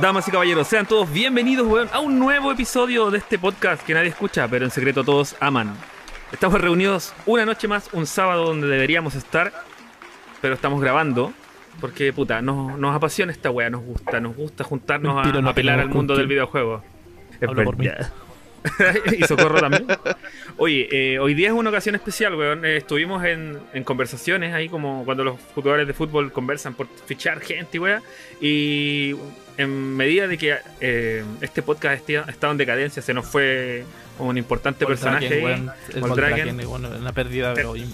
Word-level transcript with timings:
Damas 0.00 0.26
y 0.26 0.30
caballeros, 0.30 0.66
sean 0.68 0.86
todos 0.86 1.12
bienvenidos 1.12 1.66
weón, 1.66 1.88
a 1.92 2.00
un 2.00 2.18
nuevo 2.18 2.50
episodio 2.50 3.10
de 3.10 3.18
este 3.18 3.38
podcast 3.38 3.84
que 3.84 3.92
nadie 3.92 4.08
escucha, 4.08 4.48
pero 4.48 4.64
en 4.64 4.70
secreto 4.70 5.04
todos 5.04 5.36
aman. 5.38 5.74
Estamos 6.32 6.58
reunidos 6.58 7.12
una 7.26 7.44
noche 7.44 7.68
más, 7.68 7.90
un 7.92 8.06
sábado 8.06 8.46
donde 8.46 8.68
deberíamos 8.68 9.14
estar, 9.14 9.52
pero 10.40 10.54
estamos 10.54 10.80
grabando. 10.80 11.32
Porque, 11.78 12.10
puta, 12.12 12.40
nos, 12.40 12.78
nos 12.78 12.96
apasiona 12.96 13.32
esta 13.32 13.50
wea, 13.50 13.68
nos 13.68 13.82
gusta, 13.82 14.18
nos 14.18 14.34
gusta 14.34 14.64
juntarnos 14.64 15.14
Mentira, 15.14 15.38
a 15.38 15.42
no 15.42 15.50
apelar 15.50 15.78
al 15.80 15.90
mundo 15.90 16.16
del 16.16 16.26
videojuego. 16.26 16.82
Es 17.38 17.40
verdad. 17.40 18.12
y 19.18 19.24
Socorro 19.24 19.60
también. 19.60 19.86
Oye, 20.56 20.88
eh, 20.90 21.18
hoy 21.18 21.34
día 21.34 21.48
es 21.48 21.54
una 21.54 21.70
ocasión 21.70 21.94
especial, 21.94 22.34
weón. 22.34 22.64
Eh, 22.64 22.78
estuvimos 22.78 23.24
en, 23.24 23.60
conversaciones 23.84 24.54
ahí 24.54 24.68
como 24.68 25.04
cuando 25.04 25.24
los 25.24 25.40
jugadores 25.54 25.86
de 25.86 25.94
fútbol 25.94 26.32
conversan 26.32 26.74
por 26.74 26.88
fichar 27.06 27.40
gente 27.40 27.78
weá. 27.78 28.02
Y 28.40 29.14
en 29.58 29.96
medida 29.96 30.26
de 30.26 30.38
que 30.38 30.56
eh, 30.80 31.24
este 31.40 31.62
podcast 31.62 32.08
ha 32.10 32.30
estado 32.30 32.52
en 32.52 32.58
decadencia, 32.58 33.02
se 33.02 33.14
nos 33.14 33.26
fue 33.26 33.84
un 34.18 34.36
importante 34.38 34.86
personaje 34.86 35.26
ahí. 35.26 35.70
El. 35.94 36.00
Voldraken, 36.00 36.60
bueno, 36.68 36.90
una 36.98 37.12
pérdida, 37.12 37.54
pero 37.54 37.74
im- 37.74 37.90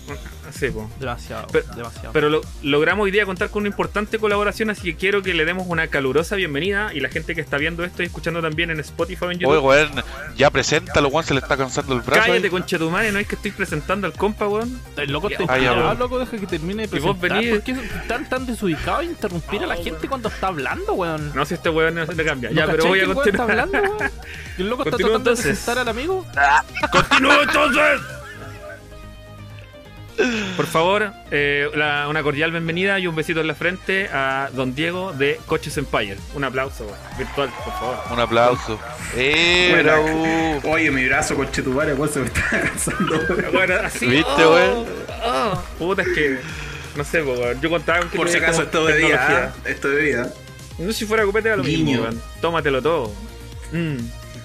Sí, 0.50 0.68
po. 0.70 0.90
demasiado, 0.98 1.46
Pero- 1.52 1.66
demasiado. 1.74 2.12
Pero 2.12 2.28
lo- 2.28 2.40
logramos 2.62 3.04
hoy 3.04 3.10
día 3.10 3.24
contar 3.24 3.50
con 3.50 3.60
una 3.62 3.68
importante 3.68 4.18
colaboración, 4.18 4.68
así 4.70 4.82
que 4.82 4.96
quiero 4.96 5.22
que 5.22 5.32
le 5.34 5.44
demos 5.44 5.66
una 5.68 5.86
calurosa 5.86 6.36
bienvenida 6.36 6.92
y 6.92 7.00
la 7.00 7.08
gente 7.08 7.34
que 7.34 7.40
está 7.40 7.56
viendo 7.56 7.84
esto 7.84 8.02
y 8.02 8.06
escuchando 8.06 8.42
también 8.42 8.70
en 8.70 8.80
Spotify 8.80 9.26
en 9.26 9.38
YouTube. 9.38 9.62
Oye, 9.64 9.84
weón, 9.84 10.04
ya 10.36 10.50
preséntalo, 10.50 11.09
weón, 11.09 11.24
se 11.24 11.34
le 11.34 11.40
está 11.40 11.56
cansando 11.56 11.95
el 11.95 12.00
brazo. 12.00 12.22
Cállate, 12.26 12.50
concha 12.50 12.78
tu 12.78 12.90
madre, 12.90 13.12
no 13.12 13.18
es 13.20 13.26
que 13.28 13.36
estoy 13.36 13.52
presentando 13.52 14.06
al 14.06 14.12
compa, 14.14 14.48
weón. 14.48 14.80
el 14.96 15.12
loco 15.12 15.28
está 15.30 15.45
Ah, 15.48 15.95
loco, 15.98 16.18
deja 16.18 16.36
que 16.36 16.46
termine 16.46 16.86
de 16.88 16.96
Y 16.96 17.00
vos 17.00 17.16
venís- 17.20 17.50
¿Por 17.50 17.62
qué 17.62 17.72
están 18.02 18.28
tan 18.28 18.45
desubicados 18.46 19.00
a 19.00 19.04
interrumpir 19.04 19.62
a 19.62 19.66
la 19.66 19.76
gente 19.76 20.09
cuando 20.09 20.28
está 20.28 20.48
hablando, 20.48 20.95
weón? 20.95 21.32
No 21.34 21.45
sé 21.46 21.48
si 21.49 21.54
este 21.54 21.68
weón 21.71 21.95
no 21.95 22.07
se 22.07 22.15
le 22.15 22.24
cambia. 22.24 22.51
¿No 22.51 22.57
Ya, 22.57 22.66
pero 22.66 22.87
voy 22.87 23.01
a 23.01 23.02
weón 23.09 23.10
está 23.18 23.23
continuar. 23.38 23.51
hablando? 23.60 24.04
Y 24.59 24.63
el 24.63 24.68
loco 24.68 24.82
está 24.82 24.91
Continúa 24.93 24.96
tratando 24.99 25.16
entonces. 25.16 25.45
de 25.45 25.51
presentar 25.51 25.79
al 25.79 25.88
amigo. 25.88 26.27
¡Continúa 26.93 27.43
entonces! 27.43 28.01
Por 30.57 30.66
favor, 30.66 31.13
eh, 31.30 31.71
la- 31.77 32.09
una 32.09 32.24
cordial 32.24 32.51
bienvenida 32.51 32.99
y 32.99 33.07
un 33.07 33.15
besito 33.15 33.40
en 33.40 33.46
la 33.46 33.55
frente 33.55 34.09
a 34.13 34.49
don 34.52 34.74
Diego 34.74 35.13
de 35.13 35.38
Coches 35.46 35.77
Empire. 35.79 36.16
Un 36.35 36.43
aplauso 36.43 36.87
weón, 36.87 36.99
virtual, 37.16 37.51
por 37.65 37.73
favor. 37.74 37.96
Un 38.10 38.18
aplauso. 38.18 38.80
¡Eh, 39.15 39.68
Bueno, 39.71 39.93
bravo! 40.02 40.74
Oye, 40.74 40.90
mi 40.90 41.07
brazo 41.07 41.37
con 41.37 41.49
chetumare, 41.52 41.95
weón, 41.95 42.12
se 42.12 42.18
me 42.18 42.27
está 42.27 42.51
cansando. 42.51 43.21
Bueno, 43.52 43.74
así. 43.85 44.07
¿Viste, 44.07 44.45
oh, 44.45 44.55
weón? 44.55 44.87
oh. 45.24 45.62
Puta, 45.79 46.02
es 46.02 46.09
que. 46.09 46.38
No 46.96 47.05
sé, 47.05 47.23
po, 47.23 47.35
weón. 47.35 47.60
Yo 47.60 47.71
contaba 47.71 48.01
con 48.01 48.09
que 48.10 48.16
Por 48.16 48.29
si 48.29 48.38
acaso, 48.38 48.62
esto 48.62 48.87
de 48.87 48.96
día. 48.99 49.52
Esto 49.66 49.88
de 49.88 50.02
día. 50.02 50.27
No 50.79 50.87
sé 50.87 50.93
si 50.93 51.07
fuera 51.07 51.24
copete, 51.24 51.48
era 51.48 51.57
lo 51.57 51.65
mismo, 51.65 51.90
weón. 52.02 52.21
Tómatelo 52.40 52.80
todo. 52.82 53.12
Mm. 53.73 53.96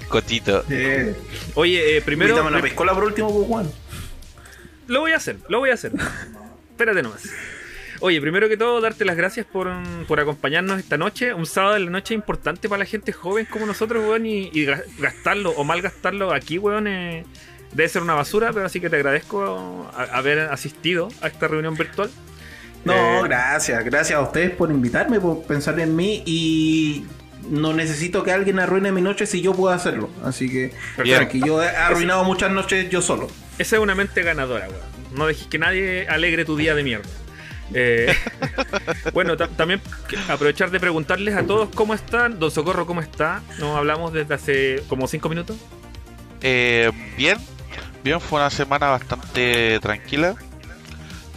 Cotito. 0.09 0.63
Eh, 0.69 1.15
Oye, 1.55 1.97
eh, 1.97 2.01
primero. 2.01 2.31
invítame 2.31 2.47
a 2.47 2.51
una 2.51 2.59
pri- 2.61 2.69
piscola 2.71 2.93
por 2.93 3.03
último, 3.05 3.33
pues, 3.33 3.47
Juan. 3.47 3.71
Lo 4.87 4.99
voy 5.01 5.11
a 5.13 5.17
hacer, 5.17 5.37
lo 5.49 5.59
voy 5.59 5.69
a 5.69 5.75
hacer. 5.75 5.91
Espérate 6.71 7.01
nomás. 7.03 7.23
Oye, 8.01 8.19
primero 8.19 8.49
que 8.49 8.57
todo, 8.57 8.81
darte 8.81 9.05
las 9.05 9.15
gracias 9.15 9.45
por, 9.45 9.69
por 10.07 10.19
acompañarnos 10.19 10.77
esta 10.79 10.97
noche. 10.97 11.33
Un 11.33 11.45
sábado 11.45 11.75
de 11.75 11.79
la 11.81 11.89
noche 11.89 12.13
importante 12.13 12.67
para 12.67 12.79
la 12.79 12.85
gente 12.85 13.13
joven 13.13 13.45
como 13.49 13.65
nosotros, 13.65 14.03
weón. 14.03 14.25
Y, 14.25 14.49
y 14.51 14.65
ga- 14.65 14.83
gastarlo 14.99 15.51
o 15.51 15.63
mal 15.63 15.81
gastarlo 15.81 16.33
aquí, 16.33 16.57
weón, 16.57 16.87
eh, 16.87 17.25
debe 17.71 17.87
ser 17.87 18.01
una 18.01 18.13
basura. 18.15 18.51
Pero 18.51 18.65
así 18.65 18.81
que 18.81 18.89
te 18.89 18.97
agradezco 18.97 19.89
a- 19.95 20.03
haber 20.17 20.39
asistido 20.39 21.07
a 21.21 21.27
esta 21.27 21.47
reunión 21.47 21.75
virtual. 21.75 22.09
No, 22.85 22.93
Eh, 22.93 23.21
gracias. 23.23 23.83
Gracias 23.85 24.17
a 24.17 24.21
ustedes 24.21 24.51
por 24.51 24.69
invitarme, 24.71 25.19
por 25.19 25.43
pensar 25.43 25.79
en 25.79 25.95
mí 25.95 26.21
y 26.25 27.05
no 27.49 27.73
necesito 27.73 28.23
que 28.23 28.31
alguien 28.31 28.59
arruine 28.59 28.91
mi 28.91 29.01
noche 29.01 29.25
si 29.25 29.41
yo 29.41 29.53
puedo 29.53 29.73
hacerlo. 29.73 30.09
Así 30.23 30.49
que, 30.49 30.73
tranqui, 30.95 31.39
yo 31.45 31.61
he 31.63 31.67
arruinado 31.69 32.23
muchas 32.23 32.51
noches 32.51 32.89
yo 32.89 33.01
solo. 33.01 33.27
Esa 33.57 33.75
es 33.77 33.81
una 33.81 33.95
mente 33.95 34.21
ganadora, 34.23 34.67
weón. 34.67 34.93
No 35.17 35.27
dejes 35.27 35.47
que 35.47 35.59
nadie 35.59 36.07
alegre 36.07 36.43
tu 36.45 36.57
día 36.57 36.73
de 36.75 36.83
mierda. 36.83 37.07
Eh, 37.73 38.13
bueno, 39.13 39.37
ta- 39.37 39.47
también 39.47 39.81
que- 40.07 40.17
aprovechar 40.31 40.69
de 40.71 40.79
preguntarles 40.79 41.35
a 41.35 41.43
todos 41.43 41.69
cómo 41.73 41.93
están. 41.93 42.39
Don 42.39 42.51
Socorro, 42.51 42.85
¿cómo 42.85 43.01
está? 43.01 43.41
Nos 43.59 43.75
hablamos 43.77 44.11
desde 44.13 44.33
hace 44.33 44.83
como 44.89 45.07
cinco 45.07 45.29
minutos. 45.29 45.55
Eh, 46.41 46.91
bien, 47.17 47.37
bien, 48.03 48.19
fue 48.19 48.39
una 48.39 48.49
semana 48.49 48.87
bastante 48.89 49.79
tranquila. 49.81 50.35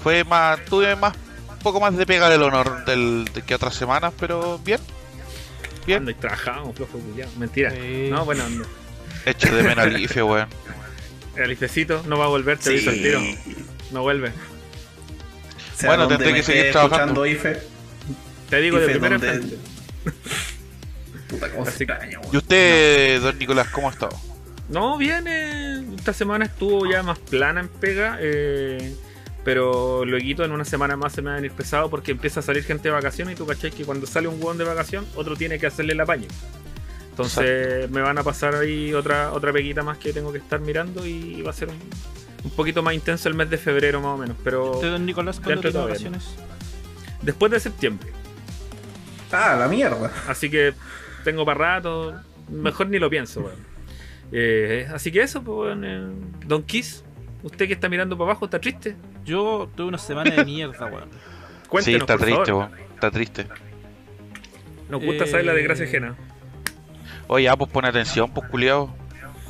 Fue 0.02 0.24
más, 0.24 0.64
tuve 0.64 0.94
más, 0.96 1.14
poco 1.66 1.80
más 1.80 1.96
de 1.96 2.06
pega 2.06 2.30
del 2.30 2.44
honor 2.44 2.84
del, 2.84 3.24
de 3.34 3.42
que 3.42 3.52
otras 3.52 3.74
semanas, 3.74 4.14
pero 4.20 4.60
bien. 4.60 4.78
Bien, 5.84 5.98
Anda 5.98 6.12
y 6.12 6.14
trabajamos, 6.14 6.76
flojo 6.76 6.96
culiao. 6.96 7.28
Mentira. 7.38 7.72
Sí. 7.72 8.06
No, 8.08 8.24
bueno, 8.24 8.44
anda. 8.44 8.64
hecho 9.24 9.52
de 9.52 9.64
menos 9.64 9.78
al 9.78 10.00
IFE, 10.00 10.22
weón. 10.22 10.48
el 11.34 11.50
ifecito 11.50 12.04
no 12.06 12.18
va 12.18 12.26
a 12.26 12.28
volver, 12.28 12.56
te 12.58 12.70
aviso 12.70 12.90
al 12.90 12.96
tiro. 12.96 13.20
No 13.90 14.02
vuelve. 14.02 14.30
Sea 15.74 15.88
Bueno, 15.88 16.04
donde 16.04 16.18
tendré 16.18 16.34
que 16.34 16.42
seguir 16.44 16.70
trabajando. 16.70 17.26
IFE. 17.26 17.60
Te 18.48 18.60
digo 18.60 18.78
de 18.78 18.88
primera 18.88 19.18
frente. 19.18 19.58
Puta, 21.28 21.50
cómo 21.50 21.64
se 21.64 21.70
Así 21.70 21.82
extraña. 21.82 22.20
¿Y 22.32 22.36
usted, 22.36 23.20
don 23.22 23.36
Nicolás, 23.40 23.66
cómo 23.70 23.88
ha 23.88 23.92
estado? 23.92 24.16
No, 24.68 24.96
bien, 24.98 25.24
eh, 25.26 25.84
esta 25.96 26.12
semana 26.12 26.44
estuvo 26.44 26.88
ya 26.88 27.02
más 27.02 27.18
plana 27.18 27.58
en 27.58 27.68
pega, 27.68 28.18
eh, 28.20 28.94
pero 29.46 30.04
luego 30.04 30.42
en 30.42 30.50
una 30.50 30.64
semana 30.64 30.96
más 30.96 31.12
se 31.12 31.22
me 31.22 31.28
va 31.28 31.34
a 31.34 31.36
venir 31.36 31.52
pesado 31.52 31.88
porque 31.88 32.10
empieza 32.10 32.40
a 32.40 32.42
salir 32.42 32.64
gente 32.64 32.88
de 32.88 32.94
vacaciones 32.94 33.34
y 33.34 33.38
tú 33.38 33.46
cachai 33.46 33.70
que 33.70 33.84
cuando 33.84 34.04
sale 34.04 34.26
un 34.26 34.42
hueón 34.42 34.58
de 34.58 34.64
vacación, 34.64 35.06
otro 35.14 35.36
tiene 35.36 35.60
que 35.60 35.68
hacerle 35.68 35.92
el 35.92 36.00
apaño. 36.00 36.26
Entonces 37.10 37.88
me 37.92 38.00
van 38.00 38.18
a 38.18 38.24
pasar 38.24 38.56
ahí 38.56 38.92
otra 38.92 39.30
otra 39.32 39.52
peguita 39.52 39.84
más 39.84 39.98
que 39.98 40.12
tengo 40.12 40.32
que 40.32 40.38
estar 40.38 40.58
mirando 40.58 41.06
y 41.06 41.42
va 41.42 41.50
a 41.50 41.52
ser 41.52 41.68
un, 41.68 41.78
un 42.42 42.50
poquito 42.50 42.82
más 42.82 42.94
intenso 42.94 43.28
el 43.28 43.36
mes 43.36 43.48
de 43.48 43.56
febrero 43.56 44.00
más 44.00 44.16
o 44.16 44.16
menos, 44.16 44.36
pero 44.42 44.72
¿Usted, 44.72 44.90
don 44.90 45.06
Nicolás, 45.06 45.36
cuándo 45.36 45.62
Dentro 45.62 45.70
tiene 45.70 45.86
vacaciones? 45.86 46.24
después 47.22 47.52
de 47.52 47.60
septiembre. 47.60 48.08
Ah, 49.30 49.54
la 49.56 49.68
mierda. 49.68 50.10
Así 50.26 50.50
que 50.50 50.74
tengo 51.22 51.44
para 51.44 51.76
rato. 51.76 52.14
Mejor 52.50 52.88
ni 52.88 52.98
lo 52.98 53.08
pienso, 53.08 53.42
weón. 53.42 53.64
Eh, 54.32 54.88
así 54.92 55.12
que 55.12 55.22
eso, 55.22 55.40
pues, 55.44 55.76
eh, 55.80 56.04
Don 56.44 56.64
Kiss, 56.64 57.04
usted 57.44 57.68
que 57.68 57.74
está 57.74 57.88
mirando 57.88 58.18
para 58.18 58.32
abajo, 58.32 58.46
¿está 58.46 58.60
triste? 58.60 58.96
Yo 59.26 59.68
tuve 59.76 59.88
una 59.88 59.98
semana 59.98 60.30
de 60.34 60.44
mierda, 60.44 60.86
weón. 60.86 61.10
Sí, 61.82 61.94
está 61.94 62.16
por 62.16 62.24
triste, 62.26 62.44
favor. 62.46 62.70
weón. 62.70 62.80
Está 62.94 63.10
triste. 63.10 63.46
Nos 64.88 65.02
gusta 65.04 65.24
Eh, 65.24 65.26
saber 65.26 65.44
la 65.46 65.52
desgracia 65.52 65.84
ajena. 65.84 66.14
Oye, 67.26 67.44
ya, 67.44 67.56
pues 67.56 67.70
pone 67.70 67.88
atención, 67.88 68.30
pues 68.32 68.48
culiado. 68.48 68.94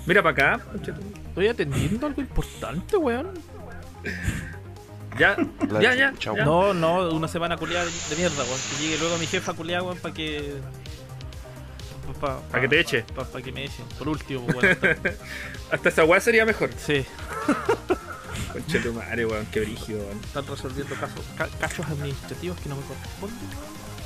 Mira 0.06 0.22
para 0.22 0.54
acá. 0.54 0.60
Estoy 1.28 1.48
atendiendo 1.48 2.06
algo 2.06 2.20
importante, 2.20 2.96
weón. 2.96 3.30
Ya, 5.18 5.34
La 5.70 5.80
ya, 5.80 5.94
ya. 5.94 6.12
No, 6.44 6.74
no, 6.74 7.08
una 7.10 7.26
semana 7.26 7.56
culiada 7.56 7.86
de 7.86 8.16
mierda, 8.16 8.44
weón. 8.44 8.60
Que 8.76 8.82
llegue 8.82 8.98
luego 8.98 9.16
mi 9.16 9.26
jefa 9.26 9.54
culiada, 9.54 9.82
weón, 9.82 9.98
para 9.98 10.12
que. 10.14 10.54
Para 12.20 12.38
Pa' 12.40 12.60
que 12.60 12.68
te 12.68 12.80
eche. 12.80 13.04
Para 13.14 13.42
que 13.42 13.50
me 13.52 13.64
echen. 13.64 13.84
Por 13.98 14.08
último, 14.08 14.40
weón. 14.46 14.76
Hasta 15.72 15.88
esa 15.88 16.04
weá 16.04 16.20
sería 16.20 16.44
mejor. 16.44 16.68
sí, 16.76 17.04
Conche 18.66 18.80
tu 18.80 18.92
madre, 18.92 19.24
weón. 19.26 19.46
Qué 19.52 19.60
brígido, 19.60 20.00
weón. 20.00 20.20
están 20.24 20.46
resolviendo 20.46 20.94
casos, 20.96 21.24
ca- 21.36 21.48
casos 21.60 21.86
administrativos 21.86 22.58
que 22.60 22.68
no 22.68 22.76
me 22.76 22.82
corresponden. 22.82 23.38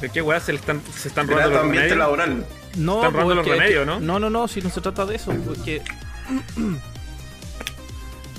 ¿De 0.00 0.08
qué 0.10 0.22
weá 0.22 0.40
se 0.40 0.52
le 0.52 0.58
están, 0.58 0.80
se 0.96 1.08
están 1.08 1.28
robando 1.28 1.50
los 1.50 1.58
ambiente 1.60 1.88
remedios? 1.90 1.98
laboral. 1.98 2.46
No, 2.76 2.96
Están 2.96 3.12
robando 3.12 3.34
pues, 3.42 3.46
los 3.48 3.58
remedios, 3.58 3.86
¿no? 3.86 4.00
No, 4.00 4.18
no, 4.18 4.30
no, 4.30 4.48
si 4.48 4.62
no 4.62 4.70
se 4.70 4.80
trata 4.80 5.04
de 5.06 5.16
eso, 5.16 5.32
porque. 5.46 5.82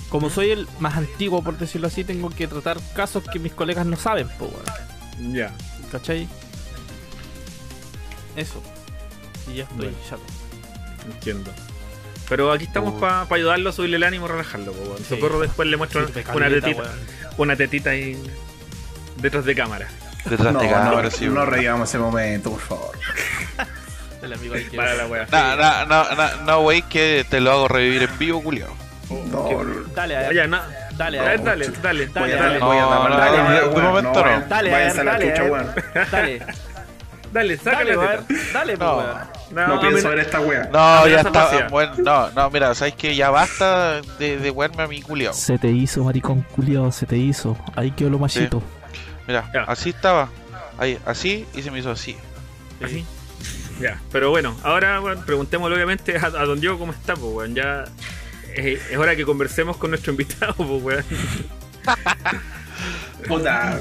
Como 0.09 0.29
soy 0.29 0.51
el 0.51 0.67
más 0.79 0.97
antiguo, 0.97 1.41
por 1.41 1.57
decirlo 1.57 1.87
así, 1.87 2.03
tengo 2.03 2.29
que 2.29 2.45
tratar 2.47 2.77
casos 2.93 3.23
que 3.31 3.39
mis 3.39 3.53
colegas 3.53 3.85
no 3.85 3.95
saben, 3.95 4.27
pues, 4.37 4.51
weón. 4.51 5.33
Ya. 5.33 5.53
¿Cachai? 5.91 6.27
Eso. 8.35 8.61
Y 9.51 9.55
ya 9.57 9.63
estoy 9.63 9.77
Bueno. 9.77 9.97
chato. 10.09 10.23
Entiendo. 11.05 11.51
Pero 12.31 12.49
aquí 12.53 12.63
estamos 12.63 12.93
Oh. 12.95 12.99
para 13.01 13.25
ayudarlo 13.29 13.71
a 13.71 13.73
subirle 13.73 13.97
el 13.97 14.03
ánimo 14.03 14.25
y 14.25 14.29
relajarlo, 14.29 14.71
po. 14.71 14.95
Sí. 14.99 15.03
Socorro 15.03 15.41
después 15.41 15.67
le 15.67 15.75
muestro 15.75 16.07
Sirve 16.07 16.23
una 16.33 16.45
caleta, 16.45 16.65
tetita, 16.67 16.83
una 17.35 17.55
tetita 17.57 17.89
ahí 17.89 18.23
detrás 19.17 19.43
de 19.43 19.53
cámara. 19.53 19.89
Detrás 20.23 20.53
No, 20.53 20.61
de 20.61 20.69
cámara, 20.69 21.01
no, 21.03 21.11
sí, 21.11 21.27
no 21.27 21.45
revivamos 21.45 21.89
ese 21.89 21.97
momento, 21.99 22.51
por 22.51 22.61
favor. 22.61 22.97
El 24.21 24.31
amigo 24.31 24.53
ahí 24.55 24.63
Para 24.73 24.93
la 24.93 25.07
weá. 25.07 25.27
No, 25.29 25.55
no, 25.57 25.85
no, 25.87 26.15
no, 26.15 26.43
no, 26.43 26.59
wey, 26.61 26.83
que 26.83 27.25
te 27.29 27.41
lo 27.41 27.51
hago 27.51 27.67
revivir 27.67 28.03
en 28.03 28.17
vivo, 28.17 28.41
culiao. 28.41 28.73
No, 29.09 29.49
Dale, 29.93 30.15
a 30.15 30.19
ver, 30.21 30.29
Oye, 30.29 30.47
na- 30.47 30.69
dale, 30.95 31.19
a 31.19 31.23
ver, 31.23 31.43
dale, 31.43 31.67
dale, 31.81 32.05
Voy 32.05 32.13
dale, 32.13 32.33
a 32.33 32.37
dale, 32.37 32.59
darle, 32.59 32.59
voy 32.59 32.77
a 32.77 32.81
No, 32.81 33.09
no, 33.09 33.17
dale, 33.17 33.37
no, 33.37 33.43
dale, 33.43 33.59
de 33.75 33.81
momento 33.81 34.23
no. 34.25 34.39
no. 34.39 34.45
Dale, 34.47 34.69
dale. 34.69 35.03
Dale, 36.09 36.45
dale, 37.33 37.57
sácale 37.57 37.95
dale. 37.97 38.21
Dale, 38.53 38.77
No. 39.53 39.67
No, 39.67 39.75
No 39.75 39.79
pienso 39.81 39.97
mira, 39.97 40.09
ver 40.09 40.19
esta 40.19 40.39
wea. 40.39 40.69
No, 40.71 41.07
ya 41.07 41.21
está. 41.21 41.67
Bueno, 41.69 41.93
no, 41.97 42.29
no, 42.31 42.49
mira, 42.49 42.73
sabes 42.75 42.95
que 42.95 43.15
ya 43.15 43.29
basta 43.29 44.01
de, 44.19 44.37
de 44.37 44.51
wearme 44.51 44.83
a 44.83 44.87
mi 44.87 45.01
culiao. 45.01 45.33
Se 45.33 45.57
te 45.57 45.69
hizo, 45.69 46.03
maricón 46.03 46.41
culiao, 46.55 46.91
se 46.91 47.05
te 47.05 47.17
hizo. 47.17 47.57
Ahí 47.75 47.91
quedó 47.91 48.09
lo 48.09 48.19
machito. 48.19 48.61
Mira, 49.27 49.49
Ya. 49.53 49.63
así 49.63 49.89
estaba. 49.89 50.29
Ahí, 50.77 50.97
así 51.05 51.45
y 51.53 51.61
se 51.61 51.69
me 51.71 51.79
hizo 51.79 51.91
así. 51.91 52.15
Así. 52.83 53.05
Ya, 53.79 53.99
pero 54.11 54.29
bueno, 54.29 54.55
ahora 54.63 54.99
bueno, 54.99 55.21
preguntémosle 55.25 55.75
obviamente 55.75 56.15
a, 56.17 56.25
a 56.27 56.45
don 56.45 56.59
Diego 56.59 56.77
cómo 56.79 56.91
está, 56.93 57.15
pues, 57.15 57.33
weón. 57.33 57.55
Ya 57.55 57.85
es, 58.55 58.79
es 58.91 58.97
hora 58.97 59.15
que 59.15 59.25
conversemos 59.25 59.77
con 59.77 59.89
nuestro 59.91 60.11
invitado, 60.13 60.53
pues, 60.55 60.81
weón. 60.83 61.05
Puta, 63.27 63.79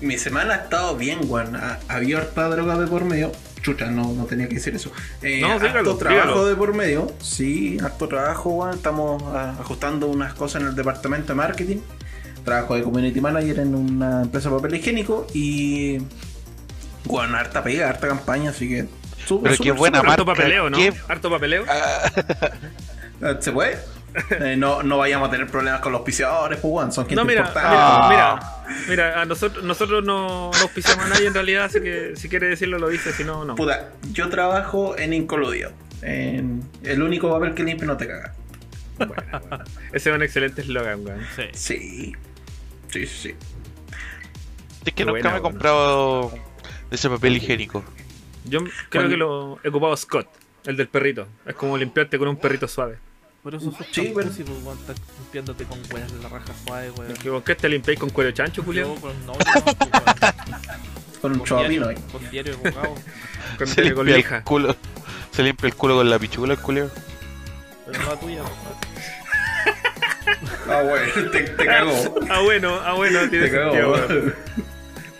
mi 0.00 0.18
semana 0.18 0.54
ha 0.54 0.56
estado 0.56 0.96
bien, 0.96 1.20
weón. 1.24 1.56
Ha- 1.56 1.78
Había 1.88 2.18
harta 2.18 2.48
droga 2.48 2.76
de 2.78 2.86
por 2.86 3.04
medio. 3.04 3.32
Chucha, 3.64 3.86
no, 3.90 4.12
no 4.12 4.26
tenía 4.26 4.46
que 4.46 4.56
decir 4.56 4.74
eso. 4.76 4.92
Eh, 5.22 5.40
No, 5.40 5.58
dígalo, 5.58 5.78
harto 5.78 5.96
trabajo 5.96 6.26
dígalo. 6.28 6.46
de 6.46 6.54
por 6.54 6.74
medio. 6.74 7.10
Sí, 7.20 7.78
harto 7.82 8.06
trabajo, 8.06 8.50
weón. 8.50 8.74
Estamos 8.74 9.22
ah, 9.26 9.56
ajustando 9.58 10.06
unas 10.06 10.34
cosas 10.34 10.60
en 10.62 10.68
el 10.68 10.74
departamento 10.76 11.28
de 11.28 11.34
marketing. 11.34 11.78
Trabajo 12.44 12.74
de 12.76 12.82
community 12.82 13.20
manager 13.22 13.60
en 13.60 13.74
una 13.74 14.22
empresa 14.22 14.50
de 14.50 14.56
papel 14.56 14.74
higiénico. 14.74 15.26
Y. 15.32 15.98
Weón, 17.06 17.34
harta 17.34 17.64
pega, 17.64 17.88
harta 17.88 18.06
campaña, 18.06 18.50
así 18.50 18.68
que. 18.68 18.86
súper, 19.26 19.52
Pero 19.52 19.62
qué 19.62 19.68
súper, 19.70 19.78
buena 19.78 19.98
súper. 19.98 20.10
Harto 20.10 20.26
papeleo, 20.26 20.68
¿no? 20.70 20.76
¿qué? 20.76 20.92
Harto 21.08 21.30
papeleo. 21.30 21.64
Eh, 23.22 23.36
¿Se 23.40 23.50
puede? 23.52 23.78
Eh, 24.30 24.56
no, 24.56 24.82
no 24.84 24.98
vayamos 24.98 25.28
a 25.28 25.30
tener 25.32 25.48
problemas 25.48 25.80
con 25.80 25.90
los 25.92 25.98
auspiciadores, 25.98 26.60
pues, 26.60 26.72
weón. 26.72 26.92
Son 26.92 27.04
gente 27.04 27.16
No, 27.16 27.24
mira, 27.24 27.40
importante. 27.40 27.68
mira, 27.68 28.30
Ah. 28.32 28.66
mira, 28.68 28.86
mira, 28.88 29.20
a 29.22 29.24
nosotros, 29.24 29.64
nosotros 29.64 30.04
no, 30.04 30.50
no 30.52 30.60
auspiciamos 30.62 31.04
a 31.06 31.08
nadie 31.08 31.26
en 31.26 31.34
realidad, 31.34 31.64
así 31.64 31.80
que 31.80 32.12
si 32.14 32.28
quiere 32.28 32.46
decirlo 32.48 32.78
lo 32.78 32.88
dice, 32.88 33.12
si 33.12 33.24
no, 33.24 33.44
no. 33.44 33.56
Puta, 33.56 33.90
yo 34.12 34.28
trabajo 34.28 34.96
en 34.96 35.12
Incoludio. 35.14 35.72
En 36.02 36.62
el 36.84 37.02
único 37.02 37.28
papel 37.30 37.54
que 37.54 37.64
limpia 37.64 37.86
no 37.86 37.96
te 37.96 38.06
caga. 38.06 38.34
Bueno, 38.98 39.14
bueno. 39.48 39.64
Ese 39.92 40.10
es 40.10 40.16
un 40.16 40.22
excelente 40.22 40.60
eslogan, 40.62 41.04
weón. 41.04 41.20
Sí. 41.34 41.42
Sí. 41.52 42.12
Sí, 42.90 43.06
sí. 43.08 43.34
Es 44.84 44.84
que 44.84 44.92
Qué 44.92 45.04
nunca 45.04 45.10
buena, 45.12 45.30
me 45.30 45.36
he 45.36 45.40
bueno. 45.40 45.42
comprado 45.42 46.34
ese 46.90 47.08
papel 47.10 47.36
higiénico. 47.38 47.82
Yo 48.44 48.60
creo 48.90 49.08
que 49.08 49.16
lo 49.16 49.58
he 49.64 49.68
ocupado 49.70 49.96
Scott, 49.96 50.28
el 50.66 50.76
del 50.76 50.86
perrito. 50.88 51.26
Es 51.46 51.54
como 51.56 51.76
limpiarte 51.76 52.18
con 52.18 52.28
un 52.28 52.36
perrito 52.36 52.68
suave. 52.68 52.98
Por 53.44 53.54
eso 53.54 53.70
sos 53.70 53.86
Sí, 53.92 54.10
pero- 54.16 54.30
pues, 54.30 54.38
weón, 54.64 54.78
estás 54.78 54.96
limpiándote 55.20 55.64
con 55.66 55.78
weas 55.92 56.10
de 56.12 56.18
la 56.22 56.28
raja 56.30 56.52
suave, 56.66 56.90
weón. 56.92 57.12
¿Que 57.14 57.28
¿Con 57.28 57.42
qué 57.42 57.54
te 57.54 57.68
limpiáis 57.68 58.00
con 58.00 58.08
cuero 58.10 58.30
chancho, 58.32 58.62
Julio? 58.64 58.94
con 58.96 59.12
no. 59.26 59.34
Con 61.20 61.32
un 61.32 61.38
Con 61.40 61.58
diario- 61.58 61.88
ahí. 61.88 61.96
Con 62.10 62.30
diario. 62.30 62.58
Con, 63.58 63.68
Se 63.68 63.92
con 63.94 64.04
limpia 64.06 64.16
lija. 64.16 64.36
el 64.38 64.42
culo. 64.44 64.76
Se 65.30 65.42
limpia 65.42 65.66
el 65.68 65.74
culo 65.76 65.94
con 65.96 66.08
la 66.10 66.18
pichula, 66.18 66.54
el 66.54 66.58
culio. 66.58 66.90
Pero 67.86 68.00
no 68.02 68.08
la 68.08 68.16
tuya. 68.20 68.42
Ah, 70.68 70.82
bueno, 70.82 71.30
te, 71.30 71.40
te 71.40 71.64
cagó. 71.66 72.14
Ah, 72.30 72.40
bueno, 72.42 72.80
ah, 72.82 72.94
bueno, 72.94 73.20
tiene 73.30 73.48
Te 73.48 73.52
sentido, 73.56 73.92
weón. 73.92 74.34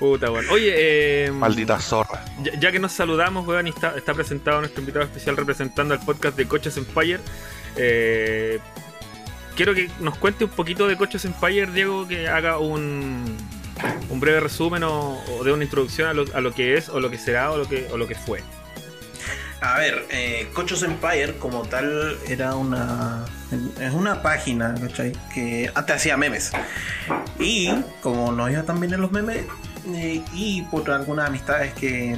Puta, 0.01 0.31
weón. 0.31 0.47
Oye, 0.51 1.27
eh. 1.27 1.31
Maldita 1.31 1.79
zorra. 1.79 2.25
Ya, 2.43 2.59
ya 2.59 2.73
que 2.73 2.79
nos 2.81 2.93
saludamos, 2.93 3.47
weón, 3.47 3.67
y 3.67 3.71
está, 3.71 3.95
está 3.97 4.15
presentado 4.15 4.61
nuestro 4.61 4.81
invitado 4.81 5.05
especial 5.05 5.37
representando 5.37 5.95
al 5.95 6.01
podcast 6.01 6.37
de 6.37 6.47
Coches 6.49 6.77
Empire. 6.79 7.21
Eh, 7.77 8.59
quiero 9.57 9.75
que 9.75 9.91
nos 10.01 10.17
cuente 10.19 10.45
un 10.45 10.51
poquito 10.51 10.87
de 10.87 10.97
Coches 10.97 11.25
Empire, 11.25 11.67
Diego, 11.67 12.07
que 12.07 12.29
haga 12.29 12.59
un, 12.59 13.37
breve 14.11 14.41
resumen 14.41 14.85
o, 14.85 15.23
o 15.25 15.45
de 15.45 15.53
una 15.53 15.65
introducción 15.65 16.09
a 16.09 16.41
lo, 16.41 16.53
que 16.53 16.77
es, 16.77 16.89
o 16.89 17.01
lo 17.01 17.11
que 17.11 17.19
será, 17.19 17.51
o 17.51 17.59
lo 17.59 17.69
que, 17.69 18.15
fue. 18.15 18.41
A 19.61 19.79
ver, 19.79 20.07
eh, 20.11 20.49
Cochos 20.53 20.83
Empire 20.83 21.39
como 21.39 21.63
tal 21.63 22.19
era 22.29 22.55
una 22.55 23.25
es 23.81 23.93
una 23.93 24.23
página, 24.23 24.75
¿cachai? 24.81 25.13
Que 25.33 25.71
antes 25.75 25.97
hacía 25.97 26.17
memes. 26.17 26.53
Y 27.39 27.71
como 28.01 28.33
nos 28.33 28.51
iba 28.51 28.63
también 28.63 28.95
en 28.95 29.01
los 29.01 29.13
memes, 29.13 29.45
eh, 29.89 30.23
y 30.33 30.63
por 30.63 30.91
algunas 30.91 31.29
amistades 31.29 31.73
que, 31.75 32.17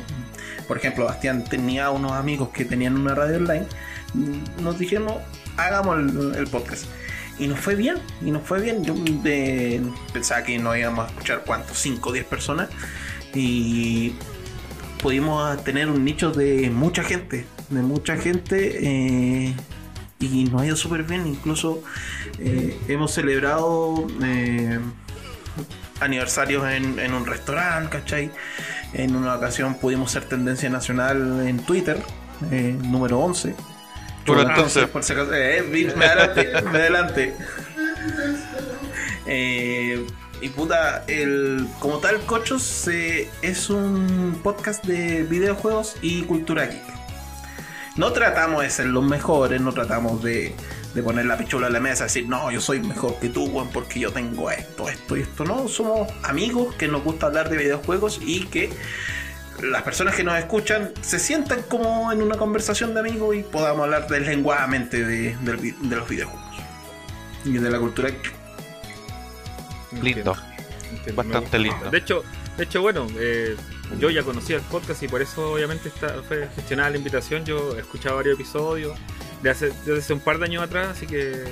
por 0.69 0.79
ejemplo, 0.79 1.05
Bastián 1.05 1.45
tenía 1.45 1.91
unos 1.91 2.13
amigos 2.13 2.51
que 2.51 2.65
tenían 2.65 2.97
una 2.97 3.15
radio 3.15 3.37
online, 3.37 3.67
mm, 4.15 4.63
nos 4.63 4.79
dijeron, 4.79 5.19
hagamos 5.57 5.99
el, 6.37 6.47
podcast. 6.47 6.87
Y 7.39 7.49
nos 7.49 7.61
fue 7.61 7.75
bien, 7.75 7.99
y 8.23 8.31
nos 8.31 8.43
fue 8.43 8.61
bien. 8.61 8.85
Yo 8.85 8.95
pensaba 10.13 10.43
que 10.43 10.59
nos 10.59 10.77
íbamos 10.77 11.07
a 11.07 11.09
escuchar, 11.09 11.43
¿cuántos? 11.45 11.79
5 11.79 12.09
o 12.09 12.13
10 12.13 12.25
personas. 12.27 12.69
Y 13.35 14.15
pudimos 15.03 15.63
tener 15.65 15.89
un 15.89 16.05
nicho 16.05 16.33
de 16.33 16.71
mucha 16.71 17.03
gente, 17.03 17.47
de 17.69 17.83
mucha 17.83 18.17
gente 18.17 18.79
eh, 18.83 19.55
y 20.19 20.45
nos 20.45 20.63
ha 20.63 20.67
ido 20.67 20.77
súper 20.77 21.03
bien. 21.03 21.27
Incluso 21.27 21.83
eh, 22.39 22.79
hemos 22.89 23.13
celebrado 23.13 24.07
eh, 24.23 24.81
aniversarios 26.01 26.67
en, 26.71 26.99
en 26.99 27.13
un 27.13 27.27
restaurante, 27.27 27.99
¿cachai? 27.99 28.31
En 28.95 29.15
una 29.15 29.35
ocasión 29.35 29.75
pudimos 29.75 30.11
ser 30.11 30.25
tendencia 30.25 30.71
nacional 30.71 31.47
en 31.47 31.59
Twitter, 31.59 32.03
número 32.83 33.19
11. 33.19 33.55
Pero 34.27 34.41
Ah, 34.41 34.47
entonces- 34.51 34.87
por 34.89 35.03
si 35.03 35.13
acaso, 35.13 35.33
eh, 35.35 35.63
me 35.97 36.05
adelante, 36.05 36.49
me 36.73 36.79
adelante. 36.79 37.35
Eh, 39.27 40.07
y 40.41 40.49
puta, 40.51 41.05
el, 41.09 41.67
como 41.79 41.99
tal, 41.99 42.21
Cochos 42.27 42.87
eh, 42.89 43.29
es 43.43 43.71
un 43.71 44.39
podcast 44.43 44.85
de 44.85 45.23
videojuegos 45.25 45.97
y 46.03 46.23
cultura 46.23 46.67
geek. 46.67 46.83
No 47.97 48.13
tratamos 48.13 48.63
de 48.63 48.71
ser 48.71 48.87
los 48.87 49.05
mejores, 49.05 49.61
no 49.61 49.73
tratamos 49.73 50.23
de, 50.23 50.55
de 50.95 51.03
poner 51.03 51.25
la 51.25 51.39
pichula 51.39 51.69
en 51.69 51.73
la 51.73 51.81
mesa 51.81 52.05
y 52.05 52.07
decir, 52.09 52.29
no, 52.29 52.51
yo 52.51 52.61
soy 52.61 52.81
mejor 52.81 53.19
que 53.19 53.31
tú, 53.31 53.47
weón, 53.47 53.71
porque 53.71 53.99
yo 54.01 54.13
tengo 54.13 54.51
esto, 54.51 54.89
esto 54.91 55.17
y 55.17 55.23
esto. 55.23 55.45
No, 55.45 55.67
somos 55.67 56.07
amigos 56.23 56.75
que 56.75 56.89
nos 56.89 57.03
gusta 57.03 57.27
hablar 57.27 57.49
de 57.49 57.57
videojuegos 57.57 58.21
y 58.23 58.45
que 58.47 58.71
las 59.63 59.83
personas 59.83 60.15
que 60.15 60.25
nos 60.25 60.37
escuchan 60.39 60.93
se 61.01 61.19
sientan 61.19 61.63
como 61.63 62.13
en 62.13 62.23
una 62.23 62.37
conversación 62.37 62.95
de 62.95 63.01
amigos 63.01 63.37
y 63.37 63.43
podamos 63.43 63.85
hablar 63.85 64.07
deslenguadamente 64.09 65.05
de, 65.05 65.37
los 65.43 66.09
videojuegos 66.09 66.57
y 67.45 67.53
de 67.59 67.71
la 67.71 67.79
cultura. 67.79 68.11
Lindo. 70.03 70.37
Entiendo, 70.91 71.23
Bastante 71.23 71.59
lindo. 71.59 71.91
De 71.91 71.99
hecho, 71.99 72.23
de 72.57 72.65
hecho 72.65 72.83
bueno, 72.83 73.07
eh, 73.19 73.57
yo 73.99 74.11
ya 74.11 74.23
conocía 74.23 74.57
el 74.57 74.63
podcast 74.63 75.03
y 75.03 75.09
por 75.09 75.23
eso 75.23 75.53
obviamente 75.53 75.89
está, 75.89 76.23
fue 76.27 76.49
gestionada 76.55 76.91
la 76.91 76.97
invitación. 76.99 77.45
Yo 77.45 77.77
he 77.77 77.81
escuchado 77.81 78.17
varios 78.17 78.35
episodios 78.39 78.99
de 79.43 79.51
hace, 79.51 79.67
desde 79.85 79.99
hace 79.99 80.13
un 80.13 80.21
par 80.21 80.39
de 80.39 80.47
años 80.47 80.63
atrás, 80.63 80.89
así 80.97 81.07
que 81.07 81.45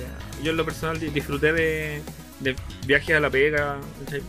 yo 0.43 0.51
en 0.51 0.57
lo 0.57 0.65
personal 0.65 0.99
di- 0.99 1.09
disfruté 1.09 1.53
de, 1.53 2.01
de 2.39 2.55
viajes 2.85 3.15
a 3.15 3.19
la 3.19 3.29
pega, 3.29 3.77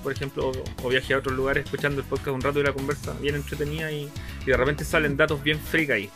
por 0.03 0.13
ejemplo, 0.13 0.49
o, 0.51 0.65
o 0.85 0.89
viajes 0.89 1.11
a 1.13 1.19
otros 1.19 1.35
lugares 1.37 1.65
escuchando 1.65 2.01
el 2.01 2.07
podcast 2.07 2.29
un 2.29 2.41
rato 2.41 2.61
y 2.61 2.63
la 2.63 2.73
conversa 2.73 3.13
bien 3.21 3.35
entretenida 3.35 3.91
y, 3.91 4.09
y 4.43 4.47
de 4.47 4.57
repente 4.57 4.85
salen 4.85 5.17
datos 5.17 5.43
bien 5.43 5.59
freak 5.59 5.91
ahí. 5.91 6.11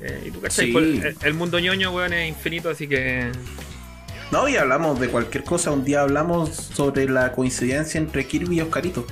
Eh, 0.00 0.24
y 0.26 0.30
tú 0.30 0.40
cachai, 0.40 0.70
Sí. 0.72 0.76
El, 0.76 1.16
el 1.22 1.34
mundo 1.34 1.58
ñoño, 1.58 1.90
weón, 1.90 2.12
es 2.12 2.28
infinito, 2.28 2.68
así 2.70 2.86
que 2.86 3.30
No, 4.30 4.48
y 4.48 4.56
hablamos 4.56 5.00
de 5.00 5.08
cualquier 5.08 5.42
cosa. 5.44 5.70
Un 5.70 5.84
día 5.84 6.02
hablamos 6.02 6.54
sobre 6.54 7.08
la 7.08 7.32
coincidencia 7.32 7.98
entre 7.98 8.26
Kirby 8.26 8.56
y 8.56 8.60
Oscarito. 8.60 9.06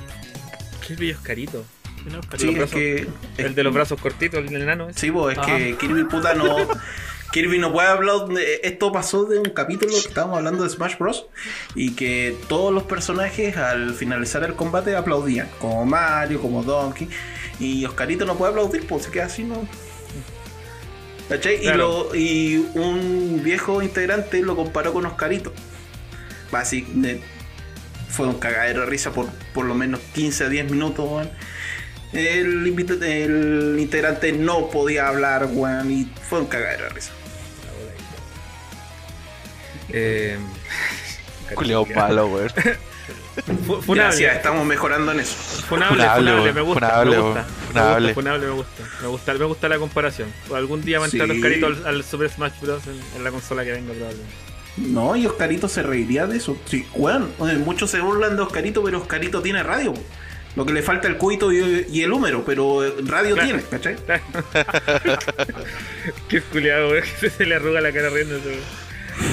Kirby 0.85 1.09
es 1.09 1.17
carito. 1.17 1.65
Tiene 2.03 2.17
los 2.17 2.25
Sí, 2.39 2.45
los 2.45 2.53
es 2.53 2.57
brazos- 2.57 2.71
que. 2.75 3.07
El 3.37 3.55
de 3.55 3.63
los 3.63 3.73
brazos 3.73 3.99
cortitos, 3.99 4.45
el 4.45 4.61
enano. 4.61 4.89
ese. 4.89 4.99
Sí, 4.99 5.11
pues 5.11 5.37
es 5.37 5.43
Ah. 5.43 5.47
que 5.57 5.75
Kirby 5.77 6.03
puta 6.05 6.33
no. 6.35 6.55
Kirby 7.31 7.59
no 7.59 7.71
puede 7.73 7.87
hablar. 7.87 8.27
de- 8.27 8.61
Esto 8.63 8.91
pasó 8.91 9.25
de 9.25 9.39
un 9.39 9.49
capítulo 9.49 9.91
que 9.91 10.07
estábamos 10.07 10.37
hablando 10.37 10.63
de 10.63 10.69
Smash 10.69 10.97
Bros. 10.97 11.25
Y 11.75 11.91
que 11.95 12.37
todos 12.47 12.73
los 12.73 12.83
personajes 12.83 13.57
al 13.57 13.93
finalizar 13.93 14.43
el 14.43 14.53
combate 14.55 14.95
aplaudían. 14.95 15.49
Como 15.59 15.85
Mario, 15.85 16.41
como 16.41 16.63
Donkey. 16.63 17.09
Y 17.59 17.85
Oscarito 17.85 18.25
no 18.25 18.35
puede 18.37 18.51
aplaudir, 18.51 18.85
pues 18.87 19.03
se 19.05 19.11
queda 19.11 19.25
así, 19.25 19.43
¿no? 19.43 19.67
¿Cachai? 21.29 21.55
Y, 21.65 21.67
lo- 21.69 22.13
y 22.15 22.57
un 22.75 23.41
viejo 23.43 23.81
integrante 23.81 24.41
lo 24.41 24.55
comparó 24.55 24.93
con 24.93 25.05
Oscarito. 25.05 25.51
Así, 26.51 26.85
de- 26.93 27.21
fue 28.09 28.27
un 28.27 28.35
cagadero 28.35 28.81
de 28.81 28.85
risa 28.85 29.11
por 29.11 29.27
por 29.53 29.65
lo 29.65 29.73
menos 29.75 29.99
15 30.13 30.45
a 30.45 30.49
10 30.49 30.69
minutos. 30.71 31.27
El, 32.15 32.65
el 33.03 33.75
integrante 33.79 34.31
no 34.31 34.69
podía 34.69 35.07
hablar, 35.09 35.47
weón, 35.51 35.91
y 35.91 36.09
fue 36.29 36.39
un 36.39 36.45
cagadero 36.47 36.83
de 36.85 36.89
risa. 36.89 37.11
Eh, 39.89 40.37
Culeo 41.55 41.85
malo, 41.95 42.27
weón. 42.27 42.49
Fu- 43.67 43.81
Funable, 43.81 43.95
Gracias, 43.95 44.35
estamos 44.37 44.65
mejorando 44.65 45.11
en 45.11 45.19
eso. 45.19 45.35
funable, 45.67 45.97
Funable, 46.05 46.53
me 46.53 46.61
gusta, 46.61 46.79
Funable, 46.87 47.15
me 47.17 47.21
gusta, 47.21 47.41
me 47.43 47.67
Funable. 47.67 48.07
gusta, 48.07 48.13
funable, 48.13 48.45
me 48.47 48.53
gusta, 48.53 48.83
me 49.01 49.07
gusta, 49.07 49.33
me 49.33 49.45
gusta 49.45 49.69
la 49.69 49.77
comparación. 49.77 50.33
Algún 50.55 50.81
día 50.83 50.99
va 50.99 51.05
a 51.05 51.09
entrar 51.09 51.29
Sí. 51.29 51.35
Oscarito 51.35 51.67
al, 51.67 51.85
al 51.85 52.03
Super 52.05 52.29
Smash 52.29 52.53
Bros. 52.61 52.83
En, 52.87 52.99
en 53.17 53.23
la 53.25 53.31
consola 53.31 53.65
que 53.65 53.73
venga 53.73 53.91
probablemente. 53.93 54.33
No, 54.77 55.15
y 55.17 55.25
Oscarito 55.25 55.67
se 55.67 55.83
reiría 55.83 56.27
de 56.27 56.37
eso. 56.37 56.57
Sí, 56.65 56.85
weón, 56.95 57.33
muchos 57.65 57.91
se 57.91 57.99
burlan 57.99 58.37
de 58.37 58.41
Oscarito, 58.41 58.81
pero 58.83 58.99
Oscarito 58.99 59.41
tiene 59.41 59.61
radio. 59.63 59.93
Lo 60.55 60.65
que 60.65 60.73
le 60.73 60.81
falta 60.81 61.07
el 61.07 61.17
cuito 61.17 61.51
y, 61.51 61.85
y 61.89 62.01
el 62.03 62.11
húmero, 62.13 62.43
pero 62.45 62.81
radio 63.05 63.35
Claro. 63.35 63.49
tiene, 63.49 63.63
¿cachai? 63.63 63.95
Qué 66.29 66.41
culiado, 66.41 66.89
weón, 66.89 67.03
que 67.19 67.29
se 67.29 67.45
le 67.45 67.55
arruga 67.55 67.81
la 67.81 67.91
cara 67.91 68.09
riendo. 68.09 68.37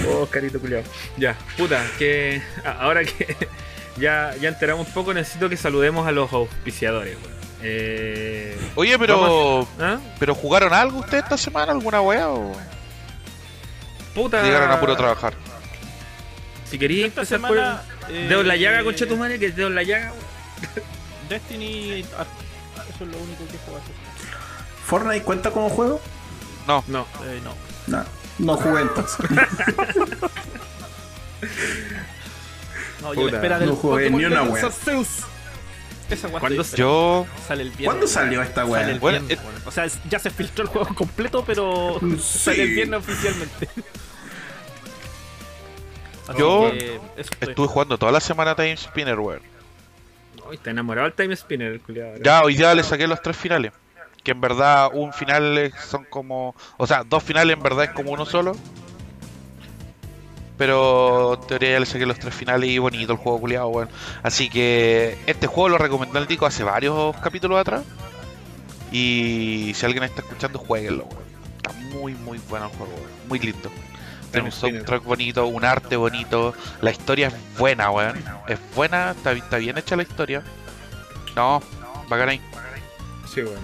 Oh, 0.08 0.22
Oscarito 0.22 0.60
culiado. 0.60 0.84
Ya, 1.16 1.36
puta, 1.56 1.84
que 1.98 2.42
ahora 2.64 3.04
que 3.04 3.36
ya, 3.96 4.34
ya 4.40 4.48
enteramos 4.48 4.86
un 4.88 4.92
poco, 4.94 5.14
necesito 5.14 5.48
que 5.48 5.56
saludemos 5.56 6.06
a 6.06 6.12
los 6.12 6.32
auspiciadores, 6.32 7.16
weón. 7.16 7.32
Eh, 7.64 8.56
Oye, 8.74 8.98
pero. 8.98 9.68
¿ah? 9.78 10.00
¿Pero 10.18 10.34
jugaron 10.34 10.72
algo 10.74 10.98
ustedes 10.98 11.22
esta 11.22 11.36
semana? 11.38 11.70
¿Alguna 11.70 12.00
weá? 12.00 12.28
¿O 12.30 12.52
Puta. 14.14 14.42
llegaron 14.42 14.70
a 14.72 14.80
puro 14.80 14.96
trabajar? 14.96 15.34
Si 16.68 16.76
querías 16.78 17.08
Esta 17.08 17.20
empezar 17.20 17.38
semana. 17.38 17.82
por 18.00 18.10
eh, 18.14 18.26
Dedo 18.28 18.40
en 18.40 18.48
la 18.48 18.56
llaga, 18.56 18.82
concha 18.82 19.06
tu 19.06 19.16
madre, 19.16 19.38
que 19.38 19.46
es 19.46 19.54
dedo 19.56 19.68
en 19.68 19.76
la 19.76 19.84
llaga, 19.84 20.10
weón. 20.12 20.92
Destiny. 21.28 22.04
ah, 22.18 22.24
Eso 22.94 23.04
es 23.04 23.10
lo 23.10 23.18
único 23.18 23.46
que 23.46 23.58
juego 23.58 23.80
semana. 23.80 24.38
¿Fortnite 24.86 25.22
cuenta 25.24 25.50
como 25.50 25.68
juego? 25.70 26.00
No. 26.66 26.84
No. 26.88 27.06
Eh, 27.24 27.40
no. 27.42 27.54
No, 27.86 28.04
no 28.38 28.56
jugué 28.56 28.82
entonces. 28.82 29.26
No, 33.00 33.14
yo 33.14 33.20
Puta, 33.22 33.30
la 33.32 33.36
espera 33.38 33.58
del 33.58 33.68
no 33.70 33.76
jugué 33.76 34.04
Pokémon 34.04 34.20
ni 34.20 34.26
una 34.26 34.42
wea. 34.44 34.66
Arceus. 34.66 35.08
Esa 36.08 36.28
wea 36.28 36.40
¿Cuándo 36.40 36.62
Yo. 36.62 37.26
Sale 37.48 37.62
el 37.62 37.70
viernes. 37.70 37.86
¿Cuándo 37.86 38.06
salió 38.06 38.42
esta 38.42 38.60
Sale 38.62 38.70
weá? 38.72 38.90
el 38.90 39.00
Bueno, 39.00 39.18
viernes, 39.26 39.38
eh. 39.44 39.62
O 39.66 39.70
sea, 39.72 39.86
ya 40.08 40.18
se 40.18 40.30
filtró 40.30 40.62
el 40.64 40.68
juego 40.70 40.94
completo, 40.94 41.44
pero 41.44 41.98
Sí. 42.00 42.18
sale 42.20 42.62
el 42.62 42.70
viernes 42.74 43.00
oficialmente. 43.00 43.68
Así 46.28 46.38
Yo 46.38 46.70
que 46.70 47.00
Estuve 47.40 47.66
jugando 47.66 47.98
toda 47.98 48.12
la 48.12 48.20
semana 48.20 48.54
Time 48.54 48.76
Spinner, 48.76 49.18
weón. 49.18 49.40
Está 50.52 50.70
enamorado 50.70 51.06
del 51.06 51.14
Time 51.14 51.34
Spinner, 51.34 51.72
el 51.72 51.80
culiado. 51.80 52.16
Ya, 52.22 52.42
hoy 52.42 52.54
día 52.54 52.74
le 52.74 52.82
saqué 52.82 53.06
los 53.06 53.22
tres 53.22 53.36
finales. 53.36 53.72
Que 54.22 54.32
en 54.32 54.40
verdad 54.40 54.90
un 54.92 55.12
final 55.12 55.72
son 55.88 56.04
como... 56.04 56.54
O 56.76 56.86
sea, 56.86 57.02
dos 57.04 57.22
finales 57.22 57.56
en 57.56 57.62
verdad 57.62 57.84
es 57.84 57.90
como 57.90 58.12
uno 58.12 58.26
solo. 58.26 58.52
Pero 60.58 61.34
en 61.40 61.46
teoría 61.46 61.72
ya 61.72 61.80
le 61.80 61.86
saqué 61.86 62.06
los 62.06 62.18
tres 62.18 62.34
finales 62.34 62.68
y 62.68 62.78
bonito 62.78 63.12
el 63.12 63.18
juego 63.18 63.40
culiado, 63.40 63.68
weón. 63.68 63.88
Así 64.22 64.48
que 64.48 65.18
este 65.26 65.46
juego 65.46 65.70
lo 65.70 65.78
recomendó 65.78 66.18
el 66.18 66.26
Tico 66.26 66.46
hace 66.46 66.62
varios 66.62 67.16
capítulos 67.16 67.58
atrás. 67.58 67.82
Y 68.92 69.72
si 69.74 69.86
alguien 69.86 70.04
está 70.04 70.20
escuchando, 70.20 70.58
jueguenlo, 70.58 71.04
weón. 71.04 71.24
Está 71.56 71.72
muy, 71.96 72.14
muy 72.14 72.38
bueno 72.48 72.66
el 72.66 72.76
juego, 72.76 72.92
weón. 72.92 73.28
Muy 73.28 73.38
lindo. 73.38 73.70
Tiene 74.32 74.46
un 74.48 74.52
soundtrack 74.52 75.04
bonito, 75.04 75.46
un 75.46 75.64
arte 75.64 75.96
bonito. 75.96 76.54
La 76.80 76.90
historia 76.90 77.28
es 77.28 77.34
buena, 77.58 77.90
weón. 77.90 78.16
Es 78.48 78.58
buena, 78.74 79.12
está, 79.12 79.32
está 79.32 79.58
bien 79.58 79.78
hecha 79.78 79.94
la 79.96 80.02
historia. 80.02 80.42
No, 81.36 81.62
bacán 82.08 82.30
ahí. 82.30 82.40
Sí, 83.32 83.42
weón. 83.42 83.60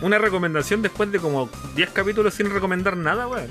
Una 0.00 0.18
recomendación 0.18 0.82
después 0.82 1.10
de 1.12 1.18
como 1.20 1.48
10 1.76 1.90
capítulos 1.90 2.34
sin 2.34 2.50
recomendar 2.52 2.96
nada, 2.96 3.28
weón. 3.28 3.48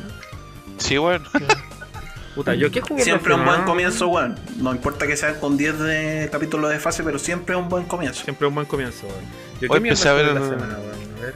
Sí, 0.78 0.98
weón. 0.98 1.24
Puta, 2.36 2.54
yo 2.56 2.72
qué 2.72 2.80
jugué 2.80 3.04
Siempre 3.04 3.34
un 3.34 3.44
buen 3.44 3.64
comienzo, 3.64 4.08
weón. 4.08 4.38
No 4.58 4.72
importa 4.72 5.06
que 5.08 5.18
sea 5.18 5.40
con 5.40 5.58
10 5.58 5.80
de 5.80 6.30
capítulos 6.32 6.70
de 6.72 6.80
fase, 6.80 7.04
pero 7.04 7.20
siempre 7.20 7.56
un 7.56 7.68
buen 7.70 7.86
comienzo. 7.86 8.24
Siempre 8.24 8.48
un 8.48 8.56
buen 8.56 8.68
comienzo, 8.68 9.06
weón. 9.08 9.26
Yo 9.62 9.68
Hoy 9.70 9.82
qué 9.82 9.88
empecé 9.90 10.10
a 10.10 10.14
ver 10.14 10.26
el- 10.28 10.34
semana, 10.36 10.78
weón. 10.80 11.18
A 11.18 11.22
ver. 11.22 11.36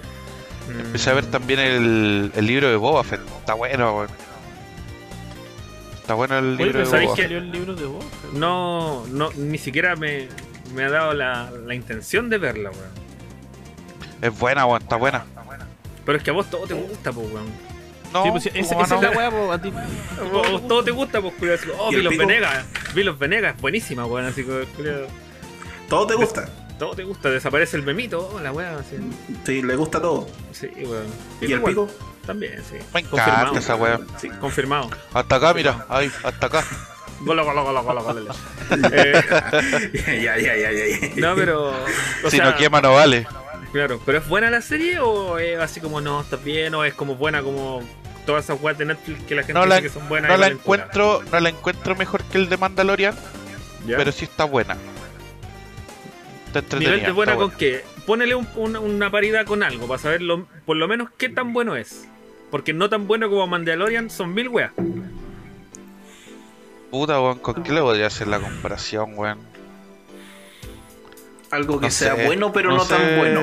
Mm, 0.67 0.79
Empecé 0.79 1.09
a 1.09 1.13
ver 1.13 1.25
también 1.27 1.59
el, 1.59 2.31
el 2.35 2.45
libro 2.45 2.69
de 2.69 2.75
Boba 2.77 3.03
Fett. 3.03 3.21
Está 3.39 3.53
bueno, 3.53 3.97
weón. 3.97 4.07
Está 6.05 6.13
bueno 6.13 6.37
el 6.37 6.55
libro 6.55 6.71
pero 6.73 6.79
de 6.79 6.85
¿sabéis 6.85 7.07
Boba 7.09 7.15
que- 7.15 7.21
Fett. 7.23 7.31
salió 7.31 7.37
el 7.39 7.51
libro 7.51 7.73
de 7.75 7.85
vos? 7.87 8.05
No, 8.33 9.03
no, 9.07 9.31
ni 9.33 9.57
siquiera 9.57 9.95
me, 9.95 10.27
me 10.75 10.83
ha 10.83 10.89
dado 10.91 11.13
la, 11.15 11.49
la 11.65 11.73
intención 11.73 12.29
de 12.29 12.37
verla, 12.37 12.69
weón. 12.69 12.91
Es 14.21 14.37
buena, 14.39 14.67
weón, 14.67 14.83
está 14.83 14.97
buena. 14.97 15.25
Pero 16.05 16.17
es 16.19 16.23
que 16.23 16.29
a 16.29 16.33
vos 16.33 16.47
todo 16.47 16.67
te 16.67 16.75
gusta, 16.75 17.11
pues, 17.11 17.27
weón. 17.31 17.47
No, 18.13 18.23
Sí, 18.23 18.29
pues, 18.29 18.45
esa, 18.53 18.75
¿cómo 18.75 18.85
esa 18.85 18.95
no? 18.95 19.01
es 19.01 19.09
la 19.09 19.17
weá, 19.17 19.31
po, 19.31 19.51
a 19.51 19.59
ti. 19.59 19.73
A 20.19 20.23
vos 20.51 20.67
todo 20.67 20.83
te 20.83 20.91
gusta, 20.91 21.21
pues, 21.21 21.33
culiao. 21.33 21.55
así, 21.55 21.67
Oh, 21.79 21.91
¿Y 21.91 21.95
el 21.95 22.01
Vilos? 22.07 22.17
Venegas. 22.27 22.65
Vilos 22.93 23.17
Venegas, 23.19 23.59
buenísima, 23.59 24.05
weón. 24.05 24.25
Así 24.27 24.43
que, 24.43 24.65
culiao, 24.77 25.07
Todo 25.89 26.05
te 26.05 26.13
gusta. 26.13 26.47
todo 26.77 26.93
te 26.93 27.03
gusta. 27.03 27.31
Desaparece 27.31 27.77
el 27.77 27.83
memito, 27.83 28.29
oh, 28.31 28.39
la 28.39 28.51
weá. 28.51 28.77
Así. 28.77 28.97
Sí, 29.43 29.63
le 29.63 29.75
gusta 29.75 29.99
todo. 29.99 30.27
Sí, 30.51 30.67
weón. 30.77 31.07
¿Y 31.41 31.51
el 31.51 31.63
pico? 31.63 31.87
También, 32.25 32.61
sí. 32.69 32.75
Me 32.93 33.03
Confirmado. 33.03 33.41
encanta 33.41 33.59
esa 33.59 33.75
weá. 33.75 33.99
Sí, 34.19 34.29
confirmado. 34.41 34.89
Hasta 35.13 35.35
acá, 35.35 35.53
mira. 35.53 35.85
Ahí, 35.89 36.11
hasta 36.23 36.47
acá. 36.47 36.63
Gola, 37.21 37.43
gola, 37.43 37.61
gola, 37.61 37.81
gola, 37.81 38.01
gola. 38.01 38.35
Eh, 38.91 40.21
ya, 40.23 40.37
ya, 40.37 40.55
ya, 40.55 40.71
ya, 40.71 40.85
ya. 40.99 41.09
no, 41.17 41.35
pero. 41.35 41.69
O 42.23 42.29
si 42.29 42.37
sea, 42.37 42.45
no 42.51 42.55
quema, 42.57 42.81
no 42.81 42.93
vale. 42.93 43.27
Claro, 43.71 43.99
pero 44.05 44.17
¿es 44.19 44.27
buena 44.27 44.49
la 44.49 44.61
serie 44.61 44.99
o 44.99 45.37
es 45.37 45.59
así 45.59 45.79
como 45.81 46.01
no, 46.01 46.21
está 46.21 46.37
bien? 46.37 46.73
¿O 46.75 46.83
es 46.83 46.93
como 46.93 47.15
buena 47.15 47.41
como 47.43 47.83
todas 48.25 48.45
esas 48.45 48.59
weas 48.61 48.77
de 48.77 48.85
Netflix 48.85 49.23
que 49.25 49.35
la 49.35 49.41
gente 49.43 49.53
No 49.53 49.65
dice 49.65 49.75
la, 49.75 49.81
que 49.81 49.89
son 49.89 50.07
buenas? 50.09 50.31
no 50.31 50.37
la 50.37 50.47
encuentro, 50.47 51.21
no 51.31 51.39
la 51.39 51.49
encuentro 51.49 51.95
mejor 51.95 52.23
que 52.23 52.37
el 52.37 52.49
de 52.49 52.57
Mandalorian, 52.57 53.13
¿Ya? 53.85 53.97
pero 53.97 54.11
sí 54.11 54.25
está 54.25 54.45
buena. 54.45 54.75
Está 56.47 56.59
entretenida. 56.59 56.91
Nivel 56.91 57.05
de 57.05 57.11
buena 57.11 57.35
con 57.35 57.51
qué? 57.51 57.83
Ponele 58.05 58.35
un- 58.35 58.47
una, 58.55 58.79
una 58.79 59.11
paridad 59.11 59.45
con 59.45 59.61
algo 59.61 59.87
para 59.87 60.01
saber 60.01 60.21
lo- 60.21 60.47
por 60.65 60.77
lo 60.77 60.87
menos 60.87 61.09
qué 61.17 61.27
tan 61.29 61.51
bueno 61.53 61.75
es. 61.75 62.07
Porque 62.51 62.73
no 62.73 62.89
tan 62.89 63.07
bueno 63.07 63.29
como 63.29 63.47
Mandalorian 63.47 64.09
son 64.09 64.33
mil 64.33 64.47
weas. 64.49 64.71
Puta, 66.91 67.19
weón, 67.19 67.39
¿con 67.39 67.63
qué 67.63 67.71
le 67.73 67.81
podría 67.81 68.07
hacer 68.07 68.27
la 68.27 68.39
comparación, 68.39 69.13
weón? 69.17 69.39
Algo 71.51 71.79
que 71.79 71.87
No 71.87 71.91
sea 71.91 72.15
sé, 72.15 72.25
bueno, 72.25 72.51
pero 72.53 72.71
no, 72.71 72.85
tan 72.85 73.17
bueno. 73.17 73.41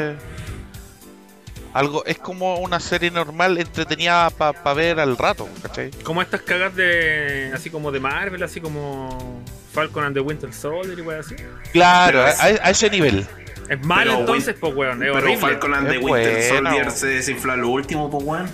Algo, 1.75 2.05
es 2.05 2.19
como 2.19 2.57
una 2.59 2.81
serie 2.81 3.11
normal 3.11 3.57
entretenida 3.57 4.29
para 4.31 4.75
ver 4.75 5.01
al 5.01 5.17
rato, 5.17 5.49
¿cachai? 5.63 5.91
Como 6.03 6.21
estas 6.21 6.43
cagas 6.43 6.75
de. 6.77 7.51
así 7.55 7.71
como 7.71 7.91
de 7.91 7.99
Marvel, 8.01 8.43
así 8.43 8.61
como 8.61 9.43
Falcon 9.73 10.05
and 10.05 10.15
the 10.15 10.21
Winter 10.21 10.53
Soldier 10.53 10.99
y 10.99 11.03
weas 11.03 11.27
así. 11.27 11.37
Claro, 11.73 12.23
a, 12.23 12.31
es- 12.31 12.61
a 12.63 12.71
ese 12.71 12.91
nivel. 12.91 13.27
Es 13.71 13.83
malo 13.87 14.19
entonces, 14.21 14.55
pues 14.61 14.75
weón, 14.75 15.03
es 15.03 15.13
Pero 15.13 15.17
horrible. 15.17 15.37
Falcon 15.41 15.75
and 15.75 15.89
the 15.91 15.99
Winter 15.99 16.49
bueno. 16.53 16.71
Soldier 16.71 16.91
se 16.91 17.07
desinfla 17.07 17.57
lo 17.57 17.69
último, 17.69 18.11
pues, 18.11 18.23
weón. 18.25 18.51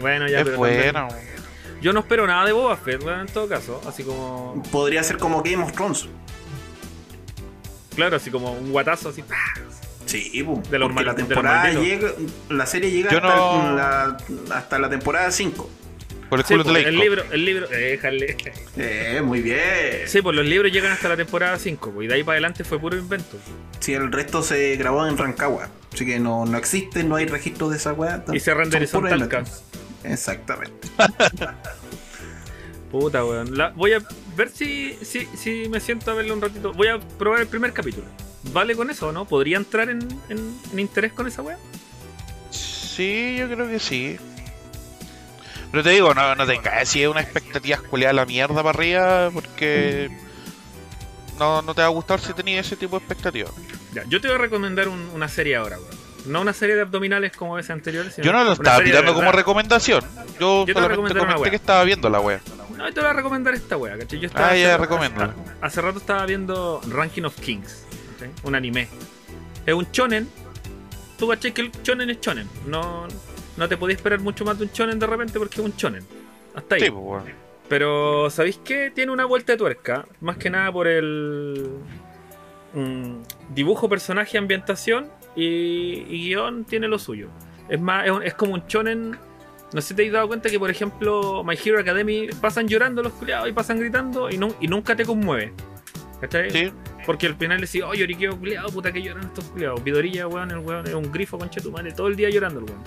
Bueno, 0.00 0.26
ya, 0.28 0.40
es 0.40 0.44
pero 0.44 1.08
Yo 1.80 1.92
no 1.92 2.00
espero 2.00 2.26
nada 2.26 2.44
de 2.46 2.52
Boba 2.52 2.76
Fett, 2.76 3.02
weón, 3.02 3.20
en 3.20 3.26
todo 3.26 3.48
caso. 3.48 3.80
Así 3.86 4.02
como. 4.02 4.62
Podría 4.72 5.02
ser 5.02 5.18
como 5.18 5.42
Game 5.42 5.62
of 5.62 5.72
Thrones. 5.72 6.06
Claro, 7.94 8.16
así 8.16 8.30
como 8.30 8.52
un 8.52 8.72
guatazo 8.72 9.10
así. 9.10 9.22
Sí, 10.06 10.42
pues, 10.44 10.70
De 10.70 10.78
los 10.78 10.88
porque 10.92 11.04
la 11.04 11.12
mal- 11.12 11.16
de 11.16 11.22
los 11.22 11.28
temporada 11.28 11.62
malditos. 11.64 11.86
llega, 11.86 12.12
la 12.50 12.66
serie 12.66 12.90
llega 12.90 13.10
hasta, 13.10 13.36
no- 13.36 13.76
la, 13.76 14.16
hasta 14.56 14.78
la 14.78 14.90
temporada 14.90 15.30
5. 15.30 15.70
Por 16.28 16.40
el 16.40 16.44
Sí, 16.46 16.54
culo 16.54 16.64
pues, 16.64 16.74
de 16.82 16.88
el 16.88 16.96
libro, 16.98 17.22
el 17.30 17.44
libro, 17.44 17.66
déjale. 17.68 18.36
Eh, 18.76 19.20
muy 19.24 19.40
bien. 19.40 19.60
Sí, 20.06 20.20
pues 20.22 20.34
los 20.34 20.44
libros 20.44 20.72
llegan 20.72 20.90
hasta 20.92 21.08
la 21.08 21.16
temporada 21.16 21.58
5, 21.58 21.92
pues, 21.92 22.06
y 22.06 22.08
de 22.08 22.14
ahí 22.14 22.24
para 22.24 22.34
adelante 22.34 22.64
fue 22.64 22.80
puro 22.80 22.96
invento. 22.96 23.36
Si 23.80 23.92
el 23.94 24.10
resto 24.10 24.42
se 24.42 24.74
grabó 24.76 25.06
en 25.06 25.16
Rancagua. 25.16 25.68
Así 25.92 26.04
que 26.04 26.18
no, 26.18 26.44
no 26.46 26.58
existe, 26.58 27.04
no 27.04 27.14
hay 27.16 27.26
registro 27.26 27.68
de 27.68 27.76
esa 27.76 27.92
weá. 27.92 28.24
Y 28.32 28.40
se 28.40 28.52
renderizó 28.52 28.98
en 28.98 29.04
Talca. 29.10 29.38
inventos. 29.38 29.62
Exactamente. 30.04 30.88
Puta, 32.90 33.24
weón. 33.24 33.56
La- 33.56 33.70
voy 33.70 33.92
a 33.94 33.98
ver 34.36 34.50
si, 34.50 34.96
si, 35.02 35.26
si 35.36 35.68
me 35.68 35.80
siento 35.80 36.10
a 36.10 36.14
verlo 36.14 36.34
un 36.34 36.40
ratito. 36.42 36.72
Voy 36.72 36.88
a 36.88 36.98
probar 37.00 37.40
el 37.40 37.46
primer 37.46 37.72
capítulo. 37.72 38.06
¿Vale 38.52 38.76
con 38.76 38.90
eso 38.90 39.08
o 39.08 39.12
no? 39.12 39.24
¿Podría 39.24 39.56
entrar 39.56 39.88
en, 39.90 40.00
en- 40.28 40.58
en 40.72 40.78
interés 40.78 41.12
con 41.12 41.26
esa 41.26 41.42
weá? 41.42 41.58
Sí, 42.50 43.36
yo 43.38 43.48
creo 43.48 43.66
que 43.68 43.80
sí. 43.80 44.16
Pero 45.72 45.82
te 45.82 45.90
digo, 45.90 46.14
no, 46.14 46.36
no 46.36 46.46
tengas 46.46 46.74
así 46.82 47.04
una 47.06 47.20
expectativa 47.22 47.78
culiada 47.78 48.10
a 48.10 48.14
la 48.14 48.26
mierda 48.26 48.54
para 48.62 48.70
arriba, 48.70 49.30
porque 49.32 50.08
no, 51.38 51.62
no 51.62 51.74
te 51.74 51.80
va 51.80 51.88
a 51.88 51.90
gustar 51.90 52.20
si 52.20 52.32
tenías 52.32 52.64
ese 52.66 52.76
tipo 52.76 52.96
de 52.96 53.04
expectativas. 53.04 53.50
Ya, 53.92 54.04
yo 54.08 54.20
te 54.20 54.28
voy 54.28 54.36
a 54.36 54.38
recomendar 54.38 54.86
un- 54.86 55.10
una 55.14 55.28
serie 55.28 55.56
ahora, 55.56 55.78
weón. 55.78 56.03
No 56.26 56.40
una 56.40 56.52
serie 56.52 56.74
de 56.74 56.82
abdominales 56.82 57.36
como 57.36 57.54
veces 57.54 57.70
anteriores. 57.70 58.16
Yo 58.16 58.32
no 58.32 58.44
lo 58.44 58.52
estaba 58.52 58.82
tirando 58.82 59.12
como 59.14 59.30
recomendación. 59.32 60.02
Yo, 60.40 60.64
Yo 60.66 60.74
solamente 60.74 61.14
comenté 61.18 61.50
que 61.50 61.56
estaba 61.56 61.84
viendo 61.84 62.08
la 62.08 62.20
wea. 62.20 62.40
No, 62.76 62.92
te 62.92 63.00
voy 63.00 63.10
a 63.10 63.12
recomendar 63.12 63.54
esta 63.54 63.76
wea, 63.76 63.96
¿cachai? 63.98 64.18
Yo 64.20 64.26
estaba 64.26 64.48
Ah, 64.50 64.56
ya, 64.56 64.74
hace- 64.74 64.78
recomiéndala. 64.82 65.34
Hace 65.60 65.80
rato 65.80 65.98
estaba 65.98 66.26
viendo 66.26 66.80
Ranking 66.88 67.22
of 67.22 67.38
Kings, 67.40 67.84
¿cachai? 68.14 68.30
un 68.42 68.54
anime. 68.54 68.88
Es 69.66 69.74
un 69.74 69.86
shonen. 69.92 70.28
Tú 71.18 71.28
cachai 71.28 71.52
que 71.52 71.60
el 71.62 71.70
shonen 71.82 72.10
es 72.10 72.20
shonen. 72.20 72.48
No, 72.66 73.06
no 73.56 73.68
te 73.68 73.76
podías 73.76 73.98
esperar 73.98 74.20
mucho 74.20 74.44
más 74.44 74.58
de 74.58 74.64
un 74.64 74.70
shonen 74.72 74.98
de 74.98 75.06
repente 75.06 75.38
porque 75.38 75.60
es 75.60 75.64
un 75.66 75.72
shonen. 75.76 76.04
Hasta 76.54 76.74
ahí. 76.76 76.80
Sí, 76.82 76.90
pues. 76.90 77.22
Pero, 77.68 78.28
¿sabéis 78.30 78.58
qué? 78.64 78.90
Tiene 78.94 79.12
una 79.12 79.24
vuelta 79.24 79.52
de 79.52 79.58
tuerca. 79.58 80.04
Más 80.20 80.36
que 80.36 80.50
nada 80.50 80.70
por 80.72 80.86
el 80.88 81.70
mm, 82.74 83.14
dibujo, 83.54 83.88
personaje, 83.88 84.36
ambientación 84.36 85.08
y, 85.36 86.04
y 86.08 86.28
guion 86.28 86.64
tiene 86.64 86.88
lo 86.88 86.98
suyo. 86.98 87.28
Es 87.68 87.80
más, 87.80 88.04
es, 88.06 88.10
un- 88.12 88.22
es 88.22 88.34
como 88.34 88.54
un 88.54 88.62
shonen. 88.68 89.16
No 89.72 89.80
sé 89.80 89.88
si 89.88 89.94
te 89.94 90.06
has 90.06 90.12
dado 90.12 90.28
cuenta 90.28 90.48
que, 90.50 90.58
por 90.58 90.70
ejemplo, 90.70 91.42
My 91.44 91.56
Hero 91.62 91.80
Academy 91.80 92.28
pasan 92.40 92.68
llorando 92.68 93.02
los 93.02 93.12
culiados 93.14 93.48
y 93.48 93.52
pasan 93.52 93.80
gritando 93.80 94.30
y, 94.30 94.38
nu- 94.38 94.54
y 94.60 94.68
nunca 94.68 94.94
te 94.94 95.04
conmueve. 95.04 95.52
¿Cachai? 96.20 96.50
Sí, 96.50 96.72
Porque 97.04 97.26
al 97.26 97.34
final 97.34 97.60
decís, 97.60 97.82
oh, 97.84 97.92
lloriqueo 97.92 98.38
culiado, 98.38 98.68
puta 98.70 98.92
que 98.92 99.02
lloran 99.02 99.24
estos 99.24 99.44
culiados. 99.46 99.82
Vidorilla, 99.82 100.26
weón, 100.28 100.50
el 100.52 100.58
weón 100.58 100.86
es 100.86 100.94
un 100.94 101.10
grifo, 101.10 101.36
concha 101.38 101.60
tu 101.60 101.70
madre, 101.72 101.92
todo 101.92 102.06
el 102.06 102.16
día 102.16 102.30
llorando 102.30 102.60
el 102.60 102.66
weón. 102.66 102.78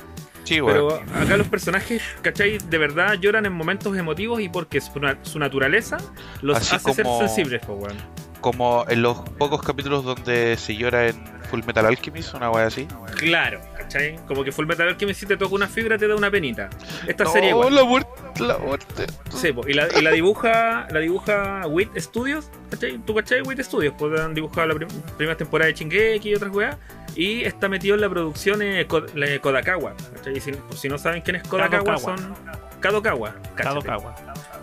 sí, 0.46 0.62
weón. 0.62 0.74
Pero 1.06 1.22
acá 1.24 1.36
los 1.38 1.48
personajes, 1.48 2.02
¿cachai? 2.22 2.58
De 2.58 2.78
verdad 2.78 3.16
lloran 3.20 3.46
en 3.46 3.54
momentos 3.54 3.96
emotivos 3.98 4.40
y 4.42 4.48
porque 4.50 4.80
su, 4.80 4.92
su 5.24 5.40
naturaleza 5.40 5.98
los 6.42 6.58
Así 6.58 6.76
hace 6.78 6.94
ser 6.94 7.04
como- 7.04 7.20
sensibles, 7.20 7.62
po, 7.66 7.74
weón. 7.74 7.98
Como 8.42 8.86
en 8.90 9.02
los 9.02 9.18
pocos 9.38 9.62
capítulos 9.62 10.04
donde 10.04 10.56
se 10.58 10.76
llora 10.76 11.08
en 11.08 11.16
Full 11.50 11.62
Metal 11.66 11.86
Alchemist, 11.86 12.34
una 12.34 12.50
wea 12.52 12.66
así. 12.68 12.88
Claro, 13.18 13.60
¿cachai? 13.78 14.18
Como 14.28 14.44
que 14.44 14.52
Full 14.52 14.66
Metal 14.66 14.88
Alchemist 14.88 15.20
si 15.22 15.26
te 15.26 15.38
toca 15.38 15.56
una 15.56 15.68
fibra 15.68 15.98
te 15.98 16.08
da 16.08 16.16
una 16.16 16.30
penita. 16.30 16.70
Esta 17.08 17.24
no, 17.24 17.32
serie 17.32 17.50
igual. 17.50 17.74
la 17.74 17.84
muerte, 17.84 18.10
la 18.40 18.58
muerte. 18.58 19.08
Sí, 19.30 19.52
po, 19.54 19.68
y, 19.68 19.74
la, 19.74 19.88
y 19.98 20.02
la 20.02 20.12
dibuja 20.12 20.88
la 20.92 21.00
dibuja 21.00 21.62
Wit 21.68 21.90
Studios, 21.98 22.50
¿cachai? 22.70 22.98
¿Tú 23.00 23.16
cachai 23.16 23.42
Wit 23.42 23.62
Studios? 23.62 23.94
Pues 23.98 24.20
han 24.20 24.34
dibujado 24.34 24.68
la 24.68 24.76
prim- 24.76 24.90
primera 25.18 25.38
temporada 25.38 25.68
de 25.68 25.74
Shingeki 25.76 26.30
y 26.30 26.36
otras 26.36 26.54
weas. 26.54 26.78
Y 27.16 27.44
está 27.46 27.68
metido 27.68 27.96
en 27.96 28.02
la 28.02 28.10
producción 28.10 28.62
eh, 28.62 28.86
Ko- 28.88 29.06
la- 29.16 29.40
Kodakawa, 29.40 29.94
¿cachai? 30.16 30.38
Y 30.38 30.40
si, 30.42 30.52
pues, 30.52 30.80
si 30.80 30.90
no 30.90 30.98
saben 30.98 31.22
quién 31.22 31.38
es 31.38 31.48
Kodakawa, 31.48 31.84
Kadokawa. 31.96 32.18
son 32.18 32.36
Kadokawa. 32.82 33.34
Kadokawa. 33.56 34.16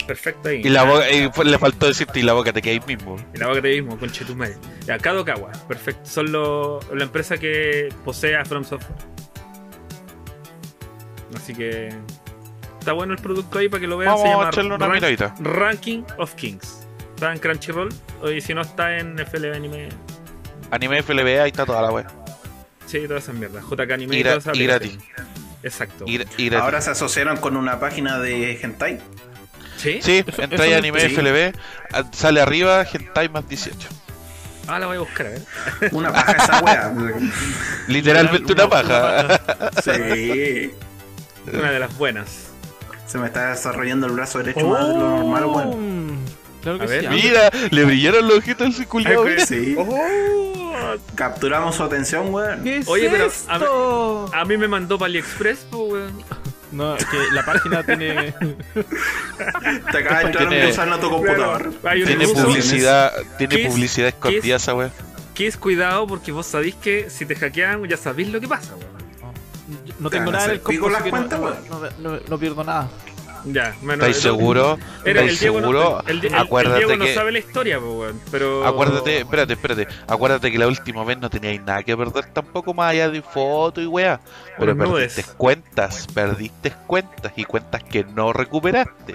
Perfecto 0.06 0.48
ahí. 0.48 0.60
Y 0.64 0.68
la 0.68 0.82
boca, 0.84 1.10
y 1.10 1.30
fue- 1.32 1.44
le 1.44 1.58
faltó 1.58 1.86
decirte, 1.86 2.20
y 2.20 2.22
la 2.22 2.32
boca 2.34 2.52
te 2.52 2.60
queda 2.62 2.72
ahí 2.74 2.80
mismo. 2.86 3.16
Y 3.34 3.38
la 3.38 3.46
boca 3.48 3.62
te 3.62 3.68
mismo, 3.80 3.98
con 3.98 4.10
Chetumal. 4.10 4.54
Ya, 4.86 4.98
Kadokawa, 4.98 5.50
perfecto. 5.68 6.00
Son 6.04 6.30
lo- 6.30 6.80
la 6.94 7.04
empresa 7.04 7.38
que 7.38 7.88
posee 8.04 8.36
a 8.36 8.44
From 8.44 8.64
Software. 8.64 8.98
Así 11.36 11.54
que. 11.54 11.88
Está 12.78 12.92
bueno 12.92 13.14
el 13.14 13.18
producto 13.18 13.58
ahí 13.58 13.68
para 13.68 13.80
que 13.80 13.86
lo 13.86 13.96
vean. 13.96 14.12
Vamos 14.14 14.22
se 14.28 14.44
a 14.44 14.48
echarle 14.50 14.74
una 14.74 14.86
Rank- 14.86 14.94
miradita. 14.94 15.34
Ranking 15.40 16.02
of 16.18 16.34
Kings. 16.34 16.86
Está 17.14 17.32
en 17.32 17.38
Crunchyroll. 17.38 17.88
Y 18.34 18.40
si 18.40 18.52
no 18.54 18.60
está 18.60 18.98
en 18.98 19.18
FLB 19.18 19.54
Anime. 19.54 19.88
Anime 20.70 20.98
FLB, 21.02 21.40
ahí 21.40 21.50
está 21.50 21.64
toda 21.64 21.80
la 21.82 21.90
wea. 21.90 22.06
Sí, 22.86 23.00
toda 23.06 23.18
esa 23.20 23.32
mierda. 23.32 23.60
JK 23.62 23.90
Anime 23.94 24.16
Y, 24.16 24.18
y, 24.20 24.22
gra- 24.22 24.26
toda 24.28 24.38
esa 24.38 24.48
y 24.50 24.64
aplicación. 24.64 24.98
gratis. 24.98 25.24
Exacto. 25.62 26.04
Ahora 26.60 26.80
se 26.82 26.90
asociaron 26.90 27.38
con 27.38 27.56
una 27.56 27.80
página 27.80 28.18
de 28.18 28.60
hentai. 28.60 29.00
¿Sí? 30.00 30.24
Entra 30.38 30.64
ahí 30.64 30.72
Anime 30.72 31.00
sí. 31.00 31.14
FLB, 31.14 31.52
sale 32.12 32.40
arriba, 32.40 32.84
Hentai 32.90 33.28
más 33.28 33.48
18. 33.48 33.88
Ah, 34.66 34.78
la 34.78 34.86
voy 34.86 34.96
a 34.96 35.00
buscar, 35.00 35.26
a 35.26 35.30
ver. 35.30 35.42
Una 35.92 36.12
paja 36.12 36.32
esa 36.32 36.60
wea. 36.60 36.94
Literalmente 37.88 38.52
una 38.52 38.68
paja. 38.68 39.40
Sí. 39.82 40.72
Una 41.52 41.70
de 41.70 41.78
las 41.78 41.96
buenas. 41.98 42.48
Se 43.06 43.18
me 43.18 43.26
está 43.26 43.50
desarrollando 43.50 44.06
el 44.06 44.12
brazo 44.12 44.38
derecho 44.38 44.66
más 44.66 44.88
de 44.88 44.94
lo 44.94 45.00
normal, 45.00 45.44
weón. 45.44 46.18
Claro 46.62 46.78
que 46.78 46.84
A 46.84 46.88
ver, 46.88 47.02
sí. 47.02 47.08
Mira, 47.10 47.50
le 47.70 47.84
brillaron 47.84 48.26
los 48.26 48.38
ojitos 48.38 48.66
al 48.66 48.72
circulado. 48.72 49.26
Sí. 49.46 49.76
¡Oh! 49.78 50.96
Capturamos 51.14 51.76
su 51.76 51.82
atención, 51.82 52.32
weón. 52.32 52.62
¿Qué 52.64 52.78
es 52.78 52.88
Oye, 52.88 53.10
pero 53.10 53.30
a? 53.48 54.40
A 54.40 54.44
mí 54.46 54.56
me 54.56 54.66
mandó 54.66 54.98
para 54.98 55.10
AliExpress, 55.10 55.66
pues, 55.70 55.92
weón. 55.92 56.24
No, 56.74 56.96
es 56.96 57.04
que 57.06 57.16
la 57.32 57.44
página 57.44 57.82
tiene. 57.84 58.34
Te 59.92 59.98
acaba 59.98 60.18
de 60.20 60.26
entrar 60.26 60.48
un 60.48 60.66
gusano 60.66 60.94
a 60.96 61.00
tu 61.00 61.10
computador. 61.10 61.72
Tiene 62.04 62.26
publicidad, 62.28 63.12
tiene 63.38 63.56
¿Qué 63.56 63.62
es- 63.62 63.68
publicidad 63.72 64.08
escondida 64.08 64.56
es- 64.56 64.62
esa 64.62 64.74
wea. 64.74 64.90
Kiss, 65.34 65.56
cuidado, 65.56 66.06
porque 66.06 66.30
vos 66.32 66.46
sabéis 66.46 66.74
que 66.76 67.10
si 67.10 67.26
te 67.26 67.34
hackean, 67.34 67.84
ya 67.88 67.96
sabéis 67.96 68.28
lo 68.28 68.40
que 68.40 68.46
pasa, 68.48 68.74
weón. 68.74 69.04
No 69.98 70.10
Te 70.10 70.18
tengo 70.18 70.30
nada 70.32 70.44
en 70.44 70.50
el 70.52 70.60
compu, 70.60 70.88
que 70.88 71.10
no 72.28 72.38
pierdo 72.38 72.64
nada. 72.64 72.88
Ya, 73.46 73.74
bueno. 73.82 74.04
¿Estáis 74.04 74.16
seguro? 74.22 74.78
¿Estáis 75.04 75.38
Diego, 75.38 75.60
no, 75.60 75.66
seguro? 75.68 76.02
el, 76.06 76.24
el- 76.24 76.34
Acuérdate 76.34 76.78
Diego 76.78 76.96
no 76.96 77.04
que- 77.04 77.14
sabe 77.14 77.32
la 77.32 77.38
historia, 77.40 77.78
weón. 77.78 78.18
Pero. 78.30 78.66
Acuérdate, 78.66 79.18
espérate, 79.18 79.52
espérate. 79.52 79.86
Acuérdate 80.06 80.50
que 80.50 80.58
la 80.58 80.66
última 80.66 81.04
vez 81.04 81.18
no 81.18 81.28
teníais 81.28 81.60
nada 81.62 81.82
que 81.82 81.94
perder 81.96 82.24
tampoco 82.32 82.72
más 82.72 82.92
allá 82.92 83.10
de 83.10 83.20
foto 83.20 83.80
y 83.82 83.86
weá. 83.86 84.18
Pero 84.58 84.76
perdiste 84.76 85.24
cuentas, 85.36 86.06
perdiste 86.14 86.72
cuentas 86.86 87.32
y 87.36 87.44
cuentas 87.44 87.82
que 87.84 88.04
no 88.04 88.32
recuperaste. 88.32 89.14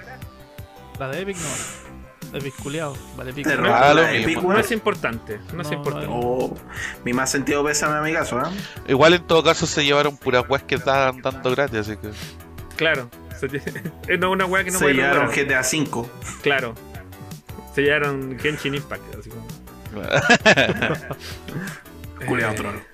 La 0.98 1.08
de 1.08 1.22
Epic 1.22 1.36
no. 1.36 2.38
Epic 2.38 2.54
culiao. 2.62 2.96
Vale. 3.16 3.32
Te 3.32 3.42
No, 3.56 3.62
lo 3.62 3.68
la 3.94 4.12
mismo. 4.12 4.30
Epic, 4.30 4.42
No 4.44 4.58
es 4.60 4.70
importante, 4.70 5.40
no 5.52 5.62
es 5.62 5.72
importante. 5.72 6.06
no 6.06 6.20
Oh, 6.20 6.56
mi 7.04 7.12
más 7.12 7.30
sentido 7.32 7.64
pésame 7.64 7.96
a 7.96 8.02
mi 8.02 8.12
caso, 8.12 8.38
¿eh? 8.38 8.44
Igual 8.86 9.14
en 9.14 9.26
todo 9.26 9.42
caso 9.42 9.66
se 9.66 9.84
llevaron 9.84 10.16
puras 10.16 10.44
weas 10.48 10.62
que 10.62 10.76
estaban 10.76 11.20
dando 11.20 11.50
gratis, 11.50 11.78
así 11.80 11.96
que. 11.96 12.10
Claro. 12.76 13.10
Se- 13.40 13.90
Es 14.12 14.18
no 14.18 14.30
una 14.30 14.46
weá 14.46 14.64
que 14.64 14.70
no 14.70 14.78
Se 14.78 14.92
llevaron. 14.92 15.28
GTA 15.30 15.60
V. 15.60 16.08
Claro. 16.42 16.74
Se 17.74 17.82
llevaron 17.82 18.38
Genshin 18.38 18.74
Impact, 18.74 19.02
así 19.18 19.30
como. 19.30 19.46
Culeado 22.26 22.52
Eh, 22.52 22.56
trono. 22.56 22.80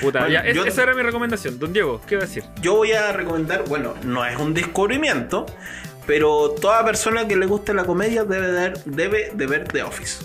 Puta, 0.00 0.20
Bueno, 0.20 0.32
ya, 0.34 0.40
es- 0.40 0.54
yo- 0.56 0.64
esa 0.64 0.82
era 0.84 0.94
mi 0.94 1.02
recomendación. 1.02 1.58
Don 1.58 1.72
Diego, 1.72 2.00
¿qué 2.06 2.16
va 2.16 2.22
a 2.22 2.26
decir? 2.26 2.44
Yo 2.60 2.76
voy 2.76 2.92
a 2.92 3.12
recomendar, 3.12 3.64
bueno, 3.68 3.94
no 4.04 4.24
es 4.24 4.38
un 4.38 4.54
descubrimiento, 4.54 5.46
pero 6.06 6.50
toda 6.50 6.84
persona 6.84 7.26
que 7.26 7.36
le 7.36 7.46
guste 7.46 7.74
la 7.74 7.84
comedia 7.84 8.24
debe 8.24 8.46
de 8.48 8.52
ver, 8.52 8.84
debe 8.84 9.30
de 9.34 9.46
ver 9.46 9.68
The 9.68 9.82
Office. 9.82 10.24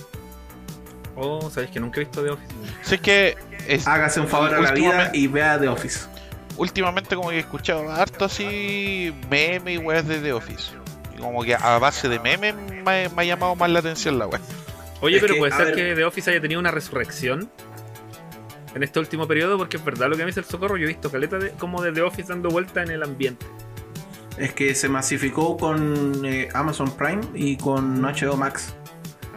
Oh, 1.16 1.50
sabéis 1.50 1.72
que 1.72 1.80
nunca 1.80 2.00
he 2.00 2.04
visto 2.06 2.24
The 2.24 2.30
Office. 2.32 2.54
sé 2.84 3.00
que. 3.00 3.38
Es, 3.68 3.88
Hágase 3.88 4.20
un 4.22 4.28
favor 4.28 4.54
a 4.54 4.62
la 4.62 4.72
vida 4.72 5.12
y 5.14 5.28
vea 5.28 5.60
The 5.60 5.68
Office. 5.68 6.02
Últimamente 6.60 7.16
como 7.16 7.30
que 7.30 7.38
he 7.38 7.40
escuchado 7.40 7.90
harto 7.92 8.26
así 8.26 9.14
meme 9.30 9.74
y 9.74 9.78
weas 9.78 10.08
de 10.08 10.20
The 10.20 10.34
Office. 10.34 10.72
Y 11.16 11.20
como 11.20 11.44
que 11.44 11.56
a 11.56 11.80
base 11.80 12.08
de 12.08 12.20
memes 12.20 12.54
me, 12.56 13.10
me 13.10 13.22
ha 13.22 13.24
llamado 13.26 13.56
más 13.56 13.70
la 13.70 13.80
atención 13.80 14.20
la 14.20 14.28
wea. 14.28 14.40
Oye, 15.02 15.16
Es 15.16 15.22
pero 15.22 15.34
que, 15.34 15.40
puede 15.40 15.52
ser 15.56 15.66
ver- 15.68 15.76
que 15.76 15.96
The 15.96 16.06
Office 16.06 16.30
haya 16.30 16.42
tenido 16.42 16.60
una 16.60 16.72
resurrección 16.72 17.50
en 18.76 18.84
este 18.84 19.00
último 19.00 19.28
periodo, 19.28 19.58
porque 19.58 19.78
es 19.78 19.84
verdad 19.84 20.10
lo 20.10 20.16
que 20.16 20.24
me 20.24 20.28
dice 20.28 20.42
el 20.42 20.46
socorro. 20.46 20.78
Yo 20.78 20.84
he 20.86 20.88
visto 20.90 21.10
caleta 21.10 21.38
de, 21.40 21.52
como 21.52 21.82
de 21.82 21.92
The 21.92 22.02
Office 22.04 22.30
dando 22.30 22.50
vuelta 22.50 22.84
en 22.84 22.92
el 22.92 23.02
ambiente. 23.04 23.46
Es 24.38 24.54
que 24.54 24.76
se 24.76 24.88
masificó 24.88 25.58
con 25.58 26.24
eh, 26.26 26.50
Amazon 26.54 26.92
Prime 26.96 27.22
y 27.34 27.58
con 27.58 28.02
HBO 28.02 28.38
Max. 28.38 28.74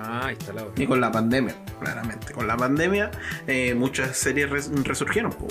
Ah, 0.00 0.26
ahí 0.26 0.37
está 0.38 0.52
la 0.52 0.64
otra. 0.64 0.82
Y 0.82 0.87
con 0.87 1.00
la 1.00 1.11
pandemia, 1.11 1.54
claramente. 1.80 2.32
Con 2.32 2.46
la 2.46 2.56
pandemia, 2.56 3.11
eh, 3.46 3.74
muchas 3.74 4.16
series 4.16 4.50
res- 4.50 4.70
resurgieron. 4.85 5.32
po. 5.32 5.46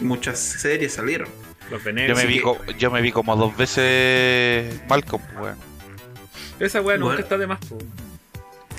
Muchas 0.00 0.38
series 0.38 0.94
salieron. 0.94 1.28
Los 1.70 1.84
Yo 1.84 1.92
me, 1.92 2.26
vi 2.26 2.40
que- 2.40 2.74
yo 2.78 2.90
me 2.90 3.00
vi 3.00 3.12
como 3.12 3.36
dos 3.36 3.56
veces 3.56 4.80
Malcolm, 4.88 5.22
weón. 5.40 5.56
Esa 6.58 6.80
weá 6.80 6.96
nunca 6.96 7.06
Bueno. 7.14 7.20
está 7.20 7.38
de 7.38 7.46
más, 7.46 7.58
po. 7.60 7.78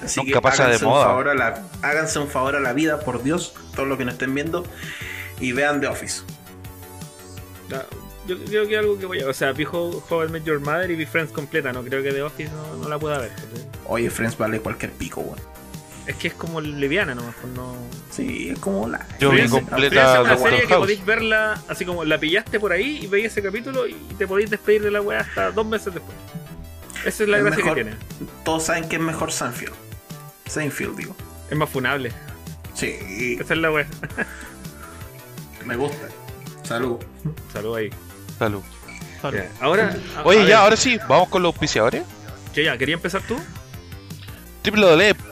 Así 0.04 0.20
Nunca 0.20 0.34
que 0.34 0.42
pasa 0.42 0.64
de 0.64 0.70
háganse 0.70 0.86
un 0.86 0.92
moda. 0.92 1.06
favor 1.06 1.30
a 1.30 1.34
la- 1.36 1.64
háganse 1.84 2.20
un 2.20 2.28
favor 2.28 2.56
a 2.56 2.60
la 2.60 2.74
vida, 2.74 3.00
por 3.00 3.24
Dios, 3.24 3.54
todos 3.76 3.88
los 3.88 3.98
que 3.98 4.04
nos 4.06 4.14
estén 4.16 4.34
viendo, 4.36 4.66
y 5.40 5.52
vean 5.54 5.80
The 5.80 5.88
Office. 5.88 6.24
Ya, 7.70 7.86
Yo 8.28 8.38
creo 8.46 8.68
que 8.68 8.78
algo 8.78 9.00
que 9.00 9.06
voy 9.08 9.20
a. 9.22 9.28
O 9.28 9.34
sea, 9.34 9.52
vi 9.52 9.64
I 9.64 10.32
Met 10.32 10.44
Your 10.44 10.60
Mother 10.60 10.92
y 10.92 10.96
vi 10.96 11.06
Friends 11.08 11.32
completa. 11.32 11.74
No 11.74 11.82
creo 11.84 12.04
que 12.04 12.12
The 12.12 12.22
Office 12.22 12.52
no, 12.52 12.78
no 12.78 12.88
la 12.90 13.00
pueda 13.00 13.18
ver. 13.18 13.30
¿cachai? 13.32 13.68
Oye, 13.88 14.10
Friends 14.12 14.38
vale 14.38 14.60
cualquier 14.60 14.92
pico, 14.92 15.22
weón. 15.22 15.40
Es 16.08 16.16
que 16.16 16.30
es 16.30 16.34
como 16.34 16.60
liviana 16.62 17.14
nomás. 17.14 17.36
Pues 17.40 17.54
no... 17.54 17.76
Sí, 18.10 18.50
es 18.50 18.60
como 18.60 18.88
la. 18.88 19.06
Yo 19.20 19.30
vi 19.32 19.48
completa 19.48 20.22
una 20.22 20.38
serie 20.38 20.62
que 20.68 20.76
podéis 20.76 21.06
verla 21.06 21.62
así 21.68 21.86
como 21.86 22.04
la 22.04 22.18
pillaste 22.20 22.60
por 22.60 22.72
ahí 22.72 23.00
y 23.04 23.08
veis 23.08 23.28
ese 23.28 23.42
capítulo 23.42 23.88
y 23.88 23.94
te 24.18 24.28
podéis 24.28 24.50
despedir 24.50 24.82
de 24.82 24.92
la 24.92 25.02
weá 25.02 25.20
hasta 25.22 25.52
dos 25.52 25.66
meses 25.66 25.94
después. 25.94 26.18
Esa 27.06 27.24
es 27.24 27.30
la 27.30 27.38
Es 27.38 27.44
gracia 27.44 27.64
mejor. 27.64 27.78
que 27.78 27.84
tiene. 27.84 27.98
Todos 28.44 28.64
saben 28.64 28.90
que 28.90 28.96
es 28.98 29.02
mejor 29.02 29.32
Seinfeld. 29.32 29.74
Seinfeld, 30.48 30.98
digo. 30.98 31.16
Es 31.50 31.58
más 31.58 31.70
funable. 31.70 32.12
Sí, 32.74 33.38
Esa 33.40 33.54
es 33.54 33.60
la 33.60 33.72
weá. 33.72 33.86
me 35.66 35.76
gusta. 35.76 36.08
Salud. 36.64 36.98
Salud 37.54 37.76
ahí. 37.78 37.90
Salud. 38.40 38.62
Ya, 39.24 39.50
Ahora. 39.60 39.96
Oye, 40.24 40.40
ya, 40.40 40.46
ver, 40.46 40.54
ahora 40.56 40.76
sí, 40.76 40.98
vamos 41.08 41.30
con 41.30 41.44
los 41.44 41.54
auspiciadores. 41.54 42.04
¿qué 42.54 42.64
ya? 42.66 42.78
¿Quería 42.78 42.96
empezar 42.96 43.22
tú? 43.22 43.40
www 44.66 45.31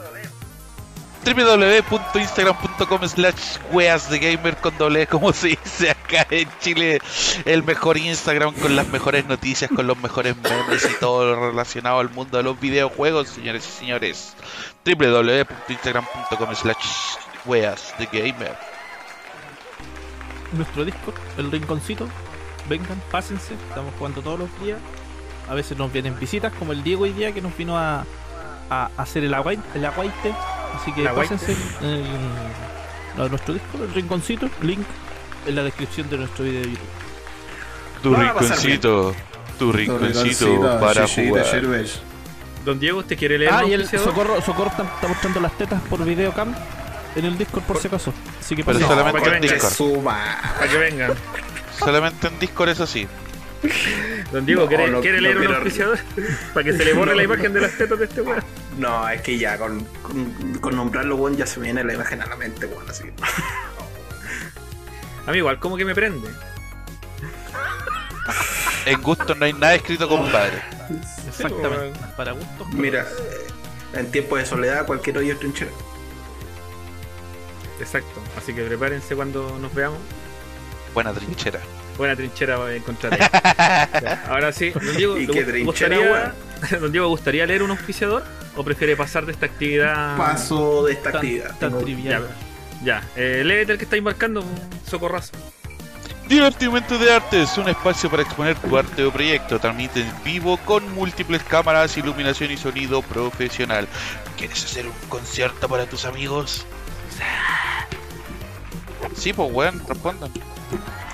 www.instagram.com 1.25 3.07
slash 3.07 3.57
weas 3.71 4.09
de 4.09 4.19
gamer 4.19 4.55
con 4.57 4.77
doble 4.77 5.03
E, 5.03 5.07
como 5.07 5.33
se 5.33 5.49
dice 5.49 5.91
acá 5.91 6.25
en 6.29 6.47
Chile 6.59 6.99
el 7.45 7.63
mejor 7.63 7.97
Instagram 7.97 8.53
con 8.55 8.75
las 8.75 8.87
mejores 8.87 9.25
noticias 9.25 9.69
con 9.69 9.87
los 9.87 9.97
mejores 9.97 10.35
memes 10.37 10.89
y 10.89 10.99
todo 10.99 11.35
lo 11.35 11.49
relacionado 11.49 11.99
al 11.99 12.09
mundo 12.09 12.37
de 12.37 12.43
los 12.43 12.59
videojuegos 12.59 13.29
señores 13.29 13.67
y 13.67 13.71
señores 13.79 14.35
www.instagram.com 14.85 16.55
slash 16.55 17.17
weas 17.45 17.93
Nuestro 20.53 20.85
Discord, 20.85 21.15
el 21.37 21.51
rinconcito. 21.51 22.07
Vengan, 22.67 23.01
pásense. 23.11 23.53
Estamos 23.69 23.93
jugando 23.97 24.21
todos 24.21 24.39
los 24.39 24.61
días. 24.61 24.79
A 25.47 25.53
veces 25.53 25.77
nos 25.77 25.91
vienen 25.91 26.17
visitas, 26.19 26.53
como 26.53 26.71
el 26.71 26.83
Diego 26.83 27.03
hoy 27.03 27.13
día 27.13 27.31
que 27.31 27.41
nos 27.41 27.55
vino 27.57 27.77
a, 27.77 28.05
a 28.69 28.89
hacer 28.97 29.23
el, 29.23 29.33
aguai- 29.33 29.59
el 29.75 29.85
aguaite. 29.85 30.33
Así 30.79 30.91
que 30.93 31.07
aguaite. 31.07 31.35
pásense 31.35 31.57
en 31.81 33.21
a 33.21 33.27
nuestro 33.27 33.53
Discord, 33.53 33.83
el 33.83 33.93
rinconcito. 33.93 34.49
Link 34.61 34.79
en 35.47 35.55
la 35.55 35.63
descripción 35.63 36.09
de 36.09 36.17
nuestro 36.17 36.45
video 36.45 36.61
de 36.61 36.69
YouTube. 36.69 36.87
tu 38.03 38.15
rinconcito 38.15 39.15
tu 39.57 39.71
rinconcito 39.73 40.79
para 40.79 41.07
jugar 41.07 41.45
Don 42.65 42.79
Diego, 42.79 42.99
¿usted 42.99 43.17
quiere 43.17 43.37
leer 43.37 43.51
Ah, 43.53 43.63
y 43.65 43.73
el? 43.73 43.87
Socorro, 43.87 44.41
Socorro 44.41 44.69
está, 44.69 44.83
está 44.83 45.07
mostrando 45.07 45.39
las 45.39 45.57
tetas 45.57 45.81
por 45.83 46.03
videocam 46.05 46.53
en 47.15 47.25
el 47.25 47.37
Discord 47.37 47.63
por 47.63 47.77
si 47.77 47.87
acaso. 47.87 48.13
Así 48.39 48.55
que 48.55 48.63
Pero 48.63 48.77
pásense. 48.79 48.93
solamente 48.93 49.19
para 49.21 49.39
que 49.39 49.47
en. 49.47 49.53
Discord 49.53 49.73
Suma. 49.73 50.37
Para 50.59 50.71
que 50.71 50.77
vengan. 50.77 51.13
solamente 51.77 52.27
en 52.27 52.39
Discord 52.39 52.69
eso 52.69 52.85
sí 52.85 53.07
Don 54.31 54.45
Diego, 54.45 54.61
No, 54.63 54.67
¿quiere, 54.67 54.89
no- 54.91 55.01
quiere 55.01 55.17
no 55.21 55.23
leer 55.23 55.37
un 55.49 55.55
auspiciador? 55.55 55.99
Para 56.53 56.63
que 56.63 56.73
se 56.73 56.85
le 56.85 56.93
borre 56.93 57.15
la 57.15 57.23
imagen 57.23 57.51
de 57.53 57.61
las 57.61 57.77
tetas 57.77 57.97
de 57.99 58.05
este 58.05 58.21
weón. 58.21 58.43
No, 58.79 59.07
es 59.09 59.21
que 59.21 59.37
ya 59.37 59.57
con, 59.57 59.83
con, 60.01 60.53
con 60.61 60.75
nombrarlo, 60.75 61.15
weón, 61.17 61.35
ya 61.35 61.45
se 61.45 61.59
me 61.59 61.65
viene 61.65 61.83
la 61.83 61.93
imagen 61.93 62.21
a 62.21 62.25
la 62.27 62.35
mente, 62.37 62.65
weón, 62.65 62.89
así. 62.89 63.03
A 65.27 65.31
mí 65.31 65.37
igual, 65.37 65.59
como 65.59 65.77
que 65.77 65.85
me 65.85 65.93
prende. 65.93 66.27
En 68.85 69.01
gusto 69.01 69.35
no 69.35 69.45
hay 69.45 69.53
nada 69.53 69.75
escrito, 69.75 70.07
compadre. 70.07 70.61
Exactamente. 71.27 71.99
Para 72.17 72.31
gusto. 72.31 72.65
Mira, 72.71 73.05
en 73.93 74.09
tiempos 74.11 74.39
de 74.39 74.45
soledad, 74.45 74.85
cualquier 74.87 75.17
hoyo 75.19 75.33
es 75.33 75.39
trinchera. 75.39 75.71
Exacto. 77.79 78.21
Así 78.37 78.53
que 78.53 78.63
prepárense 78.63 79.15
cuando 79.15 79.57
nos 79.59 79.73
veamos. 79.75 79.99
Buena 80.93 81.13
trinchera. 81.13 81.59
Buena 81.97 82.15
trinchera 82.15 82.57
va 82.57 82.67
a 82.67 82.73
encontrar 82.75 83.13
ahí. 83.13 84.17
Ahora 84.29 84.51
sí, 84.51 84.71
don 84.71 84.95
Diego, 84.97 85.17
¿Y 85.17 85.27
¿le 85.27 85.33
qué 85.33 85.45
gu- 85.45 85.49
trinchera, 85.51 85.95
gustaría, 85.97 86.33
don 86.81 86.91
Diego, 86.91 87.07
¿gustaría 87.07 87.45
leer 87.45 87.63
un 87.63 87.71
auspiciador? 87.71 88.23
¿O 88.55 88.63
prefiere 88.63 88.95
pasar 88.95 89.25
de 89.25 89.31
esta 89.31 89.45
actividad? 89.45 90.17
Paso 90.17 90.85
de 90.85 90.93
esta 90.93 91.11
Tan, 91.11 91.15
actividad. 91.17 91.47
tan 91.59 91.69
Tengo- 91.71 91.79
trivial. 91.83 92.27
Ya, 92.83 93.03
eh, 93.15 93.41
léete 93.45 93.73
el 93.73 93.77
que 93.77 93.83
estáis 93.83 94.01
marcando, 94.03 94.41
un 94.41 94.69
socorrazo. 94.89 95.31
Divertimento 96.29 96.97
de 96.99 97.11
Arte 97.13 97.41
es 97.41 97.57
un 97.57 97.67
espacio 97.67 98.09
para 98.09 98.21
exponer 98.21 98.55
tu 98.55 98.77
arte 98.77 99.03
o 99.03 99.11
proyecto. 99.11 99.59
Transmite 99.59 100.01
en 100.01 100.23
vivo 100.23 100.57
con 100.63 100.87
múltiples 100.93 101.41
cámaras, 101.43 101.97
iluminación 101.97 102.51
y 102.51 102.57
sonido 102.57 103.01
profesional. 103.01 103.87
¿Quieres 104.37 104.63
hacer 104.63 104.85
un 104.85 104.93
concierto 105.09 105.67
para 105.67 105.87
tus 105.87 106.05
amigos? 106.05 106.65
Sí, 109.15 109.33
pues 109.33 109.49
weón, 109.51 109.81
respondan. 109.87 110.31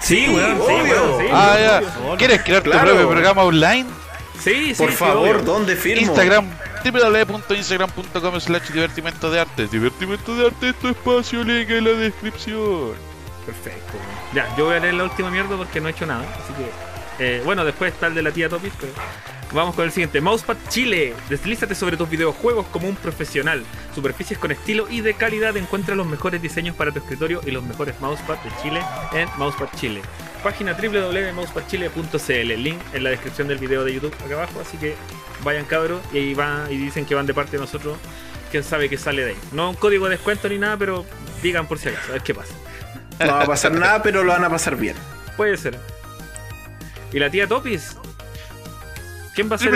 Sí, 0.02 0.28
weón, 0.30 0.58
sí, 0.58 0.74
weón, 0.92 1.20
sí. 1.22 1.26
ah, 1.32 1.58
ya. 1.60 1.78
obvio. 2.04 2.18
¿Quieres 2.18 2.44
crear 2.44 2.62
Claro. 2.62 2.82
tu 2.82 2.86
propio 2.96 3.10
programa 3.10 3.44
online? 3.44 3.86
Sí, 4.42 4.74
sí, 4.74 4.74
Por 4.76 4.92
sí, 4.92 4.98
favor, 4.98 5.38
obvio. 5.38 5.44
¿dónde 5.44 5.76
firmo? 5.76 6.02
Instagram 6.02 6.50
www.instagram.com 6.84 8.40
slash 8.40 8.70
divertimento 8.72 9.32
de 9.32 9.40
arte. 9.40 9.68
Divertimento 9.68 10.36
de 10.36 10.48
arte 10.48 10.70
es 10.70 10.76
tu 10.76 10.88
espacio, 10.90 11.44
link 11.44 11.70
en 11.70 11.84
la 11.84 11.92
descripción. 11.92 12.94
Perfecto. 13.46 13.94
Ya, 14.34 14.56
yo 14.58 14.66
voy 14.66 14.76
a 14.76 14.80
leer 14.80 14.94
la 14.96 15.04
última 15.06 15.30
mierda 15.32 15.56
porque 15.58 15.82
no 15.82 15.88
he 15.88 15.92
hecho 15.92 16.06
nada. 16.06 16.24
Así 16.24 16.54
que, 16.54 17.38
eh, 17.38 17.42
bueno, 17.44 17.66
después 17.66 17.94
está 17.94 18.08
el 18.08 18.16
de 18.16 18.22
la 18.22 18.32
tía 18.32 18.50
Topis, 18.50 18.74
pero 18.80 18.94
vamos 19.54 19.76
con 19.76 19.86
el 19.86 19.92
siguiente. 19.92 20.22
Mousepad 20.22 20.58
Chile. 20.70 21.14
Deslízate 21.30 21.76
sobre 21.76 21.98
tus 21.98 22.10
videojuegos 22.10 22.66
como 22.68 22.88
un 22.88 22.96
profesional. 22.96 23.64
Superficies 23.94 24.40
con 24.40 24.52
estilo 24.52 24.88
y 24.90 25.02
de 25.02 25.14
calidad. 25.14 25.56
Encuentra 25.58 25.96
los 25.96 26.08
mejores 26.08 26.42
diseños 26.42 26.76
para 26.76 26.92
tu 26.92 27.00
escritorio 27.00 27.42
y 27.46 27.52
los 27.52 27.64
mejores 27.64 28.00
mousepad 28.00 28.38
de 28.40 28.52
Chile 28.62 28.82
en 29.14 29.30
Mousepad 29.38 29.70
Chile. 29.76 30.02
Página 30.44 30.74
www.mousepadchile.cl. 30.74 32.62
Link 32.62 32.80
en 32.94 33.04
la 33.04 33.10
descripción 33.10 33.48
del 33.48 33.58
video 33.58 33.84
de 33.84 33.94
YouTube 33.94 34.14
acá 34.24 34.34
abajo. 34.36 34.62
Así 34.62 34.78
que 34.78 34.96
vayan 35.44 35.66
cabros 35.66 36.02
y 36.14 36.18
ahí 36.18 36.34
van 36.34 36.72
y 36.72 36.78
dicen 36.78 37.06
que 37.06 37.16
van 37.16 37.26
de 37.26 37.34
parte 37.34 37.54
de 37.54 37.60
nosotros. 37.60 37.98
Quién 38.52 38.64
sabe 38.64 38.90
qué 38.90 38.98
sale 38.98 39.24
de 39.24 39.32
ahí. 39.32 39.38
No 39.52 39.72
un 39.72 39.76
código 39.76 40.06
de 40.06 40.12
descuento 40.12 40.48
ni 40.50 40.58
nada, 40.58 40.78
pero 40.78 41.06
digan 41.42 41.68
por 41.68 41.80
si 41.80 41.90
acaso, 41.90 42.10
a 42.10 42.14
ver 42.14 42.22
qué 42.22 42.34
pasa. 42.34 42.54
No 43.20 43.34
va 43.34 43.42
a 43.42 43.46
pasar 43.46 43.72
nada, 43.74 44.04
pero 44.04 44.24
lo 44.24 44.32
van 44.32 44.44
a 44.44 44.50
pasar 44.50 44.76
bien. 44.76 44.96
Puede 45.38 45.58
ser. 45.58 45.80
¿Y 47.12 47.20
la 47.20 47.30
tía 47.30 47.48
Topis? 47.48 47.96
¿Quién 49.36 49.52
va 49.52 49.56
a 49.56 49.60
ser? 49.60 49.74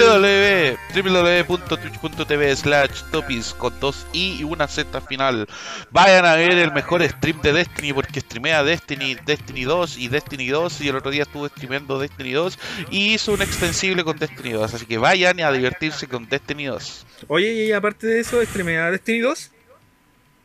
www.twitch.tv 0.95 2.55
slash 2.55 3.03
topis 3.11 3.53
con 3.53 3.77
dos 3.81 4.07
i 4.13 4.37
y 4.39 4.43
una 4.45 4.69
z 4.69 5.01
final. 5.01 5.47
Vayan 5.91 6.25
a 6.25 6.35
ver 6.35 6.51
el 6.51 6.71
mejor 6.71 7.05
stream 7.05 7.41
de 7.41 7.51
Destiny 7.51 7.91
porque 7.91 8.21
streamea 8.21 8.63
Destiny, 8.63 9.15
Destiny 9.25 9.65
2 9.65 9.97
y 9.97 10.07
Destiny 10.07 10.47
2 10.47 10.79
y 10.79 10.87
el 10.87 10.95
otro 10.95 11.11
día 11.11 11.23
estuve 11.23 11.49
streameando 11.49 11.99
Destiny 11.99 12.31
2 12.31 12.57
y 12.89 13.13
hizo 13.15 13.33
un 13.33 13.41
extensible 13.41 14.05
con 14.05 14.17
Destiny 14.17 14.51
2. 14.51 14.73
Así 14.73 14.85
que 14.85 14.97
vayan 14.97 15.41
a 15.41 15.51
divertirse 15.51 16.07
con 16.07 16.29
Destiny 16.29 16.67
2. 16.67 17.05
Oye, 17.27 17.51
y 17.51 17.73
aparte 17.73 18.07
de 18.07 18.21
eso, 18.21 18.41
¿streamea 18.41 18.89
Destiny 18.91 19.19
2? 19.19 19.51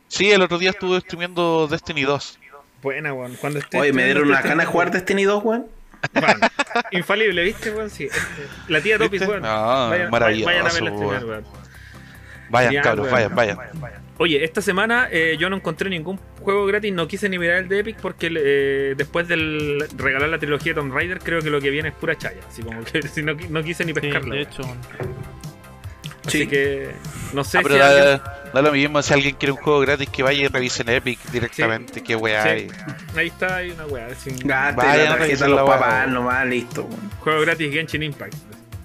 Sí, 0.09 0.29
el 0.29 0.41
otro 0.41 0.57
día 0.57 0.71
estuve 0.71 0.99
streameando 0.99 1.69
Destiny 1.71 2.03
2. 2.03 2.39
Buena, 2.81 3.13
weón. 3.13 3.37
Cuando 3.37 3.59
esté 3.59 3.79
Oye, 3.79 3.93
me 3.93 4.03
dieron 4.03 4.27
una 4.27 4.41
gana 4.41 4.63
de 4.63 4.69
jugar 4.69 4.91
Destiny 4.91 5.23
2, 5.23 5.41
weón. 5.41 5.74
Infalible, 6.91 7.43
¿viste, 7.43 7.71
weón? 7.71 7.89
Sí. 7.89 8.05
este, 8.05 8.19
La 8.67 8.81
tía 8.81 8.97
Topis, 8.97 9.11
¿Viste? 9.21 9.27
weón. 9.27 9.43
Ah, 9.45 9.87
vayan, 9.89 10.09
maravilloso, 10.11 10.45
vayan 10.45 10.61
a 10.67 10.73
verla 10.73 10.89
streamear, 10.91 11.25
weón. 11.25 11.29
weón. 11.43 11.65
Vayan, 12.49 12.83
cabros, 12.83 13.11
weón. 13.11 13.35
vayan, 13.35 13.57
vayan. 13.57 14.05
Oye, 14.17 14.43
esta 14.45 14.61
semana 14.61 15.09
eh, 15.11 15.35
yo 15.37 15.49
no 15.49 15.57
encontré 15.57 15.89
ningún 15.89 16.17
juego 16.39 16.65
gratis, 16.65 16.93
no 16.93 17.05
quise 17.07 17.27
ni 17.27 17.37
mirar 17.37 17.57
el 17.57 17.67
de 17.67 17.79
Epic 17.79 17.97
porque 18.01 18.31
eh, 18.33 18.93
después 18.95 19.27
del 19.27 19.83
regalar 19.97 20.29
la 20.29 20.39
trilogía 20.39 20.71
de 20.73 20.79
Tomb 20.79 20.93
Raider 20.93 21.19
creo 21.19 21.41
que 21.41 21.49
lo 21.49 21.59
que 21.59 21.69
viene 21.69 21.89
es 21.89 21.95
pura 21.95 22.17
chaya, 22.17 22.39
así 22.47 22.61
como 22.61 22.81
que 22.85 23.01
si 23.09 23.21
no, 23.23 23.33
qui- 23.33 23.49
no 23.49 23.61
quise 23.61 23.83
ni 23.83 23.93
Sí, 23.93 23.99
pescarla. 23.99 24.35
de 24.35 24.41
hecho, 24.41 24.61
así 26.25 26.39
Sí. 26.43 26.47
que 26.47 26.91
no 27.33 27.43
sé 27.43 27.57
Ah, 27.57 27.61
si 27.61 27.67
pero 27.67 27.83
alguien- 27.83 28.21
da, 28.55 28.61
da 28.61 28.67
lo 28.69 28.71
mismo 28.71 29.01
si 29.01 29.13
alguien 29.13 29.35
quiere 29.35 29.51
un 29.53 29.57
juego 29.59 29.79
gratis 29.81 30.09
que 30.09 30.23
vaya 30.23 30.45
y 30.45 30.47
revisen 30.47 30.89
Epic 30.89 31.19
directamente. 31.31 32.01
Qué 32.01 32.15
weá 32.15 32.43
Sí. 32.43 32.49
hay. 32.49 32.67
ahí 33.15 33.27
está, 33.27 33.57
hay 33.57 33.71
una 33.71 33.85
weá, 33.85 34.13
sin 34.15 34.37
Gaste 34.39 34.75
Vayan 34.75 34.97
la 34.97 35.09
tarjeta 35.09 35.15
revisar 35.17 35.47
a 35.47 35.49
los 35.49 35.69
papás 35.69 36.07
nomás, 36.09 36.45
listo, 36.47 36.87
juego 37.19 37.41
gratis 37.41 37.71
Genshin 37.73 38.03
Impact. 38.03 38.33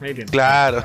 Ahí. 0.00 0.14
Claro. 0.14 0.82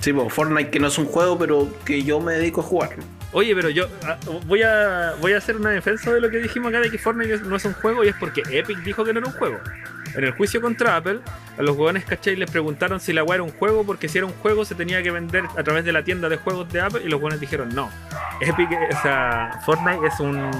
Sí, 0.00 0.12
pues 0.12 0.32
Fortnite 0.32 0.70
que 0.70 0.80
no 0.80 0.88
es 0.88 0.96
un 0.98 1.06
juego, 1.06 1.38
pero 1.38 1.68
que 1.84 2.02
yo 2.02 2.20
me 2.20 2.32
dedico 2.32 2.62
a 2.62 2.64
jugarlo. 2.64 3.02
Oye, 3.32 3.54
pero 3.54 3.70
yo 3.70 3.86
ah, 4.04 4.16
voy 4.46 4.62
a 4.62 5.14
voy 5.20 5.32
a 5.34 5.38
hacer 5.38 5.56
una 5.56 5.70
defensa 5.70 6.12
de 6.12 6.20
lo 6.20 6.30
que 6.30 6.38
dijimos 6.38 6.70
acá 6.70 6.80
de 6.80 6.90
que 6.90 6.98
Fortnite 6.98 7.38
no 7.38 7.56
es 7.56 7.64
un 7.64 7.74
juego 7.74 8.04
y 8.04 8.08
es 8.08 8.16
porque 8.16 8.42
Epic 8.50 8.78
dijo 8.78 9.04
que 9.04 9.12
no 9.12 9.20
era 9.20 9.28
un 9.28 9.34
juego. 9.34 9.60
En 10.14 10.24
el 10.24 10.32
juicio 10.32 10.60
contra 10.60 10.96
Apple, 10.96 11.20
a 11.56 11.62
los 11.62 11.76
huevones, 11.76 12.04
¿cachai? 12.04 12.34
Les 12.34 12.50
preguntaron 12.50 12.98
si 12.98 13.12
la 13.12 13.22
weá 13.22 13.36
era 13.36 13.44
un 13.44 13.52
juego 13.52 13.84
porque 13.86 14.08
si 14.08 14.18
era 14.18 14.26
un 14.26 14.32
juego 14.32 14.64
se 14.64 14.74
tenía 14.74 15.00
que 15.04 15.12
vender 15.12 15.44
a 15.56 15.62
través 15.62 15.84
de 15.84 15.92
la 15.92 16.02
tienda 16.02 16.28
de 16.28 16.38
juegos 16.38 16.72
de 16.72 16.80
Apple 16.80 17.02
y 17.04 17.08
los 17.08 17.18
huevones 17.20 17.38
dijeron 17.38 17.72
no. 17.72 17.88
Epic, 18.40 18.68
o 18.72 19.02
sea, 19.02 19.60
Fortnite 19.64 20.06
es 20.08 20.18
un 20.18 20.50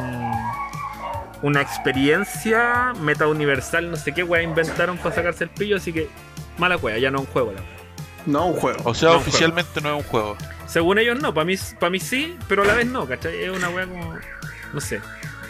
una 1.43 1.63
experiencia 1.63 2.93
meta 3.01 3.27
universal, 3.27 3.91
no 3.91 3.97
sé 3.97 4.13
qué 4.13 4.23
weá 4.23 4.43
inventaron 4.43 4.99
para 4.99 5.15
sacarse 5.15 5.45
el 5.45 5.51
pillo, 5.51 5.77
así 5.77 5.93
que 5.93 6.09
mala 6.59 6.77
weá, 6.77 6.99
ya 6.99 7.11
no 7.11 7.19
es 7.19 7.27
un 7.27 7.33
juego 7.33 7.53
la 7.53 7.61
weá. 7.61 7.71
No 8.27 8.47
un 8.49 8.55
juego. 8.55 8.79
O 8.85 8.95
sea, 8.95 9.11
No, 9.11 9.17
oficialmente 9.17 9.81
no 9.81 9.97
es 9.97 10.05
un 10.05 10.11
juego. 10.11 10.37
Según 10.71 10.99
ellos 10.99 11.21
no, 11.21 11.35
para 11.35 11.45
mí, 11.45 11.57
para 11.79 11.91
mí 11.91 11.99
sí, 12.01 12.37
pero 12.49 12.63
a 12.63 12.67
la 12.67 12.75
vez 12.75 12.87
no, 12.87 13.07
¿cachai? 13.07 13.43
Es 13.45 13.51
una 13.51 13.69
weá 13.71 13.87
como. 13.87 14.15
No 14.73 14.81
sé. 14.81 15.01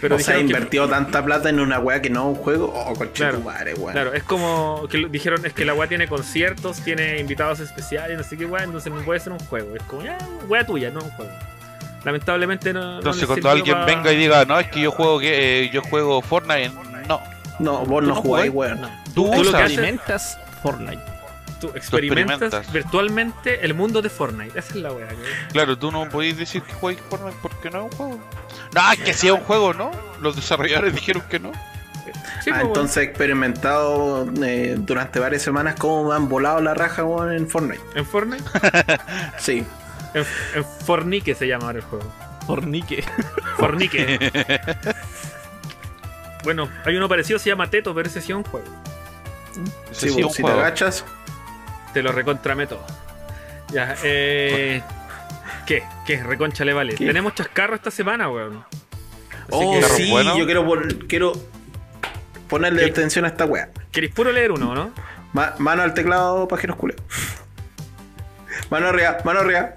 Pero 0.00 0.16
o 0.16 0.18
sea, 0.18 0.36
que- 0.36 0.40
invertido 0.40 0.88
tanta 0.88 1.22
plata 1.22 1.50
en 1.50 1.60
una 1.60 1.78
weá 1.78 2.00
que 2.00 2.08
no 2.08 2.30
es 2.30 2.38
un 2.38 2.42
juego. 2.42 2.72
Oh, 2.74 2.94
Claro, 3.12 3.36
tu 3.38 3.44
madre, 3.44 3.74
weón. 3.74 3.92
Claro, 3.92 4.14
es 4.14 4.22
como 4.22 4.86
que 4.90 4.96
lo- 4.96 5.08
dijeron 5.08 5.44
es 5.44 5.52
que 5.52 5.66
la 5.66 5.74
weá 5.74 5.88
tiene 5.88 6.08
conciertos, 6.08 6.78
tiene 6.80 7.18
invitados 7.18 7.60
especiales, 7.60 8.16
no 8.16 8.24
sé 8.24 8.38
qué 8.38 8.46
weá, 8.46 8.64
entonces 8.64 8.90
no 8.90 9.02
puede 9.02 9.20
ser 9.20 9.34
un 9.34 9.38
juego. 9.40 9.76
Es 9.76 9.82
como, 9.82 10.02
ya, 10.02 10.16
weá 10.48 10.64
tuya, 10.64 10.90
no 10.90 11.00
un 11.00 11.10
juego. 11.10 11.30
Lamentablemente 12.04 12.72
no. 12.72 12.80
no 12.92 12.96
Entonces 12.98 13.26
cuando 13.26 13.50
alguien 13.50 13.76
venga 13.84 14.10
y 14.12 14.16
diga, 14.16 14.44
no, 14.46 14.58
es 14.58 14.68
que 14.68 14.80
yo 14.80 14.90
juego 14.90 15.20
que 15.20 15.64
eh, 15.64 15.70
yo 15.70 15.82
juego 15.82 16.22
Fortnite, 16.22 16.70
no. 17.06 17.20
No, 17.58 17.84
vos 17.84 18.00
¿Tú 18.00 18.08
no 18.08 18.14
no 18.14 18.22
jugáis, 18.22 18.50
weón. 18.54 18.80
Tú, 19.14 19.30
Tú 19.30 19.44
lo 19.44 19.50
que 19.50 19.56
haces- 19.58 19.72
experimentas 19.72 20.38
Fortnite. 20.62 21.02
Tú 21.60 21.68
experimentas, 21.74 22.40
experimentas. 22.42 22.72
virtualmente 22.72 23.64
el 23.64 23.74
mundo 23.74 24.00
de 24.02 24.08
Fortnite. 24.08 24.58
Esa 24.58 24.70
es 24.70 24.76
la 24.76 24.92
weá. 24.92 25.08
que- 25.08 25.16
Claro, 25.52 25.78
tú 25.78 25.90
no 25.92 26.08
podéis 26.08 26.38
decir 26.38 26.62
que 26.62 26.72
juegues 26.72 27.02
Fortnite 27.08 27.36
porque 27.42 27.70
no 27.70 27.86
es 27.86 27.92
un 27.92 27.98
juego. 27.98 28.18
No, 28.74 28.92
es 28.92 28.98
que 29.00 29.12
sí 29.14 29.26
es 29.26 29.32
un 29.32 29.40
juego, 29.40 29.74
¿no? 29.74 29.90
Los 30.20 30.36
desarrolladores 30.36 30.94
dijeron 30.94 31.22
que 31.28 31.38
no. 31.38 31.52
Sí, 32.42 32.50
Ah, 32.50 32.54
pues, 32.60 32.62
entonces 32.62 32.96
he 32.96 33.02
experimentado 33.02 34.26
eh, 34.42 34.74
durante 34.78 35.20
varias 35.20 35.42
semanas 35.42 35.74
cómo 35.78 36.08
me 36.08 36.14
han 36.16 36.28
volado 36.28 36.60
la 36.60 36.72
raja, 36.74 37.02
en 37.34 37.48
Fortnite. 37.48 37.82
En 37.94 38.06
Fortnite, 38.06 38.42
Sí. 39.38 39.64
en, 40.14 40.24
en 40.54 40.64
Fornique 40.64 41.34
se 41.34 41.46
llama 41.46 41.66
ahora 41.66 41.78
el 41.80 41.84
juego. 41.84 42.10
Fornique. 42.46 43.04
Fornique. 43.58 44.18
bueno, 46.42 46.68
hay 46.84 46.96
uno 46.96 47.08
parecido, 47.08 47.38
se 47.38 47.50
llama 47.50 47.68
Teto, 47.68 47.94
pero 47.94 48.08
ese 48.08 48.20
sí 48.22 48.32
es 48.32 48.36
un 48.36 48.44
juego. 48.44 48.66
Sí, 49.92 50.08
sí 50.10 50.22
si 50.32 50.42
te 50.42 50.50
agachas. 50.50 51.04
Te 51.92 52.02
lo 52.02 52.12
recontramé 52.12 52.66
todo. 52.66 52.84
Ya, 53.72 53.94
eh. 54.02 54.82
¿Qué? 55.66 55.82
¿Qué? 56.06 56.22
Reconcha 56.22 56.64
le 56.64 56.72
vale. 56.72 56.94
¿Qué? 56.94 57.06
Tenemos 57.06 57.34
chascarro 57.34 57.74
esta 57.76 57.90
semana, 57.90 58.30
weón. 58.30 58.58
Así 58.62 59.46
Oh, 59.50 59.80
que, 59.80 59.82
sí, 59.84 60.10
bueno. 60.10 60.36
yo 60.38 60.44
quiero, 60.46 60.66
quiero 61.08 61.32
ponerle 62.48 62.84
¿Qué? 62.84 62.90
atención 62.90 63.24
a 63.24 63.28
esta 63.28 63.44
weá. 63.46 63.70
¿Queréis 63.90 64.12
puro 64.14 64.30
leer 64.32 64.52
uno, 64.52 64.74
no? 64.74 64.90
Ma- 65.32 65.54
mano 65.58 65.82
al 65.82 65.94
teclado, 65.94 66.46
pajeros 66.48 66.76
culeos. 66.76 67.00
Mano 68.70 68.88
arriba, 68.88 69.18
mano 69.24 69.40
arriba. 69.40 69.70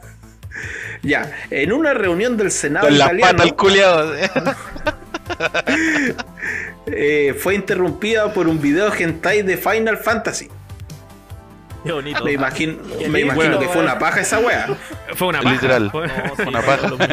Ya, 1.02 1.32
en 1.50 1.74
una 1.74 1.94
reunión 1.96 2.38
del 2.38 2.52
Senado 2.52 2.88
Con 2.88 2.98
la 2.98 3.06
italiano 3.06 3.32
pata 3.32 3.44
al 3.44 3.56
culiado. 3.56 4.14
eh, 6.88 7.36
fue 7.40 7.56
interrumpida 7.56 8.32
por 8.34 8.48
un 8.48 8.62
video 8.62 8.92
hentai 8.94 9.42
de 9.42 9.58
Final 9.58 9.98
Fantasy. 9.98 10.50
Qué 11.84 11.92
bonito. 11.92 12.24
Me 12.24 12.32
imagino, 12.34 12.78
Qué 13.00 13.10
me 13.10 13.20
imagino 13.22 13.60
que 13.60 13.68
fue 13.68 13.82
una 13.84 14.00
paja 14.00 14.22
esa 14.22 14.40
weá. 14.40 14.68
Fue 15.16 15.28
una 15.28 15.42
paja. 15.42 15.54
Literal. 15.56 15.92
Fue- 15.92 16.08
No, 16.08 16.14
sí, 16.38 16.44
Una 16.48 16.62
paja. 16.62 16.88
mismo, 16.88 17.06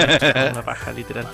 Una 0.52 0.62
paja, 0.62 0.92
literal. 0.92 1.26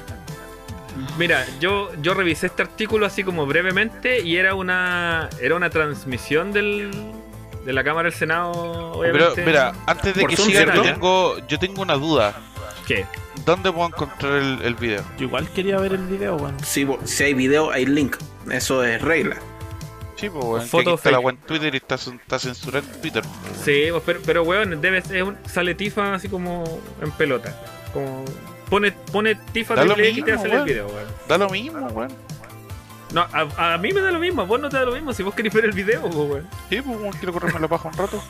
Mira, 1.19 1.45
yo, 1.61 1.91
yo 2.01 2.15
revisé 2.15 2.47
este 2.47 2.63
artículo 2.63 3.05
así 3.07 3.23
como 3.23 3.45
brevemente 3.47 4.21
y 4.21 4.37
era 4.39 4.55
una 4.55 5.29
era 5.41 5.55
una 5.55 5.69
transmisión 5.71 6.53
del 6.53 6.91
de 7.65 7.73
la 7.73 7.83
Cámara 7.85 8.09
del 8.09 8.17
Senado, 8.17 8.53
Pero, 9.01 9.17
obviamente. 9.17 9.45
mira, 9.45 9.73
antes 9.87 10.15
de 10.15 10.21
Por 10.21 10.31
que 10.31 10.37
sigan, 10.37 10.73
yo 10.75 10.83
tengo, 10.83 11.37
yo 11.49 11.59
tengo 11.59 11.83
una 11.83 11.95
duda. 11.95 12.35
¿Qué? 12.87 13.05
¿Dónde 13.45 13.73
puedo 13.73 13.89
encontrar 13.89 14.35
el, 14.35 14.63
el 14.63 14.75
video? 14.77 15.03
Yo 15.19 15.25
igual 15.25 15.49
quería 15.51 15.77
ver 15.79 15.93
el 15.95 16.07
video, 16.07 16.37
weón. 16.37 16.57
Si, 16.65 16.85
vo- 16.85 17.05
si 17.05 17.25
hay 17.25 17.35
video, 17.35 17.73
hay 17.73 17.85
link. 17.85 18.17
Eso 18.51 18.85
es 18.85 19.03
regla. 19.03 19.37
Sí, 20.17 20.31
pues, 20.31 20.45
weón. 20.45 20.61
que 20.63 20.67
Foto 20.69 20.91
aquí 20.91 20.97
está 20.97 21.11
la 21.11 21.29
en 21.29 21.37
Twitter 21.39 21.75
y 21.75 21.77
está, 21.77 21.95
está 21.97 22.39
censurado 22.39 22.87
en 22.93 23.01
Twitter. 23.01 23.23
Sí, 23.65 23.85
pues, 23.91 24.03
pero, 24.07 24.21
pero 24.25 24.43
weón, 24.45 24.81
debe 24.81 25.03
ser 25.03 25.23
un- 25.25 25.37
sale 25.47 25.75
Tifa 25.75 26.15
así 26.15 26.29
como 26.29 26.65
en 27.03 27.11
pelota. 27.13 27.55
Como 27.93 28.25
pone, 28.71 28.93
pone 28.93 29.35
Tifa 29.53 29.75
Da 29.75 29.85
triple 29.85 30.09
X 30.09 30.19
y 30.19 30.23
te 30.23 30.33
mismo, 30.33 30.47
hace 30.47 30.57
el 30.57 30.65
video, 30.65 30.87
weón. 30.89 31.07
Da 31.29 31.39
lo 31.39 31.51
mismo, 31.51 31.87
weón. 31.89 32.13
No, 33.13 33.21
a, 33.33 33.75
a 33.75 33.79
mí 33.79 33.93
me 33.93 34.01
da 34.01 34.11
lo 34.11 34.19
mismo, 34.19 34.43
a 34.43 34.45
vos 34.47 34.59
no 34.61 34.69
te 34.69 34.77
da 34.79 34.85
lo 34.85 34.93
mismo 34.93 35.13
si 35.13 35.23
vos 35.23 35.35
querés 35.35 35.53
ver 35.55 35.67
el 35.67 35.73
video, 35.73 36.01
pues, 36.03 36.15
weón. 36.15 36.49
Sí, 36.71 36.81
pues, 36.83 36.99
weón, 36.99 37.13
quiero 37.13 37.33
correrme 37.33 37.61
la 37.61 37.69
paja 37.69 37.89
un 37.89 37.95
rato. 37.97 38.23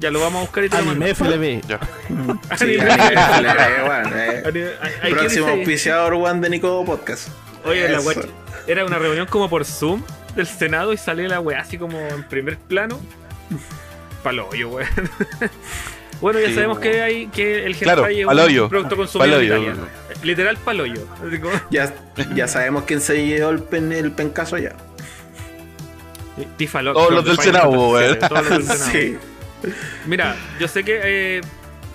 Ya 0.00 0.10
lo 0.10 0.20
vamos 0.20 0.38
a 0.38 0.40
buscar 0.42 0.64
y 0.64 0.68
te 0.68 0.76
Anime. 0.76 1.14
FLB. 1.14 1.60
Ya. 1.68 1.78
Sí, 2.58 2.78
Anime. 2.78 3.82
bueno, 3.84 4.16
eh. 4.16 4.42
Anime- 4.44 4.70
ay, 4.80 4.92
ay, 5.02 5.12
¿qué 5.12 5.18
Próximo 5.18 5.48
auspiciador 5.48 6.14
one 6.14 6.40
de 6.40 6.50
Nico 6.50 6.84
Podcast. 6.84 7.28
Oye, 7.64 7.88
la 7.88 8.00
weá 8.00 8.16
era 8.66 8.84
una 8.84 8.98
reunión 8.98 9.26
como 9.26 9.48
por 9.48 9.64
Zoom 9.64 10.02
del 10.36 10.46
Senado 10.46 10.92
y 10.92 10.96
salió 10.96 11.28
la 11.28 11.40
weá 11.40 11.60
así 11.60 11.78
como 11.78 11.98
en 11.98 12.24
primer 12.24 12.56
plano. 12.58 13.00
Paloyo, 14.22 14.68
weón. 14.70 14.88
bueno, 16.20 16.40
ya 16.40 16.48
Sí, 16.48 16.54
sabemos 16.54 16.78
que 16.78 17.02
hay 17.02 17.26
que 17.28 17.66
el 17.66 17.76
Claro, 17.76 18.06
es 18.06 18.24
un 18.26 18.68
producto 18.68 18.96
consumido 18.96 19.38
en. 19.40 19.44
Italia. 19.46 19.74
Literal 20.22 20.56
paloyo. 20.56 21.06
Como- 21.40 21.60
Ya, 21.70 21.92
ya 22.34 22.48
sabemos 22.48 22.84
quién 22.84 23.00
se 23.00 23.26
llevó 23.26 23.50
el, 23.50 23.62
pen, 23.62 23.92
el 23.92 24.12
pencaso 24.12 24.56
ya. 24.58 24.74
Tifa 26.56 26.82
Lock, 26.82 26.94
Todos 26.94 27.12
los 27.12 27.24
del 27.24 27.38
Senado, 27.38 27.70
weón. 27.70 28.10
VII, 28.12 28.18
todos 28.28 28.32
los 28.32 28.48
del 28.50 28.62
Senado. 28.64 28.90
Sí. 28.90 29.16
Mira, 30.06 30.36
yo 30.58 30.66
sé 30.68 30.82
que 30.84 31.00
eh, 31.02 31.40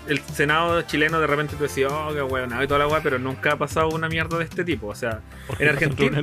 el 0.07 0.21
Senado 0.33 0.81
chileno 0.83 1.19
de 1.19 1.27
repente 1.27 1.55
te 1.55 1.63
decía, 1.63 1.87
oh, 1.89 2.13
qué 2.13 2.21
weón, 2.21 2.51
y 2.63 2.67
toda 2.67 2.79
la 2.79 2.87
weá, 2.87 3.01
pero 3.01 3.19
nunca 3.19 3.53
ha 3.53 3.57
pasado 3.57 3.89
una 3.89 4.07
mierda 4.07 4.37
de 4.37 4.45
este 4.45 4.63
tipo. 4.63 4.87
O 4.87 4.95
sea, 4.95 5.19
en 5.57 5.69
Argentina. 5.69 6.21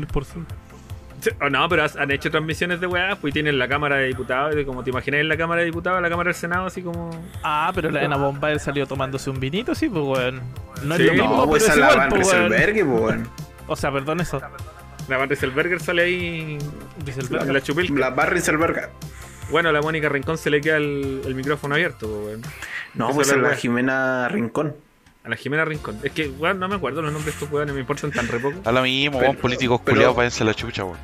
Sí, 1.20 1.31
oh, 1.40 1.48
no, 1.48 1.68
pero 1.68 1.85
has- 1.85 1.96
han 1.96 2.11
hecho 2.11 2.31
transmisiones 2.31 2.81
de 2.81 2.87
weá, 2.87 3.16
pues 3.16 3.33
y 3.33 3.35
tienen 3.35 3.59
la 3.59 3.66
Cámara 3.68 3.96
de 3.96 4.07
Diputados, 4.09 4.55
y 4.57 4.64
como 4.64 4.85
te 4.85 4.90
imaginas 4.90 5.20
en 5.20 5.29
la 5.29 5.37
Cámara 5.37 5.61
de 5.61 5.66
Diputados, 5.66 6.00
la 6.02 6.09
Cámara 6.11 6.29
del 6.29 6.35
Senado, 6.35 6.66
así 6.66 6.83
como. 6.83 7.11
Ah, 7.42 7.72
pero 7.74 7.90
la 7.90 8.02
Ana 8.02 8.16
Bombaer 8.16 8.61
salió 8.61 8.87
tomándose 8.87 9.31
un 9.31 9.40
vinito, 9.40 9.74
sí, 9.74 9.88
pues, 9.88 10.05
weón. 10.05 10.40
No 10.85 10.96
Sí, 10.96 11.02
es 11.02 11.07
lo 11.09 11.12
mismo, 11.14 11.29
No, 11.29 11.37
pero 11.37 11.46
pues 11.50 11.62
es 11.68 11.68
la 11.70 11.74
igual, 11.76 11.96
Van 11.98 12.09
pues, 12.11 12.26
weón. 12.33 12.48
Rieselberg, 12.52 12.87
pues, 12.87 13.00
weón. 13.02 13.29
O 13.66 13.76
sea, 13.76 13.92
perdón 13.92 14.20
eso. 14.20 14.40
La 15.09 15.16
Van 15.16 15.29
Rieselberger 15.29 15.81
sale 15.81 16.02
ahí 16.02 16.59
la 17.50 17.61
chupilca. 17.61 17.98
La 17.98 18.11
Van 18.11 18.31
Rieselberg. 18.31 18.90
Bueno, 19.50 19.68
a 19.68 19.72
la 19.72 19.81
Mónica 19.81 20.09
Rincón 20.09 20.37
se 20.38 20.50
le 20.50 20.61
queda 20.61 20.76
el, 20.76 21.22
el 21.24 21.35
micrófono 21.35 21.74
abierto, 21.76 22.09
pues, 22.09 22.26
weón. 22.26 22.42
No, 22.94 23.11
pues 23.11 23.29
es 23.29 23.35
a 23.35 23.37
la 23.37 23.50
la. 23.50 23.57
Jimena 23.57 24.29
Rincón. 24.29 24.74
A 25.26 25.28
la 25.28 25.36
Jimena 25.36 25.64
Rincón. 25.64 25.98
Es 26.04 26.12
que, 26.12 26.28
weón, 26.28 26.60
no 26.60 26.68
me 26.68 26.76
acuerdo 26.76 27.02
los 27.02 27.12
nombres 27.12 27.34
de 27.34 27.38
estos 27.44 27.50
weones, 27.52 27.74
me 27.74 27.80
importan 27.80 28.12
tan 28.12 28.28
re 28.28 28.38
poco. 28.38 28.60
A 28.64 28.70
lo 28.72 28.80
mismo, 28.82 29.18
weón, 29.18 29.36
políticos 29.36 29.80
pero- 29.84 29.96
culiados, 29.96 30.16
váyanse 30.16 30.44
a 30.44 30.46
la 30.46 30.54
chucha, 30.54 30.84
weón. 30.84 30.98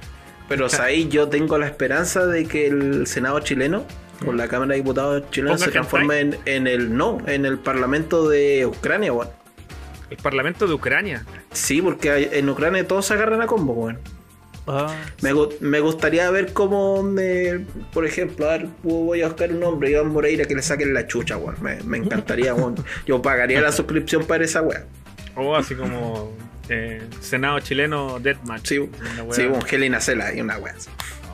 Pero 0.48 0.66
ahí 0.80 1.08
yo 1.08 1.28
tengo 1.28 1.58
la 1.58 1.66
esperanza 1.66 2.24
de 2.26 2.46
que 2.46 2.68
el 2.68 3.06
Senado 3.08 3.40
chileno, 3.40 3.85
con 4.24 4.37
la 4.37 4.46
Cámara 4.46 4.70
de 4.70 4.76
Diputados 4.76 5.24
chilena, 5.32 5.58
se 5.58 5.70
transforme 5.72 6.20
en, 6.20 6.38
en 6.44 6.66
el 6.68 6.96
no, 6.96 7.18
en 7.26 7.44
el 7.46 7.58
Parlamento 7.58 8.28
de 8.28 8.64
Ucrania, 8.66 9.12
weón. 9.12 9.28
El 10.08 10.16
Parlamento 10.18 10.66
de 10.68 10.74
Ucrania. 10.74 11.24
Sí, 11.50 11.82
porque 11.82 12.11
hay- 12.11 12.28
en 12.32 12.48
Ucrania 12.48 12.87
todos 12.87 13.04
se 13.06 13.14
agarran 13.14 13.42
a 13.42 13.46
combo, 13.46 13.72
weón. 13.72 13.98
Ah, 14.66 14.94
Me, 15.22 15.33
me 15.61 15.81
gustaría 15.81 16.31
ver 16.31 16.53
cómo, 16.53 17.05
eh, 17.18 17.64
por 17.92 18.07
ejemplo, 18.07 18.48
a 18.48 18.59
ver, 18.59 18.68
voy 18.83 19.22
a 19.22 19.27
buscar 19.27 19.51
un 19.51 19.61
nombre, 19.61 19.90
Iván 19.90 20.09
Moreira, 20.09 20.44
que 20.44 20.55
le 20.55 20.62
saquen 20.62 20.94
la 20.94 21.07
chucha, 21.07 21.37
weón. 21.37 21.57
Me, 21.61 21.83
me 21.83 21.98
encantaría, 21.98 22.55
weón. 22.55 22.77
Yo 23.07 23.20
pagaría 23.20 23.61
la 23.61 23.72
suscripción 23.72 24.25
para 24.25 24.44
esa 24.44 24.62
weón. 24.62 24.85
O 25.35 25.57
así 25.57 25.75
como 25.75 26.33
eh, 26.68 27.03
Senado 27.20 27.59
chileno 27.61 28.20
Deathmatch. 28.20 28.66
Sí, 28.68 28.79
Una 28.79 29.35
sí, 29.35 29.46
weón, 29.46 29.62
Helena 29.70 30.01
Cela 30.01 30.33
y 30.35 30.40
una 30.40 30.59
weón. 30.59 30.77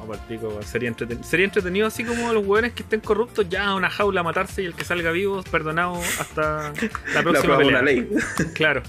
No, 0.08 0.62
sería, 0.62 0.90
entreten- 0.90 1.22
sería 1.22 1.44
entretenido 1.44 1.86
así 1.86 2.02
como 2.02 2.32
los 2.32 2.46
weones 2.46 2.72
que 2.72 2.82
estén 2.82 3.00
corruptos 3.00 3.46
ya 3.50 3.66
a 3.66 3.74
una 3.74 3.90
jaula 3.90 4.20
a 4.20 4.24
matarse 4.24 4.62
y 4.62 4.64
el 4.64 4.72
que 4.72 4.82
salga 4.82 5.10
vivo 5.10 5.42
perdonado 5.50 6.00
hasta 6.18 6.72
la 7.12 7.22
próxima 7.22 7.58
pelea. 7.58 7.82
ley. 7.82 8.08
Claro. 8.54 8.82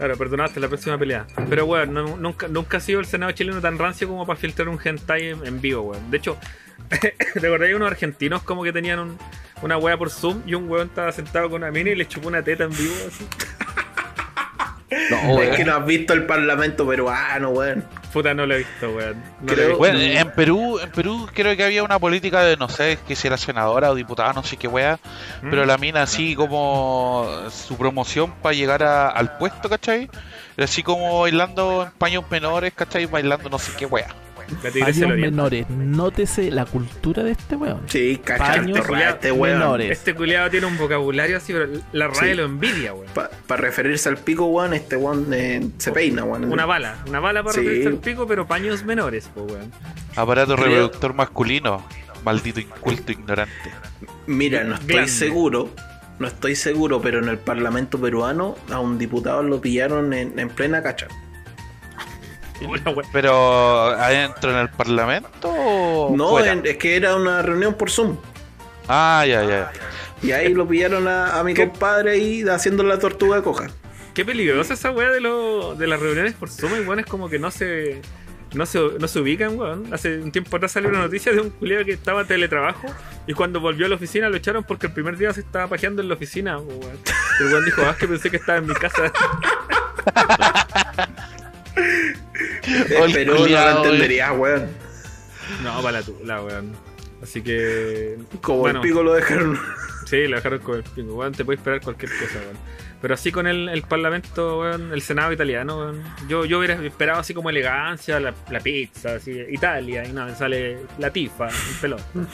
Claro, 0.00 0.16
perdonado 0.16 0.48
hasta 0.48 0.60
la 0.60 0.68
próxima 0.68 0.96
pelea. 0.96 1.26
Pero 1.50 1.66
weón, 1.66 1.92
no- 1.92 2.16
nunca, 2.16 2.48
nunca 2.48 2.78
ha 2.78 2.80
sido 2.80 3.00
el 3.00 3.04
Senado 3.06 3.32
chileno 3.32 3.60
tan 3.60 3.76
rancio 3.76 4.08
como 4.08 4.26
para 4.26 4.38
filtrar 4.38 4.66
un 4.70 4.78
hentai 4.82 5.28
en, 5.28 5.60
vivo, 5.60 5.82
weón. 5.82 6.10
De 6.10 6.16
hecho, 6.16 6.38
¿te 6.88 7.46
acordás 7.46 7.74
unos 7.74 7.90
argentinos 7.90 8.42
como 8.42 8.62
que 8.64 8.72
tenían 8.72 8.98
un- 8.98 9.18
una 9.60 9.76
wea 9.76 9.98
por 9.98 10.08
Zoom 10.08 10.40
y 10.46 10.54
un 10.54 10.70
weón 10.70 10.88
estaba 10.88 11.12
sentado 11.12 11.50
con 11.50 11.62
una 11.62 11.70
mina 11.70 11.90
y 11.90 11.96
le 11.96 12.08
chupó 12.08 12.28
una 12.28 12.42
teta 12.42 12.64
en 12.64 12.70
vivo 12.70 12.94
así? 13.08 13.26
No, 15.10 15.40
es 15.40 15.56
que 15.56 15.64
no 15.64 15.74
has 15.76 15.86
visto 15.86 16.12
el 16.14 16.26
Parlamento 16.26 16.86
peruano, 16.86 17.50
weón. 17.50 17.84
Puta, 18.12 18.34
no 18.34 18.44
lo 18.44 18.54
he 18.54 18.58
visto, 18.58 18.90
weón. 18.90 19.22
No 19.40 19.46
lo 19.46 19.52
he 19.52 19.54
Creo- 19.54 19.66
visto. 19.68 19.78
Bueno, 19.78 19.98
en 20.00 20.30
Perú, 20.32 20.78
en 20.82 20.90
Perú 20.90 21.28
creo 21.32 21.56
que 21.56 21.64
había 21.64 21.84
una 21.84 21.98
política 21.98 22.42
de 22.42 22.56
no 22.56 22.68
sé 22.68 22.98
que 23.06 23.14
si 23.14 23.28
era 23.28 23.36
senadora 23.36 23.90
o 23.90 23.94
diputada, 23.94 24.32
no 24.32 24.42
sé 24.42 24.56
qué 24.56 24.66
wea, 24.66 24.98
¿Mm? 25.42 25.50
pero 25.50 25.64
la 25.64 25.78
mina 25.78 26.02
así 26.02 26.34
como 26.34 27.28
su 27.50 27.76
promoción 27.76 28.32
para 28.42 28.54
llegar 28.54 28.82
a- 28.82 29.08
al 29.10 29.36
puesto, 29.38 29.68
¿cachai? 29.68 30.10
Era 30.56 30.64
así 30.64 30.82
como 30.82 31.20
bailando 31.20 31.84
en 31.84 31.90
paños 31.92 32.24
menores, 32.30 32.72
¿cachai? 32.74 33.06
Bailando 33.06 33.48
no 33.48 33.58
sé 33.58 33.72
qué 33.78 33.86
wea. 33.86 34.08
Paños 34.80 35.08
menores. 35.16 35.68
Nótese 35.70 36.50
la 36.50 36.64
cultura 36.64 37.22
de 37.22 37.32
este 37.32 37.56
weón. 37.56 37.80
Sí, 37.86 38.20
weón, 38.28 39.00
este 39.00 39.32
weón. 39.32 39.58
menores. 39.58 39.90
Este 39.90 40.14
culiado 40.14 40.50
tiene 40.50 40.66
un 40.66 40.76
vocabulario 40.78 41.36
así, 41.36 41.52
pero 41.52 41.68
la 41.92 42.08
RAE 42.08 42.30
Sí. 42.30 42.34
lo 42.36 42.44
envidia, 42.44 42.92
weón. 42.94 43.06
Para 43.46 43.60
referirse 43.62 44.08
al 44.08 44.16
pico, 44.18 44.46
weón, 44.46 44.74
este 44.74 44.96
weón 44.96 45.26
eh, 45.32 45.66
se 45.78 45.92
peina, 45.92 46.24
weón. 46.24 46.50
Una 46.52 46.66
bala, 46.66 46.96
una 47.08 47.20
bala 47.20 47.42
para 47.42 47.54
Sí. 47.54 47.60
referirse 47.60 47.88
al 47.88 47.98
pico, 47.98 48.26
pero 48.26 48.46
paños 48.46 48.84
menores, 48.84 49.28
po, 49.34 49.42
weón. 49.42 49.70
Aparato 50.16 50.54
Creo- 50.56 50.66
reproductor 50.66 51.14
masculino, 51.14 51.84
maldito 52.24 52.60
inculto 52.60 53.12
ignorante. 53.12 53.52
Mira, 54.26 54.64
no 54.64 54.74
estoy 54.74 55.08
seguro, 55.08 55.70
no 56.18 56.26
estoy 56.26 56.54
seguro, 56.56 57.00
pero 57.00 57.18
en 57.20 57.28
el 57.28 57.38
Parlamento 57.38 57.98
peruano 58.00 58.56
a 58.70 58.80
un 58.80 58.98
diputado 58.98 59.42
lo 59.42 59.60
pillaron 59.60 60.12
en, 60.12 60.38
en 60.38 60.48
plena 60.48 60.82
cacha. 60.82 61.06
Hola, 62.66 62.90
weón. 62.90 63.06
Pero 63.12 63.86
adentro 63.86 64.50
en 64.52 64.58
el 64.58 64.68
parlamento 64.70 65.48
o 65.50 66.14
No, 66.16 66.30
fuera? 66.30 66.52
en- 66.52 66.66
es 66.66 66.76
que 66.76 66.96
era 66.96 67.16
una 67.16 67.42
reunión 67.42 67.74
por 67.74 67.90
Zoom. 67.90 68.16
Ah, 68.88 69.24
ya, 69.26 69.44
ya. 69.44 69.72
Y 70.22 70.32
ahí 70.32 70.52
lo 70.52 70.66
pillaron 70.68 71.08
a, 71.08 71.38
a 71.38 71.44
mi 71.44 71.54
¿Qué? 71.54 71.68
compadre 71.68 72.12
ahí 72.12 72.42
haciendo 72.48 72.82
la 72.82 72.98
tortuga 72.98 73.42
coja. 73.42 73.68
Qué 74.14 74.24
peligrosa 74.24 74.74
esa 74.74 74.90
weá 74.90 75.10
de, 75.10 75.20
lo, 75.20 75.74
de 75.76 75.86
las 75.86 76.00
reuniones 76.00 76.34
por 76.34 76.50
Zoom, 76.50 76.72
y 76.76 76.80
weón, 76.80 76.98
es 77.00 77.06
como 77.06 77.28
que 77.30 77.38
no 77.38 77.50
se, 77.50 78.02
no 78.52 78.66
se, 78.66 78.78
no 78.98 79.08
se 79.08 79.20
ubican, 79.20 79.56
weón. 79.58 79.94
Hace 79.94 80.18
un 80.18 80.32
tiempo 80.32 80.54
atrás 80.56 80.72
salió 80.72 80.90
una 80.90 80.98
noticia 80.98 81.32
de 81.32 81.40
un 81.40 81.50
culiado 81.50 81.84
que 81.84 81.92
estaba 81.92 82.22
en 82.22 82.26
teletrabajo 82.26 82.88
y 83.26 83.32
cuando 83.32 83.60
volvió 83.60 83.86
a 83.86 83.88
la 83.88 83.94
oficina 83.94 84.28
lo 84.28 84.36
echaron 84.36 84.64
porque 84.64 84.88
el 84.88 84.92
primer 84.92 85.16
día 85.16 85.32
se 85.32 85.40
estaba 85.40 85.68
pajeando 85.68 86.02
en 86.02 86.08
la 86.08 86.14
oficina, 86.16 86.58
weón. 86.58 86.98
El 87.40 87.46
weón 87.46 87.64
dijo, 87.64 87.82
ah, 87.86 87.90
es 87.92 87.96
que 87.96 88.08
pensé 88.08 88.30
que 88.30 88.36
estaba 88.36 88.58
en 88.58 88.66
mi 88.66 88.74
casa. 88.74 89.10
El 91.76 93.12
pero 93.12 93.32
no 93.32 93.38
lo 93.38 93.44
culiao, 93.44 93.84
entenderías, 93.84 94.32
weón. 94.36 94.68
No, 95.62 95.82
para 95.82 96.00
la 96.00 96.04
tula, 96.04 96.42
weón. 96.42 96.72
Así 97.22 97.42
que. 97.42 98.16
Como 98.40 98.58
bueno, 98.58 98.80
el 98.82 98.88
pico 98.88 99.02
lo 99.02 99.14
dejaron. 99.14 99.58
Sí, 100.06 100.26
lo 100.26 100.36
dejaron 100.36 100.58
con 100.60 100.76
el 100.76 100.82
pico, 100.82 101.14
weón. 101.14 101.32
Te 101.32 101.44
puede 101.44 101.58
esperar 101.58 101.80
cualquier 101.80 102.10
cosa, 102.12 102.38
weón. 102.40 102.56
Pero 103.00 103.14
así 103.14 103.32
con 103.32 103.46
el, 103.46 103.70
el 103.70 103.82
parlamento, 103.82 104.60
weón, 104.60 104.92
el 104.92 105.00
senado 105.00 105.32
italiano, 105.32 105.78
weón. 105.78 106.02
Yo, 106.28 106.44
yo 106.44 106.58
hubiera 106.58 106.74
esperado 106.84 107.20
así 107.20 107.32
como 107.32 107.48
elegancia, 107.48 108.20
la, 108.20 108.34
la 108.50 108.60
pizza, 108.60 109.14
así, 109.14 109.32
Italia, 109.50 110.04
y 110.04 110.12
nada, 110.12 110.34
sale 110.36 110.80
la 110.98 111.10
tifa, 111.10 111.46
un 111.46 111.76
pelón. 111.80 112.00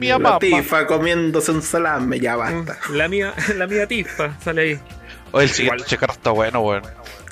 Mi 0.00 0.08
La 0.08 0.38
tifa 0.40 0.84
comiéndose 0.86 1.52
un 1.52 1.62
salame, 1.62 2.18
ya 2.18 2.34
basta. 2.34 2.76
La 2.90 3.06
mía, 3.06 3.34
la 3.54 3.68
mía 3.68 3.86
tifa, 3.86 4.36
sale 4.40 4.62
ahí. 4.62 4.80
O 5.30 5.40
el 5.40 5.48
siguiente 5.48 5.84
checar 5.84 6.10
está 6.10 6.30
bueno, 6.30 6.60
weón. 6.60 6.82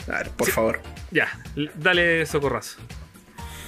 A 0.08 0.18
ver, 0.18 0.30
por 0.30 0.50
favor. 0.50 0.80
Ya, 1.10 1.28
dale 1.76 2.26
socorrazo. 2.26 2.76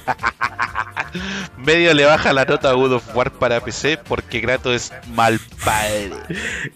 Medio 1.57 1.94
le 1.94 2.05
baja 2.05 2.33
la 2.33 2.44
nota 2.44 2.70
a 2.70 2.72
God 2.75 2.92
of 2.94 3.16
War 3.16 3.33
para 3.33 3.61
PC 3.61 3.99
porque 4.07 4.40
Grato 4.40 4.72
es 4.72 4.92
mal 5.14 5.40
padre. 5.64 6.11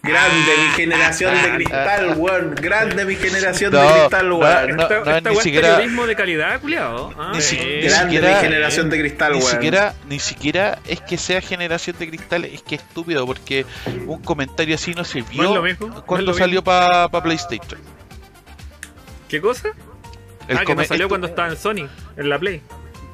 Grande 0.03 0.53
mi 0.59 0.69
generación 0.75 1.35
de 1.43 1.55
cristal, 1.55 2.15
weón. 2.17 2.55
Grande 2.57 3.05
mi 3.05 3.15
generación 3.17 3.71
de 3.73 3.79
No, 3.79 3.93
cristal, 3.93 4.29
no, 4.31 4.37
weón. 4.39 4.77
no. 4.77 4.83
esta 4.83 5.17
esta 5.19 5.31
ni 5.31 5.37
siquiera- 5.37 5.69
periodismo 5.77 6.07
de 6.07 6.17
calidad, 6.17 6.61
culiado. 6.61 7.13
Ah, 7.19 7.31
Ni 7.35 7.41
si- 7.41 7.57
eh, 7.57 7.81
ni 7.83 7.89
Grande 7.89 8.15
siquiera- 8.17 8.35
mi 8.37 8.41
generación 8.41 8.91
de 8.91 8.99
cristal, 8.99 9.33
Ni 9.33 9.39
weón. 9.39 9.51
siquiera, 9.51 9.95
ni 10.09 10.19
siquiera 10.19 10.79
es 10.87 11.01
que 11.01 11.17
sea 11.19 11.41
generación 11.41 11.97
de 11.99 12.09
cristal, 12.09 12.45
es 12.47 12.63
que 12.63 12.77
es 12.77 12.83
estúpido 12.83 13.27
porque 13.27 13.65
un 14.07 14.21
comentario 14.23 14.75
así 14.75 14.93
no 14.95 15.05
se 15.05 15.21
No 15.21 15.27
vio 15.63 15.77
no 15.79 16.05
cuando 16.07 16.35
salió 16.35 16.65
para 16.65 17.09
PlayStation. 17.11 17.81
¿Qué 19.31 19.41
cosa? 19.41 19.69
El 20.49 20.59
ah, 20.59 20.65
que 20.67 20.75
no 20.75 20.85
salió 20.85 21.05
esto- 21.05 21.09
cuando 21.09 21.27
estaba 21.29 21.49
en 21.49 21.57
Sony, 21.57 21.89
en 22.17 22.29
la 22.29 22.39
Play. 22.39 22.61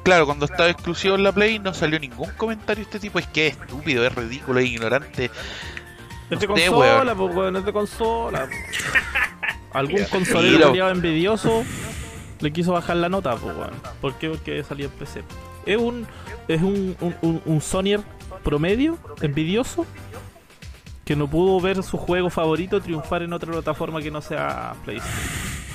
claro, 0.03 0.25
cuando 0.25 0.45
estaba 0.45 0.69
exclusivo 0.69 1.15
en 1.15 1.23
la 1.23 1.31
Play 1.31 1.59
no 1.59 1.73
salió 1.73 1.99
ningún 1.99 2.31
comentario 2.31 2.83
de 2.83 2.89
este 2.89 2.99
tipo. 2.99 3.19
Es 3.19 3.27
que 3.27 3.47
es 3.47 3.57
estúpido, 3.57 4.05
es 4.05 4.13
ridículo, 4.15 4.59
es 4.59 4.65
ignorante. 4.65 5.25
Es 6.29 6.39
de 6.39 6.47
No 6.47 6.57
sé, 6.57 6.65
consola, 6.67 7.15
pues, 7.15 7.35
weón, 7.35 7.55
es 7.55 7.65
de 7.65 7.71
consola. 7.73 8.49
Algún 9.71 10.03
consolero 10.05 10.69
culiado 10.69 10.89
envidioso 10.91 11.63
le 12.39 12.51
quiso 12.51 12.71
bajar 12.73 12.97
la 12.97 13.09
nota, 13.09 13.35
pues, 13.35 13.55
weón. 13.55 13.73
¿Por 14.01 14.15
qué? 14.15 14.29
Porque 14.29 14.63
salía 14.63 14.85
en 14.85 14.91
PC. 14.91 15.23
Es 15.65 15.77
un, 15.77 16.07
es 16.47 16.61
un, 16.61 16.95
un, 17.01 17.15
un, 17.21 17.41
un 17.45 17.61
Sonyer 17.61 17.99
promedio, 18.43 18.97
envidioso, 19.21 19.85
que 21.05 21.15
no 21.15 21.29
pudo 21.29 21.59
ver 21.61 21.83
su 21.83 21.97
juego 21.97 22.29
favorito 22.29 22.81
triunfar 22.81 23.21
en 23.21 23.33
otra 23.33 23.51
plataforma 23.51 24.01
que 24.01 24.09
no 24.11 24.21
sea 24.21 24.73
PlayStation. 24.83 25.66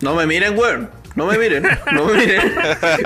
No 0.00 0.14
me 0.14 0.26
miren, 0.26 0.56
weón. 0.58 0.90
No 1.16 1.26
me 1.26 1.36
miren. 1.38 1.66
No 1.92 2.04
me 2.06 2.14
miren. 2.14 2.40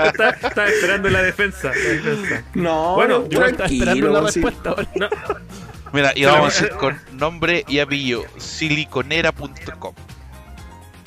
Estaba, 0.05 0.29
estaba 0.29 0.67
esperando 0.67 1.09
la 1.09 1.21
defensa. 1.23 1.69
la 1.69 1.75
defensa. 1.75 2.43
No, 2.53 2.95
Bueno, 2.95 3.19
no, 3.19 3.29
yo 3.29 3.43
estaba 3.45 3.65
esperando 3.67 3.83
tranquilo, 3.85 4.11
la 4.11 4.21
respuesta. 4.21 4.75
No, 4.95 5.09
Mira, 5.91 6.11
y 6.15 6.25
vamos 6.25 6.61
a 6.61 6.65
ir 6.65 6.71
con 6.71 6.99
nombre 7.13 7.63
y 7.67 7.79
apellido: 7.79 8.23
siliconera.com. 8.37 9.93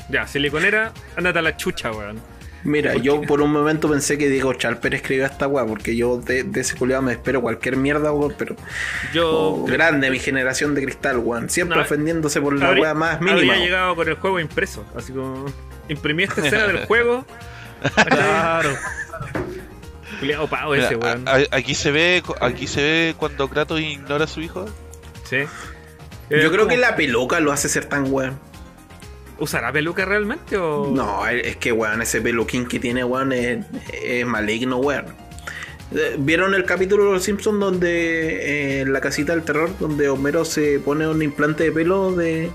ya, 0.09 0.27
siliconera, 0.27 0.93
ándate 1.17 1.39
a 1.39 1.43
la 1.43 1.57
chucha, 1.57 1.93
weón. 1.93 2.21
Mira, 2.65 2.97
yo 2.97 3.21
por 3.23 3.41
un 3.41 3.53
momento 3.53 3.89
pensé 3.89 4.19
que 4.19 4.29
Diego 4.29 4.53
Chalper 4.53 4.93
escribió 4.95 5.25
esta 5.25 5.47
weá, 5.47 5.65
porque 5.65 5.95
yo 5.95 6.17
de, 6.19 6.43
de 6.43 6.61
ese 6.61 6.75
culiado 6.77 7.03
me 7.03 7.13
espero 7.13 7.41
cualquier 7.41 7.77
mierda, 7.77 8.11
weón, 8.13 8.35
pero 8.37 8.57
Yo. 9.15 9.31
oh, 9.31 9.65
grande 9.65 10.11
mi 10.11 10.19
generación 10.19 10.75
de 10.75 10.83
cristal, 10.83 11.19
weón. 11.19 11.49
Siempre 11.49 11.77
No, 11.77 11.83
ofendiéndose 11.85 12.41
por 12.41 12.59
la 12.59 12.73
weá 12.73 12.95
más 12.95 13.21
mínima. 13.21 13.37
Habría 13.37 13.57
llegado 13.59 13.95
con 13.95 14.09
el 14.09 14.15
juego 14.17 14.41
impreso. 14.41 14.85
Así 14.97 15.13
como. 15.13 15.47
Imprimí 15.89 16.25
esta 16.25 16.45
escena 16.45 16.67
del 16.69 16.87
juego. 16.87 17.25
Claro. 18.09 18.71
Culeado 20.21 20.49
pavo 20.49 20.75
ese, 20.75 20.97
weón. 20.97 21.25
aquí 21.53 21.75
se 21.77 21.93
ve 21.93 22.23
aquí 22.41 22.67
se 22.67 22.81
ve 22.83 23.15
cuando 23.17 23.49
Kratos 23.49 23.81
ignora 23.81 24.25
a 24.25 24.27
su 24.27 24.41
hijo. 24.41 24.67
Sí. 25.25 25.37
Yo 26.31 26.37
Eh, 26.37 26.41
creo 26.49 26.51
como- 26.59 26.69
que 26.69 26.77
la 26.77 26.97
peluca 26.97 27.39
lo 27.41 27.53
hace 27.53 27.69
ser 27.69 27.85
tan 27.85 28.13
weón. 28.13 28.39
¿Usará 29.39 29.71
peluca 29.73 30.05
realmente 30.05 30.57
o.? 30.57 30.91
No, 30.93 31.25
es 31.29 31.57
que 31.57 31.71
weón, 31.71 32.03
ese 32.03 32.21
peluquín 32.21 32.67
que 32.67 32.81
tiene 32.81 33.05
weón 33.05 33.33
es, 33.33 33.65
es 34.03 34.27
maligno, 34.27 34.79
weón. 34.79 35.07
Eh, 35.95 36.17
¿Vieron 36.19 36.55
el 36.55 36.65
capítulo 36.65 37.05
de 37.07 37.13
Los 37.13 37.23
Simpsons 37.23 37.61
donde 37.61 37.91
eh, 37.91 38.81
en 38.81 38.93
la 38.93 39.01
casita 39.01 39.33
del 39.35 39.45
terror, 39.45 39.71
donde 39.79 40.09
Homero 40.09 40.45
se 40.45 40.81
pone 40.81 41.07
un 41.07 41.23
implante 41.23 41.63
de 41.65 41.73
pelo 41.73 42.11
de, 42.13 42.51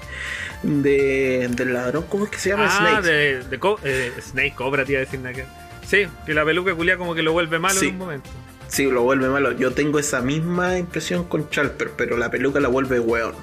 de 0.64 1.48
del 1.52 1.74
ladrón? 1.74 2.06
¿Cómo 2.10 2.26
es 2.26 2.32
que 2.32 2.38
se 2.40 2.50
llama? 2.50 2.68
Ah, 2.70 3.00
Snake. 3.02 3.08
de, 3.08 3.44
de 3.44 3.60
co- 3.60 3.80
eh, 3.84 4.12
Snake 4.22 4.54
Cobra, 4.56 4.86
te 4.86 4.94
iba 4.94 5.02
a 5.02 5.06
decir 5.06 5.20
nada 5.20 5.36
que. 5.36 5.46
Sí, 5.86 6.08
que 6.26 6.34
la 6.34 6.46
peluca 6.46 6.74
culia 6.74 6.98
como 6.98 7.14
que 7.14 7.22
lo 7.22 7.34
vuelve 7.34 7.60
malo 7.60 7.80
Sí. 7.80 7.88
en 7.88 7.94
un 7.94 8.00
momento. 8.00 8.30
Sí, 8.70 8.86
lo 8.86 9.04
vuelve 9.04 9.28
malo. 9.30 9.52
Yo 9.52 9.72
tengo 9.74 10.00
esa 10.00 10.22
misma 10.22 10.78
impresión 10.80 11.26
con 11.26 11.50
Chalper, 11.50 11.92
pero 11.96 12.18
la 12.18 12.32
peluca 12.32 12.60
la 12.60 12.70
vuelve 12.70 13.00
weón. 13.00 13.36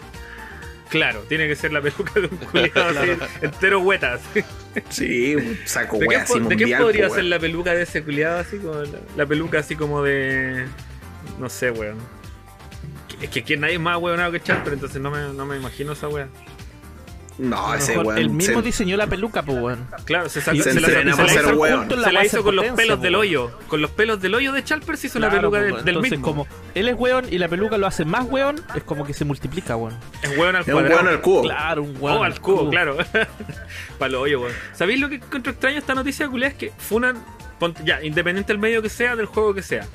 Claro, 0.88 1.20
tiene 1.28 1.46
que 1.46 1.54
ser 1.54 1.72
la 1.72 1.80
peluca 1.80 2.14
de 2.18 2.22
un 2.26 2.36
culiado 2.50 2.98
así, 2.98 3.10
entero 3.42 3.78
hueta. 3.80 4.14
así. 4.14 4.42
Sí, 4.88 5.36
saco 5.66 5.98
¿De, 5.98 6.06
weón 6.06 6.24
qué, 6.24 6.32
así 6.32 6.32
de 6.40 6.48
qué 6.48 6.56
mundial. 6.56 6.82
podría 6.82 7.08
po, 7.08 7.14
ser 7.14 7.24
la 7.24 7.38
peluca 7.38 7.74
de 7.74 7.82
ese 7.82 8.02
culiado 8.02 8.38
así 8.40 8.58
como 8.58 8.74
la, 8.82 8.98
la 9.16 9.26
peluca 9.26 9.60
así 9.60 9.76
como 9.76 10.02
de. 10.02 10.64
No 11.38 11.48
sé, 11.48 11.70
weón. 11.70 11.98
Es 13.20 13.28
que 13.28 13.40
aquí 13.40 13.56
nadie 13.56 13.74
es 13.74 13.80
más 13.80 13.98
weonado 13.98 14.32
que 14.32 14.40
Charper, 14.40 14.72
entonces 14.72 15.00
no 15.00 15.10
me, 15.10 15.32
no 15.34 15.44
me 15.46 15.56
imagino 15.56 15.92
esa 15.92 16.08
weá. 16.08 16.26
No, 17.38 17.74
ese 17.74 17.96
weón. 17.98 18.18
él 18.18 18.28
mismo 18.30 18.60
se- 18.60 18.66
diseñó 18.66 18.96
la 18.98 19.06
peluca, 19.06 19.42
pues, 19.42 19.58
weón. 19.58 19.86
Claro, 20.04 20.28
se, 20.28 20.40
sacó, 20.42 20.58
se 20.58 20.64
se, 20.64 20.72
se 20.72 20.80
la 20.80 20.88
hizo, 21.10 21.56
weón. 21.56 21.88
Se 21.88 22.12
la 22.12 22.24
hizo 22.24 22.42
con 22.42 22.54
los 22.56 22.66
pelos 22.66 23.00
del 23.00 23.14
hoyo. 23.14 23.50
Con 23.68 23.80
los 23.80 23.90
pelos 23.90 24.20
del 24.20 24.34
hoyo 24.34 24.52
de 24.52 24.62
Charper 24.62 24.96
se 24.98 25.06
hizo 25.06 25.18
Claro, 25.18 25.34
la 25.36 25.40
peluca 25.40 25.58
weón. 25.58 25.84
del 25.84 25.88
Entonces, 25.96 26.10
mismo. 26.12 26.26
como 26.26 26.46
él 26.74 26.88
es 26.88 26.96
weón 26.98 27.26
y 27.30 27.38
la 27.38 27.48
peluca 27.48 27.78
lo 27.78 27.86
hace 27.86 28.04
más 28.04 28.26
weón, 28.28 28.60
es 28.74 28.82
como 28.82 29.06
que 29.06 29.14
se 29.14 29.24
multiplica, 29.24 29.76
weón. 29.76 29.96
Es 30.22 30.36
weón 30.36 30.54
al 30.56 30.62
Es 30.62 30.68
un 30.68 30.74
cuadrado. 30.74 30.94
weón 30.96 31.08
al 31.08 31.20
cubo. 31.22 31.42
Claro, 31.42 31.82
un 31.82 31.96
weón. 31.98 32.16
Oh, 32.18 32.24
al 32.24 32.40
cubo, 32.40 32.68
claro. 32.70 32.98
Para 33.98 34.12
los 34.12 34.22
hoyos, 34.22 34.42
weón. 34.42 34.54
¿Sabéis 34.74 35.00
lo 35.00 35.08
que 35.08 35.14
encuentro 35.16 35.52
extraño 35.52 35.78
esta 35.78 35.94
noticia, 35.94 36.28
culé? 36.28 36.48
Es 36.48 36.54
que 36.54 36.72
funan, 36.78 37.16
ya, 37.84 38.02
independiente 38.02 38.52
del 38.52 38.60
medio 38.60 38.82
que 38.82 38.88
sea, 38.88 39.16
del 39.16 39.26
juego 39.26 39.54
que 39.54 39.62
sea. 39.62 39.86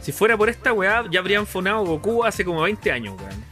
Si 0.00 0.12
fuera 0.12 0.36
por 0.36 0.48
esta 0.48 0.72
weá, 0.72 1.04
ya 1.10 1.20
habrían 1.20 1.46
funado 1.46 1.84
Goku 1.84 2.24
hace 2.24 2.44
como 2.44 2.62
20 2.62 2.90
años, 2.92 3.14
weón. 3.18 3.51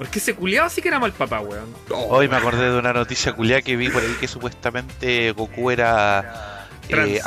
Porque 0.00 0.18
ese 0.18 0.34
culiado 0.34 0.70
sí 0.70 0.80
que 0.80 0.88
era 0.88 0.98
mal 0.98 1.12
papá, 1.12 1.40
weón. 1.40 1.74
Hoy 1.90 2.26
me 2.26 2.36
acordé 2.36 2.70
de 2.70 2.78
una 2.78 2.94
noticia 2.94 3.34
culiada 3.34 3.60
que 3.60 3.76
vi 3.76 3.90
por 3.90 4.00
ahí 4.02 4.16
que 4.18 4.26
supuestamente 4.28 5.30
Goku 5.32 5.70
era 5.70 6.66
eh, 6.88 7.20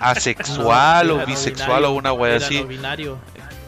asexual 0.00 1.10
o 1.10 1.18
no 1.18 1.26
bisexual 1.26 1.68
binario, 1.82 1.90
o 1.90 1.92
una 1.92 2.12
wea 2.14 2.36
así. 2.36 2.60
no 2.62 2.66
binario. 2.66 3.18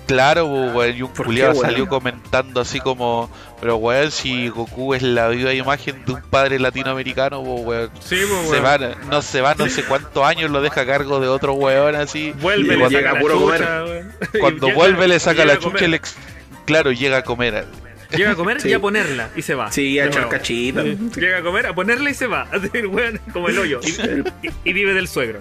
Claro, 0.06 0.46
po, 0.46 0.66
weón, 0.78 0.96
y 0.96 1.02
un 1.02 1.08
¿Por 1.08 1.18
qué, 1.18 1.24
culiado 1.24 1.54
salió 1.56 1.88
comentando 1.88 2.60
así 2.62 2.80
como, 2.80 3.28
pero 3.60 3.76
weón, 3.76 4.10
si 4.10 4.48
Goku 4.48 4.94
es 4.94 5.02
la 5.02 5.28
viva 5.28 5.52
imagen 5.52 6.02
de 6.06 6.12
un 6.12 6.22
padre 6.22 6.58
latinoamericano, 6.58 7.40
weón. 7.40 7.90
Sí, 8.00 8.16
Se 8.20 8.60
weón. 8.60 8.64
va, 8.64 8.78
no 9.10 9.20
se 9.20 9.42
va 9.42 9.54
no 9.56 9.68
sé 9.68 9.82
cuántos 9.84 10.24
años, 10.24 10.50
lo 10.50 10.62
deja 10.62 10.80
a 10.82 10.86
cargo 10.86 11.20
de 11.20 11.28
otro 11.28 11.52
weón 11.52 11.96
así. 11.96 12.32
Vuelve, 12.40 12.76
Y 12.76 12.78
le 12.78 12.88
saca 12.90 13.18
puro 13.18 13.40
weón. 13.40 14.12
Cuando 14.40 14.70
vuelve 14.74 15.06
le 15.08 15.18
saca 15.20 15.44
la 15.44 15.56
comer. 15.58 15.72
chucha 15.72 15.84
y 15.84 15.88
le 15.88 15.96
ex- 15.96 16.16
Claro, 16.64 16.92
llega 16.92 17.18
a 17.18 17.22
comer. 17.22 17.66
Llega 18.10 18.32
a 18.32 18.34
comer 18.36 18.60
Sí. 18.60 18.68
y 18.68 18.72
a 18.74 18.80
ponerla 18.80 19.30
y 19.36 19.42
se 19.42 19.54
va. 19.54 19.70
Sí, 19.72 19.98
a 19.98 20.06
echar 20.06 20.28
cachita. 20.28 20.82
Llega 20.82 21.38
a 21.38 21.42
comer, 21.42 21.66
a 21.66 21.74
ponerla 21.74 22.10
y 22.10 22.14
se 22.14 22.26
va. 22.26 22.46
Así, 22.52 22.68
el 22.74 22.86
weón, 22.86 23.20
como 23.32 23.48
el 23.48 23.58
hoyo. 23.58 23.80
Y, 23.82 24.46
y- 24.48 24.52
y 24.64 24.72
vive 24.72 24.94
del 24.94 25.08
suegro. 25.08 25.40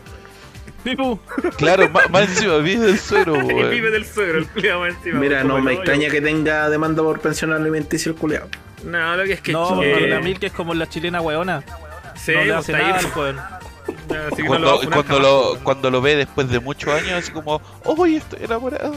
Claro, 1.57 1.89
más, 1.89 2.09
más 2.11 2.29
encima, 2.29 2.57
vive 2.57 2.85
del 2.85 2.99
suero, 2.99 3.35
Y 3.41 3.53
weón. 3.53 3.69
vive 3.71 3.89
del 3.91 4.05
suegro, 4.05 4.37
el 4.39 4.47
culiado 4.47 4.81
más 4.81 4.89
encima. 4.95 5.19
Mira, 5.19 5.43
no 5.43 5.59
me 5.61 5.73
extraña 5.73 6.09
que 6.09 6.21
tenga 6.21 6.69
demanda 6.69 7.01
por 7.01 7.19
pensión 7.19 7.51
alimenticia 7.53 8.09
el 8.11 8.15
culiao. 8.15 8.47
No, 8.83 9.17
lo 9.17 9.23
que 9.23 9.33
es 9.33 9.41
que. 9.41 9.51
no, 9.51 9.81
eh, 9.81 10.07
la 10.07 10.19
Mil 10.19 10.39
que 10.39 10.45
es 10.47 10.51
como 10.53 10.73
la 10.75 10.87
chilena 10.87 11.21
weona. 11.21 11.63
sí, 12.15 12.33
no 12.33 12.41
le 12.41 12.53
pues, 12.53 12.57
hace 12.59 12.71
nada 12.73 12.93
pues, 13.01 13.05
al 13.05 13.19
weón. 13.19 13.39
así 14.31 14.35
que 14.43 14.43
no 14.43 14.59
lo 14.59 14.77
Cuando, 14.77 14.91
cuando, 14.91 15.19
lo, 15.19 15.59
cuando 15.63 15.89
lo 15.91 16.01
ve 16.01 16.15
después 16.17 16.49
de 16.49 16.59
muchos 16.59 16.93
años, 16.93 17.13
así 17.13 17.31
como, 17.31 17.61
¡Uy, 17.83 18.17
estoy 18.17 18.43
enamorado! 18.43 18.95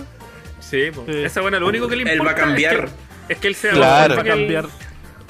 Sí, 0.60 0.90
pues. 0.94 1.06
Sí. 1.06 1.22
Esa 1.24 1.40
buena, 1.40 1.58
lo 1.58 1.68
único 1.68 1.88
que 1.88 1.96
le 1.96 2.02
Él 2.02 2.12
importa. 2.18 2.32
va 2.34 2.38
a 2.38 2.44
cambiar. 2.46 2.74
Es 2.74 2.80
que, 2.80 3.07
es 3.28 3.38
que 3.38 3.48
él 3.48 3.54
sea. 3.54 3.72
Claro. 3.72 4.14
Va 4.16 4.20
a 4.22 4.24
cambiar. 4.24 4.66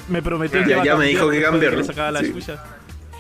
Me 0.09 0.23
prometió 0.23 0.61
Ya- 0.61 0.65
que 0.67 0.71
ya 0.71 0.77
me 0.79 0.87
cambiar 0.89 1.09
dijo 1.09 1.31
que 1.31 1.37
después 1.37 1.41
de 1.41 1.43
cambiarlo. 1.51 1.79
le 1.79 1.85
sacaba 1.85 2.11
la 2.13 2.21
Sí. 2.21 2.33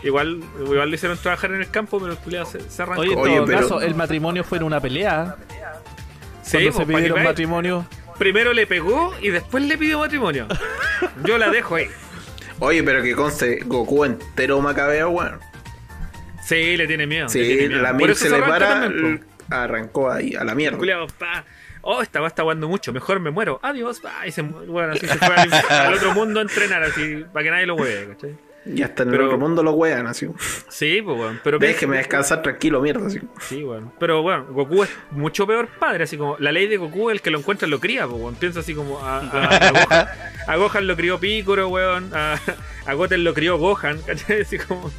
Igual, 0.04 0.40
igual 0.60 0.88
lo 0.88 0.94
hicieron 0.94 1.18
trabajar 1.18 1.50
en 1.52 1.60
el 1.60 1.70
campo, 1.70 1.98
pero 1.98 2.12
el 2.12 2.18
culiado 2.18 2.46
se, 2.46 2.60
se 2.70 2.82
arrancó. 2.82 3.00
Oye, 3.02 3.12
en 3.14 3.18
Oye, 3.18 3.34
todo 3.36 3.46
pero- 3.46 3.58
caso, 3.60 3.80
el 3.80 3.94
matrimonio 3.96 4.44
fue 4.44 4.58
en 4.58 4.64
una 4.64 4.80
pelea. 4.80 5.36
sí, 6.42 6.52
cuando 6.52 6.72
pues, 6.72 6.86
se 6.88 6.94
pidieron 6.94 7.22
matrimonio. 7.24 7.86
Primero 8.18 8.52
le 8.52 8.66
pegó 8.66 9.12
y 9.20 9.30
después 9.30 9.64
le 9.64 9.76
pidió 9.76 9.98
matrimonio. 9.98 10.46
Yo 11.24 11.36
la 11.38 11.50
dejo 11.50 11.74
ahí. 11.76 11.86
Oye, 12.60 12.82
pero 12.82 13.02
que 13.02 13.14
conste, 13.14 13.60
Goku 13.64 14.04
entero 14.04 14.60
macabeo, 14.60 15.10
weón. 15.10 15.38
Sí, 16.44 16.76
le 16.76 16.86
tiene 16.86 17.06
miedo. 17.06 17.26
le 17.26 17.32
Sí, 17.32 17.40
tiene 17.44 17.68
miedo. 17.68 17.82
la 17.82 17.92
mil 17.92 18.10
eso 18.10 18.24
se 18.24 18.30
le 18.30 18.40
para, 18.42 18.80
también, 18.80 19.24
arrancó 19.50 20.10
ahí, 20.10 20.34
a 20.34 20.44
la 20.44 20.54
mierda. 20.54 20.78
Culeado, 20.78 21.06
pa. 21.18 21.44
Oh, 21.82 22.02
esta 22.02 22.20
va 22.20 22.28
está 22.28 22.44
mucho, 22.44 22.92
mejor 22.92 23.20
me 23.20 23.30
muero. 23.30 23.58
Adiós. 23.62 24.00
Y 24.26 24.30
se, 24.32 24.42
mu- 24.42 24.64
bueno, 24.66 24.92
así 24.92 25.06
se 25.06 25.16
fue 25.18 25.34
al, 25.34 25.52
al 25.52 25.94
otro 25.94 26.12
mundo 26.14 26.40
a 26.40 26.42
entrenar, 26.42 26.82
así, 26.82 27.24
para 27.32 27.44
que 27.44 27.50
nadie 27.50 27.66
lo 27.66 27.76
mueve, 27.76 28.08
¿cachai? 28.14 28.36
Ya 28.64 28.86
hasta 28.86 29.04
en 29.04 29.10
Pero- 29.10 29.22
el 29.22 29.28
otro 29.28 29.38
mundo 29.38 29.62
lo 29.62 29.72
wean, 29.72 30.06
así. 30.06 30.28
Sí, 30.68 31.00
pues, 31.00 31.18
weón. 31.18 31.40
Pero 31.42 31.58
Déjeme 31.58 31.96
descansar 31.96 32.42
tranquilo, 32.42 32.82
mierda, 32.82 33.06
así. 33.06 33.20
Sí, 33.40 33.64
weón. 33.64 33.92
Pero, 33.98 34.20
bueno, 34.22 34.44
Goku 34.50 34.82
es 34.82 34.90
mucho 35.10 35.46
peor 35.46 35.68
padre, 35.78 36.04
así 36.04 36.18
como 36.18 36.36
la 36.38 36.52
ley 36.52 36.66
de 36.66 36.76
Goku, 36.76 37.08
el 37.10 37.22
que 37.22 37.30
lo 37.30 37.38
encuentra 37.38 37.66
lo 37.66 37.80
cría, 37.80 38.06
pues, 38.06 38.20
weón. 38.20 38.34
Piensa 38.34 38.60
así 38.60 38.74
como 38.74 38.98
a, 39.00 39.20
a, 39.20 39.56
a 39.56 39.70
Gohan, 39.70 40.08
a 40.48 40.56
Gohan 40.56 40.86
lo 40.86 40.96
crió 40.96 41.18
Piccolo, 41.18 41.68
weón. 41.68 42.10
A, 42.14 42.38
a 42.84 42.92
Goten 42.94 43.24
lo 43.24 43.32
crió 43.32 43.56
Gohan, 43.56 44.00
¿cachai? 44.02 44.42
Así 44.42 44.58
como. 44.58 44.90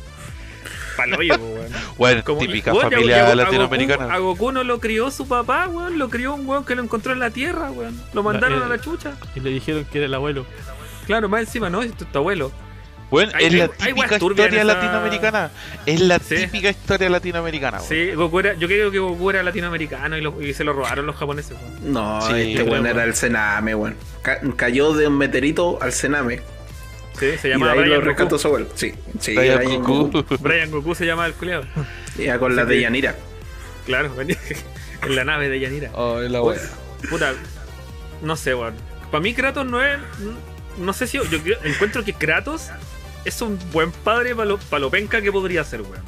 Paloyo, 1.00 1.36
weón. 1.36 1.70
Bueno, 1.98 2.24
Como- 2.24 2.40
típica 2.42 2.72
weón, 2.74 2.92
familia 2.92 3.18
y 3.18 3.20
a- 3.20 3.32
a 3.32 3.36
latinoamericana. 3.36 4.06
Goku, 4.06 4.14
a 4.14 4.18
Goku 4.20 4.52
no 4.52 4.64
lo 4.64 4.80
crió 4.80 5.12
su 5.12 5.28
papá, 5.28 5.68
weón. 5.68 5.98
Lo 6.00 6.10
crió 6.10 6.34
un 6.36 6.48
weón 6.48 6.66
que 6.66 6.76
lo 6.76 6.84
encontró 6.84 7.14
en 7.14 7.20
la 7.20 7.30
tierra, 7.30 7.72
weón. 7.72 8.00
Lo 8.14 8.24
mandaron 8.24 8.62
eh, 8.62 8.66
a 8.66 8.70
la 8.70 8.80
chucha. 8.80 9.14
Y 9.36 9.40
le 9.40 9.50
dijeron 9.50 9.86
que 9.92 9.98
era 10.00 10.08
el 10.08 10.14
abuelo. 10.14 10.46
Claro, 11.06 11.28
más 11.30 11.42
encima, 11.42 11.70
¿no? 11.70 11.82
Es 11.82 11.92
tu 11.96 12.06
abuelo. 12.18 12.52
Bueno, 13.12 13.32
Hay- 13.34 13.46
es 13.48 13.54
la 13.56 13.68
típica 13.70 14.14
historia 14.18 14.46
esa- 14.46 14.64
latinoamericana. 14.66 15.50
Es 15.88 16.00
la 16.00 16.20
Sí. 16.20 16.36
típica 16.36 16.70
historia 16.70 17.10
latinoamericana. 17.10 17.80
Sí, 17.80 18.12
Goku 18.12 18.40
era, 18.40 18.54
yo 18.54 18.68
creo 18.68 18.92
que 18.92 19.00
Goku 19.00 19.32
era 19.32 19.42
latinoamericano 19.42 20.16
y, 20.16 20.22
lo- 20.22 20.40
y 20.40 20.54
se 20.54 20.64
lo 20.64 20.74
robaron 20.74 21.08
los 21.08 21.16
japoneses. 21.16 21.58
No, 21.82 22.22
Sí, 22.22 22.52
este 22.54 22.62
weón 22.70 22.86
era 22.86 23.04
el 23.06 23.16
Sename, 23.16 23.74
weón. 23.74 23.96
Ca- 24.22 24.40
cayó 24.56 24.94
de 24.94 25.08
un 25.08 25.18
meteorito 25.18 25.80
al 25.82 25.92
Sename. 25.92 26.42
Sí, 27.20 27.38
se 27.38 27.48
Y 27.48 27.52
de 27.52 27.58
llama 27.58 27.72
ahí 27.72 27.80
lo 27.80 27.84
Brian 27.86 28.02
rescató 28.02 28.30
Goku. 28.32 28.40
su 28.40 28.48
abuelo. 28.48 28.68
Sí, 28.76 28.94
sí, 29.20 29.36
Brian 29.36 29.58
Brian 29.58 29.82
Goku. 29.84 30.12
Goku. 30.12 30.38
Brian 30.40 30.72
Goku 30.72 30.96
se 30.96 31.06
llama 31.06 31.26
el 31.26 31.34
culeado. 31.34 31.66
Ya 32.18 32.40
con 32.40 32.56
la 32.56 32.66
de. 32.66 32.82
Yanira. 32.82 33.16
Claro, 33.86 34.14
venía 34.16 34.38
en 35.04 35.16
la 35.16 35.24
nave 35.26 35.50
de 35.50 35.60
Yanira. 35.60 35.92
Oh, 35.94 36.22
es 36.22 36.32
la 36.32 36.42
wea. 36.42 36.60
Puta, 37.10 37.34
no 38.22 38.36
sé, 38.36 38.54
weón. 38.56 38.74
Para 39.12 39.22
mí 39.22 39.34
Kratos 39.34 39.66
no 39.66 39.84
es... 39.84 39.98
No 40.78 40.94
sé 40.94 41.08
si... 41.08 41.18
Yo 41.18 41.40
encuentro 41.64 42.04
que 42.06 42.14
Kratos 42.14 42.68
es 43.26 43.42
un 43.42 43.58
buen 43.72 43.92
padre 43.92 44.36
para 44.36 44.46
lo, 44.46 44.58
pa' 44.60 44.80
lo 44.80 44.90
penca 44.90 45.22
que 45.22 45.32
podría 45.32 45.64
ser, 45.64 45.82
weón. 45.82 46.04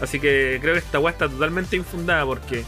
Así 0.00 0.20
que 0.20 0.58
creo 0.62 0.74
que 0.74 0.78
esta 0.80 0.98
weá 0.98 1.12
está 1.12 1.28
totalmente 1.28 1.76
infundada 1.76 2.24
porque 2.24 2.64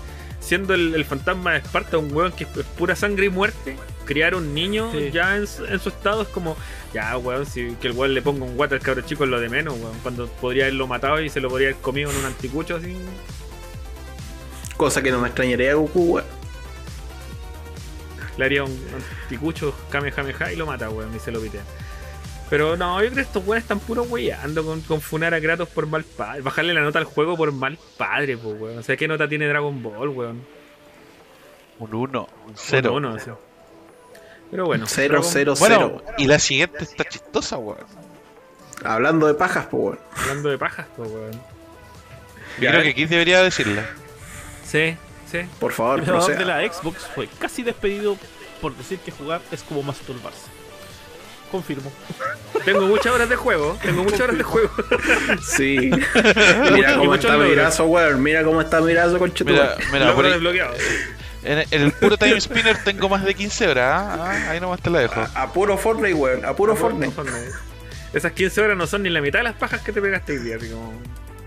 siendo 0.46 0.74
el, 0.74 0.94
el 0.94 1.04
fantasma 1.04 1.52
de 1.52 1.58
Esparta 1.58 1.98
un 1.98 2.12
weón 2.14 2.32
que 2.32 2.44
es 2.44 2.50
pura 2.78 2.94
sangre 2.94 3.26
y 3.26 3.28
muerte, 3.30 3.76
criar 4.04 4.34
un 4.36 4.54
niño 4.54 4.90
Sí. 4.92 5.10
ya 5.12 5.36
en, 5.36 5.46
su- 5.46 5.64
en 5.64 5.80
su 5.80 5.88
estado 5.88 6.22
es 6.22 6.28
como, 6.28 6.56
ya 6.94 7.16
weón, 7.18 7.44
si 7.46 7.72
que 7.80 7.88
el 7.88 7.94
weón 7.94 8.14
le 8.14 8.22
ponga 8.22 8.44
un 8.44 8.56
guata 8.56 8.76
al 8.76 8.80
cabro 8.80 9.02
chico 9.02 9.24
es 9.24 9.30
lo 9.30 9.40
de 9.40 9.48
menos, 9.48 9.74
weón. 9.80 9.98
Cuando 10.02 10.28
podría 10.28 10.64
haberlo 10.64 10.86
matado 10.86 11.20
y 11.20 11.28
se 11.28 11.40
lo 11.40 11.48
podría 11.48 11.68
haber 11.70 11.80
comido 11.80 12.10
en 12.10 12.16
un 12.18 12.24
anticucho 12.26 12.76
así. 12.76 12.96
Cosa 14.76 15.02
que 15.02 15.10
no 15.10 15.20
me 15.20 15.26
extrañaría 15.28 15.72
a 15.72 15.74
Goku, 15.74 16.14
weón. 16.14 16.26
Le 18.36 18.44
haría 18.44 18.64
un 18.64 18.78
anticucho 19.24 19.74
Kamehameha 19.90 20.52
y 20.52 20.56
lo 20.56 20.66
mata, 20.66 20.90
weón, 20.90 21.14
y 21.16 21.18
se 21.18 21.32
lo 21.32 21.40
pitea. 21.40 21.62
Pero 22.48 22.76
no, 22.76 22.94
yo 23.02 23.06
creo 23.10 23.14
que 23.14 23.20
estos 23.22 23.44
weones 23.44 23.64
están 23.64 23.80
puro 23.80 24.04
weyando 24.04 24.64
con, 24.64 24.80
con 24.82 25.00
funar 25.00 25.34
a 25.34 25.40
Kratos 25.40 25.68
por 25.68 25.86
mal 25.86 26.04
padre. 26.04 26.42
Bajarle 26.42 26.74
la 26.74 26.80
nota 26.82 26.98
al 27.00 27.04
juego 27.04 27.36
por 27.36 27.50
mal 27.52 27.76
padre, 27.96 28.36
pues, 28.36 28.60
weón. 28.60 28.78
O 28.78 28.82
sea, 28.84 28.96
¿qué 28.96 29.08
nota 29.08 29.28
tiene 29.28 29.48
Dragon 29.48 29.82
Ball, 29.82 30.08
weón? 30.10 30.46
Un 31.78 31.94
1, 31.94 32.28
un 32.46 32.52
0. 32.54 32.92
Uno, 32.94 33.08
uno, 33.08 33.16
así. 33.16 33.30
Pero 34.50 34.66
bueno. 34.66 34.86
Cero, 34.86 35.14
Dragon- 35.20 35.30
cero, 35.32 35.54
Bueno, 35.58 35.76
cero. 36.02 36.14
y 36.18 36.26
la 36.26 36.38
siguiente 36.38 36.84
está 36.84 37.04
chistosa, 37.04 37.58
weón. 37.58 37.84
Hablando 38.84 39.26
de 39.26 39.34
pajas, 39.34 39.66
pues, 39.68 39.82
weón. 39.82 39.98
Hablando 40.16 40.48
de 40.50 40.58
pajas, 40.58 40.86
pues, 40.96 41.10
weón. 41.10 41.32
Yo 42.60 42.70
creo 42.70 42.82
que 42.82 42.90
aquí 42.90 43.06
debería 43.06 43.42
decirla. 43.42 43.84
Sí, 44.64 44.96
sí. 45.30 45.40
Por 45.58 45.72
favor, 45.72 45.98
El 45.98 46.04
creador 46.04 46.38
de 46.38 46.44
la 46.44 46.72
Xbox 46.72 47.06
fue 47.14 47.28
casi 47.40 47.62
despedido 47.64 48.16
por 48.62 48.74
decir 48.76 48.98
que 49.00 49.10
jugar 49.10 49.40
es 49.50 49.62
como 49.64 49.82
masturbarse. 49.82 50.46
Confirmo. 51.50 51.92
Tengo 52.64 52.86
muchas 52.86 53.12
horas 53.14 53.28
de 53.28 53.36
juego. 53.36 53.78
Tengo 53.82 54.02
muchas 54.02 54.20
horas 54.22 54.36
de 54.38 54.42
juego. 54.42 54.70
Sí. 55.42 55.76
Mira 56.72 56.96
cómo 56.96 57.14
está 57.14 57.28
mi 57.32 57.38
logros. 57.38 57.54
brazo, 57.56 57.84
weón. 57.86 58.22
Mira 58.22 58.42
cómo 58.44 58.60
está 58.60 58.80
mi 58.80 58.92
brazo, 58.92 59.18
con 59.18 59.32
Mira, 59.44 59.76
mira, 59.92 60.06
por 60.14 60.24
Logro 60.24 60.26
ahí- 60.26 60.32
desbloqueado. 60.34 60.74
en, 61.44 61.58
en 61.70 61.82
el 61.82 61.92
puro 61.92 62.16
Time 62.16 62.40
Spinner 62.40 62.76
tengo 62.82 63.08
más 63.08 63.24
de 63.24 63.34
15 63.34 63.68
horas. 63.68 64.02
¿ah? 64.02 64.16
Ah, 64.20 64.50
ahí 64.50 64.60
nomás 64.60 64.80
te 64.80 64.90
la 64.90 64.98
dejo. 65.00 65.24
A 65.34 65.52
puro 65.52 65.78
Fortnite, 65.78 66.14
weón. 66.14 66.44
A 66.44 66.54
puro 66.56 66.74
Fortnite. 66.74 67.14
Esas 68.12 68.32
15 68.32 68.60
horas 68.60 68.76
no 68.76 68.86
son 68.86 69.02
ni 69.02 69.10
la 69.10 69.20
mitad 69.20 69.38
de 69.40 69.44
las 69.44 69.54
pajas 69.54 69.80
que 69.82 69.92
te 69.92 70.00
pegaste 70.00 70.32
hoy 70.32 70.38
día. 70.38 70.56
como- 70.58 70.92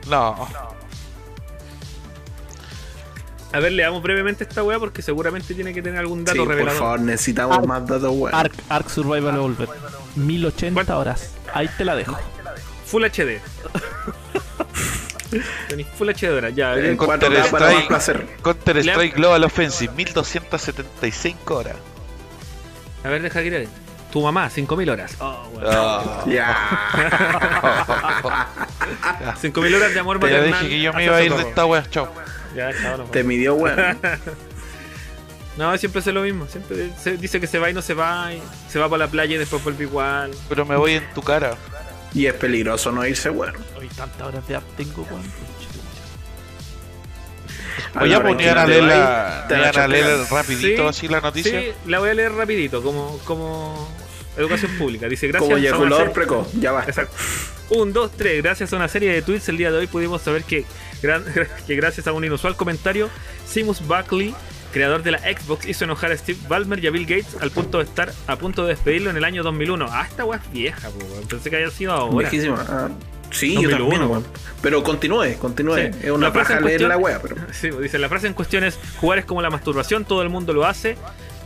No, 0.07 0.47
A 3.51 3.59
ver, 3.59 3.71
leamos 3.71 4.01
brevemente 4.03 4.43
esta 4.43 4.63
weá 4.63 4.77
porque 4.79 5.01
seguramente 5.01 5.53
tiene 5.55 5.73
que 5.73 5.81
tener 5.81 5.99
algún 5.99 6.23
dato 6.23 6.39
Sí, 6.41 6.47
por 6.47 6.69
favor, 6.71 6.99
necesitamos 7.01 7.57
Arc- 7.57 7.65
más 7.65 7.87
datos, 7.87 8.11
weón. 8.13 8.35
Ark, 8.35 8.53
Ark 8.69 8.89
Survival 8.89 9.35
Evolved. 9.35 9.67
1080 10.15 10.73
¿Cuánto? 10.75 10.99
horas. 10.99 11.31
Ahí 11.53 11.67
te 11.77 11.83
la 11.85 11.95
dejo. 11.95 12.15
Full 12.85 13.03
HD. 13.05 13.41
Tenéis 15.67 15.87
Full 15.97 16.09
HD 16.09 16.25
ahora, 16.27 16.49
ya. 16.49 16.75
En 16.75 16.93
eh, 16.93 16.97
Counter 16.97 17.31
4K 17.31 17.49
para 17.51 17.65
más 17.65 17.71
Strike. 17.73 17.87
placer. 17.87 18.27
Counter 18.43 18.77
Strike 18.77 19.15
Global 19.15 19.43
Offensive, 19.43 19.93
1275 19.95 21.55
horas. 21.55 21.75
A 23.03 23.09
ver, 23.09 23.21
deja 23.21 23.41
que 23.41 23.47
ir. 23.47 23.67
Tu 24.11 24.21
mamá, 24.21 24.49
5000 24.49 24.89
horas. 24.89 25.15
Oh, 25.19 25.47
weón. 25.53 25.67
Ah. 25.71 26.23
Ya. 26.27 26.57
5000 29.39 29.75
horas 29.75 29.93
de 29.93 29.99
amor 29.99 30.19
Te 30.19 30.27
ya 30.29 30.37
maternal. 30.37 30.59
dije 30.63 30.69
que 30.75 30.81
yo 30.81 30.93
me 30.93 31.05
iba 31.05 31.15
a 31.15 31.21
ir 31.23 31.33
de 31.33 31.41
esta 31.43 31.65
wea, 31.65 31.83
chao. 31.89 32.09
Ya, 32.55 32.71
no, 32.97 33.03
Te 33.05 33.23
midió, 33.23 33.55
weón. 33.55 33.97
No, 35.57 35.77
siempre 35.77 35.99
hace 35.99 36.13
lo 36.13 36.21
mismo. 36.21 36.47
Siempre 36.47 36.89
se 36.97 37.17
dice 37.17 37.41
que 37.41 37.47
se 37.47 37.59
va 37.59 37.69
y 37.69 37.73
no 37.73 37.81
se 37.81 37.93
va. 37.93 38.33
Y 38.33 38.41
se 38.69 38.79
va 38.79 38.87
para 38.87 39.05
la 39.05 39.11
playa 39.11 39.35
y 39.35 39.37
después 39.37 39.61
vuelve 39.61 39.83
igual. 39.83 40.31
Pero 40.47 40.65
me 40.65 40.77
voy 40.77 40.93
en 40.93 41.13
tu 41.13 41.21
cara. 41.21 41.57
Y 42.13 42.27
es 42.27 42.33
peligroso 42.33 42.91
no 42.93 43.05
irse, 43.05 43.29
weón. 43.29 43.55
Hoy 43.77 43.89
tantas 43.89 44.21
horas 44.21 44.47
de 44.47 44.55
Ark 44.55 44.65
tengo, 44.77 45.03
weón. 45.03 45.23
Que 47.93 48.05
ni 48.05 48.13
van 48.13 48.57
a 48.57 48.65
te 48.65 48.71
leer, 48.71 48.83
la, 48.83 49.45
te 49.47 49.55
ni 49.55 49.61
van 49.61 49.69
a 49.69 49.71
van 49.71 49.81
a 49.81 49.87
leer 49.87 50.19
rapidito 50.29 50.83
Sí, 50.83 50.87
así 50.87 51.07
la 51.07 51.21
noticia. 51.21 51.59
Sí, 51.59 51.71
la 51.87 51.99
voy 51.99 52.09
a 52.09 52.13
leer 52.13 52.31
rapidito, 52.31 52.81
como, 52.81 53.19
como 53.25 53.89
educación 54.37 54.71
pública. 54.77 55.07
Dice, 55.07 55.27
gracias 55.27 55.43
Como 55.43 55.57
a 55.57 55.59
eyaculador 55.59 56.11
precoz. 56.11 56.47
Ya 56.53 56.71
va. 56.71 56.83
Exacto. 56.83 57.15
Un, 57.69 57.93
dos, 57.93 58.11
tres. 58.11 58.41
Gracias 58.41 58.71
a 58.73 58.75
una 58.75 58.87
serie 58.87 59.11
de 59.11 59.21
tweets 59.21 59.49
el 59.49 59.57
día 59.57 59.71
de 59.71 59.77
hoy 59.79 59.87
pudimos 59.87 60.21
saber 60.21 60.43
que, 60.43 60.65
gran- 61.01 61.23
que 61.67 61.75
gracias 61.75 62.07
a 62.07 62.13
un 62.13 62.23
inusual 62.25 62.55
comentario, 62.55 63.09
Seamus 63.45 63.81
Buckley, 63.85 64.33
creador 64.73 65.01
de 65.03 65.11
la 65.11 65.19
Xbox, 65.19 65.67
hizo 65.67 65.83
enojar 65.85 66.11
a 66.11 66.17
Steve 66.17 66.39
Ballmer 66.47 66.83
y 66.83 66.87
a 66.87 66.91
Bill 66.91 67.05
Gates 67.05 67.37
al 67.41 67.51
punto 67.51 67.79
de 67.79 67.85
estar 67.85 68.11
a 68.27 68.35
punto 68.35 68.63
de 68.63 68.69
despedirlo 68.75 69.09
en 69.09 69.17
el 69.17 69.23
año 69.23 69.41
2001. 69.43 69.87
Ah, 69.89 70.05
esta 70.07 70.25
weá 70.25 70.39
es 70.45 70.51
vieja, 70.51 70.89
po, 70.89 70.99
pensé 71.27 71.49
que 71.49 71.55
había 71.55 71.71
sido 71.71 71.91
ahora. 71.93 72.29
Viejísima. 72.29 72.63
Ah, 72.69 72.89
sí, 73.31 73.55
yo 73.55 73.61
2001, 73.69 73.77
también, 73.79 74.01
weón. 74.01 74.11
weón. 74.11 74.25
Pero 74.61 74.83
continúe, 74.83 75.37
continúe. 75.39 75.75
Sí. 75.75 75.81
Es 76.03 76.11
una 76.11 76.27
La 76.27 76.31
frase 76.33 76.53
paja 76.53 76.59
en 76.59 76.65
leer 76.65 76.79
cuestión- 76.81 76.89
la 76.89 76.97
wea, 76.97 77.21
pero. 77.21 77.35
Sí, 77.53 77.69
dice, 77.81 77.97
la 77.97 78.09
frase 78.09 78.27
en 78.27 78.33
cuestión 78.33 78.63
es, 78.63 78.77
jugar 78.99 79.17
es 79.19 79.25
como 79.25 79.41
la 79.41 79.49
masturbación, 79.49 80.05
todo 80.05 80.21
el 80.21 80.29
mundo 80.29 80.53
lo 80.53 80.65
hace, 80.65 80.97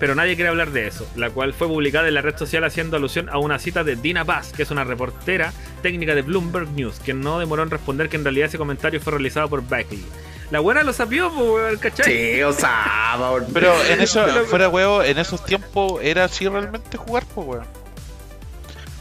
pero 0.03 0.15
nadie 0.15 0.35
quiere 0.35 0.49
hablar 0.49 0.71
de 0.71 0.85
eso, 0.85 1.09
la 1.15 1.29
cual 1.29 1.53
fue 1.53 1.65
publicada 1.65 2.09
en 2.09 2.15
la 2.15 2.21
red 2.21 2.35
social 2.35 2.65
haciendo 2.65 2.97
alusión 2.97 3.29
a 3.29 3.37
una 3.37 3.57
cita 3.57 3.85
de 3.85 3.95
Dina 3.95 4.25
Bass, 4.25 4.51
que 4.51 4.63
es 4.63 4.69
una 4.69 4.83
reportera 4.83 5.53
técnica 5.81 6.13
de 6.13 6.23
Bloomberg 6.23 6.67
News, 6.71 6.99
que 6.99 7.13
no 7.13 7.39
demoró 7.39 7.63
en 7.63 7.69
responder 7.69 8.09
que 8.09 8.17
en 8.17 8.25
realidad 8.25 8.47
ese 8.47 8.57
comentario 8.57 8.99
fue 8.99 9.13
realizado 9.13 9.47
por 9.47 9.65
Beckley. 9.65 10.03
La 10.51 10.59
buena 10.59 10.83
lo 10.83 10.91
sabió, 10.91 11.29
pues, 11.31 11.49
weón, 11.49 11.77
¿cachai? 11.77 12.03
Sí, 12.03 12.43
o 12.43 12.51
sea. 12.51 13.15
Pero 13.53 13.81
en 13.85 14.01
eso, 14.01 14.25
fuera 14.47 14.67
huevo, 14.67 15.01
en 15.03 15.17
esos 15.19 15.45
tiempos 15.45 16.01
era 16.03 16.25
así 16.25 16.49
realmente 16.49 16.97
jugar, 16.97 17.23
pues 17.33 17.47
weón. 17.47 17.67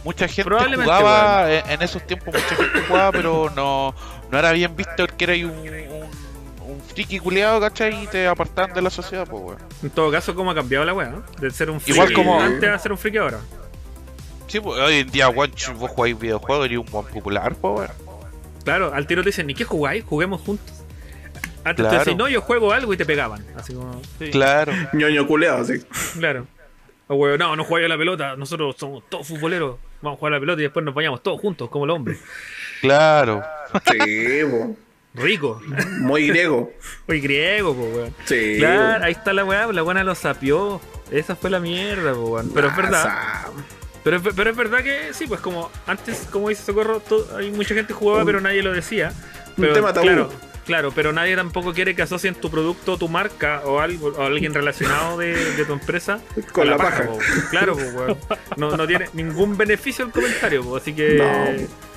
Mucha 0.05 0.29
gente 0.29 0.55
jugaba, 0.55 1.53
en, 1.53 1.69
en 1.69 1.83
esos 1.83 2.07
tiempos 2.07 2.33
mucha 2.33 2.55
gente 2.55 2.81
jugaba, 2.87 3.11
pero 3.11 3.51
no, 3.57 3.93
no 4.31 4.39
era 4.39 4.53
bien 4.53 4.77
visto 4.77 5.03
el 5.03 5.13
que 5.15 5.25
era 5.25 5.49
un 5.49 5.92
friki 6.95 7.19
culeado, 7.19 7.61
¿cachai? 7.61 8.05
Y 8.05 8.07
te 8.07 8.27
apartaban 8.27 8.73
de 8.75 8.83
la 8.83 8.91
sociedad, 8.91 9.27
pues 9.29 9.43
weón. 9.43 9.59
En 9.83 9.91
todo 9.91 10.11
caso, 10.11 10.35
¿cómo 10.35 10.51
ha 10.51 10.55
cambiado 10.55 10.85
la 10.85 10.95
weá? 10.95 11.09
no? 11.09 11.23
De 11.41 11.51
ser 11.51 11.71
un 11.71 11.81
friki 11.81 11.99
Igual 11.99 12.13
como- 12.13 12.41
antes 12.41 12.69
a 12.69 12.79
ser 12.79 12.93
un 12.93 12.99
friki 12.99 13.19
ahora. 13.19 13.41
Sí, 14.47 14.61
pues 14.61 14.79
hoy 14.81 14.97
en 14.97 15.11
día, 15.11 15.29
weón, 15.29 15.53
vos 15.79 15.91
jugáis 15.91 16.19
videojuegos 16.19 16.71
y 16.71 16.77
un 16.77 16.87
buen 16.87 17.07
popular, 17.07 17.55
pues 17.61 17.75
weón. 17.79 17.91
Claro, 18.65 18.93
al 18.95 19.07
tiro 19.07 19.23
te 19.23 19.31
dicen, 19.31 19.49
¿y 19.51 19.55
qué 19.55 19.65
jugáis? 19.65 20.05
Juguemos 20.05 20.41
juntos. 20.41 20.73
Antes 21.65 21.77
te 21.77 21.83
Claro. 21.83 21.99
decían, 21.99 22.17
no, 22.19 22.29
yo 22.29 22.41
juego 22.43 22.73
algo 22.73 22.93
y 22.93 22.97
te 22.97 23.05
pegaban. 23.07 23.45
Así 23.57 23.73
como, 23.75 24.01
Sí. 24.19 24.31
Claro. 24.31 24.73
ñoño 24.93 25.27
culeado, 25.27 25.65
sí. 25.65 25.75
Claro. 26.19 26.47
O 27.09 27.15
weón, 27.17 27.39
no, 27.39 27.57
no 27.57 27.65
jugáis 27.65 27.87
a 27.87 27.89
la 27.89 27.99
pelota, 27.99 28.37
nosotros 28.37 28.77
somos 28.79 29.05
todos 29.09 29.27
futboleros, 29.27 29.77
vamos 30.01 30.17
a 30.17 30.19
jugar 30.19 30.33
a 30.35 30.37
la 30.37 30.41
pelota 30.41 30.61
y 30.61 30.65
después 30.65 30.85
nos 30.85 30.95
vayamos 30.95 31.23
todos 31.23 31.41
juntos, 31.41 31.69
como 31.71 31.87
los 31.87 31.97
hombres. 31.97 32.21
Claro. 32.81 33.43
Sí. 33.91 33.99
Rico. 35.15 35.61
muy 36.01 36.29
griego. 36.29 36.73
Oye, 37.09 37.21
griego, 37.21 37.75
po, 37.75 37.83
weón. 37.83 38.15
Sí. 38.25 38.57
Claro, 38.59 39.05
ahí 39.05 39.13
está 39.13 39.33
la 39.33 39.45
weá, 39.45 39.67
la 39.73 39.83
buena 39.83 40.03
lo 40.05 40.15
sapió. 40.15 40.81
Esa 41.11 41.37
fue 41.37 41.51
la 41.51 41.61
mierda, 41.61 42.15
po, 42.15 42.21
weón. 42.31 42.51
Pero 42.55 42.69
es 42.69 42.77
verdad. 42.77 43.05
Ah, 43.07 43.47
Pero 44.05 44.17
es, 44.17 44.23
pero 44.35 44.51
es 44.51 44.57
verdad 44.57 44.83
que 44.83 45.13
sí, 45.13 45.27
pues 45.27 45.41
como 45.41 45.71
antes, 45.87 46.27
como 46.31 46.49
dice 46.49 46.63
Socorro, 46.65 47.03
hay 47.37 47.51
mucha 47.51 47.75
gente 47.75 47.93
jugaba, 47.93 48.21
Un- 48.21 48.27
pero 48.27 48.41
nadie 48.41 48.63
lo 48.63 48.73
decía. 48.73 49.13
un 49.51 49.55
Pero, 49.63 49.75
tema 49.75 49.93
tabú. 49.93 50.07
Claro, 50.07 50.31
claro, 50.65 50.93
pero 50.93 51.13
nadie 51.13 51.37
tampoco 51.37 51.73
quiere 51.75 51.95
que 51.95 52.03
asocien 52.03 52.35
tu 52.35 52.51
producto, 52.51 52.97
tu 52.97 53.09
marca 53.09 53.61
o 53.67 53.79
algo, 53.81 54.09
o 54.09 54.23
alguien 54.23 54.55
relacionado 54.55 55.19
de, 55.19 55.35
de 55.55 55.65
tu 55.67 55.75
empresa 55.75 56.21
Con 56.53 56.67
a 56.69 56.71
la 56.73 56.77
paja. 56.79 57.05
po, 57.05 57.19
claro, 57.51 57.75
pues, 57.75 57.93
weón. 57.95 58.17
No, 58.57 58.77
no 58.77 58.87
tiene 58.87 59.09
ningún 59.13 59.57
beneficio 59.59 60.05
el 60.07 60.11
comentario, 60.11 60.65
po, 60.65 60.77
así 60.79 60.95
que. 60.95 61.15
No. 61.17 61.92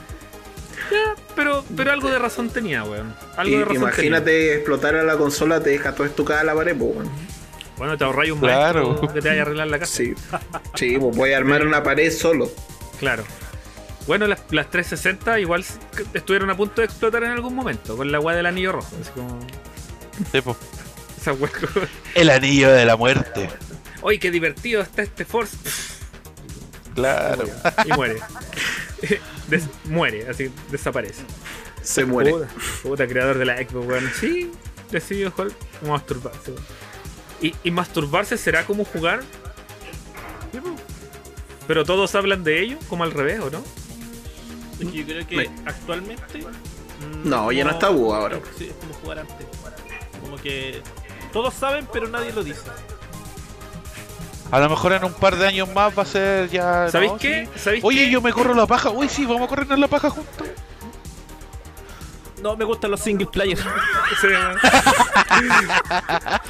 Pero, 1.35 1.65
pero 1.75 1.91
algo 1.91 2.09
de 2.09 2.17
razón 2.19 2.49
tenía, 2.49 2.83
weón. 2.83 3.13
Algo 3.35 3.57
de 3.57 3.65
razón 3.65 3.75
imagínate 3.81 4.55
explotar 4.55 4.95
a 4.95 5.03
la 5.03 5.17
consola, 5.17 5.61
te 5.61 5.71
deja 5.71 5.93
todo 5.93 6.07
estucada 6.07 6.41
a 6.41 6.43
la 6.45 6.55
pared, 6.55 6.77
po, 6.77 6.85
weón. 6.85 7.09
Bueno, 7.77 7.97
te 7.97 8.05
ahorráis 8.05 8.31
un 8.31 8.39
Claro. 8.39 8.87
maestro 8.87 9.13
que 9.13 9.21
te 9.21 9.27
vaya 9.29 9.41
a 9.41 9.45
arreglar 9.45 9.67
la 9.67 9.79
casa. 9.79 9.93
Sí. 9.95 10.13
Sí, 10.75 10.97
pues 10.97 11.15
voy 11.17 11.33
a 11.33 11.37
armar 11.37 11.65
una 11.67 11.83
pared 11.83 12.09
solo. 12.11 12.49
Claro. 12.99 13.25
Bueno, 14.07 14.27
las, 14.27 14.39
las 14.51 14.69
360 14.69 15.39
igual 15.39 15.65
estuvieron 16.13 16.49
a 16.51 16.55
punto 16.55 16.79
de 16.81 16.85
explotar 16.85 17.23
en 17.23 17.31
algún 17.31 17.53
momento 17.55 17.97
con 17.97 18.11
la 18.11 18.19
weá 18.19 18.35
del 18.37 18.45
anillo 18.45 18.71
rojo. 18.73 18.87
Así 19.01 19.09
como. 19.11 19.39
Sí, 20.31 20.39
po. 20.41 20.55
Esa 21.19 21.33
weá. 21.33 21.51
El 22.15 22.29
anillo 22.29 22.71
de 22.71 22.85
la 22.85 22.95
muerte. 22.95 23.49
¡Uy, 24.01 24.19
qué 24.19 24.31
divertido 24.31 24.81
está 24.81 25.01
este 25.01 25.25
Force! 25.25 25.57
Claro. 26.93 27.43
Y 27.83 27.89
muere. 27.93 28.19
Des- 29.47 29.67
muere, 29.85 30.27
así 30.29 30.51
desaparece. 30.71 31.23
Se 31.81 32.05
muere. 32.05 32.31
Puta, 32.31 32.47
puta, 32.83 33.07
creador 33.07 33.37
de 33.37 33.45
la 33.45 33.57
Xbox, 33.57 33.87
weón. 33.87 34.11
Sí, 34.19 34.51
decidió 34.91 35.31
jugar 35.31 35.51
como 35.79 35.91
masturbarse. 35.93 36.53
¿Y, 37.41 37.53
¿Y 37.63 37.71
masturbarse 37.71 38.37
será 38.37 38.65
como 38.65 38.85
jugar? 38.85 39.21
Pero 41.67 41.83
todos 41.83 42.13
hablan 42.15 42.43
de 42.43 42.61
ello, 42.61 42.77
como 42.89 43.03
al 43.03 43.11
revés, 43.11 43.39
¿o 43.39 43.49
no? 43.49 43.61
Es 44.79 44.87
que 44.89 44.97
yo 44.99 45.05
creo 45.05 45.27
que 45.27 45.35
Me- 45.37 45.49
actualmente. 45.65 46.23
mm, 46.39 47.27
No, 47.29 47.51
ya 47.51 47.63
no 47.63 47.71
es 47.71 47.79
tabú 47.79 48.13
ahora. 48.13 48.39
Sí, 48.57 48.65
es 48.67 48.73
como 48.75 48.93
jugar 48.95 49.19
antes. 49.19 49.35
Como 50.21 50.37
que 50.37 50.81
todos 51.33 51.53
saben, 51.53 51.87
pero 51.91 52.07
nadie 52.07 52.31
lo 52.33 52.43
dice. 52.43 52.61
A 54.51 54.59
lo 54.59 54.69
mejor 54.69 54.93
en 54.93 55.03
un 55.03 55.13
par 55.13 55.35
de 55.35 55.47
años 55.47 55.67
más 55.73 55.97
va 55.97 56.03
a 56.03 56.05
ser 56.05 56.49
ya. 56.49 56.87
¿Sabéis 56.89 57.11
¿no? 57.13 57.17
qué? 57.17 57.49
Sí. 57.55 57.59
¿Sabéis 57.59 57.83
Oye, 57.83 58.05
qué? 58.05 58.11
yo 58.11 58.21
me 58.21 58.31
corro 58.31 58.53
la 58.53 58.65
paja. 58.67 58.89
Uy, 58.91 59.09
sí, 59.09 59.25
vamos 59.25 59.43
a 59.43 59.47
corrernos 59.47 59.79
la 59.79 59.87
paja 59.87 60.09
juntos. 60.09 60.47
No, 62.41 62.55
me 62.55 62.63
gustan 62.65 62.91
los 62.91 62.99
single 62.99 63.27
players. 63.27 63.61
Sí. 64.21 64.27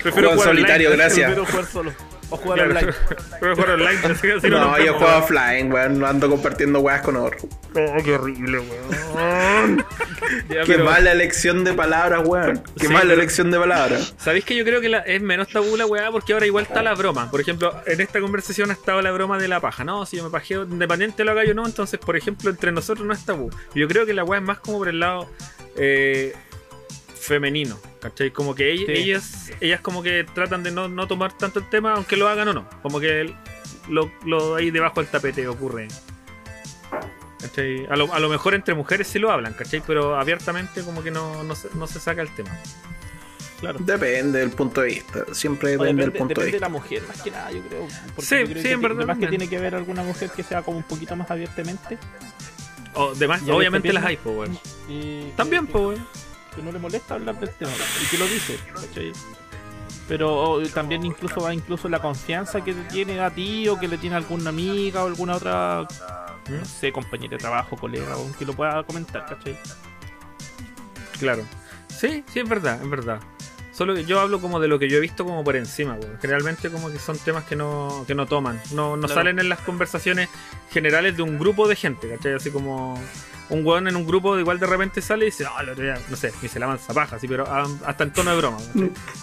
Prefiero 0.03 0.31
jugar 0.31 0.47
solitario, 0.49 0.89
online. 0.89 1.03
gracias. 1.03 1.25
Prefiero 1.31 1.45
jugar 1.51 1.65
solo. 1.65 1.93
O 2.29 2.37
jugar 2.37 2.57
Claro. 2.69 2.71
online. 2.79 2.93
Prefiero 3.39 3.55
jugar 3.55 3.69
online. 3.71 3.99
así- 4.13 4.31
así 4.31 4.49
No, 4.49 4.79
yo 4.79 4.93
juego 4.95 5.17
offline, 5.17 5.71
weón. 5.71 5.99
No 5.99 6.07
ando 6.07 6.29
compartiendo 6.29 6.79
weas 6.81 7.01
con 7.01 7.15
otro. 7.17 7.37
Oh, 7.75 8.03
qué 8.03 8.15
horrible, 8.15 8.59
weón. 8.59 8.89
Ya, 10.49 10.61
Qué 10.63 10.73
pero- 10.73 10.85
mala 10.85 11.11
elección 11.11 11.63
de 11.63 11.73
palabras, 11.73 12.21
weón. 12.25 12.61
Qué 12.77 12.87
Sí, 12.87 12.93
mala 12.93 13.01
pero- 13.01 13.13
elección 13.13 13.51
de 13.51 13.59
palabras. 13.59 14.15
¿Sabéis 14.17 14.43
que 14.45 14.55
yo 14.55 14.63
creo 14.63 14.81
que 14.81 14.89
la- 14.89 14.99
es 14.99 15.21
menos 15.21 15.47
tabú 15.49 15.75
la 15.77 15.85
weá? 15.85 16.11
Porque 16.11 16.33
ahora 16.33 16.45
igual 16.45 16.63
está 16.65 16.81
la 16.81 16.93
broma. 16.95 17.29
Por 17.31 17.41
ejemplo, 17.41 17.73
en 17.85 18.01
esta 18.01 18.19
conversación 18.19 18.69
ha 18.69 18.73
estado 18.73 19.01
la 19.01 19.11
broma 19.11 19.37
de 19.37 19.47
la 19.47 19.59
paja. 19.59 19.83
No, 19.83 20.05
si 20.05 20.17
yo 20.17 20.23
me 20.23 20.29
pajeo, 20.29 20.63
independiente 20.63 21.23
lo 21.23 21.31
haga 21.31 21.43
yo 21.45 21.53
no, 21.53 21.65
entonces, 21.65 21.99
por 21.99 22.15
ejemplo, 22.17 22.49
entre 22.49 22.71
nosotros 22.71 23.05
no 23.07 23.13
es 23.13 23.23
tabú. 23.25 23.49
Yo 23.75 23.87
creo 23.87 24.05
que 24.05 24.13
la 24.13 24.23
weá 24.23 24.39
es 24.39 24.45
más 24.45 24.59
como 24.59 24.79
por 24.79 24.87
el 24.89 24.99
lado 24.99 25.29
eh, 25.77 26.33
femenino. 27.19 27.79
¿Cachai? 28.01 28.31
Como 28.31 28.53
que 28.55 28.73
ell- 28.73 28.85
Sí. 28.85 28.91
ellas, 28.91 29.51
ellas 29.61 29.81
como 29.81 30.03
que 30.03 30.25
tratan 30.33 30.63
de 30.63 30.71
no, 30.71 30.87
no 30.87 31.07
tomar 31.07 31.35
tanto 31.37 31.59
el 31.59 31.69
tema, 31.69 31.93
aunque 31.93 32.17
lo 32.17 32.27
hagan 32.27 32.47
o 32.49 32.53
no. 32.53 32.69
Como 32.81 32.99
que 32.99 33.33
lo, 33.89 34.11
lo 34.25 34.55
ahí 34.55 34.69
debajo 34.71 35.01
del 35.01 35.09
tapete 35.09 35.47
ocurre. 35.47 35.87
¿Cachai? 37.41 37.85
A 37.89 37.95
lo, 37.95 38.13
a 38.13 38.19
lo 38.19 38.29
mejor 38.29 38.53
entre 38.55 38.73
mujeres 38.75 39.07
sí 39.07 39.19
lo 39.19 39.31
hablan, 39.31 39.53
¿cachai? 39.53 39.81
Pero 39.85 40.17
abiertamente 40.19 40.81
como 40.83 41.03
que 41.03 41.11
no, 41.11 41.43
no, 41.43 41.55
se, 41.55 41.69
no 41.75 41.85
se 41.87 41.99
saca 41.99 42.21
el 42.21 42.33
tema. 42.33 42.49
Claro. 43.59 43.79
Depende 43.81 44.39
del 44.39 44.51
punto 44.51 44.81
de 44.81 44.87
vista. 44.87 45.23
Siempre 45.33 45.69
O 45.77 45.83
depende 45.83 46.03
del 46.03 46.11
depende, 46.13 46.35
punto 46.35 46.41
de 46.41 46.45
depende 46.45 46.45
de 46.45 46.51
vista. 46.51 46.65
la 46.65 46.69
mujer, 46.69 47.03
más 47.07 47.21
que 47.21 47.31
nada, 47.31 47.51
yo 47.51 47.61
creo. 47.67 47.87
Porque 48.15 48.21
Sí, 48.21 48.35
yo 48.39 48.45
creo 48.45 48.57
sí, 48.57 48.63
que 48.63 48.71
en 48.73 48.81
verdad 48.81 48.97
Además 48.99 49.17
que 49.19 49.27
tiene 49.27 49.49
que 49.49 49.57
ver 49.59 49.75
alguna 49.75 50.03
mujer 50.03 50.29
que 50.31 50.43
sea 50.43 50.61
como 50.61 50.77
un 50.77 50.83
poquito 50.83 51.15
más 51.15 51.29
abiertamente. 51.31 51.97
O 52.93 53.13
demás, 53.15 53.45
Ya 53.45 53.53
obviamente 53.53 53.91
las 53.93 54.03
hay, 54.05 54.17
pues, 54.17 54.49
También, 55.35 55.67
pues, 55.67 55.83
weón. 55.85 56.07
que 56.55 56.61
no 56.61 56.71
le 56.71 56.79
molesta 56.79 57.15
hablar 57.15 57.37
del 57.39 57.49
tema 57.49 57.71
y 58.01 58.05
que 58.07 58.17
lo 58.17 58.25
dice, 58.27 58.57
¿cachai? 58.73 59.11
Pero 60.07 60.61
también 60.73 61.03
incluso 61.05 61.41
va 61.41 61.53
incluso 61.53 61.89
la 61.89 61.99
confianza 61.99 62.63
que 62.63 62.73
te 62.73 62.83
tiene 62.83 63.19
a 63.19 63.31
ti 63.31 63.67
o 63.67 63.79
que 63.79 63.87
le 63.87 63.97
tiene 63.97 64.15
a 64.15 64.19
alguna 64.19 64.49
amiga 64.49 65.03
o 65.03 65.07
alguna 65.07 65.35
otra, 65.35 65.87
¿Mm? 66.47 66.53
no 66.59 66.65
sé, 66.65 66.91
compañera 66.91 67.31
de 67.31 67.37
trabajo, 67.37 67.75
colega, 67.75 68.15
o 68.15 68.31
que 68.37 68.45
lo 68.45 68.53
pueda 68.53 68.83
comentar, 68.83 69.25
¿cachai? 69.25 69.57
Claro. 71.19 71.43
Sí, 71.87 72.23
sí, 72.31 72.39
es 72.39 72.47
verdad, 72.49 72.79
es 72.83 72.89
verdad. 72.89 73.19
Solo 73.73 73.93
que 73.93 74.05
yo 74.05 74.19
hablo 74.21 74.39
como 74.39 74.59
de 74.59 74.67
lo 74.69 74.79
que 74.79 74.87
yo 74.89 74.97
he 74.97 75.01
visto 75.01 75.25
como 75.25 75.43
por 75.43 75.55
encima, 75.55 75.95
weón. 75.95 76.17
Generalmente 76.21 76.69
como 76.69 76.89
que 76.89 76.99
son 76.99 77.17
temas 77.17 77.43
que 77.43 77.55
no, 77.57 78.05
que 78.07 78.15
no 78.15 78.25
toman. 78.25 78.61
No, 78.71 78.95
no 78.95 79.07
Claro. 79.07 79.15
salen 79.15 79.39
en 79.39 79.49
las 79.49 79.59
conversaciones 79.59 80.29
generales 80.71 81.17
de 81.17 81.23
un 81.23 81.37
grupo 81.37 81.67
de 81.67 81.75
gente, 81.75 82.07
¿cachai? 82.09 82.33
Así 82.35 82.51
como 82.51 82.97
un 83.49 83.65
weón 83.65 83.87
en 83.87 83.95
un 83.95 84.05
grupo 84.07 84.37
igual 84.39 84.59
de 84.59 84.65
repente 84.65 85.01
sale 85.01 85.25
y 85.25 85.29
dice, 85.29 85.43
no, 85.43 85.75
día, 85.75 85.97
no 86.09 86.15
sé, 86.15 86.33
y 86.41 86.47
se 86.47 86.59
la 86.59 86.67
mansa 86.67 86.93
paja, 86.93 87.17
así, 87.17 87.27
pero 87.27 87.45
ah, 87.47 87.67
hasta 87.85 88.03
en 88.03 88.11
tono 88.13 88.31
de 88.31 88.37
broma. 88.37 88.57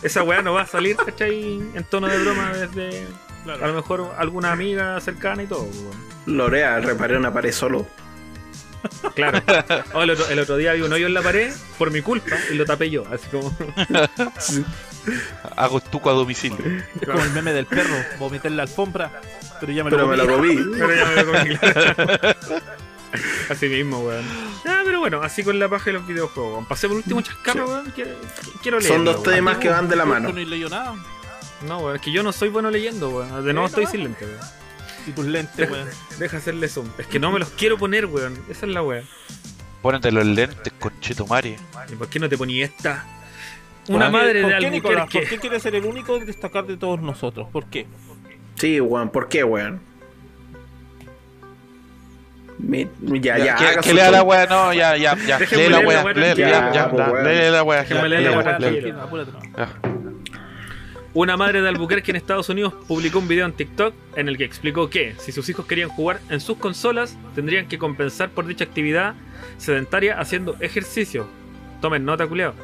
Esa 0.02 0.22
weá 0.22 0.42
no 0.42 0.52
va 0.54 0.62
a 0.62 0.66
salir, 0.66 0.96
¿cachai? 0.96 1.54
En 1.74 1.84
tono 1.84 2.06
de 2.08 2.18
broma 2.18 2.52
desde 2.52 3.06
a 3.46 3.66
lo 3.66 3.74
mejor 3.74 4.14
alguna 4.18 4.52
amiga 4.52 5.00
cercana 5.00 5.42
y 5.42 5.46
todo, 5.46 5.62
weón. 5.64 6.12
Lorea, 6.26 6.78
reparé 6.80 7.16
una 7.16 7.32
pared 7.32 7.52
solo. 7.52 7.86
Claro. 9.14 9.40
Oh, 9.92 10.02
el, 10.02 10.10
otro, 10.10 10.28
el 10.28 10.38
otro 10.38 10.56
día 10.56 10.72
vi 10.72 10.82
un 10.82 10.92
hoyo 10.92 11.06
en 11.06 11.14
la 11.14 11.22
pared 11.22 11.52
por 11.78 11.90
mi 11.90 12.02
culpa 12.02 12.36
y 12.50 12.54
lo 12.54 12.64
tapé 12.64 12.90
yo. 12.90 13.04
Así 13.12 13.28
como. 13.28 13.56
Hago 15.56 15.78
estuco 15.78 16.10
a 16.10 16.12
domicilio. 16.12 16.58
Es 17.00 17.06
como 17.08 17.22
el 17.22 17.30
meme 17.30 17.52
del 17.52 17.66
perro, 17.66 17.94
vomité 18.18 18.48
en 18.48 18.56
la 18.56 18.64
alfombra, 18.64 19.10
pero 19.60 19.72
ya 19.72 19.84
me 19.84 19.90
Pero 19.90 20.14
lo 20.16 20.26
me 20.26 20.34
comí. 20.34 20.54
lo 20.54 20.62
comí. 20.64 20.78
Pero 20.78 20.94
ya 20.94 21.04
me 21.06 21.22
lo 21.22 21.32
comí. 21.32 22.62
Así 23.48 23.68
mismo, 23.68 24.00
weón. 24.00 24.24
Ah, 24.66 24.82
pero 24.84 25.00
bueno, 25.00 25.22
así 25.22 25.42
con 25.42 25.58
la 25.58 25.68
paja 25.68 25.86
de 25.86 25.92
los 25.94 26.06
videojuegos. 26.06 26.52
weón. 26.52 26.66
Pasé 26.66 26.88
por 26.88 26.96
último 26.96 27.20
chascarro, 27.20 27.66
weón. 27.66 27.90
Quiero, 27.94 28.10
quiero 28.62 28.78
leer. 28.78 28.92
Son 28.92 29.04
dos 29.04 29.22
temas 29.22 29.58
que 29.58 29.68
van 29.68 29.88
de 29.88 29.96
la 29.96 30.04
mano. 30.04 30.30
No 30.32 30.34
leí 30.38 30.60
nada. 30.68 30.94
No, 31.66 31.78
weón, 31.78 31.96
es 31.96 32.02
que 32.02 32.10
yo 32.12 32.22
no 32.22 32.32
soy 32.32 32.48
bueno 32.48 32.70
leyendo, 32.70 33.10
weón. 33.10 33.44
De 33.44 33.52
nuevo 33.52 33.66
estoy 33.68 33.86
sin 33.86 34.04
lente, 34.04 34.24
weón. 34.24 34.38
Y 35.06 35.10
tus 35.12 35.26
lentes, 35.26 35.70
weón. 35.70 35.88
Deja 36.18 36.36
hacerle 36.36 36.68
zoom. 36.68 36.88
Es 36.98 37.06
que 37.06 37.18
no 37.18 37.30
me 37.32 37.38
los 37.40 37.50
quiero 37.50 37.76
poner, 37.78 38.06
weón. 38.06 38.38
Esa 38.48 38.66
es 38.66 38.72
la 38.72 38.82
weón. 38.82 39.04
Pónete 39.82 40.12
los 40.12 40.24
lentes, 40.24 40.72
conchetumare. 40.78 41.56
¿Y 41.90 41.94
por 41.96 42.08
qué 42.08 42.18
no 42.20 42.28
te 42.28 42.38
poní 42.38 42.62
esta? 42.62 43.04
Una 43.88 44.10
¿Por 44.10 44.20
qué- 44.20 44.24
madre 44.26 44.42
¿por 44.42 44.50
de? 44.50 44.56
Albuquerque. 44.66 45.18
¿Por 45.20 45.28
qué 45.28 45.38
quiere 45.38 45.58
ser 45.60 45.74
el 45.74 45.84
único 45.84 46.16
en 46.16 46.24
destacar 46.26 46.66
de 46.66 46.76
todos 46.76 47.00
nosotros? 47.00 47.48
¿Por 47.52 47.66
qué? 47.66 47.86
Sí, 48.54 48.80
weón. 48.80 49.10
¿Por 49.10 49.28
qué, 49.28 49.42
weón? 49.42 49.80
Mi- 52.62 52.88
ya, 53.20 53.36
ya, 53.38 53.56
que, 53.80 53.92
lea 53.92 54.10
la 54.10 54.22
wea, 54.22 54.46
no, 54.46 54.72
ya, 54.72 54.96
ya, 54.96 55.16
ya. 55.26 55.38
Lee 55.38 55.68
la 55.68 55.80
wea, 55.80 56.02
lee, 56.14 56.20
ya, 56.28 56.34
ya, 56.36 56.72
Ya, 56.72 56.72
ya, 56.72 56.90
pues, 56.90 57.24
lee 57.24 57.50
la 57.50 57.62
wea. 57.64 57.84
Ya, 58.08 58.20
ya. 58.30 58.30
Una 61.14 61.36
madre 61.36 61.60
de 61.60 61.68
Albuquerque 61.68 62.10
en 62.12 62.16
Estados 62.16 62.48
Unidos 62.48 62.72
publicó 62.88 63.18
un 63.18 63.28
video 63.28 63.44
en 63.44 63.52
TikTok 63.52 63.94
en 64.16 64.28
el 64.28 64.38
que 64.38 64.44
explicó 64.44 64.88
que 64.88 65.14
si 65.18 65.30
sus 65.30 65.46
hijos 65.50 65.66
querían 65.66 65.90
jugar 65.90 66.20
en 66.30 66.40
sus 66.40 66.56
consolas, 66.56 67.18
tendrían 67.34 67.68
que 67.68 67.76
compensar 67.78 68.30
por 68.30 68.46
dicha 68.46 68.64
actividad 68.64 69.14
sedentaria 69.58 70.18
haciendo 70.18 70.56
ejercicio. 70.60 71.26
Tomen 71.82 72.06
nota, 72.06 72.26
culiao. 72.26 72.54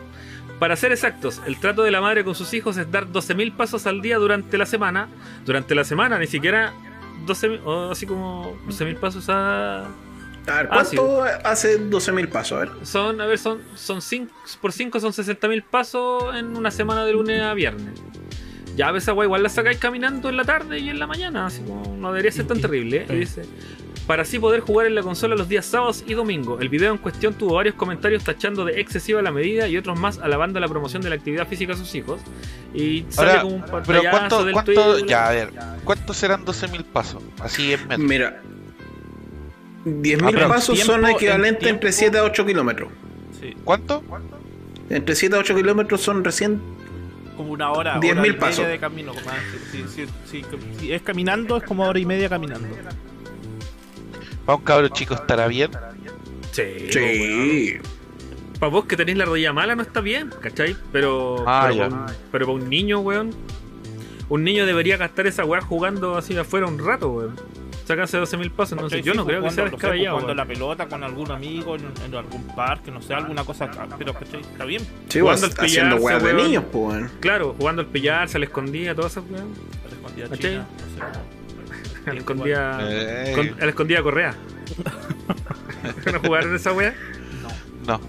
Para 0.59 0.77
ser 0.77 0.93
exactos, 0.93 1.43
el 1.47 1.61
trato 1.61 1.83
de 1.83 1.91
la 1.91 2.01
madre 2.01 2.25
con 2.25 2.35
sus 2.35 2.55
hijos 2.55 2.79
es 2.79 2.91
dar 2.91 3.07
12.000 3.07 3.53
pasos 3.55 3.87
al 3.87 4.01
día 4.01 4.17
durante 4.17 4.57
la 4.57 4.65
semana. 4.65 5.09
Durante 5.45 5.75
la 5.75 5.85
semana, 5.85 6.19
ni 6.19 6.27
siquiera 6.27 6.73
12.000, 7.27 7.61
o 7.65 7.91
así 7.91 8.07
como 8.07 8.57
12.000 8.69 8.97
pasos 8.99 9.29
a... 9.29 9.87
A 9.87 10.57
ver, 10.57 10.69
Ah, 10.71 10.83
¿cuánto 10.83 11.23
hace 11.45 11.79
12.000 11.79 12.29
pasos? 12.29 12.53
A 12.57 12.61
ver. 12.61 12.71
Son, 12.87 13.21
a 13.21 13.27
ver, 13.27 13.39
son, 13.39 13.61
son 13.75 14.01
cinco, 14.01 14.33
por 14.63 14.73
5 14.73 14.99
son 14.99 15.13
60.000 15.13 15.63
pasos 15.63 16.35
en 16.35 16.57
una 16.57 16.71
semana 16.71 17.05
de 17.05 17.13
lunes 17.13 17.43
a 17.43 17.53
viernes. 17.53 18.01
Ya 18.75 18.91
esa 18.91 19.11
agua 19.11 19.25
igual 19.25 19.43
la 19.43 19.49
sacáis 19.49 19.77
caminando 19.79 20.29
en 20.29 20.37
la 20.37 20.45
tarde 20.45 20.79
y 20.79 20.89
en 20.89 20.99
la 20.99 21.07
mañana, 21.07 21.47
así 21.47 21.63
como 21.63 21.97
no 21.97 22.13
debería 22.13 22.31
ser 22.33 22.47
tan 22.47 22.61
terrible. 22.61 23.05
¿eh? 23.09 23.29
Para 24.09 24.23
así 24.23 24.39
poder 24.39 24.61
jugar 24.61 24.87
en 24.87 24.95
la 24.95 25.03
consola 25.03 25.37
los 25.37 25.49
días 25.51 25.67
sábados 25.67 26.03
y 26.07 26.15
domingos. 26.15 26.61
El 26.63 26.71
video 26.71 26.91
en 26.93 26.99
cuestión 26.99 27.35
tuvo 27.35 27.55
varios 27.57 27.75
comentarios 27.77 28.25
tachando 28.25 28.65
de 28.65 28.81
excesiva 28.81 29.21
la 29.23 29.31
medida 29.31 29.69
y 29.69 29.77
otros 29.77 29.97
más 30.01 30.19
alabando 30.19 30.59
la 30.59 30.67
promoción 30.67 31.03
de 31.03 31.11
la 31.11 31.15
actividad 31.17 31.47
física 31.47 31.75
a 31.75 31.77
sus 31.77 31.95
hijos. 31.95 32.19
Y 32.75 33.05
sale 33.11 33.31
Ahora, 33.33 33.43
como 33.43 33.55
un 33.57 33.65
pero 33.87 34.01
¿cuánto, 34.11 34.45
del 34.47 34.53
cuánto, 34.55 34.99
ya, 35.07 35.29
a 35.29 35.33
ver, 35.33 35.51
¿cuántos 35.85 36.17
serán 36.17 36.45
12.000 36.47 36.85
pasos? 36.85 37.23
Así 37.39 37.75
en 37.75 37.81
metros. 37.87 37.99
Mira. 37.99 38.43
10.000 39.85 40.43
Ah, 40.43 40.49
pasos 40.49 40.79
son 40.81 41.01
tiempo- 41.03 41.17
equivalentes 41.17 41.63
en 41.69 41.75
entre 41.75 41.91
tiempo- 41.91 41.99
7 41.99 42.19
a 42.19 42.25
8 42.25 42.47
kilómetros. 42.47 42.89
Sí, 43.41 43.55
¿Cuánto? 43.63 44.03
Entre 44.91 45.15
7 45.15 45.37
a 45.37 45.39
8 45.41 45.55
kilómetros 45.55 46.01
son 46.01 46.25
recién. 46.25 46.61
como 47.37 47.53
una 47.53 47.71
hora. 47.71 48.01
10.000 48.01 48.19
hora 48.19 48.27
y 48.27 48.31
media 48.33 48.41
pasos. 48.41 48.67
de 48.67 48.79
camino. 48.81 49.13
como, 49.13 49.31
si- 49.71 49.85
si- 49.85 50.07
si- 50.27 50.45
si 50.81 50.93
es 50.93 51.03
caminando, 51.03 51.59
es 51.59 51.63
como 51.63 51.87
hora 51.87 51.99
y 52.01 52.05
media 52.07 52.29
caminando. 52.29 52.67
¿Para 54.49 54.57
un 54.57 54.65
cabro 54.65 54.89
chico 54.89 55.13
estará 55.13 55.47
bien? 55.47 55.71
Sí, 56.53 56.63
Sí. 56.91 57.75
Para 58.59 58.73
vos 58.73 58.87
que 58.87 58.97
tenéis 58.97 59.19
la 59.19 59.27
rodilla 59.27 59.53
mala 59.53 59.77
no 59.77 59.83
está 59.83 60.01
bien, 60.01 60.31
¿cachai? 60.41 60.75
Pero, 60.91 61.45
Ah, 61.47 61.67
pero, 61.69 61.75
ya. 61.75 61.89
para 61.91 62.01
un, 62.01 62.07
pero 62.33 62.47
para 62.47 62.59
un 62.59 62.71
niño, 62.71 63.01
weón. 63.01 63.31
Un 64.31 64.45
niño 64.45 64.65
debería 64.65 64.97
gastar 64.97 65.27
esa 65.27 65.45
weá 65.45 65.61
jugando 65.61 66.17
así 66.17 66.35
afuera 66.35 66.67
un 66.67 66.79
rato, 66.83 67.11
weón. 67.11 67.37
Sacarse 67.85 68.19
12.000 68.19 68.51
pasos, 68.51 68.73
entonces 68.73 69.05
yo 69.05 69.13
Sí, 69.13 69.19
no 69.19 69.27
creo 69.27 69.43
que 69.43 69.51
sea 69.51 69.65
descabellado. 69.67 70.17
Jugando 70.17 70.35
la 70.35 70.47
pelota 70.47 70.87
con 70.89 71.05
algún 71.05 71.31
amigo 71.31 71.77
en, 71.77 71.85
en 72.07 72.15
algún 72.15 72.47
parque, 72.57 72.91
no 72.91 73.03
sé, 73.03 73.13
alguna 73.13 73.45
cosa. 73.45 73.71
Pero, 73.99 74.15
¿cachai? 74.15 74.41
Está 74.41 74.65
bien. 74.65 74.81
Sí, 75.11 75.21
Jugando 75.21 75.45
al 75.45 75.53
haciendo 75.53 75.97
pillarse, 75.99 76.05
weas 76.07 76.23
de 76.25 76.33
niños, 76.43 76.65
weón. 76.73 77.11
Claro, 77.21 77.55
jugando 77.59 77.83
al 77.83 77.89
pillar, 77.89 78.31
se 78.31 78.39
le 78.39 78.47
escondía, 78.47 78.95
todas 78.95 79.13
esas 79.13 79.25
weón. 79.31 79.53
A 79.85 79.89
la 79.89 79.95
escondida 79.95 80.29
¿Cachai? 80.31 80.51
china, 80.53 80.67
no 80.79 81.07
sé. 81.13 81.38
A 82.11 82.13
la 82.15 82.19
escondía. 82.21 82.79
Eh. 82.83 83.33
con- 83.35 83.61
a 83.61 83.65
la 83.65 83.69
escondida 83.71 84.03
correa. 84.03 84.35
¿No 86.13 86.21
jugaron 86.21 86.55
esa 86.55 86.73
weá? 86.73 86.95
No. 87.87 88.01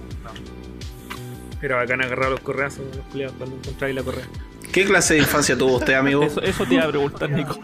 Era 1.62 1.76
bacán 1.78 2.02
agarrar 2.02 2.32
los 2.32 2.40
correazos, 2.40 2.86
los 2.96 3.06
culiados, 3.08 3.36
cuando 3.38 3.56
encontráis 3.58 3.96
la 3.96 4.04
correa. 4.04 4.26
¿Qué 4.72 4.86
clase 4.86 5.16
de 5.16 5.22
infancia 5.22 5.58
tuvo 5.58 5.78
usted, 5.78 5.94
amigo? 5.94 6.24
Eso, 6.24 6.42
eso 6.42 6.66
te 6.66 6.76
iba 6.76 6.84
a 6.86 6.88
preguntar, 6.90 7.30
Nico. 7.30 7.60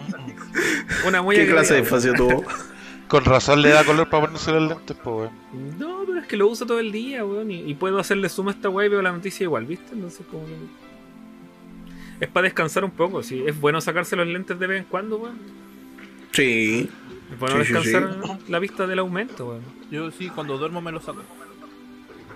Una 1.07 1.21
muella 1.21 1.43
¿Qué 1.45 1.51
clase 1.51 1.75
de 1.75 1.79
infancia 1.81 2.13
tuvo? 2.13 2.43
Con 3.07 3.23
razón 3.23 3.61
le 3.61 3.69
da 3.69 3.83
color 3.83 4.09
para 4.09 4.25
ponerse 4.25 4.51
los 4.51 4.67
lentes, 4.67 4.97
pues, 5.01 5.29
weón. 5.53 5.79
No, 5.79 6.03
pero 6.07 6.19
es 6.19 6.27
que 6.27 6.35
lo 6.35 6.47
uso 6.47 6.65
todo 6.65 6.79
el 6.79 6.91
día, 6.91 7.23
weón. 7.23 7.51
Y, 7.51 7.61
y 7.69 7.73
puedo 7.75 7.99
hacerle 7.99 8.27
suma 8.29 8.51
a 8.51 8.55
esta 8.55 8.69
weá 8.69 8.87
y 8.87 8.89
veo 8.89 9.01
la 9.01 9.11
noticia 9.11 9.43
igual, 9.43 9.65
¿viste? 9.65 9.93
Entonces, 9.93 10.25
como. 10.29 10.43
Es 12.19 12.27
para 12.29 12.45
descansar 12.45 12.83
un 12.83 12.91
poco, 12.91 13.21
sí. 13.21 13.43
Es 13.45 13.59
bueno 13.59 13.79
sacarse 13.79 14.15
los 14.15 14.25
lentes 14.27 14.57
de 14.57 14.67
vez 14.67 14.79
en 14.79 14.85
cuando, 14.85 15.17
weón. 15.17 15.37
Sí. 16.35 16.89
Es 17.31 17.39
bueno 17.39 17.63
Sí, 17.63 17.65
sí, 17.65 17.73
descansar 17.73 18.39
la 18.47 18.59
vista 18.59 18.85
del 18.85 18.99
aumento, 18.99 19.47
weón. 19.47 19.61
Yo 19.89 20.11
sí, 20.11 20.29
cuando 20.29 20.57
duermo 20.57 20.81
me 20.81 20.91
lo 20.91 20.99
saco. 20.99 21.21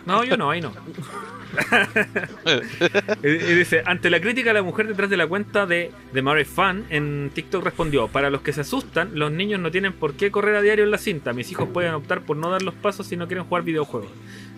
No, 0.06 0.24
yo 0.24 0.38
no, 0.38 0.50
ahí 0.50 0.62
no. 0.62 0.72
y, 3.24 3.30
dice, 3.30 3.84
ante 3.86 4.10
la 4.10 4.22
crítica, 4.22 4.54
la 4.54 4.64
mujer 4.64 4.88
detrás 4.88 5.10
de 5.10 5.18
la 5.18 5.28
cuenta 5.28 5.66
de, 5.66 5.92
de 6.14 6.22
Mary 6.22 6.46
Fan 6.46 6.86
en 6.90 7.32
TikTok 7.34 7.64
respondió, 7.64 8.08
para 8.08 8.30
los 8.30 8.42
que 8.42 8.54
se 8.54 8.62
asustan, 8.62 9.12
los 9.14 9.32
niños 9.32 9.60
no 9.60 9.70
tienen 9.70 9.94
por 9.94 10.14
qué 10.14 10.32
correr 10.32 10.56
a 10.56 10.62
diario 10.62 10.86
en 10.86 10.92
la 10.92 10.98
cinta. 10.98 11.34
Mis 11.34 11.52
hijos 11.52 11.68
pueden 11.72 11.94
optar 11.94 12.22
por 12.22 12.38
no 12.38 12.50
dar 12.50 12.62
los 12.62 12.74
pasos 12.76 13.08
si 13.08 13.18
no 13.18 13.28
quieren 13.28 13.46
jugar 13.46 13.64
videojuegos. 13.64 14.10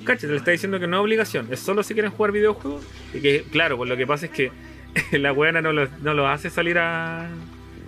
Cáchate, 0.05 0.27
le 0.27 0.37
está 0.37 0.51
diciendo 0.51 0.79
que 0.79 0.87
no 0.87 0.97
es 0.97 1.01
obligación, 1.01 1.47
es 1.51 1.59
solo 1.59 1.83
si 1.83 1.93
quieren 1.93 2.11
jugar 2.11 2.31
videojuegos. 2.31 2.83
Y 3.13 3.19
que, 3.19 3.43
claro, 3.51 3.77
pues 3.77 3.89
lo 3.89 3.97
que 3.97 4.07
pasa 4.07 4.27
es 4.27 4.31
que 4.31 4.51
la 5.17 5.33
weona 5.33 5.61
no 5.61 5.73
los, 5.73 5.89
no 6.01 6.13
los 6.13 6.27
hace 6.27 6.49
salir 6.49 6.77
a, 6.77 7.27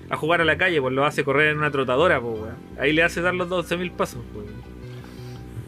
a 0.10 0.16
jugar 0.18 0.42
a 0.42 0.46
la 0.46 0.58
calle, 0.58 0.82
pues 0.82 0.94
lo 0.94 1.06
hace 1.06 1.24
correr 1.24 1.50
en 1.52 1.58
una 1.58 1.72
trotadora, 1.72 2.20
pues 2.22 2.40
weón. 2.40 2.56
Ahí 2.80 2.94
le 2.94 3.04
hace 3.04 3.22
dar 3.22 3.34
los 3.34 3.50
12.000 3.50 3.92
pasos, 3.92 4.22
pues. 4.34 4.46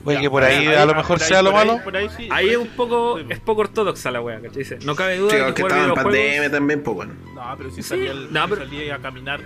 Oye, 0.08 0.22
que 0.22 0.30
por 0.30 0.44
ahí 0.44 0.68
a 0.68 0.86
lo 0.86 0.94
mejor 0.94 1.20
ahí- 1.20 1.28
sea 1.28 1.42
lo 1.42 1.50
por 1.52 1.60
ahí- 1.60 1.68
malo. 1.68 1.84
por 1.84 1.98
ahí 1.98 2.08
sí, 2.16 2.28
Ahí 2.32 2.46
por 2.46 2.52
es 2.54 2.58
un 2.60 2.68
poco, 2.76 3.20
sí, 3.20 3.26
es 3.30 3.40
poco 3.40 3.62
ortodoxa 3.62 4.12
la 4.12 4.22
wea, 4.22 4.40
¿cachai? 4.40 4.58
Dice, 4.60 4.78
no 4.86 4.96
cabe 4.96 5.18
duda 5.18 5.32
Sí, 5.32 5.38
de 5.38 5.46
que 5.48 5.54
que 5.56 5.62
estaba 5.64 5.84
en 5.88 5.94
pandemia 5.96 6.52
también, 6.52 6.84
pues 6.84 6.96
bueno. 6.96 7.14
No, 7.34 7.56
pero 7.58 7.70
si 7.72 7.78
Sí, 7.78 7.90
salía, 7.90 8.12
el- 8.12 8.32
no, 8.32 8.44
si 8.44 8.50
pero- 8.50 8.66
salía 8.68 8.96
a 8.96 9.00
caminar. 9.00 9.42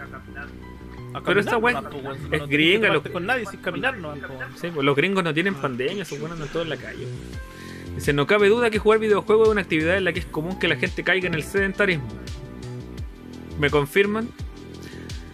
A 1.14 1.22
Pero 1.22 1.40
esta 1.40 1.52
caminar, 1.60 1.84
no, 1.84 1.90
pues, 1.90 2.20
es 2.32 2.40
no 2.42 2.48
gringa, 2.48 2.82
que 2.82 2.88
lo- 2.88 2.94
toparte 2.96 3.12
con 3.14 3.26
nadie 3.26 3.46
sin 3.46 3.62
caminar, 3.62 3.98
no. 3.98 4.12
pues. 4.14 4.22
Sí, 4.60 4.68
pues 4.74 4.86
los 4.86 4.96
gringos 4.98 5.24
no 5.24 5.34
tienen 5.34 5.56
pandemia, 5.56 6.04
son 6.04 6.20
buenos 6.20 6.36
andan 6.38 6.52
todos 6.52 6.66
en 6.66 6.70
la 6.72 6.78
calle. 6.78 7.08
Dice, 7.96 8.12
no 8.14 8.28
cabe 8.28 8.50
duda 8.50 8.70
que 8.70 8.80
jugar 8.80 9.00
videojuegos 9.00 9.48
es 9.48 9.52
una 9.54 9.62
actividad 9.62 9.98
en 9.98 10.04
la 10.04 10.12
que 10.14 10.20
es 10.20 10.26
común 10.26 10.60
que 10.60 10.68
la 10.68 10.76
gente 10.76 11.04
caiga 11.06 11.28
en 11.28 11.34
el 11.36 11.44
sedentarismo. 11.44 12.06
¿Me 13.60 13.70
confirman? 13.70 14.30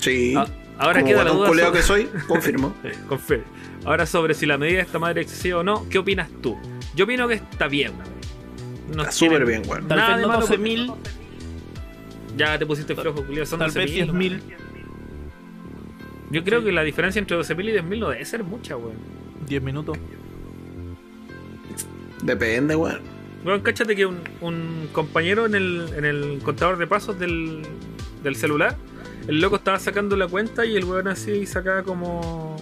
Sí. 0.05 0.33
Ah, 0.37 0.47
ahora 0.77 1.01
Como 1.01 1.11
queda 1.11 1.23
la 1.23 1.31
duda 1.31 1.47
sobre- 1.49 1.71
que 1.71 1.81
soy, 1.81 2.09
confirmo. 2.27 2.73
Confirmo. 3.09 3.43
Ahora 3.85 4.05
sobre 4.05 4.33
si 4.33 4.45
la 4.45 4.57
medida 4.57 4.81
está 4.81 4.97
madre 4.99 5.21
excesiva 5.21 5.59
o 5.59 5.63
no, 5.63 5.87
¿qué 5.89 5.97
opinas 5.99 6.29
tú? 6.41 6.57
Yo 6.95 7.05
opino 7.05 7.27
que 7.27 7.35
está 7.35 7.67
bien. 7.67 7.91
No 8.95 9.01
Está 9.01 9.11
súper 9.11 9.45
bien, 9.45 9.63
weón. 9.67 9.87
Tal 9.87 9.97
Nada 9.97 10.15
de 10.17 10.21
no 10.23 10.27
malo 10.29 10.47
12.000, 10.47 10.93
Ya 12.37 12.57
te 12.59 12.65
pusiste 12.65 12.95
flojo, 12.95 13.23
Julio. 13.23 13.45
Son 13.45 13.59
tal 13.59 13.71
vez 13.71 13.91
12.000. 13.91 14.11
10.000. 14.11 14.41
Yo 16.31 16.43
creo 16.43 16.59
Sí. 16.59 16.65
que 16.65 16.71
la 16.71 16.83
diferencia 16.83 17.19
entre 17.19 17.37
12.000 17.37 17.69
y 17.69 17.71
10.000 17.73 17.99
no 17.99 18.09
debe 18.09 18.25
ser 18.25 18.43
mucha, 18.43 18.75
weón. 18.77 18.97
10 19.47 19.61
minutos. 19.61 19.97
Depende, 22.23 22.75
weón. 22.75 23.01
Weón, 23.45 23.61
cáchate 23.61 23.95
que 23.95 24.05
un, 24.05 24.19
un 24.41 24.89
compañero 24.91 25.45
en 25.45 25.55
el, 25.55 25.89
en 25.95 26.05
el 26.05 26.39
contador 26.43 26.77
de 26.77 26.87
pasos 26.87 27.19
del, 27.19 27.61
del 28.23 28.35
celular, 28.35 28.75
el 29.27 29.41
loco 29.41 29.55
estaba 29.55 29.79
sacando 29.79 30.15
la 30.15 30.27
cuenta 30.27 30.65
y 30.65 30.75
el 30.75 30.85
weón 30.85 31.07
así 31.07 31.45
sacaba 31.45 31.83
como. 31.83 32.55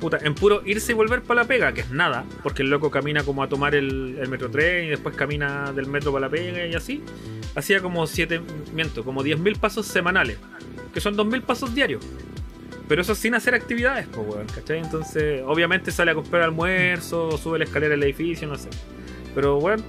Puta, 0.00 0.18
en 0.22 0.36
puro 0.36 0.62
irse 0.64 0.92
y 0.92 0.94
volver 0.94 1.22
para 1.22 1.42
la 1.42 1.48
pega, 1.48 1.72
que 1.72 1.80
es 1.80 1.90
nada, 1.90 2.24
porque 2.44 2.62
el 2.62 2.70
loco 2.70 2.88
camina 2.88 3.24
como 3.24 3.42
a 3.42 3.48
tomar 3.48 3.74
el, 3.74 4.16
metro 4.28 4.48
tren 4.48 4.84
y 4.84 4.88
después 4.90 5.16
camina 5.16 5.72
del 5.72 5.88
metro 5.88 6.12
para 6.12 6.26
la 6.26 6.30
pega 6.30 6.66
y 6.66 6.74
así. 6.74 7.02
Hacía 7.56 7.80
como 7.80 8.06
7, 8.06 8.40
miento, 8.72 9.04
como 9.04 9.24
10.000 9.24 9.58
pasos 9.58 9.86
semanales, 9.86 10.38
que 10.94 11.00
son 11.00 11.16
2.000 11.16 11.42
pasos 11.42 11.74
diarios. 11.74 12.04
Pero 12.86 13.02
eso 13.02 13.16
sin 13.16 13.34
hacer 13.34 13.56
actividades, 13.56 14.06
pues, 14.06 14.24
weón, 14.28 14.46
¿cachai? 14.46 14.78
Entonces, 14.78 15.42
obviamente 15.44 15.90
sale 15.90 16.12
a 16.12 16.14
comprar 16.14 16.42
almuerzo, 16.42 17.36
sube 17.36 17.58
la 17.58 17.64
escalera 17.64 17.90
del 17.90 18.04
edificio, 18.04 18.46
no 18.46 18.54
sé. 18.54 18.68
Pero, 19.34 19.58
weón, 19.58 19.82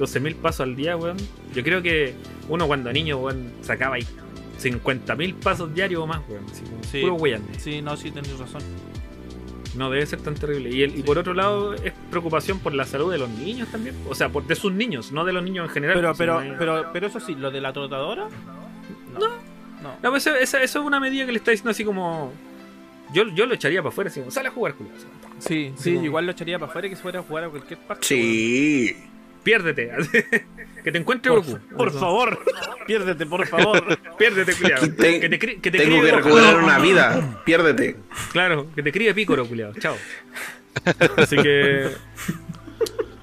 12.000 0.00 0.34
pasos 0.34 0.62
al 0.62 0.74
día, 0.74 0.96
weón. 0.96 1.18
Yo 1.54 1.62
creo 1.62 1.82
que 1.82 2.14
uno 2.48 2.66
cuando 2.66 2.92
niño, 2.92 3.18
weón, 3.18 3.52
sacaba 3.62 3.94
ahí 3.94 4.06
50.000 4.62 5.34
pasos 5.34 5.74
diarios 5.74 6.02
o 6.02 6.06
más, 6.06 6.20
weón. 6.28 6.44
Así 6.50 6.62
como 6.64 6.82
Sí. 6.84 7.00
puro 7.02 7.14
weyando. 7.14 7.48
Sí, 7.58 7.82
no, 7.82 7.96
sí, 7.96 8.10
tenés 8.10 8.38
razón. 8.38 8.62
No 9.76 9.90
debe 9.90 10.04
ser 10.04 10.20
tan 10.20 10.34
terrible. 10.34 10.68
Y, 10.70 10.82
el- 10.82 10.98
y 10.98 11.02
por 11.02 11.16
otro 11.18 11.32
lado, 11.34 11.72
es 11.74 11.92
preocupación 12.10 12.58
por 12.58 12.74
la 12.74 12.84
salud 12.84 13.10
de 13.10 13.18
los 13.18 13.30
niños 13.30 13.68
también. 13.68 13.96
O 14.08 14.14
sea, 14.14 14.28
por, 14.28 14.46
de 14.46 14.54
sus 14.54 14.70
niños, 14.72 15.12
no 15.12 15.24
de 15.24 15.32
los 15.32 15.42
niños 15.42 15.66
en 15.68 15.72
general. 15.74 15.96
Pero, 15.96 16.14
pero, 16.14 16.42
pero, 16.58 16.90
pero 16.92 17.06
eso 17.06 17.20
sí, 17.20 17.34
lo 17.34 17.50
de 17.50 17.60
la 17.62 17.72
trotadora. 17.72 18.28
No. 19.14 19.20
No. 19.82 19.96
No, 20.02 20.10
pues 20.10 20.26
eso, 20.26 20.58
es 20.58 20.74
una 20.76 21.00
medida 21.00 21.24
que 21.26 21.32
le 21.32 21.38
está 21.38 21.50
diciendo 21.50 21.70
así 21.70 21.84
como. 21.84 22.32
Yo, 23.14 23.24
yo 23.34 23.46
lo 23.46 23.54
echaría 23.54 23.80
para 23.82 23.88
afuera, 23.90 24.08
así 24.10 24.20
como, 24.20 24.30
sale 24.30 24.48
a 24.48 24.52
jugar, 24.52 24.74
culiao. 24.74 24.94
Sí, 24.96 25.08
Sí, 25.38 25.72
sí, 25.76 25.92
como- 25.94 26.04
igual 26.06 26.26
lo 26.26 26.32
echaría 26.32 26.58
para 26.58 26.70
afuera 26.70 26.88
que 26.88 26.96
se 26.96 27.02
fuera 27.02 27.18
a 27.20 27.22
jugar 27.22 27.44
a 27.44 27.48
cualquier 27.48 27.78
parte. 27.80 28.06
Sí. 28.06 28.94
Piérdete. 29.42 29.90
que 30.82 30.92
te 30.92 30.98
encuentre. 30.98 31.30
Goku. 31.32 31.58
Por, 31.58 31.76
por 31.76 31.92
favor, 31.92 32.38
piérdete, 32.86 33.26
por 33.26 33.46
favor. 33.46 33.98
Piérdete, 34.18 34.54
te- 34.54 35.20
que 35.20 35.28
te, 35.28 35.38
que 35.38 35.70
te 35.70 35.78
Tengo 35.78 35.98
críe 36.00 36.10
que 36.10 36.10
Goku. 36.16 36.28
recuperar 36.36 36.62
una 36.62 36.78
vida. 36.78 37.42
Piérdete. 37.44 37.96
Claro, 38.32 38.66
que 38.74 38.82
te 38.82 38.92
críe 38.92 39.14
Pícoro, 39.14 39.46
culiao. 39.46 39.72
Chao. 39.74 39.96
Así 41.16 41.36
que. 41.36 41.90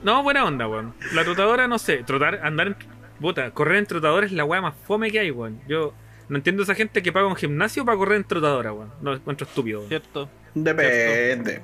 No, 0.04 0.24
buena 0.24 0.46
onda, 0.46 0.68
weón. 0.68 0.94
La 1.14 1.24
trotadora, 1.24 1.68
no 1.68 1.78
sé. 1.80 2.04
Trotar, 2.04 2.40
andar 2.44 2.68
en. 2.68 2.76
Puta, 3.20 3.52
correr 3.52 3.78
en 3.78 3.86
trotadora 3.86 4.26
es 4.26 4.32
la 4.32 4.46
weá 4.46 4.62
más 4.62 4.76
fome 4.88 5.12
que 5.12 5.20
hay, 5.20 5.32
weón. 5.32 5.60
Yo 5.68 5.94
no 6.30 6.38
entiendo 6.38 6.64
esa 6.64 6.74
gente 6.76 7.02
que 7.04 7.12
paga 7.12 7.28
un 7.28 7.36
gimnasio 7.36 7.84
para 7.84 7.98
correr 7.98 8.18
en 8.18 8.24
trotadora, 8.24 8.72
weón. 8.72 8.94
No 9.02 9.12
lo 9.12 9.18
encuentro 9.18 9.46
estúpido, 9.46 9.80
weón. 9.80 9.90
¿Cierto? 9.90 10.30
Depende. 10.54 11.62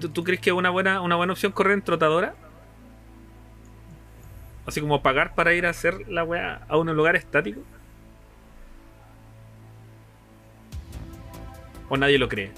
¿Tú, 0.00 0.08
tú 0.08 0.24
crees 0.24 0.40
que 0.40 0.50
es 0.50 0.56
una 0.56 0.70
buena, 0.70 1.00
una 1.00 1.16
buena 1.16 1.32
opción 1.34 1.52
correr 1.52 1.74
en 1.74 1.82
trotadora? 1.82 2.34
Así 4.66 4.80
como 4.80 5.00
pagar 5.02 5.34
para 5.34 5.54
ir 5.54 5.64
a 5.66 5.70
hacer 5.70 6.08
la 6.08 6.24
weá 6.24 6.62
a 6.68 6.76
un 6.76 6.94
lugar 6.94 7.14
estático. 7.16 7.60
¿O 11.88 11.96
nadie 11.96 12.18
lo 12.18 12.28
cree? 12.28 12.50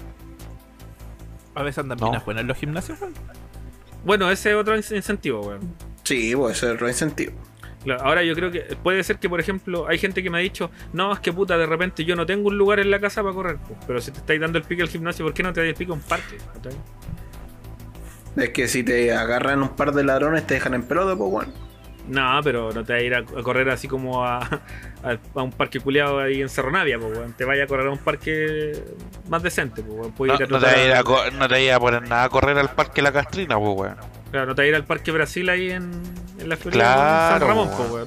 A 1.55 1.63
veces 1.63 1.79
andan 1.79 1.99
No. 1.99 2.07
minas 2.07 2.25
buenas 2.25 2.41
en 2.41 2.47
los 2.47 2.57
gimnasios, 2.57 2.99
weón. 3.01 3.13
Bueno, 4.03 4.31
ese 4.31 4.51
es 4.51 4.55
otro 4.55 4.75
in- 4.75 4.83
incentivo, 4.95 5.41
weón. 5.41 5.75
Sí, 6.03 6.35
puede 6.35 6.55
ser 6.55 6.71
otro 6.71 6.87
incentivo. 6.87 7.33
Claro, 7.83 8.03
ahora 8.03 8.23
yo 8.23 8.33
creo 8.35 8.51
que 8.51 8.61
puede 8.81 9.03
ser 9.03 9.19
que, 9.19 9.29
por 9.29 9.39
ejemplo, 9.39 9.87
hay 9.87 9.97
gente 9.97 10.21
que 10.23 10.29
me 10.29 10.39
ha 10.39 10.41
dicho, 10.41 10.69
no, 10.91 11.13
es 11.13 11.19
que 11.19 11.31
puta, 11.31 11.57
de 11.57 11.65
repente 11.65 12.03
yo 12.03 12.15
no 12.15 12.25
tengo 12.25 12.47
un 12.49 12.57
lugar 12.57 12.79
en 12.79 12.91
la 12.91 12.99
casa 12.99 13.21
para 13.21 13.33
correr. 13.33 13.57
po". 13.57 13.75
Pero 13.87 14.01
si 14.01 14.11
te 14.11 14.17
estáis 14.19 14.41
dando 14.41 14.57
el 14.57 14.63
pique 14.65 14.81
al 14.81 14.89
gimnasio, 14.89 15.23
¿por 15.23 15.33
qué 15.33 15.43
no 15.43 15.53
te 15.53 15.61
das 15.61 15.69
el 15.69 15.75
pique 15.75 15.91
a 15.91 15.95
un 15.95 16.01
parque? 16.01 16.37
Es 18.35 18.49
que 18.49 18.67
si 18.67 18.83
te 18.83 19.13
agarran 19.13 19.61
un 19.61 19.69
par 19.69 19.91
de 19.93 20.03
ladrones, 20.03 20.45
te 20.47 20.55
dejan 20.55 20.73
en 20.73 20.83
pelota, 20.83 21.15
pues, 21.15 21.31
weón. 21.31 21.68
No, 22.09 22.39
pero 22.43 22.71
no 22.73 22.83
te 22.83 22.93
vas 22.93 23.01
a 23.01 23.05
ir 23.05 23.13
a, 23.15 23.19
a 23.19 23.43
correr 23.43 23.69
así 23.69 23.87
como 23.87 24.25
a, 24.25 24.37
a, 24.39 25.17
a 25.35 25.43
un 25.43 25.51
parque 25.51 25.79
culiado 25.79 26.19
ahí 26.19 26.41
en 26.41 26.49
Cerro 26.49 26.71
Navia, 26.71 26.97
pues. 26.99 27.17
Te 27.37 27.45
vaya 27.45 27.63
a 27.63 27.67
correr 27.67 27.87
a 27.87 27.91
un 27.91 27.99
parque 27.99 28.73
más 29.29 29.43
decente, 29.43 29.83
pues, 29.83 30.11
No, 30.19 30.25
ir 30.25 30.31
a 30.43 30.47
no 30.47 30.59
te 30.59 30.65
vas 30.65 30.73
a 30.75 30.83
ir 30.85 30.91
a- 30.93 31.03
no 31.03 31.13
te 31.29 31.37
vas 31.39 31.51
a 31.53 31.59
ir 31.59 31.71
a 31.71 31.79
poner 31.79 32.01
nada 32.09 32.23
a 32.23 32.29
correr 32.29 32.57
al 32.57 32.69
parque 32.71 33.01
La 33.01 33.11
Castrina, 33.11 33.57
pues. 33.59 33.93
Claro, 34.31 34.47
no 34.47 34.55
te 34.55 34.61
vas 34.61 34.65
a 34.65 34.67
ir 34.69 34.75
al 34.75 34.85
Parque 34.85 35.11
Brasil 35.11 35.49
ahí 35.49 35.71
en, 35.71 35.91
en 36.39 36.49
la 36.49 36.55
Florida, 36.57 36.83
Claro, 36.83 37.39
San 37.39 37.47
Ramón, 37.47 37.69
pues, 37.89 38.05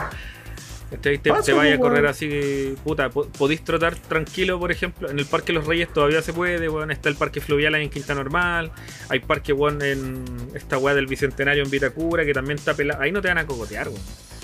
¿Cachai? 0.93 1.19
Te, 1.19 1.31
te 1.33 1.53
vaya 1.55 1.75
a 1.75 1.79
pues, 1.79 1.91
correr 1.91 2.07
así, 2.07 2.75
puta, 2.85 3.09
po- 3.09 3.27
podéis 3.27 3.65
trotar 3.65 3.97
tranquilo, 3.97 4.59
por 4.61 4.71
ejemplo, 4.71 5.09
en 5.11 5.19
el 5.19 5.25
Parque 5.25 5.53
Los 5.55 5.67
Reyes 5.67 5.91
todavía 5.93 6.21
se 6.21 6.35
puede, 6.35 6.69
weón, 6.69 6.91
está 6.91 7.09
el 7.09 7.15
Parque 7.17 7.41
Fluvial 7.41 7.75
ahí 7.75 7.85
en 7.85 7.91
Quinta 7.91 8.15
Normal, 8.15 8.71
hay 9.09 9.21
parque, 9.21 9.55
weón, 9.55 9.81
en 9.81 10.23
esta 10.55 10.77
weá 10.77 10.95
del 10.95 11.07
Bicentenario 11.07 11.65
en 11.65 11.71
Vitacura, 11.71 12.27
que 12.27 12.35
también 12.35 12.59
está 12.59 12.75
pelado, 12.75 13.01
ahí 13.01 13.11
no 13.11 13.23
te 13.23 13.29
van 13.29 13.39
a 13.39 13.47
cogotear, 13.47 13.89
weón. 13.89 14.03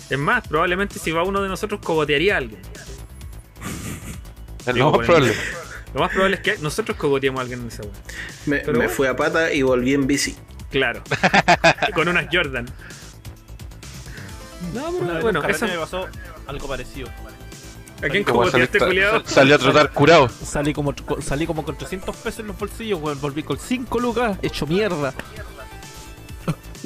Es 0.08 0.18
más, 0.18 0.48
probablemente 0.48 0.98
si 0.98 1.12
va 1.12 1.22
uno 1.22 1.42
de 1.42 1.50
nosotros, 1.50 1.80
cogotearía 1.84 2.34
a 2.36 2.38
alguien. 2.38 2.62
Digo, 4.72 4.90
lo 4.90 4.98
más 4.98 5.06
probable. 5.06 5.34
Lo 5.94 6.00
más 6.00 6.10
probable 6.10 6.36
es 6.36 6.42
que 6.42 6.58
nosotros 6.58 6.98
cogoteemos 6.98 7.38
a 7.38 7.42
alguien 7.42 7.60
en 7.62 7.68
esa 7.68 7.82
weá. 7.82 7.92
Me, 8.44 8.56
Pero 8.58 8.72
me 8.72 8.78
bueno. 8.78 8.90
fui 8.92 9.06
a 9.06 9.16
pata 9.16 9.52
y 9.52 9.62
volví 9.62 9.94
en 9.94 10.06
bici. 10.06 10.36
Claro. 10.70 11.02
Con 11.94 12.08
unas 12.08 12.26
Jordan. 12.30 12.66
No, 14.74 14.92
pero 14.98 15.20
bueno, 15.22 15.42
en 15.42 15.50
eso, 15.50 15.60
carrete 15.60 15.66
me 15.66 15.80
pasó 15.80 16.06
algo 16.48 16.66
parecido. 16.66 17.08
¿a 18.02 18.08
quién 18.08 18.24
Como 18.24 18.46
saliste- 18.46 18.78
culiado? 18.78 19.20
sal- 19.24 19.26
Salió 19.26 19.54
a 19.54 19.58
trotar 19.58 19.92
curado. 19.92 20.28
Salí 20.28 20.72
como, 20.72 20.94
salí 21.20 21.46
como 21.46 21.64
con 21.64 21.76
300 21.78 22.14
pesos 22.16 22.40
en 22.40 22.48
los 22.48 22.58
bolsillos, 22.58 23.00
weón. 23.00 23.20
Volví 23.20 23.42
con 23.42 23.58
5 23.58 23.98
lucas, 24.00 24.38
hecho 24.42 24.66
mierda. 24.66 25.14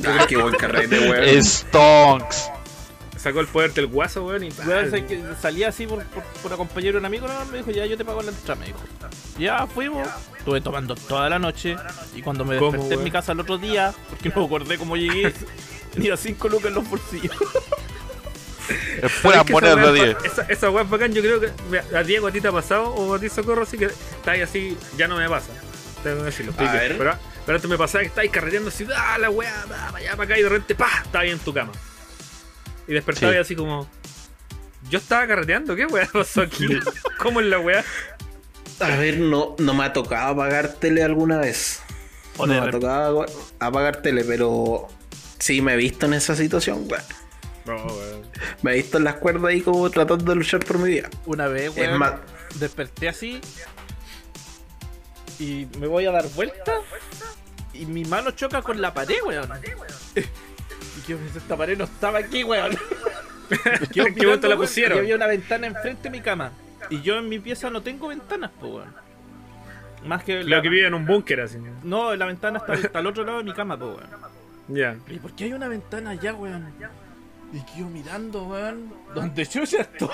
Ah, 0.07 0.25
qué 0.29 0.37
buen 0.37 0.55
carrete, 0.55 0.99
weón. 1.11 1.43
Stonks. 1.43 2.51
Sacó 3.17 3.39
el 3.39 3.47
poder 3.47 3.73
del 3.73 3.87
guaso, 3.87 4.25
weón, 4.27 4.49
salí 5.41 5.63
así 5.63 5.87
por, 5.87 6.03
por, 6.07 6.25
por 6.25 6.53
acompañar 6.55 6.97
a 6.97 6.99
un 6.99 7.05
amigo, 7.05 7.29
no, 7.29 7.45
me 7.53 7.59
dijo, 7.59 7.71
ya 7.71 7.87
yo 7.87 7.97
te 7.97 8.05
pago 8.05 8.21
la 8.21 8.31
entrada, 8.33 8.59
me 8.59 8.67
dijo. 8.67 8.81
Ya 9.39 9.65
fuimos, 9.69 10.09
estuve 10.39 10.61
tomando 10.61 10.97
toda 10.97 11.29
la 11.29 11.39
noche 11.39 11.77
y 12.17 12.23
cuando 12.23 12.45
me 12.45 12.59
¿Cómo, 12.59 12.73
desperté 12.73 12.95
en 12.95 13.05
mi 13.05 13.13
casa 13.13 13.31
el 13.31 13.39
otro 13.41 13.59
día, 13.59 13.95
porque 14.11 14.29
no 14.31 14.41
me 14.41 14.47
acordé 14.47 14.77
cómo 14.77 14.97
llegué, 14.97 15.33
tenía 15.93 16.17
5 16.17 16.49
lucas 16.49 16.67
en 16.69 16.75
los 16.75 16.89
bolsillos. 16.91 17.37
Es 19.03 19.13
pura 19.23 19.35
¿Sabes 19.37 19.47
que 19.47 19.53
moneda 19.53 19.73
esa 19.73 19.81
de 19.93 20.01
weá 20.01 20.05
10. 20.05 20.17
es 20.17 20.23
ba- 20.23 20.27
Esa, 20.43 20.53
esa 20.53 20.71
weá 20.71 20.85
es 20.85 20.91
bacán, 20.91 21.13
yo 21.13 21.23
creo 21.23 21.41
que 21.41 21.51
a 21.97 22.03
Diego 22.03 22.27
a 22.27 22.33
ti 22.33 22.41
te 22.41 22.49
ha 22.49 22.53
pasado 22.53 22.85
o 22.95 23.15
a 23.15 23.19
ti 23.19 23.29
socorro, 23.29 23.63
así 23.63 23.77
que 23.79 23.87
está 23.87 24.33
ahí 24.33 24.41
así, 24.43 24.77
ya 24.97 25.09
no 25.09 25.17
me 25.17 25.29
pasa. 25.29 25.49
Tengo 26.03 26.19
que 26.19 26.25
decirlo. 26.25 26.53
estoy 26.53 26.67
A 26.67 26.73
bien. 26.73 26.83
ver. 26.89 26.99
Pero, 26.99 27.15
pero 27.47 27.57
antes 27.57 27.71
me 27.71 27.79
pasaba 27.79 28.03
que 28.03 28.09
estáis 28.09 28.31
carreteando 28.31 28.69
así, 28.69 28.87
ah, 28.97 29.19
la 29.19 29.31
weá, 29.31 29.53
va, 29.71 29.87
para 29.87 29.97
allá, 29.99 30.11
para 30.13 30.25
acá, 30.25 30.39
y 30.39 30.43
de 30.43 30.49
repente, 30.49 30.75
pa, 30.75 30.89
estaba 31.05 31.23
ahí 31.25 31.31
en 31.31 31.39
tu 31.39 31.53
cama. 31.55 31.73
Y 32.89 32.93
despertaba 32.95 33.33
Sí. 33.33 33.39
y 33.39 33.41
así 33.41 33.57
como, 33.57 33.89
yo 34.91 34.99
estaba 34.99 35.27
carreteando, 35.27 35.77
¿qué 35.77 35.87
weá 35.87 36.09
pasó 36.13 36.43
aquí? 36.43 36.67
¿Cómo 37.19 37.41
es 37.41 37.47
la 37.47 37.59
weá? 37.59 37.85
A 38.81 38.89
ver, 38.97 39.19
no, 39.19 39.55
no 39.59 39.75
me 39.75 39.85
ha 39.85 39.93
tocado 39.93 40.33
apagar 40.33 40.73
tele 40.75 41.03
alguna 41.05 41.39
vez. 41.39 41.81
O 42.37 42.47
no 42.47 42.55
me 42.61 42.69
ha 42.69 42.71
tocado 42.71 43.27
apagar 43.61 44.03
tele, 44.03 44.25
pero 44.25 44.89
Sí, 45.39 45.61
me 45.61 45.75
he 45.75 45.77
visto 45.77 46.07
en 46.07 46.15
esa 46.15 46.35
situación, 46.37 46.85
weón. 46.89 47.03
No, 47.67 47.77
weón. 47.87 48.23
Me 48.63 48.73
he 48.73 48.75
visto 48.77 48.99
en 48.99 49.05
las 49.05 49.15
cuerdas 49.17 49.45
ahí 49.47 49.61
como 49.61 49.89
tratando 49.91 50.25
de 50.25 50.35
luchar 50.37 50.65
por 50.65 50.79
mi 50.79 50.89
vida. 50.91 51.09
Una 51.27 51.47
vez, 51.49 51.71
Es 51.77 51.77
weón, 51.77 51.99
más- 51.99 52.15
desperté 52.59 53.09
así 53.09 53.41
y 55.39 55.67
me 55.79 55.87
voy 55.87 56.07
a 56.07 56.13
dar 56.13 56.27
vuelta 56.31 56.73
y 57.73 57.87
mi 57.87 58.05
mano 58.05 58.31
choca 58.33 58.63
con 58.63 58.81
la 58.81 58.93
pared, 58.93 59.17
weón. 59.25 59.49
Y 60.15 61.09
yo 61.11 61.17
pensé, 61.17 61.39
esta 61.39 61.57
pared 61.57 61.77
no 61.79 61.85
estaba 61.85 62.19
aquí, 62.19 62.45
weón. 62.45 62.77
¿Qué 63.93 64.03
mirando, 64.03 64.25
vuelta 64.27 64.49
la 64.49 64.57
pusieron? 64.57 64.99
Y 64.99 65.01
había 65.01 65.17
una 65.17 65.27
ventana 65.27 65.67
enfrente 65.67 66.05
de 66.05 66.11
mi 66.11 66.21
cama. 66.21 66.53
Y 66.91 67.01
yo 67.03 67.17
en 67.17 67.29
mi 67.29 67.39
pieza 67.39 67.71
no 67.71 67.81
tengo 67.83 68.09
ventanas, 68.09 68.51
pues, 68.61 68.73
weón. 68.73 68.95
Más 70.05 70.25
que 70.25 70.43
Lo 70.43 70.61
que 70.61 70.69
vive 70.69 70.87
en 70.87 70.95
un 70.95 71.07
búnker 71.07 71.41
así. 71.41 71.59
No, 71.85 72.15
la 72.17 72.27
ventana 72.27 72.59
está, 72.59 72.75
está 72.75 72.99
al 72.99 73.07
otro 73.07 73.25
lado 73.25 73.39
de 73.39 73.45
mi 73.45 73.53
cama, 73.53 73.79
pues, 73.79 73.97
weón. 73.97 74.11
Ya. 74.69 74.97
¿Y 75.09 75.19
por 75.19 75.33
qué 75.33 75.45
hay 75.45 75.53
una 75.53 75.69
ventana 75.69 76.11
allá, 76.11 76.35
weón? 76.35 76.73
Y 77.53 77.61
quedo 77.75 77.87
mirando, 77.89 78.45
weón, 78.45 78.93
donde 79.15 79.45
yo 79.45 79.65
ya 79.65 79.81
estoy. 79.83 80.09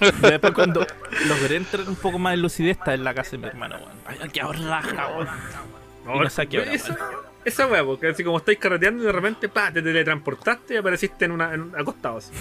Después 0.22 0.52
cuando 0.52 0.86
logré 1.26 1.56
entrar 1.56 1.88
un 1.88 1.96
poco 1.96 2.18
más 2.20 2.34
en 2.34 2.42
lucidez 2.42 2.78
está 2.78 2.94
en 2.94 3.02
la 3.02 3.12
casa 3.12 3.32
de 3.32 3.38
mi 3.38 3.46
hermano, 3.46 3.76
weón. 3.76 3.90
Ay, 4.06 4.28
qué 4.30 4.42
raja, 4.42 5.08
weón. 5.16 5.28
Y 6.14 6.18
no 6.20 6.30
sé 6.30 6.46
qué 6.46 6.60
hora, 6.60 6.72
esa, 6.72 6.92
weón. 6.94 7.08
esa 7.44 7.66
weá, 7.66 7.84
porque 7.84 8.08
así 8.08 8.22
como 8.22 8.38
estáis 8.38 8.58
carreteando 8.58 9.02
y 9.02 9.06
de 9.06 9.12
repente 9.12 9.48
pa, 9.48 9.72
te 9.72 9.82
teletransportaste 9.82 10.74
y 10.74 10.76
apareciste 10.76 11.24
en 11.24 11.32
una 11.32 11.52
en 11.52 11.60
un 11.62 11.76
acostado 11.76 12.18
así. 12.18 12.32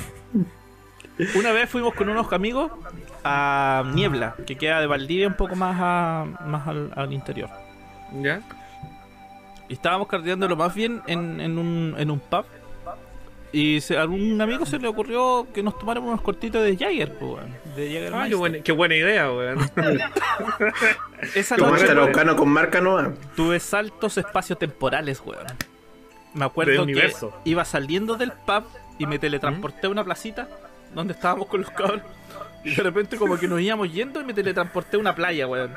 Una 1.36 1.52
vez 1.52 1.68
fuimos 1.68 1.96
con 1.96 2.08
unos 2.10 2.32
amigos 2.32 2.72
a 3.24 3.84
Niebla, 3.96 4.36
que 4.46 4.56
queda 4.56 4.80
de 4.80 4.86
Valdivia 4.86 5.28
un 5.28 5.34
poco 5.34 5.56
más, 5.56 5.76
a- 5.80 6.26
más 6.46 6.68
al, 6.68 6.92
al 6.96 7.12
interior. 7.12 7.50
¿Ya? 8.22 8.42
Y 9.68 9.74
estábamos 9.74 10.08
carreteando 10.08 10.48
lo 10.48 10.56
más 10.56 10.76
bien 10.76 11.02
en, 11.08 11.42
en, 11.42 11.58
un, 11.58 11.96
en 11.98 12.12
un 12.12 12.20
pub. 12.20 12.46
Y 13.54 13.80
se- 13.82 13.98
a 13.98 14.02
algún 14.02 14.40
amigo 14.42 14.66
se 14.66 14.78
le 14.78 14.88
ocurrió 14.88 15.48
que 15.54 15.64
nos 15.64 15.80
tomáramos 15.80 16.10
unos 16.10 16.22
cortitos 16.22 16.64
de 16.64 16.76
Jagger, 16.76 17.14
pues, 17.18 17.32
weón. 17.36 17.56
De 17.76 17.88
Jagger 17.88 18.14
Ah, 18.14 18.26
qué 18.28 18.36
buena, 18.36 18.60
qué 18.60 18.72
buena 18.74 18.96
idea, 18.96 19.32
weón. 19.32 19.60
Esa 21.36 21.56
Como 21.58 21.72
noche 21.72 21.94
weón. 21.94 22.36
con 22.36 22.50
marca 22.50 22.82
nueva. 22.82 23.14
tuve 23.36 23.60
saltos 23.60 24.18
espaciotemporales, 24.18 25.22
weón. 25.26 25.46
Me 26.34 26.46
acuerdo 26.46 26.74
que 26.74 26.80
universo. 26.80 27.34
iba 27.46 27.64
saliendo 27.66 28.16
del 28.16 28.32
pub 28.32 28.66
y 29.00 29.06
me 29.08 29.18
teletransporté 29.18 29.88
a 29.88 29.90
una 29.90 30.04
placita 30.04 30.48
donde 30.94 31.14
estábamos 31.14 31.48
con 31.48 31.62
los 31.62 31.72
cabros. 31.72 32.02
Y 32.64 32.76
de 32.76 32.84
repente 32.84 33.18
como 33.18 33.38
que 33.40 33.48
nos 33.48 33.62
íbamos 33.62 33.92
yendo 33.92 34.20
y 34.22 34.24
me 34.26 34.34
teletransporté 34.34 34.98
a 34.98 35.00
una 35.00 35.16
playa, 35.16 35.48
weón. 35.48 35.74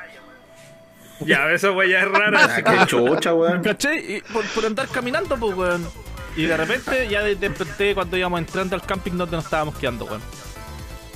ya, 1.20 1.50
esa 1.52 1.70
weá 1.70 1.88
ya 1.88 2.00
es 2.00 2.10
rara. 2.10 2.40
Ah, 2.44 2.62
qué 2.80 2.86
chucha, 2.86 3.32
weón. 3.32 3.62
¿Cachai? 3.62 4.16
Y 4.16 4.20
por, 4.22 4.44
por 4.46 4.66
andar 4.66 4.88
caminando, 4.88 5.36
pues, 5.38 5.54
weón. 5.56 5.88
Y 6.36 6.44
de 6.46 6.56
repente 6.56 7.08
ya 7.08 7.22
de- 7.22 7.34
desperté 7.36 7.94
cuando 7.94 8.16
íbamos 8.16 8.38
entrando 8.40 8.76
al 8.76 8.82
camping 8.82 9.12
donde 9.12 9.36
nos 9.36 9.44
estábamos 9.44 9.74
quedando, 9.76 10.04
weón. 10.04 10.22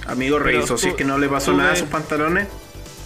Amigo 0.06 0.36
Pero 0.38 0.44
rehizo, 0.60 0.76
si 0.76 0.88
es 0.88 0.94
que 0.94 1.04
no 1.04 1.16
le 1.18 1.28
pasó 1.28 1.52
nada 1.52 1.72
a 1.72 1.76
sus 1.76 1.88
pantalones. 1.88 2.48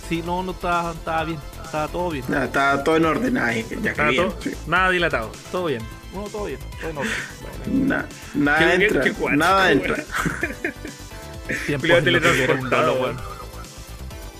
Sí, 0.08 0.22
no, 0.24 0.42
no 0.42 0.52
estaba, 0.52 0.92
estaba 0.92 1.24
bien. 1.24 1.38
Estaba 1.64 1.86
todo 1.88 2.10
bien. 2.10 2.24
Nada, 2.28 2.44
está 2.46 2.82
todo 2.82 2.96
en 2.96 3.04
orden. 3.04 3.36
Ay, 3.38 3.62
ya 3.70 3.80
que 3.82 3.88
Estaba 3.90 4.08
bien. 4.10 4.28
todo- 4.30 4.42
sí. 4.42 4.50
Nada 4.66 4.90
dilatado, 4.90 5.30
todo 5.52 5.66
bien. 5.66 5.82
No, 6.14 6.22
todo 6.24 6.46
bien. 6.46 6.58
Todo 6.80 6.90
en 6.90 6.96
orden. 6.98 7.88
Na- 7.88 8.08
nada 8.34 8.58
Qué- 8.58 8.78
qué- 8.78 8.84
entra. 8.86 9.02
qué 9.04 9.12
cuacho, 9.12 9.36
nada 9.36 9.66
weón. 9.66 9.78
entra. 9.78 10.04
Tiempo 11.66 11.86
teletransportado, 12.02 12.94
weón. 12.94 13.16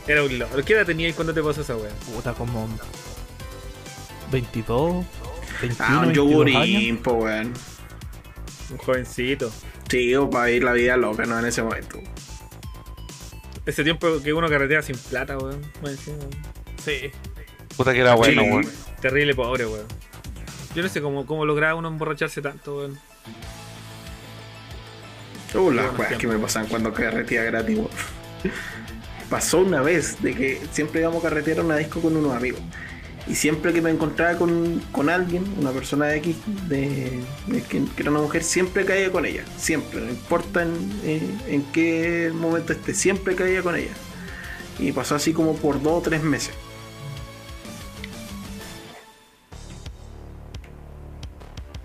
Era 0.07 0.23
un 0.25 0.39
loro. 0.39 0.65
¿Qué 0.65 0.73
edad 0.73 0.87
tenías 0.87 1.15
cuando 1.15 1.35
te 1.35 1.43
pasó 1.43 1.61
esa 1.61 1.77
weá? 1.77 1.91
Puta, 2.15 2.33
como 2.33 2.67
22, 4.33 5.05
21, 5.61 5.77
Ah, 5.81 5.99
un 5.99 6.05
22 6.07 6.15
yogurín, 6.31 6.97
po, 6.99 7.13
weón. 7.15 7.53
Un 8.71 8.79
jovencito. 8.79 9.51
Sí, 9.89 10.15
o 10.15 10.29
para 10.29 10.47
vivir 10.47 10.65
la 10.65 10.73
vida 10.73 10.97
loca, 10.97 11.25
¿no? 11.25 11.39
En 11.39 11.47
ese 11.47 11.63
momento. 11.63 11.99
Ese 13.65 13.85
tiempo 13.85 14.21
que 14.23 14.33
uno 14.33 14.49
carretea 14.49 14.83
sin 14.83 14.97
plata, 14.97 15.37
weón. 15.39 15.61
Sí. 16.83 17.11
Puta 17.77 17.93
que 17.93 18.01
era 18.01 18.15
bueno, 18.15 18.43
weón. 18.43 18.67
Terrible 19.01 19.35
pobre, 19.35 19.67
weón. 19.67 19.87
Yo 20.75 20.83
no 20.83 20.89
sé 20.89 21.01
cómo, 21.01 21.27
cómo 21.27 21.45
lograba 21.45 21.75
uno 21.75 21.89
emborracharse 21.89 22.43
tanto, 22.43 22.77
weón. 22.77 22.99
Uh, 25.55 25.71
las 25.71 25.99
weas 25.99 26.19
que 26.19 26.27
me 26.27 26.39
pasan 26.39 26.67
cuando 26.67 26.93
carretía 26.93 27.43
gratis, 27.43 27.79
weón. 27.79 27.91
Pasó 29.31 29.59
una 29.61 29.83
vez 29.83 30.23
de 30.23 30.35
que 30.35 30.61
siempre 30.73 31.01
íbamos 31.01 31.23
a 31.25 31.29
carretear 31.29 31.59
a 31.59 31.63
una 31.63 31.77
disco 31.77 32.01
con 32.01 32.17
unos 32.17 32.35
amigos. 32.35 32.61
Y 33.29 33.35
siempre 33.35 33.75
que 33.75 33.83
me 33.83 33.91
encontraba 33.91 34.39
con, 34.39 34.81
con 34.91 35.11
alguien, 35.11 35.45
una 35.61 35.71
persona 35.71 36.15
X, 36.15 36.35
de, 36.67 37.21
de 37.47 37.63
que, 37.63 37.85
que 37.95 38.03
era 38.03 38.11
una 38.11 38.21
mujer, 38.21 38.43
siempre 38.43 38.87
caía 38.87 39.13
con 39.13 39.27
ella. 39.27 39.45
Siempre, 39.59 40.01
no 40.01 40.09
importa 40.11 40.63
en, 40.63 40.71
en- 41.05 41.39
en 41.47 41.63
qué 41.73 42.31
momento 42.35 42.73
esté, 42.73 42.95
siempre 42.95 43.35
caía 43.35 43.63
con 43.63 43.77
ella. 43.77 43.93
Y 44.79 44.93
pasó 44.93 45.15
así 45.17 45.33
como 45.35 45.55
por 45.57 45.83
dos 45.83 45.93
o 45.99 46.01
tres 46.01 46.23
meses. 46.23 46.55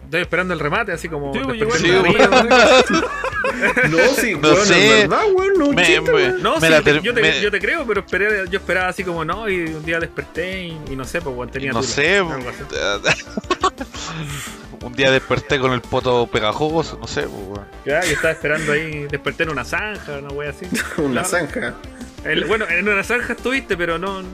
Estoy 0.05 0.21
esperando 0.21 0.53
el 0.53 0.59
remate, 0.59 0.91
así 0.91 1.09
como. 1.09 1.33
Sí, 1.33 1.39
No, 3.89 3.97
sí, 4.15 4.33
No 4.35 4.53
weón, 4.53 4.65
sé. 4.65 4.85
es 5.03 5.09
verdad, 5.09 5.23
weón, 5.35 5.53
no 5.57 5.71
Me- 5.73 5.83
chiste, 5.83 6.01
me- 6.01 6.11
weón. 6.13 6.41
No, 6.43 6.59
Me 6.59 6.67
sí, 6.67 6.73
yo, 6.73 6.83
te, 6.83 6.83
ter- 6.93 7.01
yo 7.01 7.13
te- 7.13 7.21
me- 7.21 7.41
yo 7.41 7.51
te 7.51 7.59
creo, 7.59 7.85
pero 7.85 7.99
esperé, 8.01 8.27
yo 8.49 8.59
esperaba 8.59 8.87
así 8.87 9.03
como 9.03 9.23
no, 9.25 9.49
y 9.49 9.65
un 9.65 9.83
día 9.83 9.99
desperté 9.99 10.63
y, 10.67 10.77
y 10.91 10.95
no 10.95 11.03
sé, 11.05 11.21
pues 11.21 11.35
weón, 11.35 11.49
tenía 11.51 11.71
No 11.71 11.81
tula, 11.81 11.91
sé. 11.91 12.17
algo 12.17 12.33
así. 12.49 12.63
Un 14.81 14.93
día 14.93 15.11
desperté 15.11 15.59
con 15.59 15.71
el 15.71 15.79
poto 15.81 16.27
pegajoso, 16.27 16.97
no 16.99 17.07
sé, 17.07 17.21
pues, 17.21 17.33
weón. 17.47 17.67
Ya, 17.85 18.01
yo 18.03 18.11
estaba 18.13 18.33
esperando 18.33 18.73
ahí, 18.73 19.07
desperté 19.09 19.43
en 19.43 19.49
una 19.49 19.63
zanja, 19.63 20.17
una 20.19 20.29
wea 20.29 20.49
así. 20.49 20.65
Una 20.97 21.23
Claro. 21.23 21.27
zanja. 21.29 21.73
El- 22.25 22.45
bueno, 22.45 22.65
en 22.69 22.87
una 22.87 23.03
zanja 23.03 23.33
estuviste, 23.33 23.75
pero 23.77 23.97
no. 23.97 24.21
no 24.21 24.29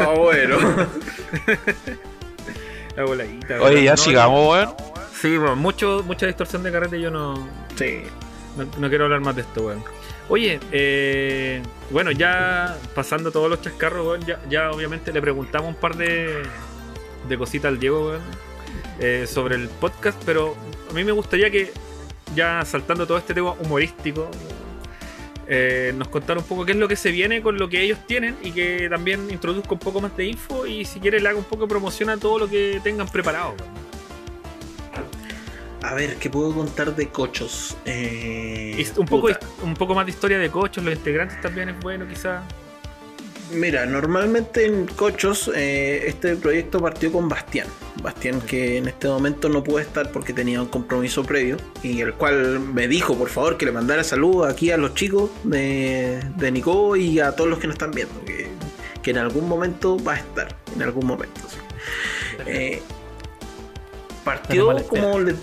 Ah, 0.00 0.06
bueno. 0.16 0.56
la 2.96 3.04
voladita. 3.04 3.60
Oye, 3.62 3.84
ya 3.84 3.92
no, 3.92 3.96
sigamos, 3.96 4.50
weón. 4.50 4.74
Sí, 5.20 5.36
bueno, 5.36 5.56
mucho, 5.56 6.02
mucha 6.04 6.26
distorsión 6.26 6.62
de 6.62 6.72
carrete, 6.72 7.00
yo 7.00 7.10
no, 7.10 7.48
Sí. 7.76 8.02
No, 8.56 8.88
quiero 8.88 9.04
hablar 9.04 9.20
más 9.20 9.36
de 9.36 9.42
esto, 9.42 9.66
weón. 9.66 9.82
Oye, 10.28 10.60
eh, 10.70 11.62
bueno, 11.90 12.10
ya 12.10 12.78
pasando 12.94 13.30
todos 13.30 13.50
los 13.50 13.60
chascarros, 13.60 14.06
weón, 14.06 14.24
ya, 14.24 14.40
ya 14.48 14.70
obviamente 14.70 15.12
le 15.12 15.20
preguntamos 15.20 15.68
un 15.68 15.74
par 15.74 15.96
de, 15.96 16.42
de 17.28 17.38
cositas 17.38 17.68
al 17.68 17.78
Diego, 17.78 18.08
weón, 18.08 18.22
eh, 19.00 19.26
sobre 19.26 19.56
el 19.56 19.68
podcast, 19.68 20.20
pero 20.24 20.54
a 20.90 20.94
mí 20.94 21.04
me 21.04 21.12
gustaría 21.12 21.50
que, 21.50 21.72
ya 22.34 22.64
saltando 22.64 23.06
todo 23.06 23.18
este 23.18 23.34
tema 23.34 23.52
humorístico, 23.52 24.30
eh, 25.48 25.92
nos 25.96 26.08
contara 26.08 26.38
un 26.38 26.46
poco 26.46 26.64
qué 26.64 26.72
es 26.72 26.78
lo 26.78 26.88
que 26.88 26.96
se 26.96 27.10
viene 27.10 27.42
con 27.42 27.58
lo 27.58 27.68
que 27.68 27.82
ellos 27.82 27.98
tienen 28.06 28.36
y 28.42 28.52
que 28.52 28.88
también 28.88 29.28
introduzca 29.30 29.72
un 29.72 29.80
poco 29.80 30.00
más 30.00 30.16
de 30.16 30.26
info 30.26 30.66
y 30.66 30.84
si 30.84 31.00
quiere 31.00 31.20
le 31.20 31.28
haga 31.28 31.38
un 31.38 31.44
poco 31.44 31.62
de 31.62 31.68
promoción 31.68 32.10
a 32.10 32.16
todo 32.16 32.38
lo 32.38 32.48
que 32.48 32.80
tengan 32.82 33.08
preparado. 33.08 33.54
weón. 33.58 33.91
A 35.82 35.94
ver, 35.94 36.16
¿qué 36.16 36.30
puedo 36.30 36.54
contar 36.54 36.94
de 36.94 37.08
cochos? 37.08 37.76
Eh, 37.84 38.84
un 38.96 39.06
poco, 39.06 39.28
un 39.62 39.74
poco 39.74 39.94
más 39.94 40.06
de 40.06 40.12
historia 40.12 40.38
de 40.38 40.48
cochos, 40.50 40.84
los 40.84 40.94
integrantes 40.94 41.40
también 41.40 41.70
es 41.70 41.80
bueno, 41.80 42.06
quizás. 42.08 42.42
Mira, 43.52 43.84
normalmente 43.84 44.64
en 44.64 44.86
Cochos 44.86 45.50
eh, 45.54 46.04
este 46.06 46.36
proyecto 46.36 46.80
partió 46.80 47.12
con 47.12 47.28
Bastián. 47.28 47.66
Bastián 48.02 48.40
que 48.40 48.78
en 48.78 48.88
este 48.88 49.08
momento 49.08 49.48
no 49.48 49.62
puede 49.62 49.84
estar 49.84 50.10
porque 50.10 50.32
tenía 50.32 50.62
un 50.62 50.68
compromiso 50.68 51.22
previo 51.22 51.58
y 51.82 52.00
el 52.00 52.14
cual 52.14 52.60
me 52.60 52.88
dijo 52.88 53.14
por 53.16 53.28
favor 53.28 53.58
que 53.58 53.66
le 53.66 53.72
mandara 53.72 54.04
saludos 54.04 54.50
aquí 54.50 54.70
a 54.70 54.78
los 54.78 54.94
chicos 54.94 55.30
de, 55.44 56.22
de 56.36 56.50
Nico 56.50 56.96
y 56.96 57.20
a 57.20 57.32
todos 57.32 57.50
los 57.50 57.58
que 57.58 57.66
nos 57.66 57.74
están 57.74 57.90
viendo. 57.90 58.24
Que, 58.24 58.48
que 59.02 59.10
en 59.10 59.18
algún 59.18 59.46
momento 59.48 60.02
va 60.02 60.14
a 60.14 60.16
estar, 60.16 60.56
en 60.74 60.82
algún 60.82 61.06
momento. 61.06 61.40
sí. 61.48 61.58
Eh, 62.46 62.82
partió 64.24 64.72
espera. 64.76 65.02
como 65.02 65.20
les, 65.20 65.36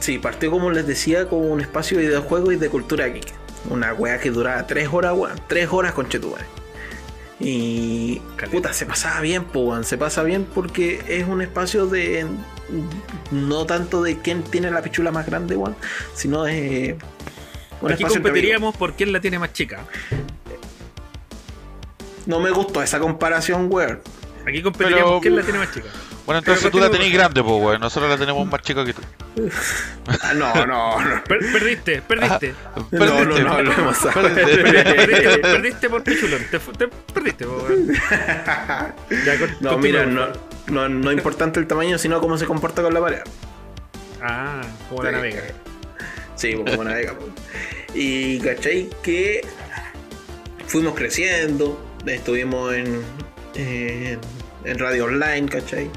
sí, 0.00 0.18
partió 0.18 0.50
como 0.50 0.70
les 0.70 0.86
decía 0.86 1.28
como 1.28 1.46
un 1.48 1.60
espacio 1.60 1.98
de 1.98 2.06
videojuegos 2.06 2.54
y 2.54 2.56
de 2.56 2.68
cultura 2.68 3.06
geek. 3.08 3.32
Una 3.70 3.92
weá 3.94 4.18
que 4.18 4.30
duraba 4.30 4.66
tres 4.66 4.88
horas, 4.90 5.14
weón. 5.16 5.40
Tres 5.48 5.68
horas 5.70 5.92
con 5.92 6.08
Chetumare. 6.08 6.44
Y 7.38 8.20
Caleta. 8.36 8.56
puta, 8.56 8.72
se 8.72 8.86
pasaba 8.86 9.20
bien, 9.20 9.46
weón. 9.54 9.84
Se 9.84 9.96
pasa 9.98 10.22
bien 10.22 10.44
porque 10.52 11.02
es 11.08 11.26
un 11.26 11.42
espacio 11.42 11.86
de. 11.86 12.26
No 13.30 13.66
tanto 13.66 14.02
de 14.02 14.18
quién 14.18 14.42
tiene 14.42 14.70
la 14.70 14.82
pichula 14.82 15.10
más 15.10 15.26
grande, 15.26 15.56
weón. 15.56 15.76
Sino 16.14 16.44
de. 16.44 16.96
un 17.80 17.92
Aquí 17.92 18.04
competiríamos 18.04 18.76
por 18.76 18.94
quién 18.94 19.12
la 19.12 19.20
tiene 19.20 19.38
más 19.38 19.52
chica. 19.52 19.84
No 22.26 22.38
me 22.40 22.50
gustó 22.50 22.82
esa 22.82 22.98
comparación, 23.00 23.66
weón. 23.70 24.00
Aquí 24.46 24.62
competiríamos 24.62 25.10
Pero- 25.10 25.20
quién 25.20 25.36
la 25.36 25.42
tiene 25.42 25.58
más 25.58 25.72
chica. 25.72 25.88
Bueno, 26.24 26.38
entonces 26.38 26.70
tú 26.70 26.78
la 26.78 26.88
tenés 26.90 27.12
grande, 27.12 27.42
pues, 27.42 27.54
weón. 27.60 27.80
Nosotros 27.80 28.08
la 28.10 28.16
tenemos 28.16 28.46
más 28.46 28.62
chica 28.62 28.84
que 28.84 28.94
tú. 28.94 29.02
No, 30.34 30.54
no, 30.66 31.00
no. 31.00 31.24
Per- 31.24 31.52
perdiste, 31.52 32.02
perdiste. 32.02 32.54
No, 32.90 33.06
no, 33.24 33.24
no, 33.38 33.52
hablemos 33.52 33.96
perdiste, 33.98 34.62
Perdiste. 34.62 35.38
perdiste 35.38 35.90
por 35.90 36.02
pichulón. 36.02 36.42
Te, 36.50 36.58
perdiste, 37.14 37.44
po, 37.46 37.56
weón. 37.68 37.88
Ya, 39.24 39.38
con- 39.38 39.56
No, 39.60 39.78
mira, 39.78 40.04
no, 40.06 40.28
no, 40.68 40.88
no 40.88 41.10
es 41.10 41.16
importante 41.16 41.60
el 41.60 41.66
tamaño, 41.66 41.98
sino 41.98 42.20
cómo 42.20 42.36
se 42.38 42.46
comporta 42.46 42.82
con 42.82 42.92
la 42.94 43.00
pareja. 43.00 43.24
Ah, 44.20 44.60
como 44.88 45.02
la 45.02 45.10
Sí. 45.10 45.16
navega. 45.16 45.42
Sí, 46.36 46.54
pues, 46.56 46.70
como 46.76 46.84
navega. 46.88 47.14
pues. 47.14 47.30
Y 47.94 48.38
cachai 48.40 48.88
que 49.02 49.44
fuimos 50.66 50.94
creciendo, 50.94 51.84
estuvimos 52.06 52.72
en, 52.74 53.02
en, 53.54 54.18
en 54.64 54.78
radio 54.78 55.04
online, 55.04 55.48
cachai. 55.48 55.90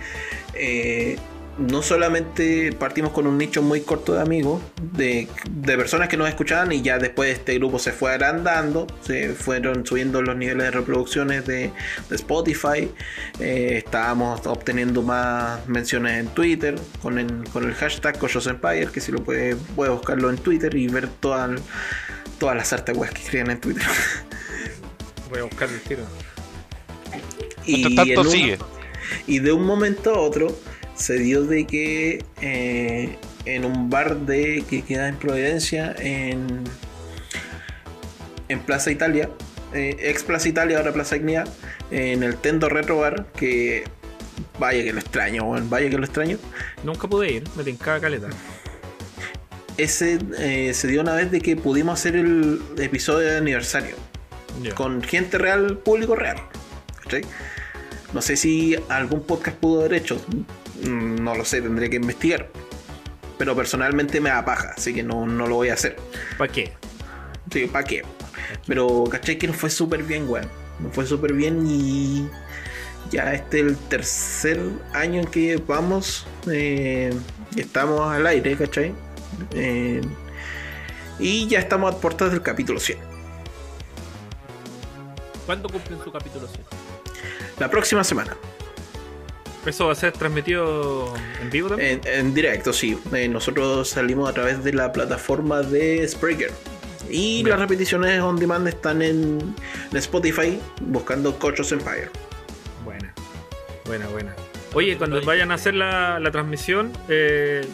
Eh, 0.53 1.17
no 1.57 1.81
solamente 1.81 2.73
partimos 2.73 3.11
con 3.11 3.27
un 3.27 3.37
nicho 3.37 3.61
muy 3.61 3.81
corto 3.81 4.13
de 4.13 4.21
amigos, 4.21 4.61
de, 4.91 5.27
personas 5.63 6.09
que 6.09 6.17
nos 6.17 6.27
escuchaban 6.27 6.71
y 6.71 6.81
ya 6.81 6.97
después 6.97 7.31
este 7.31 7.55
grupo 7.55 7.79
se 7.79 7.91
fue 7.91 8.11
agrandando, 8.11 8.87
se 9.01 9.29
fueron 9.29 9.85
subiendo 9.85 10.21
los 10.21 10.35
niveles 10.35 10.63
de 10.63 10.71
reproducciones 10.71 11.45
de, 11.45 11.71
Spotify, 12.11 12.91
eh, 13.39 13.81
estábamos 13.85 14.45
obteniendo 14.47 15.01
más 15.01 15.65
menciones 15.67 16.19
en 16.19 16.27
Twitter 16.27 16.75
con 17.01 17.19
el, 17.19 17.43
con 17.51 17.63
el 17.63 17.73
hashtag 17.73 18.17
Coyos 18.17 18.49
que 18.91 18.99
si 18.99 19.11
lo 19.11 19.23
puede, 19.23 19.55
puede 19.55 19.91
buscarlo 19.91 20.29
en 20.29 20.37
Twitter 20.37 20.75
y 20.75 20.87
ver 20.87 21.07
todas 21.07 21.61
todas 22.37 22.57
las 22.57 22.73
artes 22.73 22.97
que 22.97 23.21
escriben 23.21 23.51
en 23.51 23.61
Twitter. 23.61 23.83
Voy 25.29 25.39
a 25.39 25.43
buscar 25.43 25.69
el 25.69 25.79
tiro. 25.81 26.03
Mientras 27.67 27.91
en 27.91 27.95
tanto 28.15 28.21
un- 28.21 28.29
sigue. 28.29 28.57
y 29.27 29.39
de 29.39 29.51
un 29.51 29.65
momento 29.65 30.13
a 30.15 30.19
otro 30.19 30.57
se 30.95 31.17
dio 31.19 31.43
de 31.43 31.65
que 31.65 32.23
eh, 32.41 33.17
en 33.45 33.65
un 33.65 33.89
bar 33.89 34.17
de 34.21 34.63
que 34.69 34.81
queda 34.83 35.07
en 35.07 35.15
Providencia, 35.17 35.93
en, 35.99 36.63
en 38.47 38.59
Plaza 38.61 38.91
Italia, 38.91 39.29
eh, 39.73 39.97
ex 39.99 40.23
Plaza 40.23 40.47
Italia, 40.49 40.77
ahora 40.77 40.93
Plaza 40.93 41.15
Ignea, 41.17 41.43
en 41.91 42.23
el 42.23 42.37
Tendo 42.37 42.69
Retro 42.69 42.97
Bar, 42.99 43.27
que 43.35 43.83
vaya 44.59 44.83
que 44.83 44.93
lo 44.93 44.99
extraño, 44.99 45.43
weón, 45.43 45.69
vaya 45.69 45.89
que 45.89 45.97
lo 45.97 46.05
extraño. 46.05 46.37
Nunca 46.83 47.07
pude 47.07 47.31
ir, 47.31 47.43
me 47.55 47.63
tincaba 47.63 47.99
caleta. 47.99 48.27
Ese 49.77 50.19
eh, 50.39 50.73
se 50.73 50.87
dio 50.87 51.01
una 51.01 51.13
vez 51.15 51.31
de 51.31 51.41
que 51.41 51.57
pudimos 51.57 51.99
hacer 51.99 52.15
el 52.15 52.61
episodio 52.77 53.27
de 53.29 53.37
aniversario. 53.37 53.95
Con 54.73 55.03
gente 55.03 55.37
real, 55.37 55.77
público 55.79 56.15
real. 56.15 56.37
No 58.13 58.21
sé 58.21 58.35
si 58.37 58.75
algún 58.89 59.23
podcast 59.23 59.57
pudo 59.57 59.81
haber 59.81 59.93
hecho, 59.95 60.17
mm, 60.83 61.23
no 61.23 61.35
lo 61.35 61.45
sé, 61.45 61.61
tendría 61.61 61.89
que 61.89 61.97
investigar. 61.97 62.49
Pero 63.37 63.55
personalmente 63.55 64.21
me 64.21 64.29
da 64.29 64.45
paja, 64.45 64.73
así 64.77 64.93
que 64.93 65.03
no, 65.03 65.25
no 65.25 65.47
lo 65.47 65.55
voy 65.55 65.69
a 65.69 65.73
hacer. 65.73 65.97
¿Para 66.37 66.51
qué? 66.51 66.71
Sí, 67.51 67.67
¿para 67.67 67.85
qué? 67.85 68.03
Pero 68.65 69.03
cachai 69.09 69.37
que 69.37 69.47
nos 69.47 69.57
fue 69.57 69.69
súper 69.69 70.03
bien, 70.03 70.29
weón. 70.29 70.47
Nos 70.79 70.93
fue 70.93 71.05
súper 71.05 71.33
bien 71.33 71.65
y 71.67 72.29
ya 73.11 73.33
este 73.33 73.59
es 73.59 73.65
el 73.65 73.77
tercer 73.77 74.59
año 74.93 75.21
en 75.21 75.27
que 75.27 75.57
vamos, 75.57 76.25
eh, 76.51 77.13
estamos 77.55 78.01
al 78.01 78.25
aire, 78.27 78.55
¿cachai? 78.55 78.93
Eh, 79.51 80.01
y 81.19 81.47
ya 81.47 81.59
estamos 81.59 81.93
a 81.93 81.97
puertas 81.97 82.31
del 82.31 82.41
capítulo 82.41 82.79
100. 82.79 82.97
¿Cuándo 85.45 85.69
cumplen 85.69 85.99
su 86.03 86.11
capítulo 86.11 86.47
100? 86.47 86.84
La 87.59 87.69
próxima 87.69 88.03
semana. 88.03 88.35
¿Eso 89.65 89.87
va 89.87 89.93
a 89.93 89.95
ser 89.95 90.11
transmitido 90.13 91.11
en 91.41 91.49
vivo 91.49 91.69
también? 91.69 92.01
En, 92.05 92.19
en 92.27 92.33
directo, 92.35 92.71
sí. 92.71 92.99
Eh, 93.13 93.27
nosotros 93.27 93.89
salimos 93.89 94.29
a 94.29 94.33
través 94.33 94.63
de 94.63 94.73
la 94.73 94.91
plataforma 94.91 95.61
de 95.63 96.07
Spreaker. 96.07 96.51
Y 97.09 97.37
Bien. 97.43 97.49
las 97.49 97.59
repeticiones 97.59 98.21
on 98.21 98.35
demand 98.37 98.67
están 98.67 99.01
en, 99.01 99.55
en 99.91 99.97
Spotify 99.97 100.59
buscando 100.81 101.37
Cochos 101.39 101.71
Empire. 101.71 102.09
Buena, 102.83 103.13
buena, 103.85 104.07
buena. 104.07 104.35
Oye, 104.73 104.97
cuando 104.97 105.21
vayan 105.23 105.51
a 105.51 105.55
hacer 105.55 105.73
la, 105.73 106.19
la 106.19 106.31
transmisión, 106.31 106.91
eh, 107.09 107.65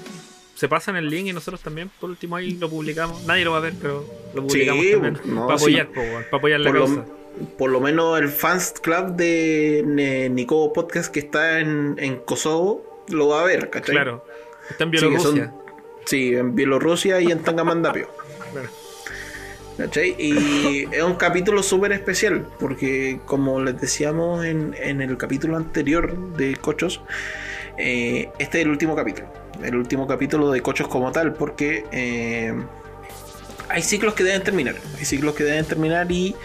se 0.56 0.70
pasan 0.70 0.96
el 0.96 1.10
link 1.10 1.28
y 1.28 1.34
nosotros 1.34 1.60
también, 1.62 1.90
por 2.00 2.10
último, 2.10 2.36
ahí 2.38 2.52
lo 2.54 2.70
publicamos. 2.70 3.24
Nadie 3.24 3.44
lo 3.44 3.52
va 3.52 3.58
a 3.58 3.62
ver, 3.62 3.74
pero 3.82 4.06
lo 4.34 4.46
publicamos 4.48 4.86
Sí, 4.86 4.92
también. 4.92 5.20
no, 5.26 5.48
para 5.48 5.58
apoyar, 5.58 5.88
para 5.90 6.38
apoyar 6.38 6.60
la 6.60 6.70
Por 6.72 6.80
causa. 6.80 6.96
lo, 6.96 7.21
por 7.58 7.70
lo 7.72 7.80
menos 7.80 8.20
el 8.20 8.30
fans 8.30 8.74
club 8.82 9.16
de 9.16 9.80
eh, 9.98 10.30
Nico 10.30 10.72
Podcast 10.74 11.12
que 11.12 11.20
está 11.20 11.60
en, 11.60 11.96
en 11.98 12.18
Kosovo 12.18 13.04
lo 13.10 13.30
va 13.30 13.42
a 13.42 13.46
ver, 13.46 13.70
¿cachai? 13.70 13.96
Claro. 13.96 14.26
Está 14.70 14.84
en 14.86 14.92
Sí, 14.92 14.98
Bielorrusia. 15.06 15.46
son- 15.46 15.54
sí, 16.06 16.36
en 16.36 16.56
Bielorrusia 16.56 17.20
y 17.22 17.32
en 17.32 17.40
Tangamandapio. 17.40 18.08
Claro. 18.52 18.70
¿Cachai? 19.78 20.16
Y 20.20 20.88
es 20.92 21.02
un 21.04 21.16
capítulo 21.16 21.64
súper 21.64 21.92
especial, 21.94 22.46
porque 22.60 23.20
como 23.26 23.60
les 23.62 23.80
decíamos 23.82 24.46
en, 24.46 24.76
en 24.80 25.02
el 25.02 25.18
capítulo 25.18 25.58
anterior 25.58 26.16
de 26.36 26.56
Cochos, 26.58 27.02
eh, 27.78 28.30
este 28.38 28.60
es 28.60 28.66
el 28.66 28.72
último 28.72 28.96
capítulo. 28.96 29.28
El 29.64 29.76
último 29.76 30.06
capítulo 30.08 30.52
de 30.52 30.62
Cochos 30.62 30.88
como 30.88 31.12
tal, 31.12 31.34
porque 31.34 31.86
eh, 31.92 32.54
hay 33.70 33.82
ciclos 33.82 34.14
que 34.14 34.24
deben 34.24 34.44
terminar. 34.44 34.76
Hay 35.00 35.06
ciclos 35.06 35.34
que 35.36 35.44
deben 35.44 35.66
terminar 35.66 36.12
y 36.12 36.36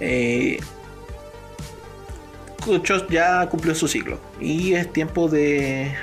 eh, 0.00 0.60
ya 3.08 3.48
cumplió 3.48 3.74
su 3.74 3.88
ciclo. 3.88 4.18
Y 4.40 4.74
es 4.74 4.92
tiempo 4.92 5.28
de... 5.28 5.94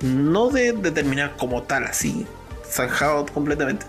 No 0.00 0.48
de, 0.48 0.72
de 0.72 0.90
terminar 0.90 1.36
como 1.36 1.62
tal, 1.62 1.84
así, 1.84 2.26
zanjado 2.64 3.26
completamente 3.26 3.86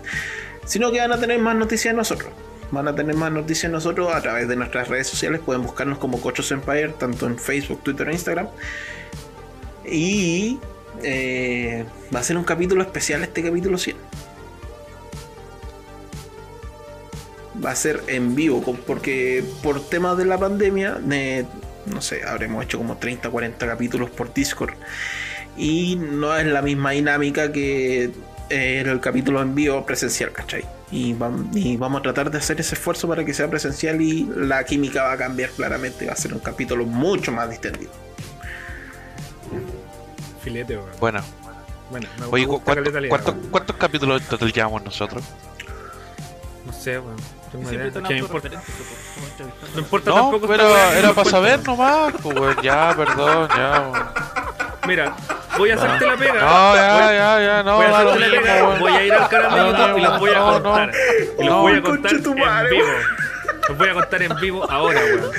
sino 0.66 0.90
que 0.90 1.00
van 1.00 1.12
a 1.12 1.18
tener 1.18 1.38
más 1.40 1.56
noticias 1.56 1.92
de 1.92 1.96
nosotros. 1.96 2.32
Van 2.70 2.88
a 2.88 2.94
tener 2.94 3.14
más 3.14 3.30
noticias 3.30 3.70
de 3.70 3.76
nosotros 3.76 4.12
a 4.12 4.20
través 4.20 4.48
de 4.48 4.56
nuestras 4.56 4.88
redes 4.88 5.06
sociales. 5.06 5.40
Pueden 5.44 5.62
buscarnos 5.62 5.98
como 5.98 6.20
Cochos 6.20 6.50
Empire, 6.50 6.94
tanto 6.98 7.26
en 7.26 7.38
Facebook, 7.38 7.82
Twitter 7.82 8.08
e 8.08 8.12
Instagram. 8.12 8.48
Y 9.84 10.58
eh, 11.02 11.84
va 12.14 12.20
a 12.20 12.22
ser 12.22 12.36
un 12.36 12.44
capítulo 12.44 12.82
especial 12.82 13.22
este 13.22 13.42
capítulo 13.42 13.78
100. 13.78 13.96
Va 17.64 17.70
a 17.70 17.76
ser 17.76 18.02
en 18.08 18.34
vivo, 18.34 18.60
porque 18.86 19.42
por 19.62 19.80
temas 19.88 20.18
de 20.18 20.24
la 20.26 20.36
pandemia, 20.38 20.98
eh, 21.10 21.44
no 21.86 22.00
sé, 22.02 22.22
habremos 22.26 22.64
hecho 22.64 22.78
como 22.78 22.96
30, 22.98 23.30
40 23.30 23.66
capítulos 23.66 24.10
por 24.10 24.34
Discord. 24.34 24.74
Y 25.56 25.96
no 25.96 26.36
es 26.36 26.44
la 26.46 26.60
misma 26.62 26.90
dinámica 26.90 27.50
que 27.52 28.10
eh, 28.50 28.82
el 28.84 29.00
capítulo 29.00 29.40
en 29.40 29.54
vivo 29.54 29.86
presencial, 29.86 30.32
¿cachai? 30.32 30.64
Y, 30.90 31.14
vam- 31.14 31.48
y 31.54 31.76
vamos 31.76 32.00
a 32.00 32.02
tratar 32.02 32.30
de 32.30 32.38
hacer 32.38 32.60
ese 32.60 32.74
esfuerzo 32.74 33.08
para 33.08 33.24
que 33.24 33.32
sea 33.32 33.48
presencial 33.48 34.00
y 34.02 34.28
la 34.36 34.64
química 34.64 35.02
va 35.04 35.12
a 35.12 35.16
cambiar 35.16 35.50
claramente. 35.50 36.06
Va 36.06 36.12
a 36.12 36.16
ser 36.16 36.34
un 36.34 36.40
capítulo 36.40 36.84
mucho 36.84 37.32
más 37.32 37.48
distendido. 37.48 37.90
Filete, 40.42 40.76
weón. 40.76 40.90
Bueno, 41.00 41.20
Bueno, 41.90 42.08
me 42.18 42.26
oye, 42.26 42.42
me 42.42 42.46
¿cu- 42.46 42.52
gusta 42.54 42.64
¿cuánto- 42.64 42.82
caleta 42.82 43.00
la 43.00 43.06
idea, 43.06 43.10
cuántos, 43.22 43.34
cuántos 43.50 43.76
capítulos 43.76 44.20
en 44.22 44.28
total 44.28 44.52
llevamos 44.52 44.84
nosotros? 44.84 45.24
No 46.66 46.72
sé, 46.72 46.98
weón. 46.98 47.16
Tengo 47.54 47.68
Siempre 47.68 47.76
idea. 47.76 47.86
están 47.86 48.02
¿Qué 48.04 48.14
me 48.14 48.18
importa? 48.20 48.48
No 49.74 49.78
importa 49.80 50.10
No, 50.10 50.16
tampoco. 50.16 50.48
pero 50.48 50.76
era 50.76 51.12
para 51.12 51.30
saber 51.30 51.62
nomás. 51.64 52.12
Pues, 52.20 52.36
weón, 52.36 52.56
ya, 52.62 52.94
perdón, 52.96 53.48
ya. 53.56 53.80
weón. 53.80 54.08
Mira, 54.88 55.14
voy 55.56 55.70
a 55.70 55.74
hacerte 55.76 56.04
la 56.06 56.16
pega. 56.16 56.32
No, 56.34 56.74
ya, 56.74 56.92
Voy- 56.94 57.14
ya, 57.14 57.40
ya, 57.40 57.62
no. 57.62 57.76
voy 57.76 57.86
a 57.86 57.96
hacerte 57.98 58.18
la 58.28 58.40
pega, 58.42 58.62
voy 58.80 58.92
a 58.92 59.04
ir 59.06 59.12
al 59.14 59.28
canal 59.28 59.50
de 59.52 59.56
No, 59.60 59.70
YouTube 59.78 59.98
y 59.98 60.02
los 60.02 60.18
voy 60.18 60.30
a 60.30 60.40
contar. 60.40 60.90
Y 61.38 61.44
los 61.44 61.54
voy 61.54 61.72
a 61.76 61.82
contar 61.82 62.12
en 62.12 62.22
vivo. 62.24 62.86
Los 63.68 63.78
voy 63.78 63.88
a 63.88 63.94
contar 63.94 64.22
en 64.22 64.36
vivo 64.40 64.70
ahora, 64.70 65.00
weón. 65.00 65.30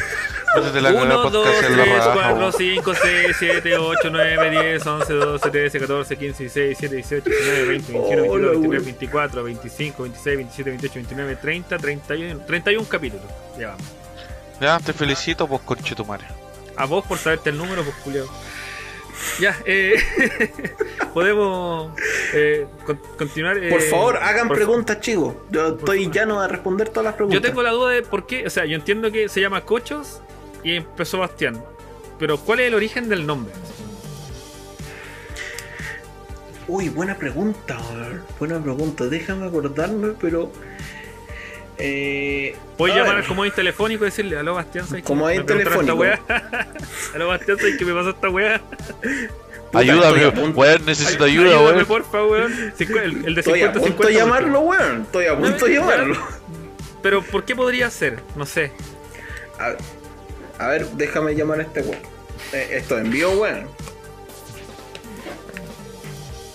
Métete 0.55 0.81
la 0.81 0.89
cagada 0.93 1.05
1, 1.05 1.29
2, 1.29 1.31
podcast 1.45 1.63
en 1.63 1.77
la 1.77 1.83
3, 1.83 1.95
raja, 1.97 2.13
4, 2.13 2.37
weón. 2.37 2.53
5, 2.53 2.93
6, 3.01 3.35
7, 3.39 3.77
8, 3.77 4.09
9, 4.11 4.49
10, 4.51 4.85
11, 4.87 5.13
12, 5.13 5.49
13, 5.51 5.79
14, 5.79 6.17
15, 6.17 6.43
16, 6.43 6.79
17, 6.79 6.95
18, 6.95 7.29
19, 7.29 7.65
20, 7.67 7.91
21, 7.93 8.21
22, 8.21 8.29
Hola, 8.29 8.47
23, 8.51 8.69
weón. 8.69 8.85
24, 8.85 9.43
25, 9.43 10.03
26, 10.03 10.37
27, 10.37 10.69
28, 10.71 10.93
29, 10.95 11.35
30, 11.41 11.77
31, 11.77 12.45
31 12.45 12.87
capítulos. 12.89 13.25
Ya 13.59 13.67
vamos. 13.69 13.83
Ya, 14.61 14.79
te 14.79 14.93
felicito, 14.93 15.47
pues, 15.47 15.61
conchetumare. 15.63 16.23
A 16.77 16.85
vos 16.85 17.05
por 17.05 17.17
saberte 17.17 17.49
el 17.49 17.57
número, 17.57 17.83
pues 17.83 17.95
culiao. 17.97 18.27
Ya, 19.39 19.55
eh, 19.65 19.95
podemos 21.13 21.91
eh, 22.33 22.67
con- 22.85 22.99
continuar. 23.17 23.57
eh, 23.57 23.69
Por 23.69 23.81
favor, 23.81 24.17
hagan 24.17 24.47
por- 24.47 24.57
preguntas, 24.57 24.99
chicos. 24.99 25.35
Yo 25.49 25.69
estoy 25.69 26.03
favor. 26.03 26.15
llano 26.15 26.41
a 26.41 26.47
responder 26.47 26.89
todas 26.89 27.05
las 27.05 27.13
preguntas. 27.15 27.41
Yo 27.41 27.47
tengo 27.47 27.63
la 27.63 27.71
duda 27.71 27.91
de 27.91 28.01
por 28.01 28.25
qué, 28.27 28.45
o 28.45 28.49
sea, 28.49 28.65
yo 28.65 28.75
entiendo 28.75 29.11
que 29.11 29.29
se 29.29 29.39
llama 29.41 29.61
Cochos 29.61 30.21
y 30.65 30.75
empezó 30.75 31.19
Bastián, 31.19 31.63
pero 32.19 32.37
¿cuál 32.37 32.59
es 32.59 32.67
el 32.67 32.73
origen 32.73 33.07
del 33.07 33.25
nombre? 33.25 33.53
Uy, 36.67 36.89
buena 36.89 37.15
pregunta, 37.15 37.77
weón. 37.91 38.23
buena 38.39 38.59
pregunta. 38.59 39.05
Déjame 39.05 39.45
acordarme, 39.45 40.13
pero. 40.19 40.51
Eh, 41.77 42.55
Puedes 42.77 42.95
a 42.95 42.99
llamar 42.99 43.17
al 43.17 43.27
comodín 43.27 43.51
telefónico 43.53 44.03
y 44.03 44.07
decirle, 44.07 44.37
aló 44.39 44.55
Bastián, 44.55 44.87
¿sabes? 44.87 45.03
Comodín 45.03 45.39
Me 45.39 45.43
preguntaron 45.43 45.85
telefónico. 45.85 46.03
esta 46.05 46.33
weá". 46.49 46.67
aló 47.15 47.27
Bastián, 47.27 47.57
¿sabes 47.57 47.77
qué 47.77 47.85
me 47.85 47.93
pasó 47.93 48.09
esta 48.11 48.29
weá? 48.29 48.61
Ayúdame, 49.73 50.27
weón, 50.51 50.85
necesito 50.85 51.25
ayuda, 51.25 51.49
Ayúdame, 51.57 51.73
weón. 51.73 51.85
porfa, 51.85 52.23
weón. 52.25 52.53
El, 52.79 53.25
el 53.27 53.35
de 53.35 53.41
Estoy 53.41 53.61
a 53.61 53.73
50 53.73 53.79
punto 53.79 54.07
de 54.07 54.13
50. 54.13 54.19
llamarlo, 54.19 54.59
weón. 54.61 55.01
Estoy 55.03 55.25
a 55.27 55.37
punto 55.37 55.65
de 55.65 55.73
llamarlo. 55.75 56.17
Pero 57.03 57.21
¿por 57.21 57.43
qué 57.43 57.55
podría 57.55 57.91
ser? 57.91 58.19
No 58.35 58.45
sé. 58.47 58.71
A 59.59 59.69
ver, 59.69 59.77
a 60.59 60.67
ver, 60.67 60.87
déjame 60.91 61.35
llamar 61.35 61.59
a 61.59 61.63
este 61.63 61.81
weón. 61.81 61.99
Eh, 62.53 62.67
esto 62.71 62.97
envío, 62.97 63.31
weón. 63.31 63.67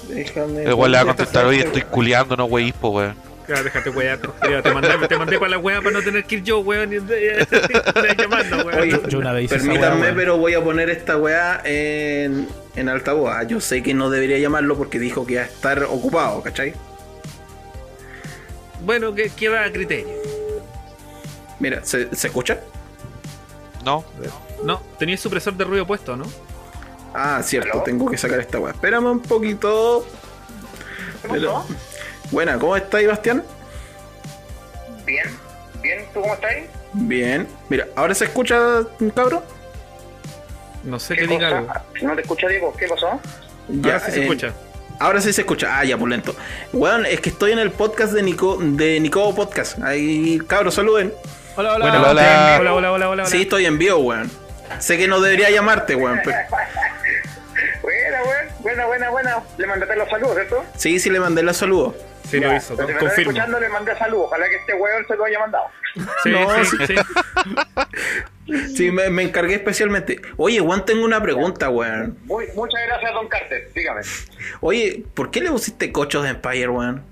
Déjame. 0.09 0.65
Igual 0.65 0.91
le 0.93 0.97
va 0.99 1.03
a 1.03 1.07
contestar, 1.07 1.47
oye, 1.47 1.61
estoy 1.61 1.83
culiando, 1.83 2.37
no 2.37 2.47
wey, 2.47 2.73
po, 2.73 2.91
weón. 2.91 3.15
Claro, 3.47 3.65
déjate 3.65 3.91
weá, 3.91 4.17
te, 4.17 4.29
mandé, 4.73 5.09
te 5.09 5.19
mandé 5.19 5.37
para 5.37 5.51
la 5.51 5.59
weá 5.59 5.81
para 5.81 5.91
no 5.91 6.03
tener 6.03 6.23
que 6.25 6.37
ir 6.37 6.43
yo, 6.45 6.61
weón, 6.61 6.93
y 6.93 6.97
llamando, 8.19 8.65
weón. 8.65 8.81
Oye, 8.81 9.01
Yo 9.09 9.19
una 9.19 9.33
vez 9.33 9.45
hice 9.47 9.57
esa 9.57 9.65
permítanme, 9.65 9.97
weá, 9.97 10.05
weón. 10.05 10.17
pero 10.17 10.37
voy 10.39 10.55
a 10.55 10.63
poner 10.63 10.89
esta 10.91 11.17
weá 11.17 11.61
en, 11.65 12.49
en 12.77 12.89
altavoz. 12.89 13.33
Ah, 13.35 13.43
Yo 13.43 13.61
sé 13.61 13.83
que 13.83 13.93
no 13.93 14.09
debería 14.11 14.39
llamarlo 14.39 14.77
porque 14.77 14.99
dijo 15.01 15.27
que 15.27 15.33
iba 15.35 15.43
a 15.43 15.47
estar 15.47 15.83
ocupado, 15.85 16.43
¿cachai? 16.43 16.75
Bueno, 18.85 19.15
que 19.15 19.31
queda 19.31 19.65
a 19.65 19.73
criterio. 19.73 20.09
Mira, 21.59 21.81
¿se, 21.85 22.15
se 22.15 22.29
escucha? 22.29 22.61
No, 23.85 24.05
No, 24.65 24.81
tenías 24.99 25.21
supresor 25.21 25.55
de 25.55 25.65
ruido 25.65 25.87
puesto, 25.87 26.17
¿no? 26.17 26.25
Ah, 27.15 27.41
cierto, 27.43 27.83
tengo 27.83 28.11
que 28.11 28.17
sacar 28.17 28.39
esta 28.41 28.59
weá. 28.59 28.73
Espérame 28.73 29.07
un 29.07 29.21
poquito. 29.21 30.07
Pero- 31.29 31.65
Buena, 32.31 32.59
¿cómo 32.59 32.77
estáis, 32.77 33.09
Bastián? 33.09 33.43
Bien, 35.05 35.27
bien, 35.83 36.05
¿tú 36.15 36.21
cómo 36.21 36.35
estás? 36.35 36.53
Bien. 36.93 37.49
Mira, 37.69 37.89
¿ahora 37.97 38.15
se 38.15 38.27
escucha, 38.27 38.85
cabrón? 39.15 39.43
No 40.85 40.99
sé 40.99 41.17
qué 41.17 41.27
diga 41.27 41.49
algo. 41.49 41.73
No 42.03 42.15
te 42.15 42.23
escucho, 42.23 42.47
Diego, 42.49 42.73
¿qué 42.79 42.87
pasó? 42.87 43.21
Ya, 43.69 43.99
sí 44.01 44.13
se 44.13 44.21
eh, 44.21 44.23
escucha. 44.23 44.53
Ahora 44.99 45.21
sí 45.21 45.33
se 45.33 45.41
escucha. 45.41 45.79
Ah, 45.79 45.85
ya, 45.85 45.97
por 45.99 46.09
lento. 46.09 46.35
Weón, 46.73 47.07
es 47.07 47.21
que 47.21 47.31
estoy 47.31 47.53
en 47.53 47.59
el 47.59 47.71
podcast 47.71 48.13
de 48.13 48.23
Nico, 48.23 48.59
de 48.61 49.01
Nico 49.01 49.35
Podcast. 49.35 49.81
Ahí, 49.83 50.39
cabros, 50.47 50.75
saluden. 50.75 51.13
Hola, 51.57 51.75
hola. 51.75 51.85
Bueno, 51.91 52.01
hola. 52.01 52.11
hola, 52.11 52.59
hola, 52.61 52.73
hola, 52.75 52.93
hola, 52.93 53.09
hola. 53.11 53.27
Sí, 53.27 53.43
estoy 53.43 53.67
en 53.67 53.79
vivo, 53.79 53.99
weón. 53.99 54.31
Sé 54.79 54.97
que 54.99 55.09
no 55.09 55.21
debería 55.21 55.51
llamarte, 55.51 55.95
weón. 55.95 56.21
pero- 56.25 56.37
Buena, 57.83 58.23
buena, 58.23 58.51
buena, 58.61 58.87
buena, 58.87 59.11
buena. 59.11 59.37
Le 59.59 59.67
mandaste 59.67 59.97
los 59.97 60.09
saludos, 60.09 60.35
¿cierto? 60.37 60.65
Sí, 60.77 60.99
sí, 60.99 61.11
le 61.11 61.21
mandé 61.21 61.43
los 61.43 61.57
saludos. 61.57 61.95
Sí, 62.31 62.39
lo 62.39 62.55
hizo, 62.55 62.77
pero 62.77 62.87
si 62.89 62.93
me 62.93 62.99
estás 62.99 63.09
confirmo. 63.09 63.31
escuchando, 63.33 63.61
le 63.61 63.69
mandé 63.69 63.97
saludos. 63.99 64.27
Ojalá 64.27 64.49
que 64.49 64.57
este 64.57 64.75
weón 64.75 65.05
se 65.09 65.17
lo 65.17 65.25
haya 65.25 65.39
mandado. 65.41 65.65
Sí, 66.23 66.31
No, 66.31 66.65
sí, 66.65 66.77
sí. 66.87 66.95
Sí, 68.77 68.91
me, 68.91 69.11
me 69.11 69.23
encargué 69.23 69.55
especialmente. 69.55 70.21
Oye, 70.37 70.61
weón, 70.61 70.85
tengo 70.85 71.05
una 71.05 71.23
pregunta, 71.23 71.69
weón. 71.71 72.19
Muy, 72.25 72.47
muchas 72.55 72.81
gracias, 72.87 73.13
Don 73.15 73.29
Carter. 73.29 73.71
Dígame. 73.75 74.01
Oye, 74.61 75.05
¿por 75.15 75.31
qué 75.31 75.41
le 75.41 75.51
pusiste 75.51 75.93
cochos 75.93 76.25
de 76.25 76.31
Empire, 76.31 76.69
weón? 76.69 77.05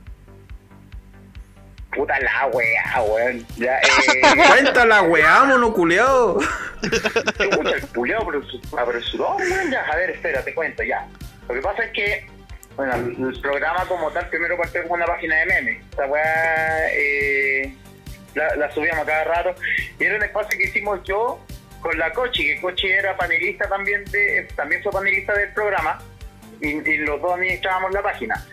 Puta 1.98 2.16
la 2.20 2.46
weá, 2.46 3.02
weón. 3.02 3.44
Ya, 3.56 3.80
eh. 3.80 4.22
Cuéntala, 4.48 5.02
weá, 5.02 5.42
mono 5.42 5.72
culeado. 5.72 6.38
Escucha, 6.80 7.74
el 8.72 8.78
apresuró, 8.78 9.34
weón. 9.34 9.72
Ya, 9.72 9.80
a 9.82 9.96
ver, 9.96 10.10
espera, 10.10 10.44
te 10.44 10.54
cuento, 10.54 10.84
ya. 10.84 11.08
Lo 11.48 11.54
que 11.56 11.60
pasa 11.60 11.82
es 11.82 11.90
que, 11.90 12.24
bueno, 12.76 12.94
el 12.94 13.40
programa 13.40 13.84
como 13.86 14.12
tal 14.12 14.28
primero 14.28 14.56
partió 14.56 14.86
con 14.86 15.00
una 15.00 15.06
página 15.06 15.38
de 15.38 15.46
memes. 15.46 15.82
Esta 15.90 16.06
weá 16.06 16.88
eh, 16.92 17.74
la, 18.36 18.54
la 18.54 18.70
subíamos 18.70 19.04
cada 19.04 19.24
rato. 19.24 19.56
Y 19.98 20.04
era 20.04 20.18
un 20.18 20.22
espacio 20.22 20.56
que 20.56 20.66
hicimos 20.66 21.00
yo 21.02 21.44
con 21.80 21.98
la 21.98 22.12
Cochi, 22.12 22.44
que 22.44 22.60
Cochi 22.60 22.92
era 22.92 23.16
panelista 23.16 23.68
también, 23.68 24.04
de 24.04 24.46
también 24.54 24.84
fue 24.84 24.92
panelista 24.92 25.32
del 25.32 25.52
programa. 25.52 25.98
Y, 26.60 26.68
y 26.68 26.98
los 26.98 27.20
dos 27.20 27.32
administrábamos 27.32 27.90
la 27.90 28.02
página. 28.02 28.46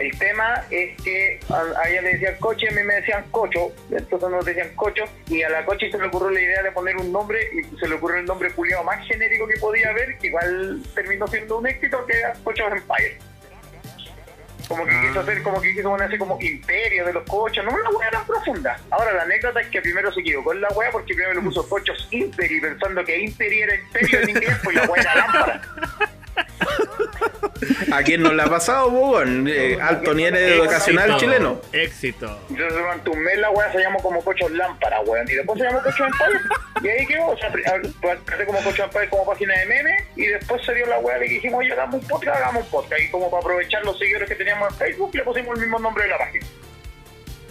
El 0.00 0.18
tema 0.18 0.64
es 0.70 0.96
que 1.02 1.38
a, 1.50 1.78
a 1.78 1.90
ella 1.90 2.00
le 2.00 2.12
decían 2.14 2.34
coche, 2.40 2.68
a 2.70 2.72
mí 2.72 2.82
me 2.82 2.94
decían 2.94 3.22
cocho, 3.30 3.70
entonces 3.90 4.30
nos 4.30 4.44
decían 4.46 4.74
cocho, 4.74 5.04
y 5.28 5.42
a 5.42 5.50
la 5.50 5.62
coche 5.66 5.90
se 5.90 5.98
le 5.98 6.06
ocurrió 6.06 6.30
la 6.30 6.40
idea 6.40 6.62
de 6.62 6.72
poner 6.72 6.96
un 6.96 7.12
nombre, 7.12 7.38
y 7.52 7.76
se 7.76 7.86
le 7.86 7.96
ocurrió 7.96 8.18
el 8.18 8.24
nombre 8.24 8.50
culiado 8.52 8.82
más 8.82 9.06
genérico 9.06 9.46
que 9.46 9.60
podía 9.60 9.90
haber, 9.90 10.16
que 10.16 10.28
igual 10.28 10.82
terminó 10.94 11.26
siendo 11.26 11.58
un 11.58 11.66
éxito, 11.66 12.06
que 12.06 12.16
era 12.16 12.32
Cocho 12.42 12.66
Empire. 12.66 13.18
Como 14.68 14.86
que 14.86 15.00
quiso 15.02 15.20
hacer, 15.20 15.42
como 15.42 15.60
que 15.60 15.74
quiso 15.74 15.90
ponerse 15.90 16.16
como 16.16 16.38
imperio 16.40 17.04
de 17.04 17.12
los 17.12 17.24
cochos, 17.24 17.62
no 17.62 17.70
una 17.70 17.90
hueá 17.90 18.10
tan 18.10 18.26
profunda. 18.26 18.80
Ahora 18.88 19.12
la 19.12 19.22
anécdota 19.24 19.60
es 19.60 19.66
que 19.66 19.82
primero 19.82 20.10
se 20.12 20.20
equivocó 20.20 20.54
en 20.54 20.62
la 20.62 20.68
hueá 20.68 20.90
porque 20.92 21.12
primero 21.12 21.34
le 21.34 21.40
puso 21.42 21.68
cochos 21.68 22.08
imperi, 22.10 22.58
pensando 22.58 23.04
que 23.04 23.18
imperi 23.18 23.62
era 23.62 23.74
imperio 23.74 24.20
en 24.20 24.30
inglés, 24.30 24.56
pues 24.64 24.76
la 24.76 24.84
hueá 24.84 25.02
era 25.02 25.14
lámpara. 25.16 25.62
¿A 27.92 28.02
quién 28.02 28.22
no 28.22 28.32
le 28.32 28.42
ha 28.42 28.46
pasado, 28.46 28.88
weón? 28.88 29.46
Eh, 29.48 29.76
alto 29.80 30.14
nivel 30.14 30.34
educacional 30.36 31.10
Éxito, 31.10 31.18
chileno. 31.20 31.60
Éxito. 31.72 32.40
Entonces 32.48 32.72
durante 32.78 33.10
un 33.10 33.18
mes 33.22 33.38
la 33.38 33.50
weá 33.50 33.70
se 33.72 33.78
llamó 33.80 33.98
como 34.02 34.22
Cochos 34.24 34.50
Lámpara, 34.52 35.00
weón. 35.00 35.28
Y 35.28 35.34
después 35.34 35.58
se 35.58 35.64
llamó 35.66 35.82
Cochos 35.82 36.00
Empire. 36.06 36.40
Y 36.82 36.88
ahí 36.88 37.06
quedó, 37.06 37.26
o 37.28 37.36
sea, 37.38 37.48
a- 37.48 38.12
empecé 38.12 38.46
como 38.46 38.58
Cochos 38.60 38.80
Empire 38.86 39.08
como 39.10 39.26
página 39.26 39.58
de 39.58 39.66
memes. 39.66 40.02
Y 40.16 40.26
después 40.26 40.64
se 40.64 40.74
dio 40.74 40.86
la 40.86 40.98
weá 41.00 41.18
de 41.18 41.26
que 41.26 41.34
dijimos, 41.34 41.58
oye, 41.60 41.72
hagamos 41.72 41.96
un 42.02 42.08
podcast, 42.08 42.36
hagamos 42.36 42.64
un 42.64 42.70
podcast. 42.70 43.02
Y 43.02 43.10
como 43.10 43.30
para 43.30 43.40
aprovechar 43.42 43.84
los 43.84 43.98
seguidores 43.98 44.28
que 44.28 44.34
teníamos 44.36 44.70
en 44.72 44.76
Facebook, 44.78 45.10
le 45.14 45.22
pusimos 45.22 45.54
el 45.56 45.62
mismo 45.62 45.78
nombre 45.78 46.04
de 46.04 46.10
la 46.10 46.18
página. 46.18 46.46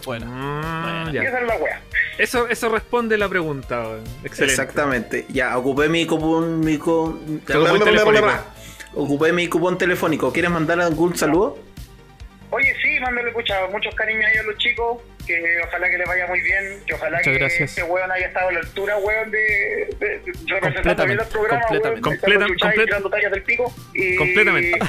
Bueno. 0.04 0.26
Ah, 0.28 1.06
Y 1.10 1.14
ya. 1.14 1.22
esa 1.24 1.40
es 1.40 1.46
la 1.46 1.56
weá. 1.56 1.80
Eso, 2.18 2.48
eso 2.48 2.68
responde 2.70 3.16
la 3.18 3.28
pregunta. 3.28 3.80
weón. 3.82 4.04
Excelente. 4.24 4.44
Exactamente. 4.54 5.26
Ya, 5.28 5.56
ocupé 5.58 5.88
mi 5.88 6.06
cupón. 6.06 6.60
Mi 6.60 6.78
co- 6.78 7.18
Tu 7.46 7.52
cupón 7.52 7.84
telefónico. 7.84 8.26
Ocupé 8.94 9.32
mi 9.32 9.48
cupón 9.48 9.78
telefónico. 9.78 10.32
¿Quieres 10.32 10.50
mandar 10.50 10.80
algún 10.80 11.16
saludo? 11.16 11.58
Oye, 12.52 12.74
sí, 12.82 12.98
mándale 13.00 13.30
pucha, 13.30 13.54
muchos 13.70 13.94
cariños 13.94 14.24
ahí 14.24 14.38
a 14.38 14.42
los 14.42 14.56
chicos. 14.58 14.98
Que 15.26 15.60
ojalá 15.64 15.88
que 15.88 15.98
les 15.98 16.08
vaya 16.08 16.26
muy 16.26 16.40
bien. 16.40 16.82
Que 16.86 16.94
ojalá 16.94 17.18
Muchas 17.18 17.32
que 17.32 17.38
gracias. 17.38 17.70
este 17.70 17.82
weón 17.84 18.10
haya 18.10 18.26
estado 18.26 18.48
a 18.48 18.52
la 18.52 18.58
altura, 18.60 18.96
weón, 18.98 19.30
de, 19.30 19.38
de, 20.00 20.18
de 20.18 20.32
representando 20.54 21.04
bien 21.06 21.20
el 21.20 21.26
programa, 21.26 21.60
completamente, 21.62 21.86
weón. 21.88 22.00
completa- 22.02 22.26
Estando 22.26 22.46
chuchai, 22.48 22.68
completa- 22.70 22.84
tirando 22.86 23.10
tallas 23.10 23.30
del 23.30 23.42
pico. 23.44 23.74
Y, 23.94 24.16
Completamente. 24.16 24.78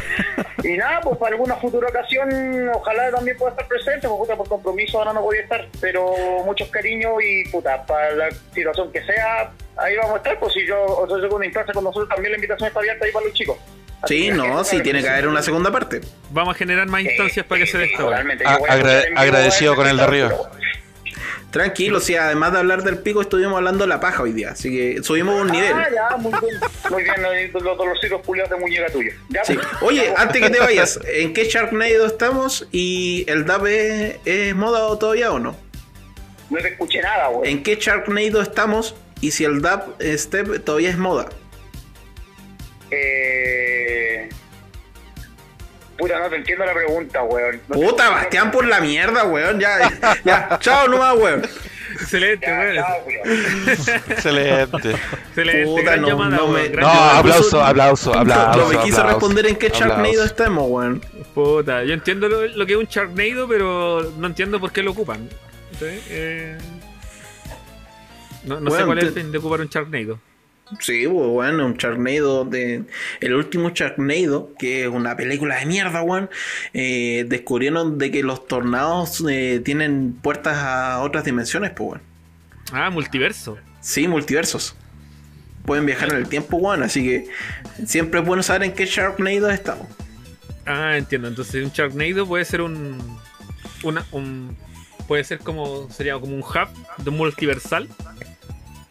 Y 0.64 0.78
nada, 0.78 1.02
pues 1.02 1.18
para 1.18 1.32
alguna 1.34 1.56
futura 1.56 1.88
ocasión, 1.90 2.70
ojalá 2.76 3.10
también 3.10 3.36
pueda 3.36 3.52
estar 3.52 3.68
presente, 3.68 4.08
porque 4.08 4.22
puta, 4.22 4.36
por 4.38 4.48
compromiso 4.48 5.00
ahora 5.00 5.12
no 5.12 5.22
podía 5.24 5.42
estar, 5.42 5.68
pero 5.80 6.14
muchos 6.46 6.70
cariños 6.70 7.14
y 7.24 7.50
puta, 7.50 7.84
para 7.86 8.12
la 8.12 8.30
situación 8.54 8.92
que 8.92 9.04
sea, 9.04 9.52
ahí 9.78 9.96
vamos 9.96 10.14
a 10.14 10.18
estar, 10.18 10.40
pues 10.40 10.54
si 10.54 10.66
yo 10.68 10.80
os 10.86 11.10
doy 11.10 11.28
una 11.32 11.46
instancia 11.46 11.74
con 11.74 11.84
nosotros, 11.84 12.08
también 12.10 12.32
la 12.34 12.38
invitación 12.38 12.68
está 12.68 12.80
abierta 12.80 13.06
ahí 13.06 13.12
para 13.12 13.26
los 13.26 13.34
chicos. 13.34 13.58
Sí, 14.08 14.30
no, 14.32 14.64
sí, 14.64 14.82
tiene 14.82 15.02
que 15.02 15.10
haber 15.10 15.28
una 15.28 15.42
segunda 15.44 15.72
parte. 15.72 16.02
Vamos 16.32 16.56
a 16.56 16.58
generar 16.58 16.88
más 16.88 17.02
instancias 17.02 17.46
para 17.46 17.62
que 17.62 17.68
se 17.68 17.78
dé 17.78 17.86
esto. 17.86 17.98
weón. 18.00 18.10
totalmente. 18.12 18.46
A- 18.48 18.54
Yo 18.54 18.60
voy 18.60 18.70
a 18.70 18.74
agra- 18.74 18.92
escuchar 18.92 19.08
en 19.08 19.14
vivo 19.14 19.20
agradecido 19.22 19.76
con 19.76 19.88
el 19.88 19.98
de 19.98 20.04
arriba. 20.04 20.32
Tranquilo, 21.52 22.00
si 22.00 22.16
además 22.16 22.54
de 22.54 22.60
hablar 22.60 22.82
del 22.84 23.00
pico, 23.00 23.20
estuvimos 23.22 23.58
hablando 23.58 23.84
de 23.84 23.90
la 23.90 24.00
paja 24.00 24.24
hoy 24.24 24.32
día. 24.32 24.52
Así 24.52 24.70
que 24.70 25.04
subimos 25.04 25.36
un 25.42 25.48
nivel. 25.52 25.74
Ah, 25.74 25.88
ya, 25.94 26.16
muy 26.18 26.32
bien. 26.40 26.56
Muy 26.90 27.04
bien, 27.04 27.52
los, 27.54 27.62
los 27.62 27.78
dolorcitos 27.78 28.22
culiados 28.26 28.52
de 28.52 28.58
muñeca 28.58 28.88
tuyo. 28.90 29.12
Ya, 29.30 29.44
Sí. 29.44 29.56
pues. 29.56 29.68
Oye, 29.82 30.14
antes 30.16 30.42
que 30.42 30.50
te 30.50 30.60
vayas, 30.60 30.98
¿en 31.14 31.34
qué 31.34 31.44
Sharknado 31.46 32.06
estamos? 32.06 32.68
¿Y 32.72 33.26
el 33.28 33.46
DAP 33.46 33.66
es, 33.68 34.16
es 34.24 34.56
moda 34.56 34.86
o 34.86 34.98
todavía 34.98 35.32
o 35.34 35.40
no? 35.40 35.58
No 36.50 36.58
te 36.60 36.70
escuché 36.70 37.02
nada, 37.02 37.28
güey. 37.28 37.52
¿En 37.52 37.64
qué 37.64 37.76
Sharknado 37.76 38.42
estamos? 38.42 38.96
Y 39.20 39.32
si 39.32 39.44
el 39.44 39.62
DAP 39.62 40.02
Step 40.02 40.64
todavía 40.64 40.90
es 40.90 40.98
moda. 40.98 41.28
Eh... 42.92 43.81
Puta, 46.02 46.20
no 46.20 46.30
te 46.30 46.36
entiendo 46.38 46.66
la 46.66 46.74
pregunta, 46.74 47.24
weón. 47.24 47.62
No 47.68 47.76
te- 47.78 47.86
Puta, 47.86 48.10
Bastián, 48.10 48.50
por 48.52 48.66
la 48.66 48.82
mierda, 48.82 49.24
weón. 49.26 49.60
Ya, 49.60 49.92
ya, 50.26 50.58
chao 50.60 50.88
nomás, 50.88 51.16
weón. 51.16 51.44
Excelente, 51.94 52.46
Ya, 52.48 52.58
weón. 52.60 52.76
chao, 52.76 53.04
weón. 53.06 53.40
excelente. 54.10 54.78
Excelente. 55.30 55.66
Puta, 55.66 55.98
no, 55.98 56.08
llamada, 56.08 56.38
no 56.38 56.46
weón, 56.46 56.72
me- 56.72 56.82
No, 56.82 56.88
aplauso, 56.90 57.64
aplauso, 57.64 58.14
aplauso. 58.18 58.60
No 58.60 58.68
me 58.70 58.78
quiso 58.84 58.98
aplauso, 59.02 59.04
responder 59.20 59.46
en 59.48 59.56
qué. 59.58 59.70
Sharknado 59.70 60.24
estamos, 60.26 60.66
weón. 60.70 61.02
Puta, 61.36 61.84
yo 61.84 61.94
entiendo 61.94 62.28
lo, 62.28 62.48
lo 62.48 62.66
que 62.66 62.74
es 62.74 62.80
un 62.80 62.86
Sharknado, 62.88 63.48
pero 63.48 64.12
no 64.18 64.28
entiendo 64.28 64.60
por 64.60 64.72
qué 64.72 64.82
lo 64.82 64.92
ocupan. 64.92 65.30
Eh, 65.82 66.58
no 68.46 68.60
no 68.60 68.72
sé 68.72 68.86
cuál 68.86 68.98
es 68.98 69.04
el 69.06 69.14
fin 69.14 69.32
de 69.32 69.38
ocupar 69.38 69.62
un 69.62 69.68
Sharknado. 69.68 70.20
Sí, 70.80 71.08
pues, 71.08 71.28
bueno, 71.28 71.66
un 71.66 71.76
Sharknado 71.76 72.46
de... 72.46 72.84
El 73.20 73.36
último 73.36 73.72
Sharknado, 73.72 74.52
que 74.58 74.84
es 74.84 74.88
una 74.88 75.16
película 75.18 75.60
de 75.60 75.66
mierda, 75.66 76.02
weón, 76.02 76.30
eh, 76.74 77.26
descubrieron 77.28 77.98
de 77.98 78.12
que 78.12 78.24
los 78.24 78.48
tornados 78.48 79.24
eh, 79.30 79.62
tienen 79.64 80.14
puertas 80.14 80.58
a 80.58 81.02
otras 81.02 81.26
dimensiones, 81.26 81.72
pues, 81.72 81.90
weón. 81.90 82.02
Ah, 82.72 82.90
multiverso. 82.90 83.58
Sí, 83.82 84.08
multiversos. 84.08 84.76
Pueden 85.66 85.86
viajar 85.86 86.10
en 86.10 86.16
el 86.16 86.28
tiempo, 86.28 86.58
weón, 86.58 86.84
así 86.84 87.04
que 87.04 87.28
siempre 87.86 88.22
es 88.22 88.26
bueno 88.26 88.42
saber 88.44 88.64
en 88.64 88.74
qué 88.74 88.86
Sharknado 88.86 89.50
estamos. 89.50 89.88
Ah, 90.66 90.98
entiendo. 90.98 91.28
Entonces 91.28 91.64
un 91.64 91.72
Sharknado 91.72 92.26
puede 92.26 92.46
ser 92.46 92.62
un. 92.62 93.20
Una, 93.84 94.06
un 94.12 94.56
puede 95.08 95.24
ser 95.24 95.40
como. 95.40 95.90
Sería 95.92 96.14
como 96.20 96.36
un 96.36 96.42
hub 96.42 97.04
de 97.04 97.12
multiversal. 97.12 97.88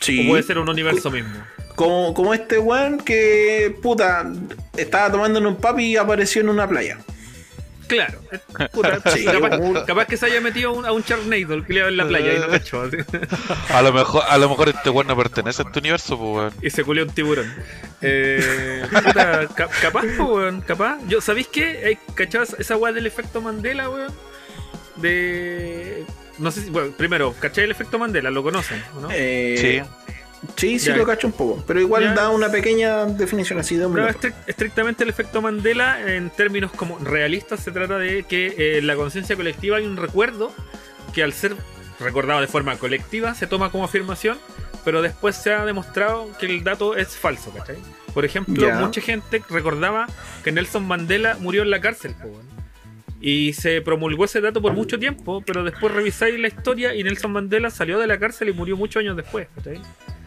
Sí. 0.01 0.27
O 0.27 0.31
puede 0.31 0.43
ser 0.43 0.59
un 0.59 0.69
universo 0.69 1.11
mismo. 1.11 1.35
Como, 1.75 2.13
como 2.15 2.35
este 2.35 2.59
weón 2.59 2.99
que, 2.99 3.75
puta, 3.83 4.31
estaba 4.77 5.11
tomando 5.11 5.39
en 5.39 5.47
un 5.47 5.57
papi 5.57 5.85
y 5.85 5.97
apareció 5.97 6.43
en 6.43 6.49
una 6.51 6.69
playa. 6.69 6.99
Claro. 7.87 8.21
eh, 8.31 8.39
puta, 8.73 9.01
Sí, 9.11 9.25
capaz, 9.25 9.57
un- 9.59 9.85
capaz 9.85 10.05
que 10.07 10.17
se 10.17 10.27
haya 10.27 10.41
metido 10.41 10.71
a 10.71 10.73
un, 10.75 10.87
a 10.87 10.93
un 10.93 11.03
Charnado 11.03 11.55
el 11.55 11.65
culiao 11.65 11.89
en 11.89 11.97
la 11.97 12.07
playa 12.07 12.35
y 12.35 12.39
no 12.39 12.49
cachó. 12.49 12.83
así. 12.83 12.99
A 13.73 13.83
lo 13.83 13.93
mejor, 13.93 14.23
a 14.29 14.39
lo 14.39 14.49
mejor 14.49 14.69
este 14.69 14.91
weón 14.91 15.09
no 15.09 15.17
pertenece 15.17 15.63
a 15.63 15.65
este 15.67 15.79
universo, 15.81 16.17
pues 16.19 16.31
weón. 16.37 16.53
Y 16.63 16.71
se 16.71 16.85
culió 16.85 17.03
un 17.05 17.11
tiburón. 17.11 17.53
Eh, 18.03 18.83
puta, 18.93 19.49
ca- 19.57 19.69
capaz, 19.83 20.05
weón, 20.19 20.61
capaz. 20.61 20.99
Yo, 21.09 21.21
¿Sabéis 21.21 21.49
qué? 21.49 21.83
Hay 21.85 21.99
¿Cachabas 22.15 22.55
esa 22.61 22.77
weá 22.77 22.93
del 22.93 23.07
efecto 23.07 23.41
Mandela, 23.41 23.91
weón? 23.91 24.13
De. 24.97 26.05
No 26.39 26.51
sé 26.51 26.63
si. 26.63 26.71
Bueno, 26.71 26.93
primero, 26.97 27.35
¿cachai 27.41 27.65
el 27.65 27.71
efecto 27.71 27.99
Mandela? 27.99 28.31
¿Lo 28.31 28.43
conocen? 28.43 28.83
o 28.97 29.01
¿no? 29.01 29.09
Eh, 29.13 29.57
Sí. 29.83 30.15
Sí, 30.57 30.79
sí 30.79 30.87
Ya. 30.89 30.97
lo 30.97 31.05
cacho 31.05 31.27
un 31.27 31.33
poco. 31.35 31.63
Pero 31.67 31.81
igual 31.81 32.03
Ya. 32.03 32.15
da 32.15 32.31
una 32.31 32.51
pequeña 32.51 33.05
definición 33.05 33.59
así 33.59 33.77
de 33.77 33.85
hombre. 33.85 34.03
Pero 34.05 34.19
estri- 34.19 34.35
estrictamente 34.47 35.05
el 35.05 35.11
efecto 35.11 35.43
Mandela, 35.43 36.01
en 36.15 36.31
términos 36.31 36.73
como 36.73 36.99
realistas, 36.99 37.61
se 37.61 37.71
trata 37.73 37.99
de 37.99 38.23
que 38.25 38.47
eh, 38.57 38.79
en 38.79 38.87
la 38.87 38.97
conciencia 38.97 39.37
colectiva 39.37 39.77
hay 39.77 39.85
un 39.85 39.97
recuerdo 39.97 40.53
que 41.15 41.23
al 41.23 41.33
ser 41.33 41.55
recordado 41.99 42.41
de 42.41 42.47
forma 42.47 42.77
colectiva 42.77 43.35
se 43.35 43.47
toma 43.47 43.71
como 43.71 43.85
afirmación, 43.85 44.39
pero 44.85 45.03
después 45.03 45.37
se 45.37 45.53
ha 45.53 45.67
demostrado 45.67 46.31
que 46.39 46.47
el 46.47 46.65
dato 46.65 46.97
es 46.97 47.09
falso, 47.17 47.51
¿cachai? 47.53 47.77
Por 48.15 48.25
ejemplo, 48.25 48.67
Ya. 48.67 48.77
mucha 48.81 49.01
gente 49.03 49.43
recordaba 49.51 50.07
que 50.43 50.53
Nelson 50.53 50.87
Mandela 50.89 51.37
murió 51.39 51.63
en 51.63 51.71
la 51.71 51.81
cárcel. 51.83 52.15
Y 53.21 53.53
se 53.53 53.83
promulgó 53.83 54.25
ese 54.25 54.41
dato 54.41 54.63
por 54.63 54.73
mucho 54.73 54.99
tiempo, 54.99 55.43
pero 55.45 55.63
después 55.63 55.93
revisáis 55.93 56.41
la 56.41 56.49
historia 56.49 56.95
y 56.95 57.05
Nelson 57.05 57.31
Mandela 57.33 57.69
salió 57.69 57.99
de 57.99 58.07
la 58.07 58.19
cárcel 58.19 58.49
y 58.49 58.53
murió 58.55 58.79
muchos 58.79 59.01
años 59.01 59.15
después, 59.15 59.47
¿cachai? 59.55 59.79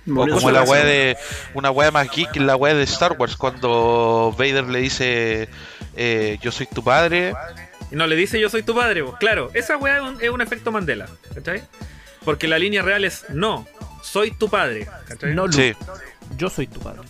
O 0.07 0.27
como 0.27 0.51
la 0.51 0.63
weá 0.63 0.83
de. 0.83 1.17
Una 1.53 1.71
weá 1.71 1.91
más 1.91 2.09
geek, 2.09 2.35
la 2.37 2.55
weá 2.55 2.73
de 2.73 2.83
Star 2.83 3.15
Wars, 3.17 3.37
cuando 3.37 4.33
Vader 4.37 4.65
le 4.65 4.79
dice 4.79 5.47
eh, 5.95 6.37
yo 6.41 6.51
soy 6.51 6.65
tu 6.67 6.83
padre. 6.83 7.33
Y 7.91 7.95
no 7.95 8.07
le 8.07 8.15
dice 8.15 8.39
yo 8.39 8.49
soy 8.49 8.63
tu 8.63 8.75
padre, 8.75 9.01
vos. 9.01 9.15
Claro, 9.19 9.49
esa 9.53 9.77
weá 9.77 9.97
es 9.97 10.01
un, 10.03 10.21
es 10.21 10.29
un 10.29 10.41
efecto 10.41 10.71
Mandela, 10.71 11.07
¿cachai? 11.33 11.63
Porque 12.25 12.47
la 12.47 12.57
línea 12.59 12.81
real 12.81 13.05
es 13.05 13.25
no, 13.29 13.65
soy 14.01 14.31
tu 14.31 14.49
padre, 14.49 14.87
¿cachai? 15.07 15.33
No, 15.35 15.45
Luke, 15.47 15.75
Sí. 15.79 15.85
yo 16.37 16.49
soy 16.49 16.67
tu 16.67 16.79
padre. 16.79 17.01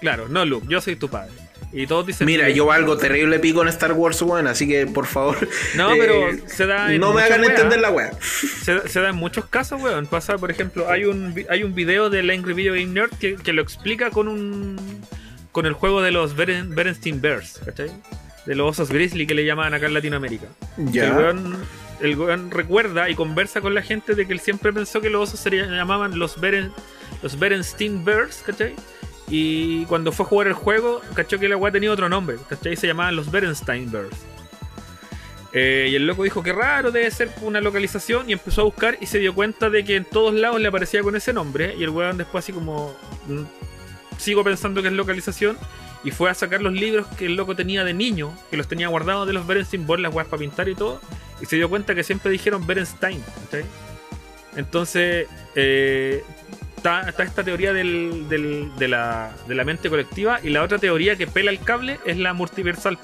Claro, 0.00 0.28
no 0.28 0.44
Luke, 0.44 0.66
yo 0.68 0.80
soy 0.80 0.96
tu 0.96 1.08
padre. 1.08 1.32
Y 1.76 1.88
todos 1.88 2.06
dicen 2.06 2.26
Mira, 2.26 2.48
yo 2.50 2.70
algo 2.70 2.96
terrible 2.96 3.40
pico 3.40 3.60
en 3.60 3.68
Star 3.68 3.92
Wars, 3.92 4.22
weón, 4.22 4.46
así 4.46 4.68
que 4.68 4.86
por 4.86 5.06
favor. 5.06 5.36
No, 5.76 5.92
eh, 5.92 5.96
pero 5.98 6.48
se 6.48 6.66
da 6.66 6.92
en 6.94 7.00
No 7.00 7.12
me 7.12 7.22
hagan 7.22 7.40
weas. 7.40 7.50
entender 7.50 7.80
la 7.80 7.90
wea. 7.90 8.12
Se, 8.20 8.88
se 8.88 9.00
da 9.00 9.08
en 9.10 9.16
muchos 9.16 9.46
casos, 9.46 9.82
weón. 9.82 10.06
Pasa, 10.06 10.38
por 10.38 10.50
ejemplo, 10.52 10.88
hay 10.88 11.04
un, 11.04 11.34
hay 11.50 11.64
un 11.64 11.74
video 11.74 12.10
del 12.10 12.30
Angry 12.30 12.54
Video 12.54 12.74
Game 12.74 12.86
Nerd 12.86 13.10
que, 13.18 13.34
que 13.34 13.52
lo 13.52 13.60
explica 13.60 14.10
con 14.10 14.28
un 14.28 14.78
con 15.50 15.66
el 15.66 15.72
juego 15.72 16.02
de 16.02 16.10
los 16.10 16.34
Beren, 16.34 16.74
Berenstein 16.74 17.20
Bears, 17.20 17.60
¿cachai? 17.64 17.90
De 18.44 18.54
los 18.56 18.70
osos 18.70 18.90
grizzly 18.90 19.24
que 19.26 19.34
le 19.34 19.44
llaman 19.44 19.72
acá 19.72 19.86
en 19.86 19.94
Latinoamérica. 19.94 20.46
Ya. 20.76 21.06
El 21.06 21.12
weón, 21.12 21.56
el 22.00 22.18
weón 22.18 22.50
recuerda 22.50 23.08
y 23.08 23.14
conversa 23.14 23.60
con 23.60 23.72
la 23.72 23.80
gente 23.80 24.16
de 24.16 24.26
que 24.26 24.32
él 24.32 24.40
siempre 24.40 24.72
pensó 24.72 25.00
que 25.00 25.10
los 25.10 25.28
osos 25.28 25.40
se 25.40 25.50
llamaban 25.50 26.18
los, 26.18 26.40
Beren, 26.40 26.72
los 27.22 27.38
Berenstein 27.38 28.04
Bears, 28.04 28.42
¿cachai? 28.44 28.74
Y 29.28 29.84
cuando 29.86 30.12
fue 30.12 30.26
a 30.26 30.28
jugar 30.28 30.46
el 30.48 30.52
juego, 30.54 31.00
cachó 31.14 31.38
que 31.38 31.48
la 31.48 31.56
weá 31.56 31.72
tenía 31.72 31.90
otro 31.90 32.08
nombre, 32.08 32.36
¿cachai? 32.48 32.76
Se 32.76 32.86
llamaban 32.86 33.16
los 33.16 33.30
Berenstein 33.30 33.90
Bears. 33.90 34.16
Eh, 35.52 35.88
y 35.90 35.94
el 35.94 36.06
loco 36.06 36.24
dijo 36.24 36.42
que 36.42 36.52
raro, 36.52 36.90
debe 36.90 37.10
ser 37.10 37.30
una 37.40 37.60
localización. 37.60 38.28
Y 38.28 38.32
empezó 38.32 38.62
a 38.62 38.64
buscar 38.64 38.98
y 39.00 39.06
se 39.06 39.18
dio 39.18 39.34
cuenta 39.34 39.70
de 39.70 39.84
que 39.84 39.96
en 39.96 40.04
todos 40.04 40.34
lados 40.34 40.60
le 40.60 40.68
aparecía 40.68 41.02
con 41.02 41.16
ese 41.16 41.32
nombre. 41.32 41.74
Y 41.78 41.84
el 41.84 41.90
weón 41.90 42.18
después 42.18 42.44
así 42.44 42.52
como... 42.52 42.94
mm, 43.28 43.42
Sigo 44.18 44.44
pensando 44.44 44.82
que 44.82 44.88
es 44.88 44.94
localización. 44.94 45.56
Y 46.04 46.10
fue 46.10 46.28
a 46.28 46.34
sacar 46.34 46.60
los 46.60 46.72
libros 46.74 47.06
que 47.16 47.26
el 47.26 47.34
loco 47.34 47.56
tenía 47.56 47.82
de 47.82 47.94
niño, 47.94 48.36
que 48.50 48.56
los 48.58 48.68
tenía 48.68 48.88
guardados 48.88 49.26
de 49.26 49.32
los 49.32 49.46
Berenstein 49.46 49.86
Bears, 49.86 50.02
las 50.02 50.14
weas 50.14 50.28
para 50.28 50.40
pintar 50.40 50.68
y 50.68 50.74
todo. 50.74 51.00
Y 51.40 51.46
se 51.46 51.56
dio 51.56 51.70
cuenta 51.70 51.94
que 51.94 52.02
siempre 52.04 52.30
dijeron 52.30 52.66
Berenstein. 52.66 53.22
¿cachai? 53.44 53.64
Entonces, 54.56 55.28
eh, 55.54 56.22
está, 56.84 57.08
está 57.08 57.22
esta 57.22 57.42
teoría 57.42 57.72
del- 57.72 58.28
del- 58.28 58.70
de, 58.76 58.88
la, 58.88 59.32
de 59.48 59.54
la 59.54 59.64
mente 59.64 59.88
colectiva. 59.88 60.38
Y 60.42 60.50
la 60.50 60.62
otra 60.62 60.78
teoría 60.78 61.16
que 61.16 61.26
pela 61.26 61.50
el 61.50 61.60
cable 61.60 61.98
es 62.04 62.18
la 62.18 62.34
multiversal. 62.34 62.98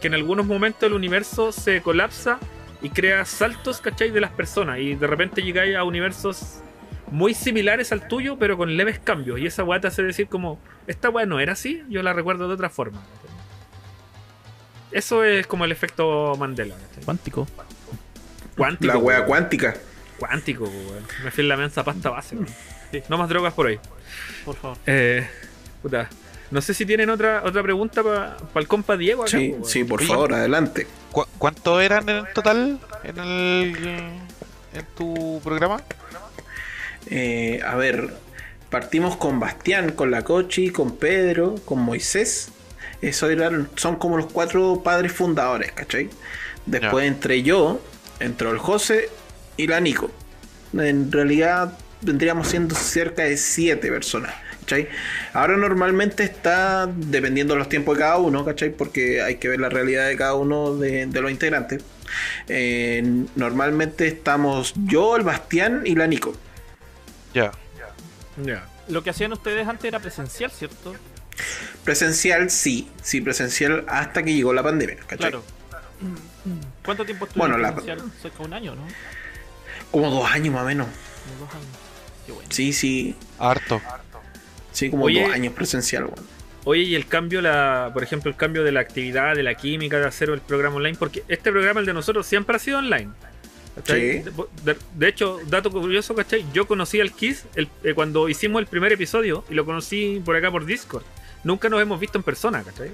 Que 0.00 0.08
en 0.08 0.14
algunos 0.14 0.46
momentos 0.46 0.82
el 0.88 0.92
universo 0.94 1.52
se 1.52 1.80
colapsa 1.80 2.38
y 2.82 2.90
crea 2.90 3.24
saltos, 3.24 3.80
¿cachai? 3.80 4.10
De 4.10 4.20
las 4.20 4.32
personas. 4.32 4.80
Y 4.80 4.96
de 4.96 5.06
repente 5.06 5.42
llegáis 5.42 5.76
a 5.76 5.84
universos 5.84 6.60
muy 7.10 7.34
similares 7.34 7.92
al 7.92 8.08
tuyo, 8.08 8.36
pero 8.36 8.56
con 8.56 8.76
leves 8.76 8.98
cambios. 8.98 9.38
Y 9.38 9.46
esa 9.46 9.62
weá 9.62 9.80
te 9.80 9.86
hace 9.86 10.02
decir 10.02 10.26
como, 10.26 10.58
esta 10.88 11.08
weá 11.08 11.24
no 11.24 11.38
era 11.38 11.52
así, 11.52 11.82
yo 11.88 12.02
la 12.02 12.12
recuerdo 12.12 12.48
de 12.48 12.54
otra 12.54 12.68
forma. 12.68 13.00
Eso 14.90 15.22
es 15.24 15.46
como 15.46 15.64
el 15.64 15.72
efecto 15.72 16.34
Mandela. 16.38 16.74
¿cachai? 16.74 17.04
Cuántico. 17.04 17.46
Cuántico. 18.56 18.92
La 18.92 18.98
wea 18.98 19.18
weón. 19.18 19.28
cuántica. 19.28 19.74
Cuántico, 20.18 20.64
weón. 20.64 21.04
Me 21.24 21.30
fui 21.30 21.42
en 21.42 21.48
la 21.48 21.56
mensa 21.56 21.84
pasta 21.84 22.10
base, 22.10 22.34
weón. 22.36 22.48
Sí, 22.94 23.02
no 23.08 23.18
más 23.18 23.28
drogas 23.28 23.52
por 23.54 23.66
hoy. 23.66 23.80
Por 24.44 24.54
favor. 24.56 24.78
Eh, 24.86 25.26
puta. 25.82 26.08
No 26.50 26.60
sé 26.60 26.74
si 26.74 26.86
tienen 26.86 27.10
otra 27.10 27.42
otra 27.44 27.62
pregunta 27.62 28.02
para 28.04 28.36
el 28.56 28.68
compa 28.68 28.96
Diego 28.96 29.22
acá, 29.22 29.30
Sí, 29.36 29.54
po, 29.58 29.64
sí, 29.66 29.82
por 29.84 30.00
Oye. 30.00 30.08
favor, 30.08 30.32
adelante. 30.34 30.86
¿Cu- 31.10 31.26
¿Cuántos 31.38 31.82
eran 31.82 32.08
en 32.08 32.24
total 32.34 32.78
en 33.02 33.18
el 33.18 33.76
en 34.74 34.86
tu 34.96 35.40
programa? 35.42 35.82
Eh, 37.10 37.60
a 37.66 37.74
ver, 37.74 38.14
partimos 38.70 39.16
con 39.16 39.40
Bastián, 39.40 39.90
con 39.92 40.10
la 40.10 40.22
Cochi, 40.22 40.70
con 40.70 40.96
Pedro, 40.96 41.56
con 41.64 41.80
Moisés. 41.80 42.50
Eso 43.02 43.28
eran, 43.28 43.68
son 43.76 43.96
como 43.96 44.16
los 44.16 44.26
cuatro 44.26 44.80
padres 44.84 45.12
fundadores, 45.12 45.72
¿cachai? 45.72 46.08
Después 46.64 47.02
Ya. 47.04 47.08
entre 47.08 47.42
yo, 47.42 47.80
entró 48.20 48.50
el 48.52 48.58
José 48.58 49.10
y 49.56 49.66
la 49.66 49.80
Nico. 49.80 50.10
En 50.72 51.12
realidad 51.12 51.76
vendríamos 52.04 52.48
siendo 52.48 52.74
cerca 52.74 53.22
de 53.22 53.36
siete 53.36 53.90
personas. 53.90 54.34
¿cachai? 54.60 54.88
Ahora 55.34 55.56
normalmente 55.58 56.22
está 56.24 56.86
dependiendo 56.86 57.52
de 57.54 57.58
los 57.58 57.68
tiempos 57.68 57.96
de 57.96 58.02
cada 58.04 58.16
uno, 58.16 58.44
¿cachai? 58.44 58.70
Porque 58.70 59.20
hay 59.22 59.36
que 59.36 59.48
ver 59.48 59.60
la 59.60 59.68
realidad 59.68 60.06
de 60.08 60.16
cada 60.16 60.34
uno 60.34 60.74
de, 60.76 61.06
de 61.06 61.20
los 61.20 61.30
integrantes. 61.30 61.82
Eh, 62.48 63.02
normalmente 63.36 64.06
estamos 64.06 64.72
yo, 64.86 65.16
el 65.16 65.22
Bastián 65.22 65.82
y 65.84 65.94
la 65.96 66.06
Nico. 66.06 66.34
Ya. 67.34 67.52
Ya. 68.42 68.66
Lo 68.88 69.02
que 69.02 69.10
hacían 69.10 69.32
ustedes 69.32 69.66
antes 69.68 69.84
era 69.84 69.98
presencial, 69.98 70.50
¿cierto? 70.50 70.94
Presencial, 71.84 72.48
sí, 72.50 72.88
sí, 73.02 73.20
presencial 73.20 73.84
hasta 73.88 74.22
que 74.22 74.32
llegó 74.34 74.52
la 74.54 74.62
pandemia, 74.62 74.96
¿cachai? 74.96 75.18
Claro. 75.30 75.44
¿Cuánto 76.84 77.04
tiempo 77.04 77.26
estuvieron 77.26 77.52
Bueno, 77.52 77.62
la- 77.62 77.74
presencial? 77.74 78.10
Cerca 78.20 78.38
de 78.38 78.44
un 78.44 78.52
año, 78.54 78.74
¿no? 78.74 78.86
Como 79.90 80.10
dos 80.10 80.30
años 80.30 80.54
más 80.54 80.62
o 80.62 80.66
menos. 80.66 80.86
Como 80.86 81.46
dos 81.46 81.54
años. 81.54 81.66
Qué 82.26 82.32
bueno. 82.32 82.48
Sí, 82.50 82.72
sí, 82.72 83.14
Harto. 83.38 83.80
sí, 84.72 84.90
como 84.90 85.04
Oye. 85.04 85.22
dos 85.22 85.32
años 85.32 85.52
presencial, 85.54 86.04
weón. 86.04 86.34
Oye, 86.66 86.82
y 86.82 86.94
el 86.94 87.06
cambio, 87.06 87.42
la, 87.42 87.90
por 87.92 88.02
ejemplo, 88.02 88.30
el 88.30 88.36
cambio 88.36 88.64
de 88.64 88.72
la 88.72 88.80
actividad, 88.80 89.34
de 89.36 89.42
la 89.42 89.54
química, 89.54 89.98
de 89.98 90.06
hacer 90.06 90.30
el 90.30 90.40
programa 90.40 90.76
online, 90.76 90.96
porque 90.98 91.22
este 91.28 91.50
programa, 91.52 91.80
el 91.80 91.86
de 91.86 91.92
nosotros, 91.92 92.26
siempre 92.26 92.56
ha 92.56 92.58
sido 92.58 92.78
online. 92.78 93.10
¿cachai? 93.74 94.22
Sí. 94.22 94.30
De, 94.64 94.72
de- 94.72 94.78
de 94.94 95.08
hecho, 95.08 95.40
dato 95.48 95.70
curioso, 95.70 96.14
¿cachai? 96.14 96.44
Yo 96.54 96.66
conocí 96.66 97.00
al 97.00 97.12
Kiss 97.12 97.44
el- 97.54 97.68
eh, 97.82 97.92
cuando 97.92 98.28
hicimos 98.30 98.60
el 98.60 98.66
primer 98.66 98.92
episodio 98.92 99.44
y 99.50 99.54
lo 99.54 99.66
conocí 99.66 100.22
por 100.24 100.36
acá 100.36 100.50
por 100.50 100.64
Discord. 100.64 101.02
Nunca 101.42 101.68
nos 101.68 101.82
hemos 101.82 102.00
visto 102.00 102.16
en 102.16 102.22
persona, 102.24 102.62
¿cachai? 102.62 102.92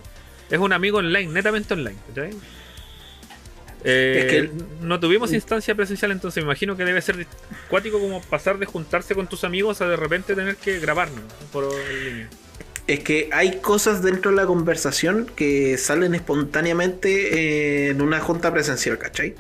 Es 0.51 0.59
un 0.59 0.72
amigo 0.72 0.99
online, 0.99 1.31
netamente 1.33 1.74
online, 1.74 1.97
¿cachai? 2.09 2.31
Eh, 3.85 4.18
Es 4.21 4.26
que- 4.33 4.50
no 4.83 5.00
tuvimos 5.00 5.33
instancia 5.33 5.75
presencial, 5.75 6.11
entonces 6.13 6.42
me 6.42 6.49
imagino 6.49 6.76
que 6.76 6.84
debe 6.84 7.00
ser 7.00 7.26
cuático 7.68 7.99
como 7.99 8.21
pasar 8.22 8.59
de 8.59 8.67
juntarse 8.67 9.14
con 9.14 9.26
tus 9.26 9.45
amigos 9.45 9.80
a 9.80 9.88
de 9.88 9.96
repente 9.96 10.34
tener 10.34 10.57
que 10.57 10.79
grabarnos 10.80 11.25
por 11.53 11.64
línea. 12.04 12.29
Es 12.87 13.00
que 13.00 13.29
hay 13.33 13.59
cosas 13.61 14.03
dentro 14.03 14.33
de 14.33 14.37
la 14.37 14.46
conversación 14.46 15.30
que 15.37 15.79
salen 15.79 16.14
espontáneamente 16.14 17.87
eh, 17.87 17.91
en 17.91 18.03
una 18.03 18.21
junta 18.21 18.53
presencial, 18.53 18.99
¿cachai? 18.99 19.34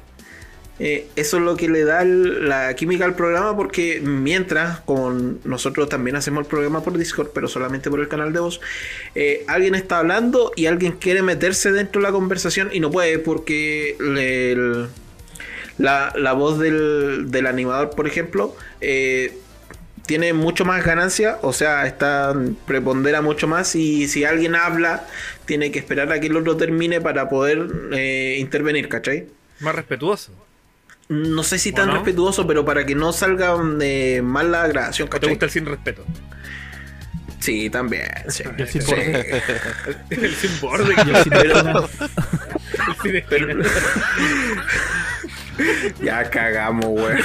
Eh, 0.82 1.08
eso 1.14 1.36
es 1.36 1.42
lo 1.42 1.58
que 1.58 1.68
le 1.68 1.84
da 1.84 2.02
la 2.06 2.74
química 2.74 3.04
al 3.04 3.14
programa 3.14 3.54
porque 3.54 4.00
mientras, 4.00 4.80
como 4.80 5.10
nosotros 5.44 5.90
también 5.90 6.16
hacemos 6.16 6.40
el 6.40 6.46
programa 6.46 6.82
por 6.82 6.96
Discord, 6.96 7.32
pero 7.34 7.48
solamente 7.48 7.90
por 7.90 8.00
el 8.00 8.08
canal 8.08 8.32
de 8.32 8.40
voz, 8.40 8.62
eh, 9.14 9.44
alguien 9.46 9.74
está 9.74 9.98
hablando 9.98 10.52
y 10.56 10.64
alguien 10.66 10.92
quiere 10.92 11.20
meterse 11.20 11.70
dentro 11.70 12.00
de 12.00 12.08
la 12.08 12.12
conversación 12.12 12.70
y 12.72 12.80
no 12.80 12.90
puede 12.90 13.18
porque 13.18 13.94
la, 15.76 16.14
la 16.16 16.32
voz 16.32 16.58
del, 16.58 17.30
del 17.30 17.46
animador, 17.46 17.90
por 17.90 18.06
ejemplo, 18.06 18.56
eh, 18.80 19.36
tiene 20.06 20.32
mucho 20.32 20.64
más 20.64 20.82
ganancia, 20.82 21.38
o 21.42 21.52
sea, 21.52 21.86
está 21.86 22.34
prepondera 22.66 23.20
mucho 23.20 23.46
más 23.46 23.76
y 23.76 24.08
si 24.08 24.24
alguien 24.24 24.54
habla, 24.54 25.06
tiene 25.44 25.70
que 25.72 25.78
esperar 25.78 26.10
a 26.10 26.20
que 26.20 26.28
el 26.28 26.36
otro 26.38 26.56
termine 26.56 27.02
para 27.02 27.28
poder 27.28 27.68
intervenir, 28.38 28.88
¿cachai? 28.88 29.26
Más 29.60 29.74
respetuoso. 29.74 30.32
No 31.10 31.42
sé 31.42 31.58
si 31.58 31.70
¿O 31.70 31.74
tan 31.74 31.88
no? 31.88 31.94
respetuoso, 31.94 32.46
pero 32.46 32.64
para 32.64 32.86
que 32.86 32.94
no 32.94 33.12
salga 33.12 33.54
eh, 33.82 34.22
mal 34.22 34.50
la 34.52 34.66
grabación, 34.68 35.08
¿O 35.12 35.18
te 35.20 35.26
gusta 35.26 35.44
el 35.46 35.50
sin 35.50 35.66
respeto? 35.66 36.04
Sí, 37.40 37.68
también. 37.70 38.06
sí. 38.28 38.44
El 38.56 38.68
sin 38.68 38.82
Sí. 38.82 38.90
borde. 38.92 39.42
El 40.10 40.34
sin 40.34 40.60
borde. 40.60 40.94
Y 41.06 41.10
el 41.10 41.22
sin 41.22 41.32
Pero- 43.28 43.50
el 43.50 43.60
esquina. 43.60 44.64
Ya 46.00 46.30
cagamos, 46.30 46.86
weón. 46.86 47.18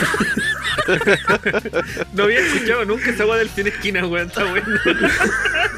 No 2.13 2.23
había 2.23 2.39
escuchado 2.39 2.85
nunca 2.85 3.09
esa 3.11 3.25
weá 3.25 3.37
del 3.37 3.49
cine 3.49 3.69
esquina, 3.69 4.05
weón. 4.07 4.27
Está 4.27 4.43
bueno. 4.45 4.65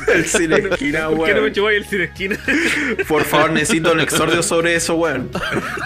El 0.07 0.25
cine 0.25 0.55
esquina, 0.71 1.07
¿Por 1.09 1.25
qué 1.25 1.33
no 1.33 1.37
me 1.37 1.41
weón. 1.41 1.53
chupáis 1.53 1.77
el 1.79 1.85
cine 1.85 2.03
esquina? 2.05 2.37
Por 3.07 3.23
favor, 3.25 3.51
necesito 3.51 3.91
un 3.91 3.99
exordio 3.99 4.41
sobre 4.41 4.75
eso, 4.75 4.95
weón. 4.95 5.29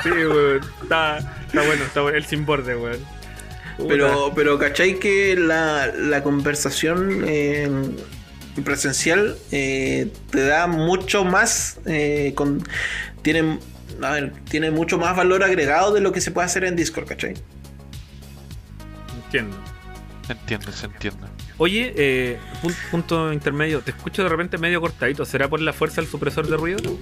Sí, 0.03 0.09
weón. 0.11 0.61
Está, 0.83 1.19
está 1.51 1.65
bueno, 1.65 1.83
está 1.83 2.01
bueno. 2.01 2.17
El 2.17 2.25
sin 2.25 2.45
borde, 2.45 2.75
weón. 2.75 2.99
Pero, 3.87 4.31
pero 4.35 4.59
¿cachai 4.59 4.99
que 4.99 5.35
la, 5.35 5.87
la 5.87 6.21
conversación 6.23 7.23
eh, 7.25 7.69
presencial 8.63 9.37
eh, 9.51 10.11
te 10.29 10.45
da 10.45 10.67
mucho 10.67 11.23
más, 11.25 11.79
eh, 11.85 12.33
con, 12.35 12.63
tiene, 13.23 13.57
a 14.03 14.11
ver, 14.11 14.33
tiene 14.49 14.69
mucho 14.71 14.99
más 14.99 15.15
valor 15.17 15.43
agregado 15.43 15.93
de 15.93 16.01
lo 16.01 16.11
que 16.11 16.21
se 16.21 16.31
puede 16.31 16.45
hacer 16.45 16.63
en 16.65 16.75
Discord, 16.75 17.07
¿cachai? 17.07 17.33
Entiendo. 19.25 19.57
Se 20.27 20.33
entiende, 20.33 20.71
se 20.71 20.85
entiende. 20.85 21.27
Oye, 21.57 21.93
eh, 21.95 22.37
pun- 22.61 22.75
punto 22.91 23.33
intermedio. 23.33 23.81
Te 23.81 23.91
escucho 23.91 24.21
de 24.23 24.29
repente 24.29 24.57
medio 24.57 24.79
cortadito. 24.79 25.25
¿Será 25.25 25.47
por 25.49 25.59
la 25.61 25.73
fuerza 25.73 26.01
del 26.01 26.09
supresor 26.09 26.47
de 26.47 26.57
ruido? 26.57 26.97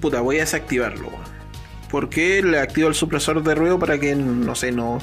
Puta, 0.00 0.20
voy 0.20 0.36
a 0.36 0.40
desactivarlo, 0.40 1.08
weón. 1.08 1.27
¿Por 1.90 2.08
qué 2.10 2.42
le 2.42 2.58
activo 2.60 2.88
el 2.88 2.94
supresor 2.94 3.42
de 3.42 3.54
ruido 3.54 3.78
para 3.78 3.98
que, 3.98 4.14
no 4.14 4.54
sé, 4.54 4.72
no, 4.72 4.98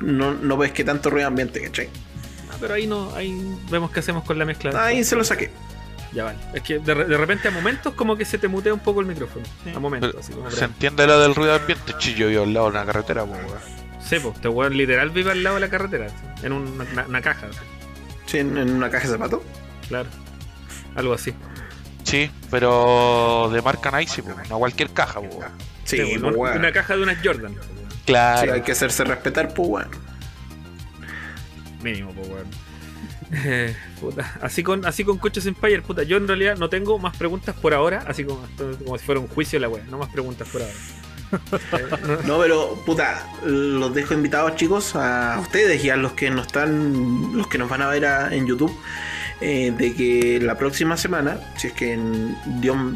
no, 0.00 0.34
no 0.34 0.56
ves 0.56 0.72
que 0.72 0.84
tanto 0.84 1.10
ruido 1.10 1.28
ambiente, 1.28 1.62
¿cachai? 1.62 1.88
Ah, 2.50 2.56
pero 2.60 2.74
ahí 2.74 2.86
no, 2.86 3.14
ahí 3.14 3.34
vemos 3.70 3.90
qué 3.90 4.00
hacemos 4.00 4.24
con 4.24 4.38
la 4.38 4.44
mezcla. 4.44 4.84
Ahí 4.84 5.04
se 5.04 5.14
lo 5.16 5.24
saqué. 5.24 5.50
Ya 6.12 6.24
vale. 6.24 6.38
Es 6.52 6.62
que 6.62 6.78
de, 6.78 6.94
de 6.94 7.16
repente 7.16 7.48
a 7.48 7.50
momentos 7.50 7.94
como 7.94 8.16
que 8.16 8.24
se 8.24 8.38
te 8.38 8.46
mutea 8.46 8.72
un 8.72 8.78
poco 8.80 9.00
el 9.00 9.06
micrófono. 9.06 9.44
A 9.74 9.78
momentos, 9.80 10.10
Pero 10.12 10.20
así 10.20 10.32
como 10.32 10.50
se 10.50 10.64
entiende 10.64 11.06
lo 11.06 11.18
del 11.18 11.34
ruido 11.34 11.54
ambiente. 11.54 11.92
Chillo 11.98 12.30
yo 12.30 12.44
al 12.44 12.52
lado 12.54 12.66
de 12.66 12.72
una 12.76 12.84
carretera, 12.86 13.24
pues. 13.24 13.40
Sí, 14.00 14.16
pues, 14.22 14.34
este 14.36 14.48
weón 14.48 14.76
literal 14.76 15.10
vive 15.10 15.32
al 15.32 15.42
lado 15.42 15.54
de 15.56 15.60
la 15.62 15.68
carretera, 15.70 16.06
en 16.42 16.52
una, 16.52 16.84
una- 16.92 17.06
una 17.06 17.20
caja, 17.22 17.46
Sí, 18.26 18.38
en, 18.38 18.56
en 18.58 18.70
una 18.70 18.90
caja 18.90 19.06
de 19.06 19.12
zapatos. 19.14 19.40
claro. 19.88 20.08
Algo 20.94 21.14
así. 21.14 21.34
Sí, 22.04 22.30
pero 22.50 23.48
de 23.52 23.62
marca 23.62 23.90
Nike, 23.90 24.22
pues, 24.22 24.48
no 24.50 24.58
cualquier 24.58 24.90
caja, 24.90 25.20
pues, 25.20 25.34
weón. 25.34 25.52
Sí, 25.84 25.96
Sí, 25.98 26.18
pues, 26.18 26.56
una 26.56 26.72
caja 26.72 26.96
de 26.96 27.02
unas 27.02 27.18
Jordan. 27.24 27.52
Sí, 27.54 27.96
Claro. 28.06 28.52
hay 28.54 28.62
que 28.62 28.72
hacerse 28.72 29.04
respetar, 29.04 29.54
pues. 29.54 29.86
Mínimo, 31.82 32.12
pues. 32.12 32.28
Eh, 33.32 33.76
puta. 34.00 34.34
Así 34.42 34.62
con, 34.62 34.84
así 34.86 35.04
con 35.04 35.18
Coches 35.18 35.46
Empire, 35.46 35.82
puta. 35.82 36.02
Yo 36.02 36.16
en 36.16 36.26
realidad 36.28 36.56
no 36.56 36.68
tengo 36.68 36.98
más 36.98 37.16
preguntas 37.16 37.54
por 37.54 37.74
ahora, 37.74 38.04
así 38.06 38.24
como, 38.24 38.46
como 38.84 38.98
si 38.98 39.04
fuera 39.04 39.20
un 39.20 39.28
juicio 39.28 39.58
la 39.58 39.68
weá. 39.68 39.82
No 39.90 39.98
más 39.98 40.08
preguntas 40.10 40.48
por 40.48 40.62
ahora. 40.62 40.74
No- 40.74 42.22
No, 42.26 42.38
pero 42.38 42.82
puta, 42.86 43.26
los 43.44 43.92
dejo 43.94 44.14
invitados 44.14 44.54
chicos 44.56 44.94
a 44.94 45.38
ustedes 45.40 45.82
y 45.84 45.90
a 45.90 45.96
los 45.96 46.12
que 46.12 46.30
no 46.30 46.42
están, 46.42 47.36
los 47.36 47.48
que 47.48 47.58
nos 47.58 47.68
van 47.68 47.82
a 47.82 47.88
ver 47.88 48.06
a- 48.06 48.34
en 48.34 48.46
YouTube, 48.46 48.74
eh, 49.40 49.72
de 49.76 49.94
que 49.94 50.38
la 50.40 50.56
próxima 50.56 50.96
semana, 50.96 51.38
si 51.56 51.66
es 51.66 51.72
que 51.72 51.98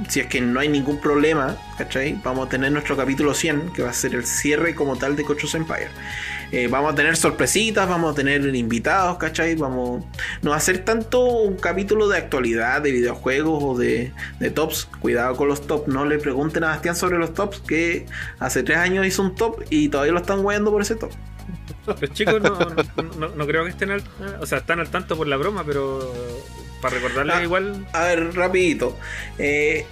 si 0.08 0.20
es 0.20 0.26
que 0.26 0.40
no 0.40 0.60
hay 0.60 0.68
ningún 0.68 1.00
problema, 1.00 1.56
¿cachai? 1.76 2.20
Vamos 2.22 2.46
a 2.46 2.48
tener 2.48 2.70
nuestro 2.70 2.96
capítulo 2.96 3.34
100, 3.34 3.72
que 3.72 3.82
va 3.82 3.90
a 3.90 3.92
ser 3.92 4.14
el 4.14 4.24
cierre 4.24 4.74
como 4.74 4.96
tal 4.96 5.16
de 5.16 5.24
Cochos 5.24 5.54
Empire. 5.54 5.88
Eh, 6.50 6.68
vamos 6.68 6.92
a 6.92 6.94
tener 6.94 7.16
sorpresitas, 7.16 7.88
vamos 7.88 8.12
a 8.12 8.14
tener 8.14 8.54
invitados, 8.54 9.18
¿cachai? 9.18 9.56
Vamos, 9.56 10.04
no 10.42 10.50
va 10.50 10.56
a 10.56 10.60
ser 10.60 10.84
tanto 10.84 11.24
un 11.24 11.56
capítulo 11.56 12.08
de 12.08 12.18
actualidad, 12.18 12.82
de 12.82 12.92
videojuegos 12.92 13.62
o 13.62 13.76
de, 13.76 14.12
de 14.38 14.50
tops. 14.50 14.88
Cuidado 15.00 15.36
con 15.36 15.48
los 15.48 15.66
tops, 15.66 15.88
no 15.88 16.04
le 16.04 16.18
pregunten 16.18 16.64
a 16.64 16.68
Bastián 16.68 16.96
sobre 16.96 17.18
los 17.18 17.34
tops, 17.34 17.60
que 17.60 18.06
hace 18.38 18.62
tres 18.62 18.78
años 18.78 19.06
hizo 19.06 19.22
un 19.22 19.34
top 19.34 19.62
y 19.70 19.88
todavía 19.88 20.12
lo 20.12 20.20
están 20.20 20.42
guayando 20.42 20.70
por 20.70 20.82
ese 20.82 20.94
top. 20.94 21.10
Los 22.00 22.12
chicos 22.12 22.40
no, 22.40 23.28
no, 23.28 23.46
creo 23.46 23.64
que 23.64 23.70
estén 23.70 23.90
al, 23.90 24.02
o 24.40 24.46
sea, 24.46 24.58
están 24.58 24.80
al 24.80 24.88
tanto 24.90 25.16
por 25.16 25.26
la 25.26 25.36
broma, 25.36 25.64
pero 25.64 26.14
para 26.80 26.94
recordarles 26.96 27.36
Ah. 27.36 27.42
igual. 27.42 27.86
A 27.92 28.04
ver, 28.04 28.34
rapidito. 28.34 28.96
Eh, 29.38 29.84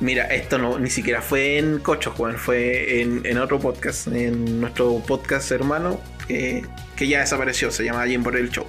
mira, 0.00 0.24
esto 0.26 0.58
no 0.58 0.78
ni 0.78 0.90
siquiera 0.90 1.20
fue 1.22 1.58
en 1.58 1.78
Cocho, 1.78 2.12
Juan, 2.12 2.36
fue 2.36 3.00
en, 3.00 3.22
en 3.24 3.38
otro 3.38 3.58
podcast, 3.58 4.06
en 4.08 4.60
nuestro 4.60 4.98
podcast 5.06 5.50
hermano, 5.50 6.00
que, 6.28 6.64
que 6.96 7.08
ya 7.08 7.20
desapareció, 7.20 7.70
se 7.70 7.84
llama 7.84 8.06
Jim 8.06 8.22
por 8.22 8.36
el 8.36 8.50
Show. 8.50 8.66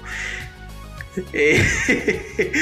Eh, 1.32 1.62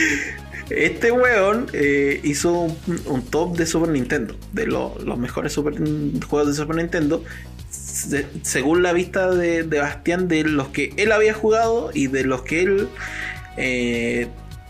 este 0.71 1.13
weón 1.13 1.67
eh, 1.73 2.21
hizo 2.25 2.53
un, 2.53 2.77
un 3.07 3.23
top 3.27 3.57
de 3.57 3.67
Super 3.67 3.91
Nintendo, 3.91 4.37
de 4.53 4.67
lo- 4.67 4.97
los 5.05 5.19
mejores 5.19 5.53
super- 5.53 5.75
juegos 6.29 6.49
de 6.49 6.55
Super 6.55 6.77
Nintendo, 6.77 7.25
se- 7.91 8.27
según 8.43 8.83
la 8.83 8.93
vista 8.93 9.31
de, 9.31 9.63
de 9.65 9.79
Bastián, 9.81 10.29
de 10.29 10.45
los 10.45 10.69
que 10.69 10.93
él 10.97 11.13
había 11.13 11.35
jugado 11.35 11.91
y 11.93 12.07
de 12.07 12.25
los 12.25 12.43
que 12.43 12.63
él 12.63 12.89
eh, 13.57 14.29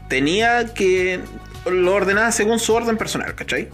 tenía 0.09 0.72
que 0.74 1.20
lo 1.70 1.94
ordenaba 1.94 2.32
según 2.32 2.59
su 2.59 2.72
orden 2.74 2.97
personal, 2.97 3.34
¿cachai? 3.34 3.68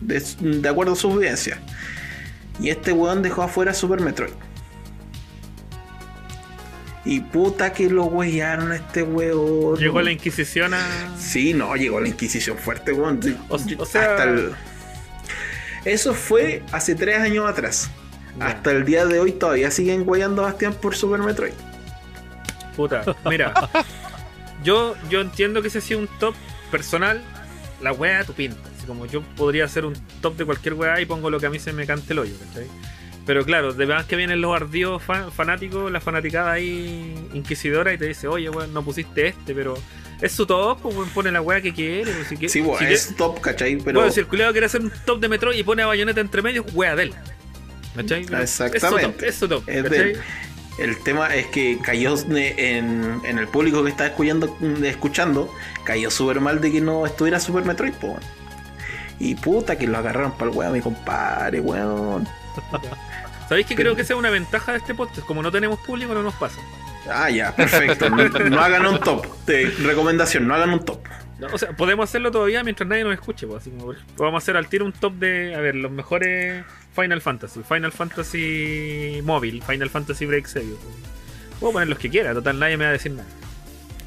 De, 0.00 0.20
de 0.60 0.68
acuerdo 0.68 0.94
a 0.94 0.96
su 0.96 1.10
vivencia. 1.12 1.58
Y 2.60 2.70
este 2.70 2.92
weón 2.92 3.22
dejó 3.22 3.42
afuera 3.42 3.72
Super 3.74 4.00
Metroid. 4.00 4.32
Y 7.04 7.20
puta 7.20 7.72
que 7.72 7.90
lo 7.90 8.04
huellaron 8.04 8.70
a 8.72 8.76
este 8.76 9.02
weón. 9.02 9.76
Llegó 9.76 10.00
la 10.02 10.12
Inquisición 10.12 10.72
a. 10.74 10.80
Sí, 11.18 11.52
no, 11.52 11.74
llegó 11.74 12.00
la 12.00 12.08
Inquisición 12.08 12.56
fuerte, 12.58 12.92
weón. 12.92 13.18
O 13.48 13.58
sea- 13.58 14.10
Hasta 14.10 14.22
el- 14.24 14.52
Eso 15.84 16.14
fue 16.14 16.62
hace 16.70 16.94
tres 16.94 17.18
años 17.18 17.48
atrás. 17.48 17.90
Hasta 18.40 18.70
el 18.70 18.84
día 18.84 19.04
de 19.06 19.20
hoy 19.20 19.32
todavía 19.32 19.70
siguen 19.70 20.04
huellando 20.06 20.42
a 20.42 20.46
Bastián 20.46 20.74
por 20.74 20.94
Super 20.96 21.20
Metroid. 21.20 21.52
Puta, 22.76 23.04
mira. 23.28 23.52
yo, 24.64 24.94
yo 25.10 25.20
entiendo 25.20 25.60
que 25.62 25.68
ese 25.68 25.78
ha 25.78 25.82
sido 25.82 26.00
un 26.00 26.08
top 26.18 26.34
personal. 26.70 27.20
La 27.82 27.92
wea 27.92 28.24
tu 28.24 28.32
pinta. 28.32 28.58
Así 28.76 28.86
como 28.86 29.06
yo 29.06 29.22
podría 29.36 29.64
hacer 29.64 29.84
un 29.84 29.94
top 30.20 30.36
de 30.36 30.44
cualquier 30.44 30.74
wea 30.74 31.00
y 31.00 31.04
pongo 31.06 31.30
lo 31.30 31.40
que 31.40 31.46
a 31.46 31.50
mí 31.50 31.58
se 31.58 31.72
me 31.72 31.84
cante 31.86 32.12
el 32.12 32.20
hoyo, 32.20 32.34
¿cachai? 32.48 32.66
Pero 33.26 33.44
claro, 33.44 33.72
de 33.72 33.86
verdad 33.86 34.06
que 34.06 34.16
vienen 34.16 34.40
los 34.40 34.54
ardidos 34.54 35.02
fa- 35.02 35.30
fanáticos, 35.30 35.90
la 35.92 36.00
fanaticada 36.00 36.52
ahí 36.52 37.14
inquisidora 37.34 37.92
y 37.92 37.98
te 37.98 38.06
dice, 38.06 38.26
oye, 38.28 38.50
weón, 38.50 38.72
no 38.72 38.82
pusiste 38.84 39.28
este, 39.28 39.54
pero 39.54 39.74
es 40.20 40.32
su 40.32 40.46
top, 40.46 40.80
pues 40.80 41.08
pone 41.10 41.30
la 41.30 41.40
wea 41.40 41.60
que 41.60 41.72
quiere. 41.72 42.10
pues, 42.12 42.26
si 42.28 42.36
que- 42.36 42.48
Sí, 42.48 42.64
si 42.78 42.84
es 42.84 43.14
top, 43.16 43.40
¿cachai? 43.40 43.76
Pero 43.76 44.00
Bueno, 44.00 44.12
si 44.12 44.20
el 44.20 44.26
culiado 44.26 44.50
quiere 44.52 44.66
hacer 44.66 44.80
un 44.80 44.92
top 45.04 45.20
de 45.20 45.28
Metroid 45.28 45.56
y 45.58 45.62
pone 45.62 45.82
a 45.82 45.86
bayoneta 45.86 46.20
entre 46.20 46.40
medios, 46.42 46.66
wea 46.72 46.96
de 46.96 47.04
él. 47.04 47.14
¿Cachai? 47.94 48.26
Exactamente. 48.40 49.28
Es 49.28 49.34
su 49.36 49.48
top, 49.48 49.62
es 49.62 49.66
su 49.66 49.66
top, 49.66 49.68
Es 49.68 49.82
de 49.84 49.88
¿cachai? 49.90 50.10
él. 50.12 50.20
El 50.78 50.98
tema 51.02 51.34
es 51.34 51.46
que 51.48 51.78
cayó 51.82 52.14
en, 52.30 53.20
en 53.24 53.38
el 53.38 53.46
público 53.48 53.84
que 53.84 53.90
está 53.90 54.06
escuchando, 54.06 54.56
escuchando 54.82 55.52
cayó 55.84 56.10
súper 56.10 56.40
mal 56.40 56.60
de 56.60 56.72
que 56.72 56.80
no 56.80 57.04
estuviera 57.04 57.38
Super 57.38 57.64
Metroid, 57.64 57.92
po. 57.94 58.18
Y 59.18 59.34
puta 59.34 59.76
que 59.76 59.86
lo 59.86 59.98
agarraron 59.98 60.32
para 60.32 60.50
el 60.50 60.56
weón, 60.56 60.72
mi 60.72 60.80
compadre, 60.80 61.60
weón. 61.60 62.26
¿Sabéis 63.48 63.66
que 63.66 63.74
creo 63.74 63.94
que 63.94 64.02
esa 64.02 64.14
es 64.14 64.18
una 64.18 64.30
ventaja 64.30 64.72
de 64.72 64.78
este 64.78 64.94
podcast? 64.94 65.26
Como 65.26 65.42
no 65.42 65.52
tenemos 65.52 65.78
público, 65.80 66.14
no 66.14 66.22
nos 66.22 66.34
pasa. 66.34 66.58
Ah, 67.10 67.28
ya, 67.28 67.54
perfecto. 67.54 68.08
No, 68.08 68.28
no 68.28 68.60
hagan 68.60 68.86
un 68.86 68.98
top. 69.00 69.26
De 69.44 69.66
recomendación, 69.82 70.48
no 70.48 70.54
hagan 70.54 70.70
un 70.70 70.84
top. 70.84 71.00
No, 71.38 71.48
o 71.52 71.58
sea, 71.58 71.72
podemos 71.72 72.08
hacerlo 72.08 72.30
todavía 72.30 72.62
mientras 72.64 72.88
nadie 72.88 73.04
nos 73.04 73.12
escuche. 73.12 73.46
Pues, 73.46 73.62
así 73.62 73.70
como, 73.70 73.92
vamos 74.16 74.34
a 74.34 74.38
hacer 74.38 74.56
al 74.56 74.68
tiro 74.68 74.84
un 74.86 74.92
top 74.92 75.14
de, 75.14 75.54
a 75.54 75.60
ver, 75.60 75.74
los 75.74 75.90
mejores 75.90 76.64
Final 76.94 77.20
Fantasy. 77.20 77.60
Final 77.62 77.92
Fantasy 77.92 79.20
móvil, 79.24 79.62
Final 79.62 79.90
Fantasy 79.90 80.26
Break 80.26 80.46
Series. 80.46 80.76
Puedo 81.60 81.74
poner 81.74 81.88
los 81.88 81.98
que 81.98 82.10
quiera, 82.10 82.34
total, 82.34 82.58
nadie 82.58 82.76
me 82.76 82.84
va 82.84 82.90
a 82.90 82.92
decir 82.94 83.12
nada. 83.12 83.28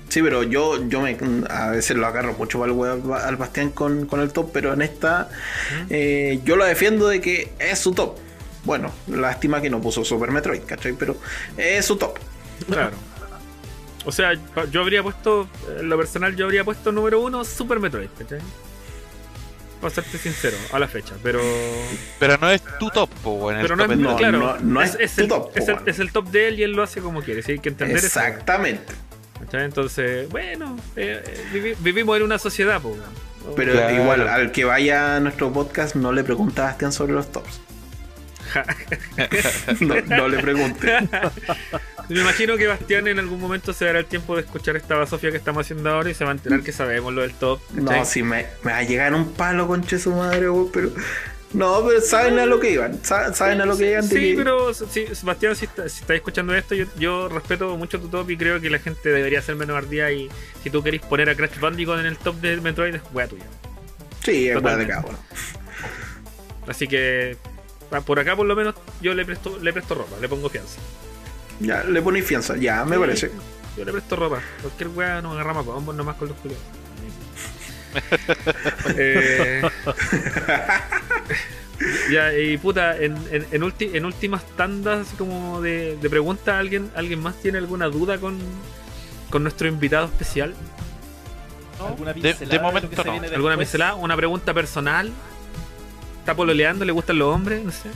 Sí, 0.09 0.21
pero 0.21 0.43
yo, 0.43 0.87
yo 0.87 1.01
me, 1.01 1.17
a 1.49 1.71
veces 1.71 1.97
lo 1.97 2.05
agarro 2.05 2.33
mucho 2.33 2.59
para 2.59 2.71
el 2.71 2.77
weón 2.77 3.11
al 3.13 3.35
Bastián 3.35 3.71
con, 3.71 4.05
con 4.05 4.21
el 4.21 4.31
top, 4.31 4.51
pero 4.53 4.71
en 4.71 4.81
esta 4.81 5.29
eh, 5.89 6.39
yo 6.45 6.55
lo 6.55 6.63
defiendo 6.63 7.07
de 7.07 7.19
que 7.19 7.53
es 7.59 7.79
su 7.79 7.91
top. 7.91 8.17
Bueno, 8.63 8.91
lástima 9.07 9.61
que 9.61 9.69
no 9.69 9.81
puso 9.81 10.05
Super 10.05 10.31
Metroid, 10.31 10.61
¿cachai? 10.61 10.93
Pero 10.93 11.17
es 11.57 11.85
su 11.85 11.97
top. 11.97 12.17
Claro. 12.67 12.95
O 14.05 14.11
sea, 14.11 14.33
yo 14.71 14.81
habría 14.81 15.03
puesto, 15.03 15.49
en 15.79 15.89
lo 15.89 15.97
personal, 15.97 16.35
yo 16.35 16.45
habría 16.45 16.63
puesto 16.63 16.91
número 16.91 17.19
uno 17.19 17.43
Super 17.43 17.79
Metroid, 17.79 18.09
¿cachai? 18.17 18.39
Para 19.85 19.95
serte 20.01 20.17
sincero, 20.17 20.57
a 20.71 20.79
la 20.79 20.87
fecha, 20.87 21.13
pero. 21.21 21.39
Pero 22.19 22.37
no 22.39 22.49
es 22.49 22.61
tu 22.79 22.89
top, 22.89 23.09
po, 23.23 23.51
el 23.51 23.61
Pero 23.61 23.75
no 23.75 23.83
top 23.83 23.91
es 23.91 23.97
es- 23.97 24.03
no, 24.03 24.15
claro, 24.15 24.39
no- 24.39 24.57
no 24.59 24.81
es 24.81 24.91
tu 25.15 25.21
el, 25.21 25.27
top, 25.27 25.51
es, 25.55 25.67
el, 25.67 25.77
es 26.05 26.11
top 26.11 26.27
de 26.29 26.47
él 26.47 26.59
y 26.59 26.63
él 26.63 26.71
lo 26.71 26.81
hace 26.81 27.01
como 27.01 27.21
quiere, 27.21 27.43
sí, 27.43 27.51
hay 27.53 27.59
que 27.59 27.69
entender. 27.69 27.97
Exactamente. 27.97 28.93
Entonces, 29.51 30.27
bueno, 30.29 30.75
eh, 30.95 31.21
eh, 31.23 31.45
vivi- 31.53 31.75
vivimos 31.79 32.17
en 32.17 32.23
una 32.23 32.39
sociedad, 32.39 32.81
pues. 32.81 32.95
Pero 33.55 33.73
Claro. 33.73 33.93
igual, 33.95 34.27
al 34.27 34.51
que 34.51 34.65
vaya 34.65 35.17
a 35.17 35.19
nuestro 35.19 35.53
podcast, 35.53 35.93
no 35.95 36.11
le 36.11 36.23
pregunta 36.23 36.63
a 36.63 36.65
Bastián 36.71 36.91
sobre 36.91 37.13
los 37.13 37.31
tops. 37.31 37.61
No, 39.81 39.95
no 40.01 40.27
le 40.27 40.39
pregunte. 40.39 40.97
Me 42.09 42.21
imagino 42.21 42.55
que 42.57 42.67
Bastián 42.67 43.07
en 43.07 43.17
algún 43.19 43.39
momento 43.39 43.73
se 43.73 43.85
dará 43.85 43.99
el 43.99 44.05
tiempo 44.05 44.35
de 44.35 44.41
escuchar 44.43 44.75
esta 44.75 44.95
basofia 44.95 45.31
que 45.31 45.37
estamos 45.37 45.65
haciendo 45.65 45.89
ahora 45.89 46.09
y 46.09 46.13
se 46.13 46.23
va 46.23 46.31
a 46.31 46.33
enterar 46.33 46.61
que 46.61 46.71
sabemos 46.71 47.13
lo 47.13 47.21
del 47.21 47.33
top. 47.33 47.59
¿cachai? 47.75 47.99
No, 47.99 48.05
si 48.05 48.21
me, 48.23 48.45
me 48.63 48.71
va 48.71 48.77
a 48.77 48.83
llegar 48.83 49.13
un 49.13 49.33
palo, 49.33 49.67
conche 49.67 49.97
su 49.97 50.11
madre, 50.11 50.49
weón, 50.49 50.69
pero. 50.71 50.91
No, 51.53 51.85
pero 51.87 52.01
saben 52.01 52.37
a 52.37 52.45
lo 52.45 52.59
que 52.59 52.71
iban. 52.71 53.01
sa- 53.03 53.33
Saben 53.33 53.61
a 53.61 53.65
lo 53.65 53.77
que 53.77 53.91
iban. 53.91 54.07
de 54.09 54.15
Sí, 54.15 54.21
que- 54.31 54.35
pero 54.35 54.73
sí, 54.73 55.05
Sebastián, 55.13 55.55
si, 55.55 55.65
está- 55.65 55.87
si 55.87 56.01
estás 56.01 56.15
escuchando 56.17 56.53
esto, 56.53 56.75
yo, 56.75 56.85
yo 56.99 57.29
respeto 57.29 57.75
mucho 57.77 57.99
tu 57.99 58.09
top 58.09 58.29
y 58.29 58.37
creo 58.37 58.59
que 58.59 58.69
la 58.69 58.79
gente 58.79 59.09
debería 59.09 59.41
ser 59.41 59.55
menos 59.55 59.75
ardía. 59.77 60.11
Y 60.11 60.29
si 60.63 60.69
tú 60.69 60.83
querés 60.83 61.01
poner 61.01 61.29
a 61.29 61.35
Crash 61.35 61.57
Bandicoot 61.59 61.99
en 61.99 62.07
el 62.07 62.17
top 62.17 62.35
de 62.41 62.57
Metroid, 62.59 62.95
es 62.95 63.01
wea 63.13 63.27
tuya. 63.27 63.45
Sí, 64.23 64.49
es 64.49 64.61
weá 64.61 64.75
de 64.75 64.85
cada 64.87 65.01
uno. 65.07 65.17
Así 66.67 66.87
que 66.87 67.37
por 68.05 68.19
acá, 68.19 68.35
por 68.35 68.45
lo 68.45 68.55
menos, 68.55 68.75
yo 69.01 69.13
le 69.13 69.23
presto, 69.23 69.57
le 69.61 69.71
presto 69.71 69.95
ropa, 69.95 70.17
le 70.19 70.27
pongo 70.27 70.49
fianza. 70.49 70.79
Ya, 71.59 71.83
le 71.83 72.01
ponéis 72.01 72.25
fianza. 72.25 72.55
Ya, 72.57 72.83
me 72.85 72.95
Sí, 72.95 73.01
parece. 73.01 73.31
Yo 73.77 73.85
le 73.85 73.91
presto 73.91 74.15
ropa. 74.15 74.39
Cualquier 74.61 74.89
wea 74.89 75.21
nos 75.21 75.33
agarramos 75.33 75.67
a 75.67 75.71
combos 75.71 75.95
nomás 75.95 76.15
con 76.15 76.29
los 76.29 76.37
culiados. 76.37 76.63
eh, 78.97 79.61
ya, 82.11 82.33
y 82.37 82.57
puta, 82.57 82.97
en, 82.97 83.15
en, 83.31 83.45
en, 83.51 83.61
ulti- 83.61 83.93
en 83.95 84.05
últimas 84.05 84.43
tandas 84.55 85.07
así 85.07 85.15
como 85.15 85.61
de, 85.61 85.97
de 86.01 86.09
preguntas, 86.09 86.55
¿alguien, 86.55 86.89
¿alguien 86.95 87.19
más 87.21 87.35
tiene 87.41 87.57
alguna 87.57 87.87
duda 87.87 88.17
con, 88.17 88.37
con 89.29 89.43
nuestro 89.43 89.67
invitado 89.67 90.05
especial? 90.05 90.53
¿Alguna 91.79 92.13
de 92.13 92.59
momento 92.59 93.03
no. 93.03 93.11
¿Alguna 93.35 93.57
pincelada? 93.57 93.95
¿Una 93.95 94.15
pregunta 94.15 94.53
personal? 94.53 95.11
¿Está 96.19 96.35
pololeando? 96.35 96.85
¿Le 96.85 96.91
gustan 96.91 97.19
los 97.19 97.33
hombres? 97.33 97.63
No 97.63 97.71
sé. 97.71 97.89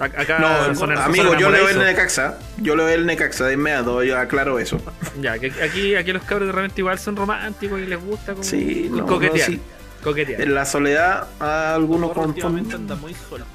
Acá 0.00 0.38
No, 0.38 0.74
son- 0.74 0.96
amigo, 0.96 1.36
yo 1.38 1.50
leo 1.50 1.68
el. 1.68 1.78
Necaxa. 1.78 2.38
Yo 2.56 2.74
leo 2.74 2.88
el 2.88 3.04
Necaxa 3.06 3.46
de 3.46 3.52
inmediato, 3.54 4.02
yo 4.02 4.18
aclaro 4.18 4.58
eso. 4.58 4.80
Ya, 5.20 5.38
que 5.38 5.52
aquí, 5.62 5.94
aquí 5.94 6.12
los 6.12 6.22
cabros 6.22 6.46
de 6.48 6.52
repente 6.52 6.80
igual 6.80 6.98
son 6.98 7.16
románticos 7.16 7.78
y 7.80 7.86
les 7.86 8.02
gusta 8.02 8.32
como 8.32 8.42
Sí, 8.42 8.88
co- 8.90 8.96
no, 8.96 9.06
coquetear. 9.06 9.50
no, 9.50 9.56
sí. 9.56 9.60
Coquetear. 10.02 10.40
En 10.40 10.54
la 10.54 10.64
soledad, 10.64 11.28
a 11.38 11.74
algunos 11.74 12.16
anda 12.16 12.96
muy 12.96 13.14
suelto. 13.14 13.46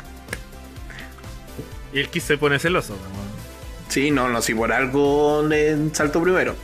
Y 1.91 1.99
el 1.99 2.09
Kiss 2.09 2.23
se 2.23 2.37
pone 2.37 2.59
celoso. 2.59 2.93
¿no? 2.93 3.25
Sí, 3.89 4.11
no, 4.11 4.29
no, 4.29 4.41
si 4.41 4.53
por 4.53 4.71
algo 4.71 5.49
en 5.51 5.93
salto 5.95 6.21
primero. 6.21 6.55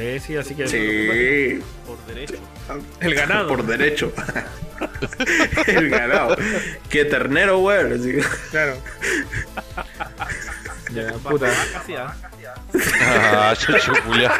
Sí, 0.00 0.18
sí, 0.20 0.36
así 0.36 0.54
que. 0.54 0.66
Sí, 0.66 1.62
Por 1.86 1.98
derecho. 2.06 2.34
El 3.00 3.14
ganado. 3.14 3.48
por 3.48 3.66
derecho. 3.66 4.12
el 5.66 5.90
ganado. 5.90 6.36
Qué 6.88 7.04
ternero, 7.04 7.58
güey. 7.58 7.92
así 7.92 8.12
que- 8.12 8.24
Claro. 8.50 8.76
ya, 10.94 11.12
puta. 11.12 11.52
¿ah? 11.98 12.14
Ah, 13.02 13.54
culiao. 14.06 14.32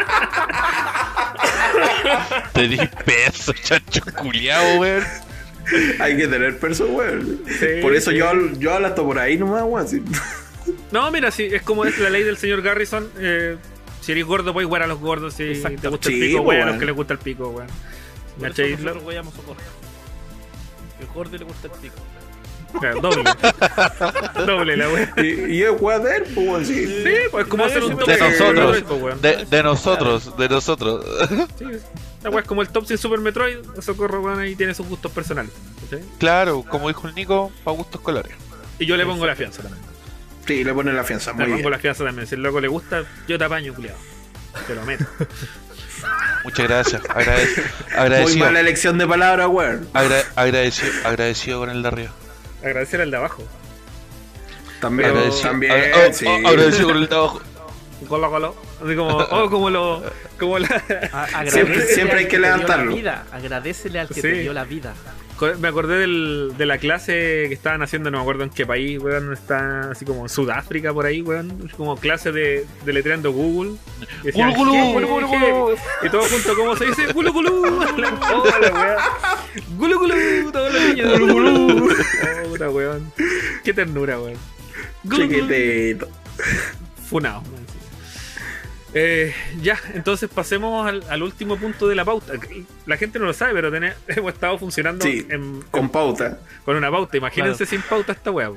Te 2.54 2.68
di 2.68 2.78
peso, 3.04 3.52
chancho 3.52 4.00
culiao, 4.16 4.78
weón. 4.78 5.04
Hay 5.98 6.16
que 6.16 6.26
tener 6.26 6.58
perso, 6.58 6.86
güey. 6.86 7.20
Sí, 7.58 7.66
por 7.82 7.94
eso 7.94 8.12
sí. 8.12 8.16
yo, 8.16 8.32
yo 8.58 8.72
hablo 8.72 8.86
hasta 8.86 9.02
por 9.02 9.18
ahí 9.18 9.36
nomás, 9.36 9.64
güey. 9.64 9.84
así. 9.84 10.02
No, 10.90 11.10
mira, 11.10 11.30
sí, 11.30 11.48
es 11.52 11.60
como 11.62 11.84
es 11.84 11.98
la 11.98 12.08
ley 12.08 12.22
del 12.22 12.38
señor 12.38 12.62
Garrison. 12.62 13.10
Eh, 13.18 13.56
si 14.01 14.12
eres 14.12 14.24
gordo, 14.24 14.52
puedes 14.52 14.66
jugar 14.66 14.82
a 14.82 14.86
los 14.86 14.98
gordos. 14.98 15.35
Si 15.35 15.43
Exacto. 15.44 15.81
te 15.82 15.89
gusta 15.89 16.09
el 16.09 16.14
Sí, 16.14 16.20
pico, 16.20 16.36
pues, 16.39 16.44
güey, 16.44 16.56
a 16.56 16.60
los 16.60 16.66
bueno. 16.66 16.81
que 16.81 16.86
les 16.86 16.94
gusta 16.97 17.12
el 17.14 17.18
pico, 17.20 17.62
eso 17.62 17.74
¿Cachai? 18.40 18.70
nosotros 18.72 19.05
weyamos 19.05 19.35
socorro. 19.35 19.60
Que 20.98 21.05
el 21.05 21.10
gordo 21.12 21.36
le 21.39 21.44
gusta 21.44 21.66
el 21.68 21.72
pico. 21.81 21.97
Claro, 22.78 23.01
doble. 23.01 23.24
doble 24.47 24.77
la 24.77 24.89
wey. 24.89 25.06
Y, 25.16 25.56
y 25.56 25.62
es 25.64 25.77
güey 25.78 26.01
de 26.02 26.16
él, 26.18 26.24
pues, 26.35 26.68
sí. 26.68 26.86
Sí, 26.86 27.14
pues 27.31 27.47
como 27.48 27.64
hacer 27.64 27.82
un 27.82 27.97
top 27.97 28.09
De 28.09 28.16
nosotros. 28.18 28.82
Pues, 28.89 29.20
De, 29.22 29.44
de 29.44 29.62
nosotros, 29.62 30.36
de 30.36 30.48
nosotros. 30.48 31.05
Sí, 31.59 31.64
la 32.22 32.31
weá 32.31 32.40
es 32.43 32.47
como 32.47 32.62
el 32.62 32.68
top 32.68 32.86
sin 32.86 32.98
Super 32.98 33.18
Metroid. 33.18 33.59
Socorro, 33.81 34.20
weón, 34.20 34.39
ahí 34.40 34.55
tiene 34.55 34.74
sus 34.74 34.86
gustos 34.86 35.10
personales. 35.10 35.52
Claro, 36.18 36.62
como 36.62 36.86
dijo 36.89 37.09
el 37.09 37.14
Nico, 37.14 37.51
para 37.64 37.77
gustos 37.77 38.01
colores. 38.02 38.32
Y 38.78 38.86
yo 38.86 38.97
le 38.97 39.05
pongo 39.05 39.27
la 39.27 39.35
fianza 39.35 39.62
también. 39.62 39.82
Sí, 40.46 40.64
le 40.64 40.74
ponen 40.74 40.96
la 40.96 41.04
fianza, 41.04 41.30
Le 41.32 41.36
muy 41.36 41.44
pongo 41.46 41.56
bien. 41.58 41.70
la 41.70 41.78
fianza 41.78 42.04
también. 42.04 42.26
Si 42.26 42.34
el 42.34 42.42
loco 42.42 42.60
le 42.60 42.68
gusta, 42.68 43.04
yo 43.28 43.38
te 43.38 43.44
apaño, 43.44 43.72
culiado. 43.74 43.98
Te 44.66 44.74
lo 44.74 44.82
meto. 44.84 45.04
Muchas 46.44 46.66
gracias. 46.68 47.02
Agradec- 47.02 47.56
Muy 47.56 47.96
agradecido, 47.98 48.44
mala 48.46 48.60
elección 48.60 48.98
de 48.98 49.06
palabras, 49.06 49.46
güey. 49.48 49.68
agra- 49.92 50.24
agradecido, 50.36 50.92
agradecido 51.04 51.60
con 51.60 51.70
el 51.70 51.82
de 51.82 51.88
arriba. 51.88 52.10
Agradecer 52.64 53.00
al 53.02 53.10
de 53.10 53.16
abajo. 53.18 53.44
También, 54.80 55.10
Agradecido, 55.10 55.42
también, 55.50 55.72
agra- 55.72 56.08
oh, 56.08 56.12
sí. 56.12 56.24
oh, 56.26 56.48
agradecido 56.48 56.88
con 56.88 56.96
el 56.96 57.08
de 57.08 57.14
abajo. 57.14 57.42
Colo, 58.08 58.30
colo. 58.30 58.56
Así 58.82 58.96
como, 58.96 59.14
oh, 59.18 59.50
como 59.50 59.68
lo. 59.68 60.02
Como 60.38 60.58
la. 60.58 60.82
A- 61.12 61.44
Siempre- 61.46 61.82
siempre 61.86 62.18
hay 62.20 62.28
que 62.28 62.38
levantarlo. 62.38 62.90
La 62.90 62.96
vida. 62.96 63.24
Agradecele 63.30 64.00
al 64.00 64.08
que 64.08 64.14
Sí. 64.14 64.22
te 64.22 64.32
dio 64.32 64.54
la 64.54 64.64
vida. 64.64 64.94
Me 65.58 65.68
acordé 65.68 65.96
del, 65.98 66.52
de 66.58 66.66
la 66.66 66.78
clase 66.78 67.46
que 67.48 67.54
estaban 67.54 67.82
haciendo, 67.82 68.10
no 68.10 68.18
me 68.18 68.22
acuerdo 68.22 68.44
en 68.44 68.50
qué 68.50 68.66
país, 68.66 68.98
weón. 69.00 69.32
Está 69.32 69.90
así 69.90 70.04
como 70.04 70.22
en 70.22 70.28
Sudáfrica 70.28 70.92
por 70.92 71.06
ahí, 71.06 71.22
weón. 71.22 71.70
Como 71.76 71.96
clase 71.96 72.30
de, 72.30 72.66
de 72.84 72.92
letreando 72.92 73.32
Google. 73.32 73.76
Y 74.22 74.26
decían, 74.26 74.52
Gulu, 74.54 74.72
gulu. 74.72 75.76
Y 76.02 76.10
todo 76.10 76.22
junto, 76.22 76.54
¿cómo 76.56 76.76
se 76.76 76.86
dice? 76.86 77.12
Gulu 77.12 77.32
gulu. 77.32 77.62
Gulu 79.78 79.98
gulu. 79.98 80.52
Todos 80.52 80.74
los 80.74 80.82
niños. 80.82 81.18
Gulu 81.18 81.32
gulu. 81.32 81.88
Puta 82.50 82.70
weón. 82.70 83.12
Qué 83.64 83.72
ternura, 83.72 84.20
weón. 84.20 84.38
Gulu. 85.04 86.06
Funado. 87.08 87.42
Eh, 88.92 89.32
ya, 89.62 89.78
entonces 89.94 90.28
pasemos 90.28 90.86
al, 90.88 91.04
al 91.08 91.22
último 91.22 91.56
punto 91.56 91.86
de 91.86 91.94
la 91.94 92.04
pauta. 92.04 92.32
La 92.86 92.96
gente 92.96 93.18
no 93.20 93.26
lo 93.26 93.32
sabe, 93.32 93.52
pero 93.54 93.70
tené- 93.70 93.94
hemos 94.08 94.32
estado 94.34 94.58
funcionando 94.58 95.04
Sí, 95.04 95.26
en- 95.28 95.62
con 95.70 95.88
pauta. 95.90 96.38
con 96.64 96.76
una 96.76 96.90
pauta. 96.90 97.16
Imagínense 97.16 97.64
Claro. 97.66 97.70
sin 97.70 97.82
pauta 97.88 98.12
esta 98.12 98.30
weá. 98.32 98.50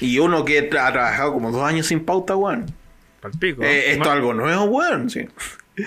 Y 0.00 0.18
uno 0.18 0.44
que 0.44 0.58
ha 0.60 0.92
trabajado 0.92 1.32
como 1.34 1.50
dos 1.52 1.62
años 1.62 1.86
sin 1.86 2.04
pauta, 2.04 2.34
weón. 2.36 2.66
Palpico. 3.20 3.62
Eh, 3.62 3.92
esto 3.92 4.04
es 4.04 4.10
algo 4.10 4.32
nuevo, 4.32 4.64
weón. 4.64 5.10
Sí, 5.10 5.28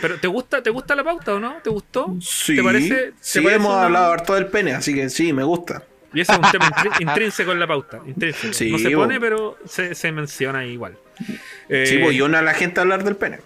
Pero 0.02 0.20
¿te 0.20 0.28
gusta, 0.28 0.61
¿te 0.61 0.70
gusta 0.70 0.95
la 0.95 1.03
pauta 1.03 1.34
o 1.34 1.40
no? 1.40 1.56
¿Te 1.64 1.70
gustó? 1.72 2.16
sí, 2.22 2.56
¿Te 2.56 2.61
parece? 2.64 2.90
te 2.95 3.14
sí 3.20 3.40
parece 3.41 3.56
hemos 3.56 3.74
una- 3.74 3.86
hablado 3.86 4.14
harto 4.14 4.36
del 4.36 4.45
pene, 4.48 4.74
así 4.74 4.94
que 4.94 5.10
sí, 5.10 5.34
me 5.34 5.44
gusta. 5.44 5.84
Y 6.14 6.22
ese 6.22 6.32
es 6.34 6.38
un 6.40 6.52
tema 6.52 6.72
intrínseco 6.99 7.52
en 7.53 7.60
la 7.60 7.66
pauta. 7.68 7.99
Intrínseco. 8.06 8.53
Sí, 8.53 8.72
no 8.72 8.78
se 8.78 8.95
bo. 8.95 9.02
pone, 9.02 9.20
pero 9.20 9.57
se, 9.66 9.95
se 9.95 10.11
menciona 10.11 10.64
igual. 10.66 10.95
Eh, 11.70 11.86
Sí, 11.88 11.98
pues 11.98 12.16
yo 12.16 12.26
a 12.26 12.30
la 12.41 12.53
gente 12.53 12.80
a 12.80 12.84
hablar 12.84 13.03
del 13.03 13.16
pene. 13.16 13.40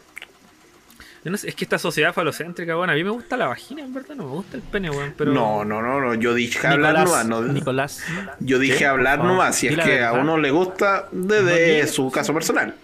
Yo 1.24 1.32
no 1.32 1.38
sé, 1.38 1.50
es 1.50 1.56
que 1.56 1.64
esta 1.64 1.78
sociedad 1.80 2.14
falocéntrica, 2.14 2.76
weón, 2.76 2.90
a 2.90 2.94
mí 2.94 3.04
me 3.04 3.10
gusta 3.12 3.38
la 3.38 3.48
vagina, 3.48 3.82
en 3.82 3.94
verdad, 3.94 4.16
no 4.16 4.24
me 4.26 4.32
gusta 4.32 4.58
el 4.58 4.64
pene, 4.64 4.90
weón. 4.90 5.14
Pero... 5.18 5.32
No, 5.32 5.64
no, 5.64 5.82
no, 5.82 6.02
no, 6.02 6.14
yo 6.16 6.34
dije 6.34 6.68
hablar 6.68 6.94
Nicolás, 6.96 7.26
nomás. 7.26 7.26
No, 7.48 7.54
Nicolás. 7.54 8.04
yo 8.40 8.60
dije 8.60 8.80
¿Qué? 8.80 8.86
hablar 8.86 9.20
favor, 9.20 9.32
nomás, 9.32 9.56
si 9.56 9.68
es 9.68 9.78
que 9.78 10.04
a 10.04 10.14
uno 10.14 10.38
le 10.38 10.52
gusta 10.52 11.08
No 11.12 11.34
desde 11.36 11.88
su 11.88 12.12
caso 12.12 12.34
personal. 12.34 12.76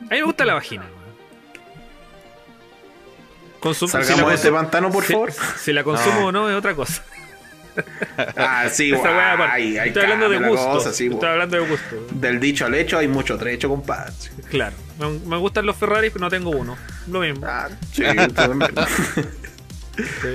A 0.00 0.02
mí 0.04 0.08
me 0.10 0.22
gusta 0.22 0.44
la 0.44 0.54
vagina, 0.54 0.82
weón. 0.84 1.06
Consum- 3.60 3.88
Salgamos 3.88 4.22
la 4.22 4.28
de 4.28 4.34
este 4.36 4.52
pantano, 4.52 4.90
por 4.92 5.02
si- 5.04 5.12
favor. 5.12 5.32
Si 5.32 5.72
la 5.72 5.82
consumo 5.82 6.26
o 6.26 6.32
no 6.32 6.48
es 6.48 6.54
otra 6.56 6.74
cosa. 6.76 7.02
Ah, 8.36 8.68
sí, 8.70 8.92
Esa 8.92 9.02
weá 9.02 9.52
ay, 9.52 9.78
ay, 9.78 9.88
Estoy 9.88 10.02
hablando 10.04 10.28
de 10.28 10.38
gusto. 10.48 10.66
cosa, 10.70 10.92
sí, 10.92 11.06
Estoy 11.06 11.28
hablando 11.28 11.56
de 11.60 11.68
gusto. 11.68 12.06
Del 12.12 12.40
dicho 12.40 12.66
al 12.66 12.74
hecho 12.74 12.98
hay 12.98 13.08
mucho 13.08 13.36
trecho, 13.38 13.68
compadre. 13.68 14.12
Claro. 14.50 14.74
Me, 14.98 15.08
me 15.10 15.36
gustan 15.36 15.66
los 15.66 15.76
Ferrari, 15.76 16.10
pero 16.10 16.24
no 16.24 16.30
tengo 16.30 16.50
uno. 16.50 16.76
Lo 17.08 17.20
mismo. 17.20 17.46
Ah, 17.46 17.68
sí, 17.92 18.02
también. 18.34 18.70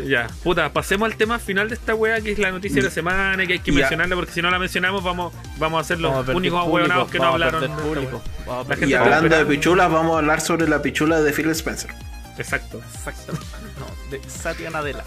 Ya, 0.07 0.27
puta, 0.43 0.73
pasemos 0.73 1.11
al 1.11 1.15
tema 1.15 1.37
final 1.37 1.69
de 1.69 1.75
esta 1.75 1.93
wea 1.93 2.19
que 2.19 2.31
es 2.31 2.39
la 2.39 2.49
noticia 2.49 2.77
de 2.77 2.87
la 2.87 2.89
semana, 2.89 3.45
que 3.45 3.53
hay 3.53 3.59
que 3.59 3.71
Ya. 3.71 3.77
mencionarla 3.81 4.15
porque 4.15 4.31
si 4.31 4.41
no 4.41 4.49
la 4.49 4.57
mencionamos 4.57 5.03
vamos, 5.03 5.33
vamos 5.59 5.81
a 5.81 5.83
ser 5.87 5.99
los 5.99 6.11
Vamos 6.11 6.29
a 6.29 6.35
únicos 6.35 6.67
hueonados 6.67 7.11
que 7.11 7.19
no 7.19 7.25
hablaron. 7.25 7.61
La 7.61 8.75
gente 8.75 8.87
y 8.87 8.93
hablando 8.95 9.37
de 9.37 9.45
pichulas, 9.45 9.91
vamos 9.91 10.15
a 10.15 10.17
hablar 10.17 10.41
sobre 10.41 10.67
la 10.67 10.81
pichula 10.81 11.21
de 11.21 11.31
Phil 11.31 11.47
Spencer. 11.51 11.91
Exacto. 12.39 12.81
Exactamente. 12.95 13.45
No, 13.79 14.09
de 14.09 14.27
Satya 14.27 14.71
Nadella. 14.71 15.03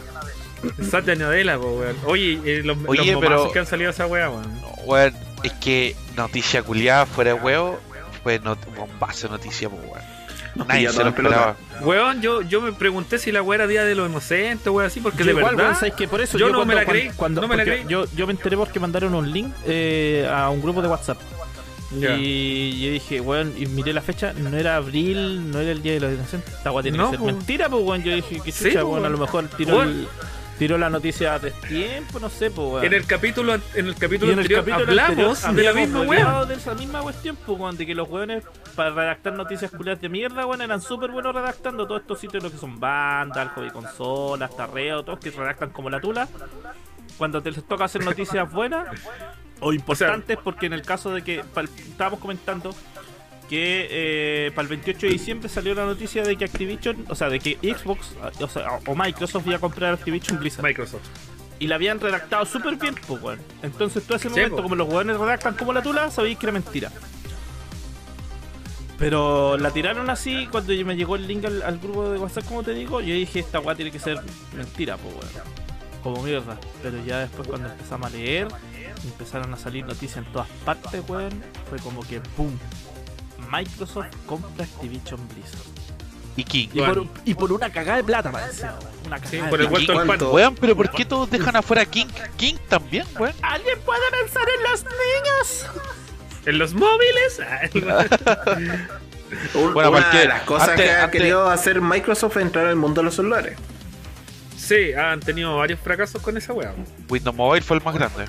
Satya 0.90 1.14
Nadella, 1.14 1.58
po, 1.58 1.72
weón. 1.78 1.96
Oye, 2.06 2.40
eh, 2.44 2.62
los, 2.64 2.76
Oye, 2.86 3.12
los 3.12 3.20
pero- 3.20 3.52
que 3.52 3.58
han 3.58 3.66
salido 3.66 3.90
esa 3.90 4.06
wea, 4.06 4.30
weón. 4.30 4.60
No, 4.60 4.68
weón, 4.84 5.14
es 5.42 5.52
que 5.54 5.96
noticia 6.16 6.62
culiada 6.62 7.06
fuera 7.06 7.34
de 7.34 7.40
huevo, 7.40 7.78
fue 8.22 8.38
not 8.40 8.58
bombazo 8.76 9.28
de 9.28 9.32
noticia, 9.32 9.68
pues, 9.68 9.82
weón. 9.82 10.14
Nos 10.56 10.68
Nadie 10.68 10.88
se 10.88 11.02
lo 11.02 11.08
esperaba. 11.08 11.56
Weón, 11.80 12.20
yo, 12.22 12.40
yo 12.42 12.60
me 12.60 12.72
pregunté 12.72 13.18
si 13.18 13.32
la 13.32 13.42
wea 13.42 13.56
era 13.56 13.66
Día 13.66 13.84
de 13.84 13.96
los 13.96 14.08
Inocentes, 14.08 14.68
weón, 14.68 14.86
así, 14.86 15.00
porque 15.00 15.18
Yo 15.18 15.24
de 15.24 15.30
igual, 15.32 15.56
verdad. 15.56 15.70
weón, 15.70 15.80
¿sabes 15.80 15.94
qué? 15.96 16.06
Por 16.06 16.20
eso 16.20 16.38
yo 16.38 16.46
yo, 16.46 16.52
no 16.52 16.58
cuando, 16.58 16.74
me 16.74 16.80
la 16.80 16.86
creí, 16.86 17.10
cuando- 17.16 17.40
no 17.40 17.48
me 17.48 17.56
la 17.56 17.64
porque 17.64 17.78
creí. 17.80 17.90
Yo, 17.90 18.04
yo 18.14 18.26
me 18.28 18.32
enteré 18.34 18.56
porque 18.56 18.78
mandaron 18.78 19.14
un 19.16 19.32
link 19.32 19.52
eh, 19.66 20.30
a 20.32 20.48
un 20.50 20.62
grupo 20.62 20.80
de 20.80 20.88
WhatsApp. 20.88 21.18
Y 21.96 22.84
yo 22.86 22.90
dije, 22.92 23.20
weón, 23.20 23.54
y 23.56 23.66
miré 23.66 23.92
la 23.92 24.00
fecha, 24.02 24.32
no 24.32 24.56
era 24.56 24.76
abril, 24.76 25.50
no 25.50 25.60
era 25.60 25.70
el 25.70 25.80
día 25.82 25.92
de 25.92 26.00
los 26.00 26.12
inocentes. 26.12 26.52
Esta 26.54 26.72
weá 26.72 26.82
tiene 26.82 26.98
No, 26.98 27.04
que 27.06 27.10
ser 27.10 27.18
po. 27.20 27.26
mentira, 27.26 27.68
pues, 27.68 27.82
weón. 27.84 28.02
Yo 28.02 28.14
dije, 28.14 28.40
que 28.40 28.52
Sí, 28.52 28.64
chucha, 28.68 28.80
po, 28.82 28.88
weón, 28.88 29.04
a 29.04 29.08
lo 29.08 29.18
mejor 29.18 29.46
tiró, 29.56 29.76
Weón. 29.78 29.88
el- 29.88 30.08
tiró 30.58 30.78
la 30.78 30.90
noticia 30.90 31.38
de 31.38 31.50
tiempo, 31.50 32.18
no 32.20 32.28
sé, 32.28 32.50
pues, 32.50 32.68
weón. 32.68 32.84
En 32.84 32.92
el 32.92 33.06
capítulo, 33.06 33.54
en 33.74 33.86
el 33.86 33.94
capítulo 33.94 34.30
Y 34.30 34.34
en 34.34 34.38
el 34.38 34.44
anterior 34.44 34.64
capítulo 34.64 35.02
hablamos 35.02 35.44
anterior 35.44 35.74
de 35.74 35.80
la 35.80 35.86
misma 35.86 36.00
hablado 36.00 36.46
de 36.46 36.54
esa 36.54 36.74
misma 36.74 37.02
cuestión, 37.02 37.36
pues, 37.44 37.58
weón, 37.58 37.76
de 37.76 37.86
que 37.86 37.94
los 37.94 38.08
weones 38.08 38.44
para 38.74 38.90
redactar 38.90 39.32
noticias 39.34 39.70
culiadas 39.70 40.00
de 40.00 40.08
mierda, 40.08 40.46
weón, 40.46 40.62
eran 40.62 40.80
súper 40.80 41.10
buenos 41.10 41.34
redactando 41.34 41.86
todos 41.86 42.02
estos 42.02 42.20
sitios, 42.20 42.42
lo 42.42 42.50
que 42.50 42.58
son 42.58 42.78
bandas, 42.78 43.52
hobby 43.54 43.70
consolas, 43.70 44.56
tarreo, 44.56 45.04
todos 45.04 45.18
que 45.18 45.30
redactan 45.30 45.70
como 45.70 45.90
la 45.90 46.00
tula. 46.00 46.28
cuando 47.18 47.42
te 47.42 47.50
les 47.50 47.64
toca 47.64 47.84
hacer 47.84 48.04
noticias 48.04 48.50
buenas 48.50 48.88
o 49.60 49.72
importantes, 49.72 50.36
porque 50.42 50.66
en 50.66 50.72
el 50.72 50.82
caso 50.82 51.12
de 51.14 51.22
que 51.22 51.44
estábamos 51.78 52.20
comentando 52.20 52.74
que 53.48 53.88
eh, 53.90 54.50
para 54.54 54.62
el 54.62 54.68
28 54.68 55.06
de 55.06 55.12
diciembre 55.12 55.48
salió 55.48 55.74
la 55.74 55.84
noticia 55.84 56.22
de 56.22 56.36
que 56.36 56.44
Activision, 56.44 57.04
o 57.08 57.14
sea, 57.14 57.28
de 57.28 57.38
que 57.40 57.58
Xbox 57.62 58.12
o, 58.40 58.48
sea, 58.48 58.80
o 58.86 58.94
Microsoft 58.94 59.46
iba 59.46 59.56
a 59.56 59.60
comprar 59.60 59.94
Activision 59.94 60.38
Blizzard. 60.38 60.64
Microsoft. 60.64 61.02
Y 61.58 61.66
la 61.68 61.76
habían 61.76 62.00
redactado 62.00 62.44
súper 62.46 62.76
bien, 62.76 62.94
pues, 63.06 63.22
weón. 63.22 63.38
Entonces, 63.62 64.02
todo 64.04 64.16
ese 64.16 64.28
Sí, 64.28 64.34
momento, 64.34 64.56
po. 64.56 64.62
como 64.64 64.74
los 64.74 64.88
weones 64.88 65.16
redactan 65.18 65.54
como 65.54 65.72
la 65.72 65.82
tula, 65.82 66.10
sabéis 66.10 66.36
que 66.38 66.46
era 66.46 66.52
mentira. 66.52 66.90
Pero 68.98 69.56
la 69.58 69.70
tiraron 69.70 70.08
así 70.08 70.46
cuando 70.50 70.72
me 70.84 70.96
llegó 70.96 71.16
el 71.16 71.26
link 71.26 71.44
al, 71.44 71.62
al 71.62 71.78
grupo 71.78 72.08
de 72.10 72.18
WhatsApp, 72.18 72.44
como 72.46 72.62
te 72.62 72.72
digo. 72.74 73.00
Yo 73.00 73.14
dije, 73.14 73.40
esta 73.40 73.60
weá 73.60 73.74
tiene 73.74 73.90
que 73.90 73.98
ser 73.98 74.20
mentira, 74.54 74.96
pues, 74.96 75.14
weón. 75.14 75.46
Como 76.02 76.22
mierda. 76.22 76.58
Pero 76.82 77.04
ya 77.04 77.20
después, 77.20 77.48
cuando 77.48 77.68
empezamos 77.68 78.08
a 78.08 78.10
leer, 78.16 78.48
empezaron 79.04 79.52
a 79.52 79.56
salir 79.56 79.84
noticias 79.84 80.18
en 80.24 80.32
todas 80.32 80.48
partes, 80.64 81.02
weón. 81.08 81.32
Fue 81.68 81.78
como 81.78 82.00
que, 82.02 82.20
¡pum! 82.20 82.50
Microsoft 83.56 84.06
compra 84.26 84.64
Activision 84.64 85.20
Blizzard. 85.28 85.60
Y 86.36 86.42
King. 86.44 86.68
Y, 86.72 86.78
Bueno. 86.78 86.94
por, 87.04 87.08
y 87.24 87.34
por 87.34 87.52
una 87.52 87.70
cagada 87.70 87.98
de 87.98 88.04
plata, 88.04 88.32
parece. 88.32 88.66
Una 89.06 89.16
cagada 89.20 89.30
Sí, 89.30 89.36
de 89.36 89.44
por 89.48 89.60
el. 89.60 90.22
Weón, 90.32 90.54
pero 90.56 90.74
¿por 90.76 90.90
qué 90.90 91.04
todos 91.04 91.30
dejan 91.30 91.54
afuera 91.56 91.84
King? 91.84 92.06
King 92.36 92.56
también, 92.68 93.06
weón. 93.18 93.34
¿Alguien 93.42 93.78
puede 93.84 94.00
pensar 94.10 94.42
en 94.56 94.62
los 94.70 94.84
niños? 94.84 95.66
En 96.46 96.58
los 96.58 96.74
móviles. 96.74 97.40
Bueno, 99.72 99.90
una 99.90 100.10
de 100.10 100.28
las 100.28 100.42
cosas 100.42 100.68
antes- 100.68 100.84
que 100.84 100.92
ha 100.92 101.04
antes- 101.04 101.18
querido 101.20 101.50
hacer 101.50 101.80
Microsoft 101.80 102.36
es 102.36 102.42
entrar 102.42 102.66
al 102.66 102.76
mundo 102.76 103.00
de 103.00 103.06
los 103.06 103.14
celulares. 103.16 103.58
sí, 104.56 104.92
han 104.92 105.18
tenido 105.18 105.56
varios 105.56 105.80
fracasos 105.80 106.22
con 106.22 106.36
esa 106.36 106.52
weá. 106.52 106.72
Windows 107.08 107.34
Mobile 107.36 107.62
fue 107.62 107.78
el 107.78 107.82
más 107.82 107.94
grande. 107.94 108.26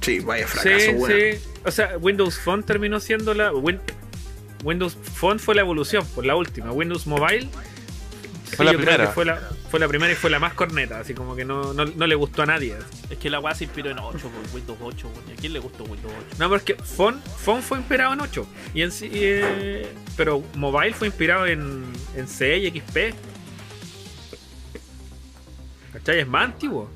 Sí, 0.00 0.20
vaya 0.20 0.46
Sí, 0.46 0.58
fracaso, 0.58 0.92
bueno. 0.94 1.14
sí. 1.16 1.38
O 1.64 1.70
sea, 1.70 1.98
Windows 1.98 2.38
Phone 2.38 2.62
terminó 2.62 3.00
siendo 3.00 3.34
la. 3.34 3.52
Win- 3.52 3.80
Windows 4.64 4.96
Phone 5.14 5.38
fue 5.38 5.54
la 5.54 5.60
evolución, 5.62 6.04
por 6.14 6.24
la 6.26 6.34
última. 6.36 6.72
Windows 6.72 7.06
Mobile. 7.06 7.48
sí, 8.48 8.56
Fue 8.56 8.64
la 8.64 8.72
yo 8.72 8.78
creo 8.78 8.86
primera. 8.88 9.06
que 9.06 9.12
fue 9.14 9.24
la, 9.24 9.36
fue 9.70 9.78
la 9.80 9.86
primera 9.88 10.12
y 10.12 10.16
fue 10.16 10.30
la 10.30 10.38
más 10.38 10.54
corneta, 10.54 10.98
así 11.00 11.14
como 11.14 11.36
que 11.36 11.44
no, 11.44 11.72
no, 11.74 11.84
no 11.84 12.06
le 12.06 12.14
gustó 12.14 12.42
a 12.42 12.46
nadie. 12.46 12.74
Es 13.10 13.18
que 13.18 13.28
la 13.30 13.38
weá 13.40 13.54
se 13.54 13.64
inspiró 13.64 13.90
en 13.90 13.98
8, 13.98 14.18
por 14.18 14.54
Windows 14.54 14.78
8, 14.80 15.08
weón. 15.14 15.28
¿Y 15.28 15.32
a 15.32 15.36
quién 15.36 15.52
le 15.52 15.58
gustó 15.60 15.84
Windows 15.84 16.12
8? 16.28 16.36
No, 16.38 16.48
porque 16.48 16.74
Phone, 16.74 17.20
Phone 17.44 17.62
fue 17.62 17.78
inspirado 17.78 18.14
en 18.14 18.20
8. 18.20 18.46
Y 18.74 18.82
en 18.82 18.90
sí, 18.92 19.08
eh, 19.12 19.92
pero 20.16 20.42
Mobile 20.54 20.94
fue 20.94 21.06
inspirado 21.08 21.46
en, 21.46 21.84
en 22.16 22.26
C 22.26 22.56
y 22.58 22.80
XP. 22.80 23.14
¿Cachai? 25.92 26.20
Es 26.20 26.26
más 26.28 26.44
antiguo. 26.46 26.90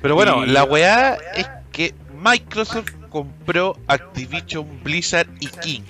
Pero 0.00 0.14
bueno, 0.14 0.44
Y- 0.44 0.50
la 0.50 0.64
weá 0.64 1.14
es 1.34 1.46
Microsoft 2.18 2.90
compró 3.10 3.76
Activision 3.86 4.82
Blizzard 4.82 5.28
y 5.40 5.46
King. 5.46 5.82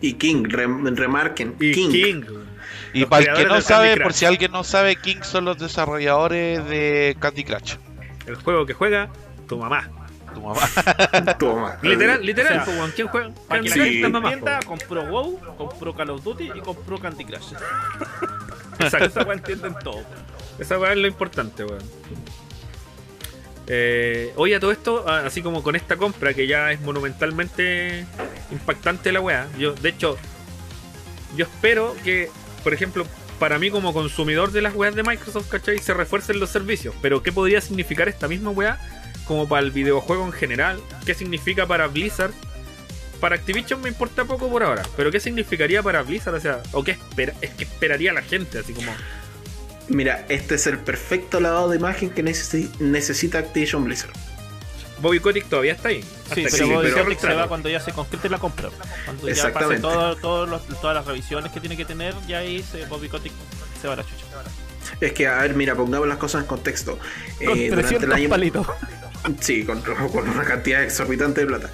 Y 0.00 0.14
King, 0.14 0.44
rem- 0.44 0.94
remarquen. 0.96 1.56
Y 1.58 1.72
King. 1.72 1.90
King. 1.90 2.22
Y 2.92 3.00
Los 3.00 3.08
para 3.10 3.24
el 3.32 3.34
que 3.36 3.44
no 3.46 3.60
sabe, 3.60 3.96
por 4.00 4.12
si 4.12 4.24
alguien 4.24 4.52
no 4.52 4.64
sabe, 4.64 4.96
King 4.96 5.22
son 5.22 5.44
los 5.44 5.58
desarrolladores 5.58 6.64
de 6.68 7.16
Candy 7.18 7.44
Crush. 7.44 7.74
El 8.26 8.36
juego 8.36 8.64
que 8.66 8.74
juega 8.74 9.08
tu 9.48 9.58
mamá. 9.58 9.90
Tu 10.34 10.40
mamá. 10.40 10.60
Toma. 11.38 11.78
Literal, 11.82 12.24
literal, 12.24 12.60
o 12.60 12.64
sea, 12.64 12.74
weón. 12.74 12.92
¿quién 12.94 13.08
juega? 13.08 13.30
Candy 13.48 13.70
Crush 13.70 13.86
es 14.04 14.10
mamá, 14.10 14.32
entienda, 14.32 14.60
po. 14.60 14.66
compró 14.68 15.06
WoW, 15.06 15.40
compró 15.56 15.94
Call 15.94 16.10
of 16.10 16.22
Duty 16.22 16.52
y 16.54 16.60
compró 16.60 16.98
Candy 16.98 17.24
Crush. 17.24 17.52
Exacto. 18.78 19.06
Esa 19.06 19.22
weá 19.24 19.34
entienden 19.34 19.74
todo. 19.82 20.02
Esa 20.58 20.78
weá 20.78 20.92
es 20.92 20.98
lo 20.98 21.08
importante, 21.08 21.64
weón. 21.64 21.82
Eh, 23.68 24.32
oye, 24.36 24.56
a 24.56 24.60
todo 24.60 24.72
esto, 24.72 25.06
así 25.06 25.42
como 25.42 25.62
con 25.62 25.76
esta 25.76 25.96
compra 25.96 26.32
que 26.32 26.46
ya 26.46 26.72
es 26.72 26.80
monumentalmente 26.80 28.06
impactante 28.50 29.12
la 29.12 29.20
weá. 29.20 29.46
Yo, 29.58 29.74
de 29.74 29.90
hecho, 29.90 30.16
yo 31.36 31.44
espero 31.44 31.94
que, 32.02 32.30
por 32.64 32.72
ejemplo, 32.72 33.06
para 33.38 33.58
mí 33.58 33.70
como 33.70 33.92
consumidor 33.92 34.52
de 34.52 34.62
las 34.62 34.74
weas 34.74 34.94
de 34.94 35.02
Microsoft, 35.02 35.48
¿cachai? 35.48 35.78
Se 35.78 35.94
refuercen 35.94 36.40
los 36.40 36.50
servicios. 36.50 36.94
Pero 37.02 37.22
¿qué 37.22 37.30
podría 37.30 37.60
significar 37.60 38.08
esta 38.08 38.26
misma 38.26 38.50
weá 38.50 38.80
como 39.26 39.46
para 39.46 39.62
el 39.62 39.70
videojuego 39.70 40.24
en 40.24 40.32
general? 40.32 40.80
¿Qué 41.04 41.14
significa 41.14 41.66
para 41.66 41.86
Blizzard? 41.86 42.32
Para 43.20 43.34
Activision 43.34 43.80
me 43.82 43.88
importa 43.88 44.24
poco 44.24 44.48
por 44.48 44.62
ahora, 44.62 44.84
pero 44.96 45.10
¿qué 45.10 45.18
significaría 45.18 45.82
para 45.82 46.02
Blizzard? 46.02 46.36
O 46.36 46.40
sea, 46.40 46.62
¿o 46.70 46.84
qué 46.84 46.92
espera, 46.92 47.34
es 47.40 47.50
esperaría 47.58 48.12
la 48.12 48.22
gente? 48.22 48.60
Así 48.60 48.72
como... 48.72 48.92
Mira, 49.88 50.26
este 50.28 50.56
es 50.56 50.66
el 50.66 50.78
perfecto 50.78 51.40
lavado 51.40 51.70
de 51.70 51.76
imagen 51.76 52.10
que 52.10 52.22
necesi- 52.22 52.70
necesita 52.78 53.38
Activision 53.38 53.84
Blizzard. 53.84 54.12
Bobby 55.00 55.20
Kotick 55.20 55.48
todavía 55.48 55.72
está 55.74 55.88
ahí. 55.90 56.02
Sí, 56.02 56.42
pero 56.44 56.50
sí, 56.50 56.62
Bobby 56.64 56.90
Kotick 56.90 57.20
se 57.20 57.32
va 57.34 57.46
cuando 57.48 57.68
ya 57.68 57.80
se 57.80 57.92
concrete 57.92 58.28
la 58.28 58.38
compra. 58.38 58.68
Cuando 59.04 59.28
ya 59.30 59.52
pase 59.52 59.78
todo, 59.78 60.16
todo 60.16 60.46
los- 60.46 60.66
todas 60.80 60.96
las 60.96 61.06
revisiones 61.06 61.52
que 61.52 61.60
tiene 61.60 61.76
que 61.76 61.84
tener, 61.84 62.14
ya 62.26 62.38
ahí 62.38 62.62
se, 62.62 62.84
Bobby 62.86 63.08
Kotick 63.08 63.32
se 63.80 63.86
va 63.86 63.94
a 63.94 63.96
la 63.98 64.02
chucha. 64.02 64.24
Es 65.00 65.12
que, 65.12 65.28
a 65.28 65.42
ver, 65.42 65.54
mira, 65.54 65.74
pongamos 65.76 66.08
las 66.08 66.18
cosas 66.18 66.42
en 66.42 66.48
contexto. 66.48 66.98
Con 66.98 67.56
Eh, 67.58 67.68
durante 67.68 67.70
300 67.76 68.04
el 68.04 68.12
año, 68.12 68.28
palitos. 68.28 68.66
Sí, 69.40 69.64
con, 69.64 69.80
con 69.82 70.28
una 70.28 70.44
cantidad 70.44 70.82
exorbitante 70.82 71.42
de 71.42 71.46
plata. 71.46 71.70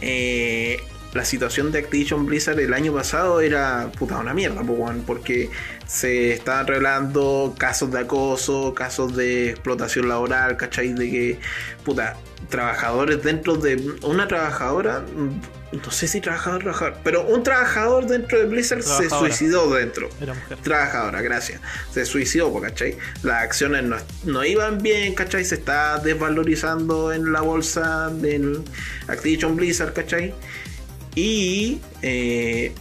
Eh, 0.00 0.82
la 1.14 1.24
situación 1.24 1.70
de 1.70 1.78
Activision 1.78 2.26
Blizzard 2.26 2.58
el 2.58 2.74
año 2.74 2.92
pasado 2.92 3.40
era 3.40 3.90
puta 3.96 4.18
una 4.18 4.34
mierda, 4.34 4.62
porque 5.06 5.48
se 5.86 6.32
estaban 6.32 6.66
revelando 6.66 7.54
casos 7.56 7.92
de 7.92 8.00
acoso, 8.00 8.74
casos 8.74 9.14
de 9.14 9.50
explotación 9.50 10.08
laboral, 10.08 10.56
¿cachai? 10.56 10.92
De 10.92 11.10
que, 11.10 11.38
puta, 11.84 12.16
trabajadores 12.48 13.22
dentro 13.22 13.54
de 13.56 13.80
una 14.02 14.26
trabajadora, 14.26 15.00
mm, 15.00 15.40
no 15.84 15.90
sé 15.90 16.08
si 16.08 16.20
trabajador, 16.20 16.62
trabajador, 16.62 16.96
pero 17.04 17.26
un 17.26 17.42
trabajador 17.42 18.06
dentro 18.06 18.38
de 18.38 18.46
Blizzard 18.46 18.82
se 18.82 19.08
suicidó 19.08 19.72
dentro 19.74 20.08
Era 20.20 20.34
mujer. 20.34 20.58
trabajadora, 20.58 21.20
gracias. 21.22 21.60
Se 21.92 22.04
suicidó, 22.04 22.52
¿cachai? 22.60 22.96
Las 23.22 23.42
acciones 23.42 23.84
no, 23.84 23.96
no 24.24 24.44
iban 24.44 24.78
bien, 24.78 25.14
¿cachai? 25.14 25.44
Se 25.44 25.56
está 25.56 25.98
desvalorizando 25.98 27.12
en 27.12 27.32
la 27.32 27.40
bolsa 27.40 28.10
del 28.10 28.62
Activision 29.08 29.56
Blizzard, 29.56 29.92
¿cachai? 29.92 30.34
Y 31.14 31.80
eh, 32.02 32.72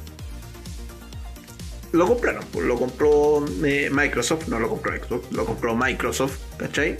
lo 1.92 2.08
compraron, 2.08 2.44
pues, 2.52 2.66
lo 2.66 2.76
compró 2.78 3.46
eh, 3.64 3.90
Microsoft, 3.92 4.48
no 4.48 4.60
lo 4.60 4.70
compró 4.70 4.92
Xbox, 4.98 5.32
lo 5.32 5.46
compró 5.46 5.76
Microsoft, 5.76 6.38
¿cachai? 6.58 6.98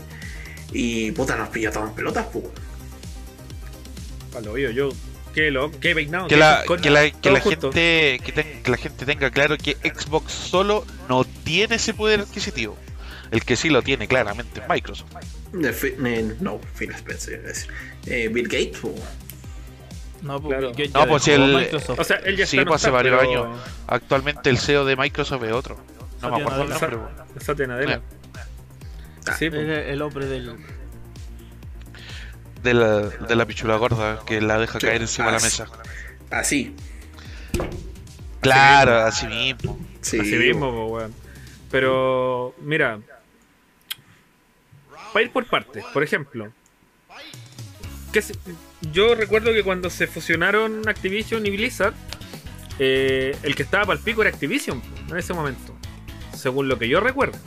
Y 0.72 1.12
puta, 1.12 1.36
nos 1.36 1.50
pilló 1.50 1.72
todas 1.72 1.90
en 1.90 1.96
pelotas, 1.96 2.28
pues. 2.32 2.46
Palo, 4.32 4.58
yo, 4.58 4.70
yo, 4.70 4.90
qué 5.34 5.50
lo, 5.52 5.72
qué 5.72 5.96
peinado. 5.96 6.28
Que 6.28 6.38
la, 6.38 6.64
con- 6.66 6.82
que 6.82 6.90
la, 6.90 7.10
que 7.10 7.32
la 7.32 7.42
gente 7.42 8.20
que, 8.24 8.62
la 8.66 8.78
gente 8.78 9.06
tenga 9.06 9.30
claro 9.32 9.58
que 9.58 9.76
Xbox 9.84 10.32
solo 10.32 10.86
no 11.10 11.24
tiene 11.44 11.76
ese 11.76 11.94
poder 11.94 12.22
adquisitivo. 12.22 12.78
El 13.32 13.44
que 13.44 13.56
sí 13.56 13.70
lo 13.70 13.82
tiene 13.82 14.08
claramente 14.08 14.60
es 14.62 14.70
Microsoft. 14.70 15.10
Eh, 15.64 16.36
no, 16.40 16.60
Phil 16.78 16.92
Spencer, 16.92 17.34
es 17.36 17.44
decir, 17.44 17.72
eh, 18.06 18.28
Bill 18.32 18.48
Gates, 18.48 18.78
pues. 18.80 18.94
No, 20.24 20.42
Claro. 20.42 20.72
ya 20.72 20.86
No, 21.00 21.08
pues 21.08 21.26
dejó 21.26 21.44
el- 21.44 21.56
Microsoft. 21.56 22.00
O 22.00 22.04
sea, 22.04 22.18
él 22.18 22.38
ya 22.38 22.46
Sí, 22.48 22.58
pues 22.66 22.82
hace 22.82 22.90
varios 22.90 23.20
pero- 23.20 23.44
años. 23.46 23.60
Actualmente 23.88 24.50
el 24.50 24.58
CEO 24.58 24.86
de 24.86 24.96
Microsoft 24.96 25.44
es 25.44 25.52
otro. 25.52 25.76
No 26.22 26.30
me 26.32 26.38
Satya 26.40 26.44
acuerdo 26.46 26.64
el 26.64 26.70
Nadella. 26.70 26.88
nombre. 26.98 27.14
weón. 27.26 27.42
Satya 27.42 27.68
Nadella. 27.68 28.02
Ah, 29.28 29.36
Sí, 29.38 29.50
pues. 29.50 29.68
El 29.88 30.02
hombre 30.02 30.26
del. 30.26 30.58
De 32.64 32.74
la, 32.74 33.00
de 33.02 33.36
la 33.36 33.46
pichula 33.46 33.76
gorda 33.76 34.22
que 34.26 34.40
la 34.42 34.58
deja 34.58 34.80
Sí. 34.80 34.86
caer 34.88 35.02
encima 35.02 35.28
de 35.28 35.32
la 35.34 35.40
mesa. 35.40 35.68
Así, 36.32 36.74
Claro, 38.40 39.00
así 39.04 39.28
mismo. 39.28 39.78
sí. 40.02 40.20
Así 40.20 40.36
mismo, 40.36 40.72
po, 40.72 40.86
weón. 40.88 41.14
Pero, 41.72 42.56
mira. 42.62 43.00
Para 45.12 45.26
ir 45.26 45.32
por 45.32 45.46
partes, 45.46 45.84
por 45.94 46.04
ejemplo. 46.04 46.52
que 48.14 48.22
se- 48.22 48.36
yo 48.92 49.16
recuerdo 49.16 49.52
que 49.54 49.64
cuando 49.64 49.90
se 49.90 50.08
fusionaron 50.08 50.88
Activision 50.88 51.46
y 51.46 51.52
Blizzard, 51.52 51.94
eh, 52.80 53.36
el 53.44 53.56
que 53.56 53.64
estaba 53.64 53.86
para 53.86 53.98
el 53.98 54.04
pico 54.04 54.22
era 54.22 54.30
Activision 54.32 54.82
en 55.10 55.18
ese 55.18 55.34
momento. 55.34 55.76
Según 56.36 56.68
lo 56.68 56.78
que 56.78 56.88
yo 56.90 57.00
recuerdo. 57.00 57.38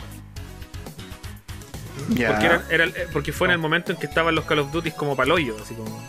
Ya. 2.11 2.31
Porque, 2.33 2.47
era- 2.47 2.65
era 2.71 2.85
el- 2.85 2.91
eh, 2.97 3.07
porque 3.13 3.33
fue 3.33 3.49
en 3.49 3.53
el 3.53 3.59
momento 3.59 3.93
en 3.93 3.99
que 3.99 4.07
estaban 4.07 4.35
los 4.35 4.45
Call 4.45 4.61
of 4.61 4.73
Duty 4.73 4.93
como 4.93 5.17
paloyo, 5.17 5.57
así 5.63 5.75
como. 5.75 6.03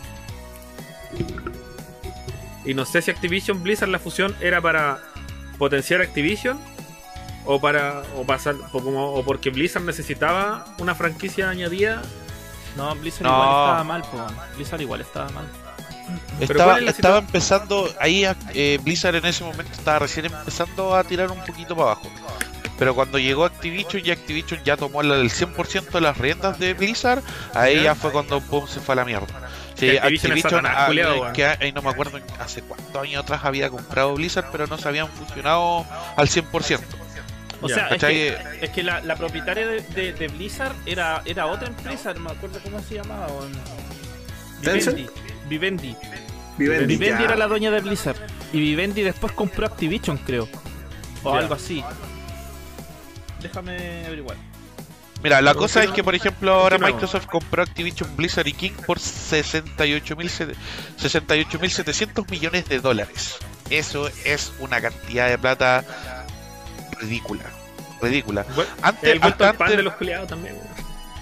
Y 2.64 2.74
no 2.74 2.84
sé 2.84 3.02
si 3.02 3.10
Activision 3.10 3.62
Blizzard 3.62 3.88
la 3.88 3.98
fusión 3.98 4.34
era 4.40 4.60
para 4.60 5.00
potenciar 5.58 6.00
Activision 6.02 6.58
o 7.46 7.60
para 7.60 8.02
o 8.16 8.24
pasar 8.24 8.56
o 8.72 8.80
como 8.82 9.12
o 9.14 9.24
porque 9.24 9.50
Blizzard 9.50 9.84
necesitaba 9.84 10.74
una 10.78 10.94
franquicia 10.94 11.48
añadida. 11.50 12.02
No, 12.78 12.94
Blizzard 12.94 13.24
No. 13.24 13.30
igual 13.34 13.48
estaba 13.48 13.84
mal, 13.84 14.02
po. 14.02 14.26
Blizzard 14.56 14.80
igual 14.80 15.00
estaba 15.00 15.28
mal. 15.30 15.46
Estaba, 16.40 16.64
¿cuál 16.72 16.78
es 16.78 16.84
la 16.84 16.90
estaba 16.92 17.18
empezando, 17.18 17.92
ahí 18.00 18.24
eh, 18.54 18.78
Blizzard 18.82 19.16
en 19.16 19.26
ese 19.26 19.44
momento 19.44 19.72
estaba 19.72 19.98
recién 19.98 20.26
empezando 20.26 20.94
a 20.96 21.04
tirar 21.04 21.30
un 21.30 21.44
poquito 21.44 21.76
para 21.76 21.90
abajo. 21.92 22.08
Pero 22.78 22.94
cuando 22.94 23.18
llegó 23.18 23.44
Activision 23.44 24.02
y 24.04 24.12
Activision 24.12 24.62
ya 24.64 24.76
tomó 24.76 25.00
el 25.00 25.10
el 25.10 25.30
100% 25.30 25.90
de 25.90 26.00
las 26.00 26.16
riendas 26.16 26.58
de 26.60 26.74
Blizzard, 26.74 27.22
ahí 27.52 27.76
Ya. 27.76 27.82
ya 27.82 27.94
fue 27.96 28.12
cuando 28.12 28.40
pum, 28.40 28.66
se 28.68 28.78
fue 28.80 28.92
a 28.92 28.96
la 28.96 29.04
mierda. 29.04 29.26
Sí, 29.74 29.96
Activision 29.96 30.32
Activision, 30.32 30.64
Satanás, 30.64 30.74
ah, 30.76 30.92
eh, 30.92 31.32
que 31.34 31.46
ahí 31.46 31.72
no 31.72 31.82
me 31.82 31.90
acuerdo 31.90 32.20
hace 32.38 32.62
cuántos 32.62 33.02
años 33.02 33.24
atrás 33.24 33.40
había 33.44 33.68
comprado 33.68 34.14
Blizzard, 34.14 34.46
pero 34.52 34.66
no 34.68 34.78
se 34.78 34.88
habían 34.88 35.08
fusionado 35.08 35.84
al 36.16 36.28
100%. 36.28 36.80
O 37.60 37.68
sea, 37.68 37.88
es 37.88 38.00
que, 38.00 38.36
es 38.60 38.70
que 38.70 38.82
la, 38.82 39.00
la 39.00 39.16
propietaria 39.16 39.66
de, 39.66 39.80
de- 39.80 40.12
de 40.12 40.28
Blizzard 40.28 40.74
era, 40.86 41.22
era 41.24 41.46
otra 41.46 41.68
empresa, 41.68 42.14
no 42.14 42.20
me 42.20 42.30
acuerdo 42.30 42.60
cómo 42.62 42.80
se 42.80 42.94
llamaba. 42.96 43.26
Vivendi. 44.60 45.06
Vivendi. 45.48 45.96
Vivendi, 46.56 47.04
era 47.24 47.36
la 47.36 47.46
dueña 47.46 47.70
de 47.70 47.80
Blizzard. 47.80 48.16
Y 48.52 48.60
Vivendi 48.60 49.02
después 49.02 49.32
compró 49.32 49.66
Activision, 49.66 50.18
creo. 50.18 50.48
O 51.22 51.34
algo 51.34 51.54
así. 51.54 51.82
Déjame 53.40 54.04
averiguar. 54.06 54.36
Mira, 55.22 55.40
la 55.40 55.50
Pero 55.52 55.60
cosa 55.62 55.82
es 55.82 55.90
que, 55.90 56.04
por 56.04 56.14
ejemplo, 56.14 56.52
ahora. 56.52 56.78
Microsoft 56.78 57.26
compró 57.26 57.62
Activision 57.62 58.08
Blizzard 58.16 58.46
y 58.46 58.52
King 58.52 58.70
por 58.86 58.98
68.700 58.98 60.54
68.700 61.00 62.30
millones 62.30 62.68
de 62.68 62.80
dólares. 62.80 63.36
Eso 63.70 64.08
es 64.24 64.52
una 64.60 64.80
cantidad 64.80 65.28
de 65.28 65.38
plata 65.38 65.84
ridícula. 67.00 67.44
Ridícula. 68.00 68.44
Bueno, 68.54 68.70
Antes, 68.82 69.18
hasta 69.22 69.50
antes- 69.50 69.76
de 69.76 69.82
los 69.82 69.94
culiados 69.94 70.28
también. 70.28 70.56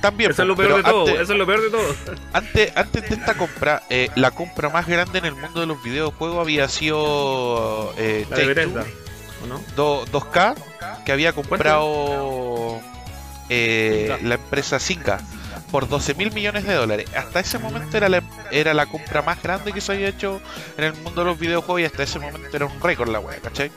también, 0.03 0.31
Eso 0.31 0.43
es 0.43 0.57
peor 0.57 0.77
de 0.77 0.83
todo. 0.83 1.01
antes- 1.07 1.21
Eso 1.21 1.33
es 1.33 1.39
lo 1.39 1.47
peor 1.47 1.63
de 1.63 1.71
todo. 1.71 1.97
Antes, 2.33 2.77
antes 2.77 3.09
de 3.09 3.15
esta 3.17 3.35
compra, 3.35 3.83
eh, 3.89 4.11
la 4.15 4.31
compra 4.31 4.69
más 4.69 4.87
grande 4.87 5.19
en 5.19 5.25
el 5.25 5.35
mundo 5.35 5.61
de 5.61 5.67
los 5.67 5.83
videojuegos 5.83 6.39
había 6.39 6.69
sido 6.69 7.95
eh, 7.97 8.27
La 8.31 8.37
de 8.37 8.55
Take-Two, 8.55 8.75
Bethesda. 8.75 8.85
¿O 9.43 9.47
no? 9.47 9.61
do- 9.75 10.05
2K, 10.13 10.55
que 11.05 11.13
había 11.13 11.33
comprado 11.33 12.81
eh, 13.49 14.19
la 14.23 14.35
empresa 14.37 14.79
Zynga 14.79 15.21
por 15.71 15.89
12 15.89 16.15
mil 16.15 16.33
millones 16.33 16.65
de 16.65 16.75
dólares. 16.75 17.09
Hasta 17.17 17.41
ese 17.41 17.59
momento 17.59 17.97
era 17.97 18.09
la, 18.09 18.23
era 18.51 18.75
la 18.75 18.87
compra 18.87 19.23
más 19.23 19.43
grande 19.43 19.73
que 19.73 19.81
se 19.81 19.93
había 19.93 20.09
hecho 20.09 20.41
en 20.77 20.85
el 20.85 20.93
mundo 20.95 21.23
de 21.23 21.27
los 21.31 21.39
videojuegos 21.39 21.81
y 21.81 21.85
hasta 21.85 22.03
ese 22.03 22.19
momento 22.19 22.55
era 22.57 22.67
un 22.67 22.81
récord 22.81 23.09
la 23.11 23.21
wea, 23.21 23.39
¿cachai? 23.41 23.71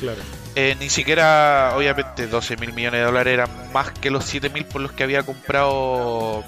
Claro. 0.00 0.20
Eh, 0.56 0.76
ni 0.80 0.90
siquiera, 0.90 1.72
obviamente, 1.76 2.26
12 2.26 2.56
mil 2.56 2.72
millones 2.72 3.00
de 3.00 3.06
dólares 3.06 3.34
eran 3.34 3.72
más 3.72 3.90
que 3.92 4.10
los 4.10 4.24
7 4.24 4.48
mil 4.50 4.64
por 4.64 4.80
los 4.80 4.92
que 4.92 5.04
había 5.04 5.22
comprado 5.22 6.44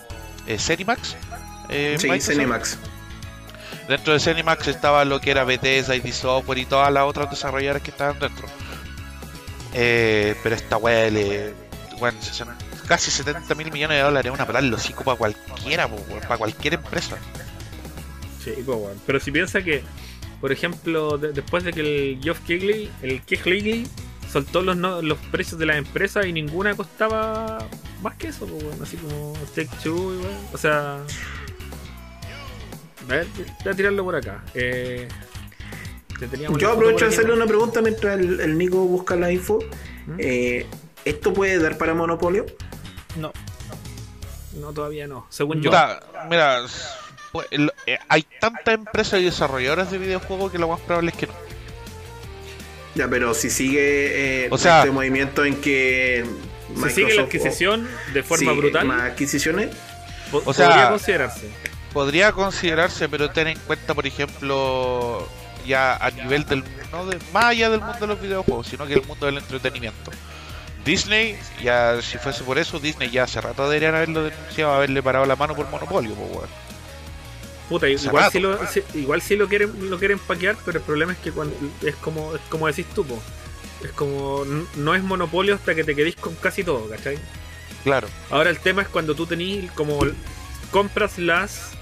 eh, 0.47 0.59
Cenimax. 0.59 1.16
eh, 1.69 1.97
Sí. 1.99 2.09
Cinemax. 2.20 2.79
Dentro 3.89 4.12
de 4.12 4.20
Cenimax 4.20 4.66
estaba 4.69 5.05
lo 5.05 5.20
que 5.20 5.31
era 5.31 5.45
Bethesda, 5.45 5.95
ID 5.95 6.12
Software 6.12 6.59
y 6.59 6.66
todas 6.66 6.93
las 6.93 7.05
otras 7.05 7.31
desarrolladoras 7.31 7.83
que 7.83 7.91
estaban 7.91 8.19
dentro. 8.19 8.47
Eh, 9.74 10.35
pero 10.43 10.55
esta 10.55 10.77
weá 10.77 11.11
le. 11.11 11.55
sesen- 12.20 12.49
casi 12.87 13.11
70 13.11 13.55
mil 13.55 13.70
millones 13.73 13.99
de 13.99 14.03
dólares, 14.03 14.33
una 14.33 14.45
patada 14.47 14.65
en 14.65 14.70
los 14.70 14.81
hocico 14.81 15.05
para 15.05 15.16
cualquiera, 15.16 15.89
para 15.89 16.37
cualquier 16.37 16.74
empresa. 16.74 17.16
Sí, 18.45 18.53
pues. 18.66 18.79
Pero 19.07 19.20
si 19.20 19.31
piensa 19.31 19.62
que, 19.62 19.83
por 20.43 20.52
ejemplo, 20.52 21.16
de- 21.16 21.32
después 21.32 21.64
de 21.64 21.73
que 21.73 21.81
el 21.81 22.20
Geoff 22.23 22.40
Keighley, 22.40 22.90
el 23.01 23.23
Keighley 23.23 23.86
soltó 24.31 24.60
los, 24.60 24.77
no- 24.77 25.01
los 25.01 25.16
precios 25.31 25.59
de 25.59 25.64
las 25.66 25.77
empresas 25.78 26.27
y 26.27 26.32
ninguna 26.32 26.74
costaba 26.74 27.66
más 28.02 28.16
que 28.16 28.27
eso, 28.28 28.47
pues. 28.47 28.81
Así 28.81 28.97
como 28.98 29.32
Take 29.55 29.70
Two, 29.82 29.94
weón. 30.20 30.36
O 30.52 30.59
sea. 30.59 30.98
A 33.05 33.06
ver, 33.06 33.27
voy 33.64 33.73
a 33.73 33.77
tirarlo 33.77 34.05
por 34.05 34.16
acá. 34.16 34.43
Eh, 34.55 35.09
Yo 36.59 36.69
la 36.69 36.73
aprovecho 36.74 37.05
de 37.05 37.10
hacerle 37.10 37.32
una 37.32 37.47
pregunta 37.47 37.81
mientras 37.82 38.19
el, 38.19 38.40
el 38.40 38.56
Nico 38.59 38.78
busca 38.85 39.16
la 39.16 39.31
info. 39.32 39.59
¿Mm? 40.06 40.14
Eh, 40.19 40.66
¿Esto 41.05 41.32
puede 41.32 41.59
dar 41.59 41.78
para 41.78 41.94
monopolio? 41.94 42.47
No. 43.16 43.32
No, 44.60 44.73
todavía 44.73 45.06
no. 45.06 45.27
Según 45.31 45.60
yo. 45.62 45.70
Mira, 45.70 46.01
mira 46.31 46.60
pues, 47.32 47.46
el- 47.50 47.72
eh, 47.86 47.98
hay 48.09 48.24
tantas 48.40 48.74
empresas 48.74 49.20
y 49.20 49.24
desarrolladoras 49.24 49.90
de 49.90 49.98
videojuegos 49.98 50.52
que 50.52 50.59
lo 50.59 50.68
más 50.68 50.80
probable 50.80 51.10
es 51.10 51.16
que 51.16 51.26
no. 51.26 51.32
Ya, 52.94 53.09
pero 53.09 53.32
si 53.34 53.48
sigue 53.50 54.44
eh, 54.44 54.48
O 54.50 54.59
sea- 54.59 54.80
este 54.80 54.90
movimiento 54.90 55.44
en 55.44 55.56
que 55.60 56.24
Si 56.74 56.90
sigue 56.90 57.14
la 57.14 57.22
Microsoft- 57.22 57.24
adquisición 57.26 57.88
de 58.12 58.22
forma 58.22 58.52
sí, 58.52 58.59
brutal, 58.59 58.86
más 58.86 59.02
adquisiciones, 59.02 59.70
o 60.32 60.52
sea- 60.52 60.68
podría 60.68 60.88
considerarse. 60.90 61.50
Podría 61.92 62.32
considerarse, 62.32 63.09
pero 63.09 63.30
ten 63.30 63.48
en 63.48 63.59
cuenta, 63.60 63.94
por 63.94 64.06
ejemplo, 64.06 65.26
ya 65.66 65.96
a 65.96 66.10
nivel 66.10 66.44
del 66.46 66.64
no 66.90 67.06
de, 67.06 67.18
más 67.32 67.44
allá 67.46 67.70
del 67.70 67.80
mundo 67.80 67.98
de 68.00 68.06
los 68.06 68.20
videojuegos, 68.20 68.66
sino 68.66 68.86
que 68.86 68.94
el 68.94 69.04
mundo 69.04 69.26
del 69.26 69.38
entretenimiento. 69.38 70.10
Disney, 70.84 71.38
ya 71.62 72.00
si 72.02 72.18
fuese 72.18 72.42
por 72.44 72.59
eso, 72.59 72.78
Disney 72.80 73.10
ya 73.10 73.22
hace 73.24 73.40
rato 73.40 73.64
deberían 73.68 73.94
haberlo 73.94 74.24
denunciado, 74.24 74.72
haberle 74.74 75.02
parado 75.02 75.24
la 75.26 75.36
mano 75.36 75.54
por 75.54 75.68
monopolio, 75.70 76.14
pues, 76.14 76.30
weón. 76.36 76.48
Puta, 77.73 77.89
igual 77.89 78.31
sí 78.32 78.39
lo, 78.40 78.59
igual 78.94 79.23
sí 79.23 79.36
lo 79.36 79.49
quieren 79.49 79.90
lo 79.90 79.99
quieren 79.99 80.19
paquear, 80.19 80.57
pero 80.65 80.78
el 80.78 80.85
problema 80.85 81.12
es 81.12 81.19
que 81.19 81.32
cuando 81.32 81.55
es 81.82 81.97
como 81.97 82.35
es 82.35 82.40
como 82.49 82.66
decís 82.66 82.86
tú, 82.94 83.05
po. 83.05 83.20
es 83.85 83.90
como 83.93 84.44
no 84.77 84.94
es 84.94 85.03
monopolio 85.03 85.55
hasta 85.55 85.74
que 85.74 85.85
te 85.85 85.94
quedís 85.94 86.16
con 86.16 86.35
casi 86.36 86.62
todo, 86.65 86.89
¿cachai? 86.89 87.19
Claro. 87.85 88.09
Ahora 88.31 88.51
el 88.51 88.59
tema 88.59 88.82
es 88.82 88.89
cuando 88.89 89.15
tú 89.15 89.27
tenís 89.27 89.70
como 89.73 89.99
compras 90.70 91.19
las 91.19 91.73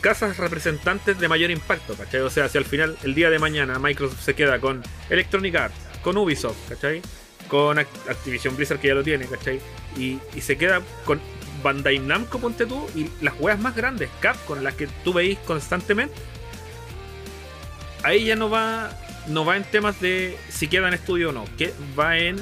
casas 0.00 0.36
representantes 0.38 1.18
de 1.18 1.28
mayor 1.28 1.50
impacto, 1.50 1.94
¿cachai? 1.94 2.20
O 2.20 2.30
sea, 2.30 2.48
si 2.48 2.58
al 2.58 2.64
final 2.64 2.96
el 3.02 3.14
día 3.14 3.30
de 3.30 3.38
mañana 3.38 3.78
Microsoft 3.78 4.22
se 4.24 4.34
queda 4.34 4.58
con 4.60 4.82
Electronic 5.10 5.54
Arts, 5.54 5.76
con 6.02 6.16
Ubisoft, 6.16 6.56
¿cachai? 6.68 7.02
Con 7.48 7.78
Act- 7.78 8.08
Activision 8.08 8.56
Blizzard 8.56 8.80
que 8.80 8.88
ya 8.88 8.94
lo 8.94 9.02
tiene, 9.04 9.26
¿cachai? 9.26 9.60
Y, 9.96 10.18
y 10.34 10.40
se 10.40 10.56
queda 10.58 10.80
con 11.04 11.20
Bandai 11.66 11.98
Namco, 11.98 12.38
ponte 12.38 12.64
tú, 12.64 12.86
y 12.94 13.08
las 13.20 13.34
weas 13.40 13.58
más 13.58 13.74
grandes, 13.74 14.08
Capcom, 14.20 14.62
las 14.62 14.74
que 14.74 14.86
tú 15.02 15.12
veis 15.12 15.36
constantemente, 15.40 16.14
ahí 18.04 18.26
ya 18.26 18.36
no 18.36 18.48
va 18.48 18.90
no 19.26 19.44
va 19.44 19.56
en 19.56 19.64
temas 19.64 20.00
de 20.00 20.38
si 20.48 20.68
queda 20.68 20.86
en 20.86 20.94
estudio 20.94 21.30
o 21.30 21.32
no, 21.32 21.44
que 21.58 21.74
va 21.98 22.18
en 22.18 22.36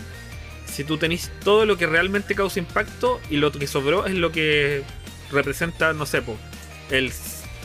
si 0.67 0.85
tú 0.85 0.99
tenés 0.99 1.31
todo 1.43 1.65
lo 1.65 1.79
que 1.79 1.87
realmente 1.87 2.35
causa 2.35 2.59
impacto 2.59 3.19
y 3.31 3.39
lo 3.39 3.51
que 3.51 3.67
sobró 3.67 4.05
es 4.05 4.13
lo 4.13 4.31
que 4.31 4.83
representa, 5.33 5.95
no 5.95 6.05
sé, 6.05 6.21
po, 6.21 6.37
el 6.91 7.11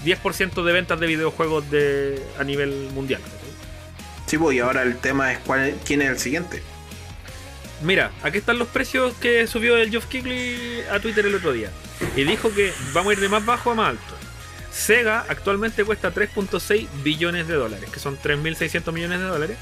10% 0.06 0.64
de 0.64 0.72
ventas 0.72 0.98
de 0.98 1.08
videojuegos 1.08 1.70
de, 1.70 2.24
a 2.38 2.46
nivel 2.46 2.72
mundial. 2.94 3.22
sí, 4.28 4.38
pues, 4.38 4.56
y 4.56 4.60
ahora 4.60 4.84
el 4.84 4.96
tema 4.98 5.34
es 5.34 5.40
cuál, 5.40 5.76
quién 5.84 6.02
es 6.02 6.10
el 6.10 6.20
siguiente. 6.20 6.64
Mira, 7.82 8.12
aquí 8.24 8.38
están 8.40 8.60
los 8.60 8.68
precios 8.68 9.14
que 9.16 9.48
subió 9.48 9.78
el 9.78 9.90
Geoff 9.90 10.06
Keighley 10.08 10.82
a 10.92 11.00
Twitter 11.00 11.26
el 11.26 11.36
otro 11.36 11.54
día. 11.54 11.72
Y 12.16 12.24
dijo 12.24 12.54
que 12.54 12.74
vamos 12.94 13.12
a 13.12 13.14
ir 13.14 13.20
de 13.20 13.30
más 13.30 13.46
bajo 13.46 13.72
a 13.72 13.76
más 13.76 13.90
alto. 13.90 14.04
Sega 14.72 15.26
actualmente 15.30 15.84
cuesta 15.86 16.14
3.6 16.14 16.88
billones 17.04 17.48
de 17.48 17.56
dólares, 17.56 17.90
que 17.90 18.00
son 18.00 18.18
3.600 18.18 18.92
millones 18.92 19.20
de 19.20 19.26
dólares. 19.26 19.58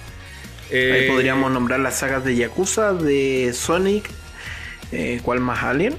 Ahí 0.69 0.69
Eh, 0.71 1.07
podríamos 1.09 1.51
nombrar 1.51 1.79
las 1.79 1.99
sagas 1.99 2.23
de 2.25 2.35
Yakuza, 2.35 2.93
de 2.93 3.53
Sonic, 3.53 4.09
eh, 4.91 5.21
¿cuál 5.23 5.39
más? 5.39 5.63
Alien. 5.63 5.95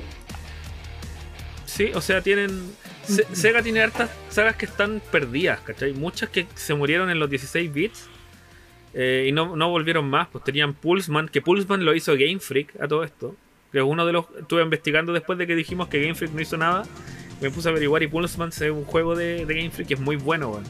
Sí, 1.67 1.91
o 1.95 2.01
sea, 2.01 2.21
tienen. 2.23 2.73
Se- 3.07 3.27
Sega 3.35 3.63
tiene 3.63 3.81
hartas 3.81 4.11
sagas 4.29 4.57
que 4.57 4.67
están 4.67 5.01
perdidas, 5.11 5.61
¿cachai? 5.61 5.93
Muchas 5.95 6.29
que 6.29 6.47
se 6.55 6.75
murieron 6.75 7.09
en 7.11 7.19
los 7.19 7.31
16 7.31 7.73
bits 7.73 8.05
eh, 9.01 9.27
y 9.29 9.33
no, 9.33 9.55
no 9.55 9.71
volvieron 9.71 10.11
más. 10.11 10.27
Pues 10.29 10.43
tenían 10.43 10.75
Pulseman, 10.75 11.29
que 11.29 11.41
Pulseman 11.41 11.85
lo 11.85 11.95
hizo 11.95 12.13
Game 12.15 12.41
Freak 12.41 12.81
a 12.83 12.89
todo 12.89 13.05
esto. 13.05 13.37
Que 13.73 13.81
uno 13.81 14.05
de 14.05 14.13
los. 14.13 14.25
Estuve 14.41 14.63
investigando 14.63 15.13
después 15.13 15.39
de 15.39 15.47
que 15.47 15.55
dijimos 15.55 15.87
que 15.89 16.01
Game 16.01 16.15
Freak 16.15 16.33
no 16.33 16.41
hizo 16.41 16.57
nada. 16.57 16.83
Me 17.41 17.51
puse 17.51 17.69
a 17.69 17.71
averiguar 17.71 18.03
y 18.03 18.09
Pulseman 18.09 18.49
es 18.49 18.61
un 18.63 18.85
juego 18.85 19.15
de, 19.15 19.47
de 19.47 19.55
Game 19.55 19.71
Freak 19.71 19.89
que 19.89 19.95
es 19.95 20.01
muy 20.01 20.17
bueno, 20.17 20.49
weón. 20.51 20.65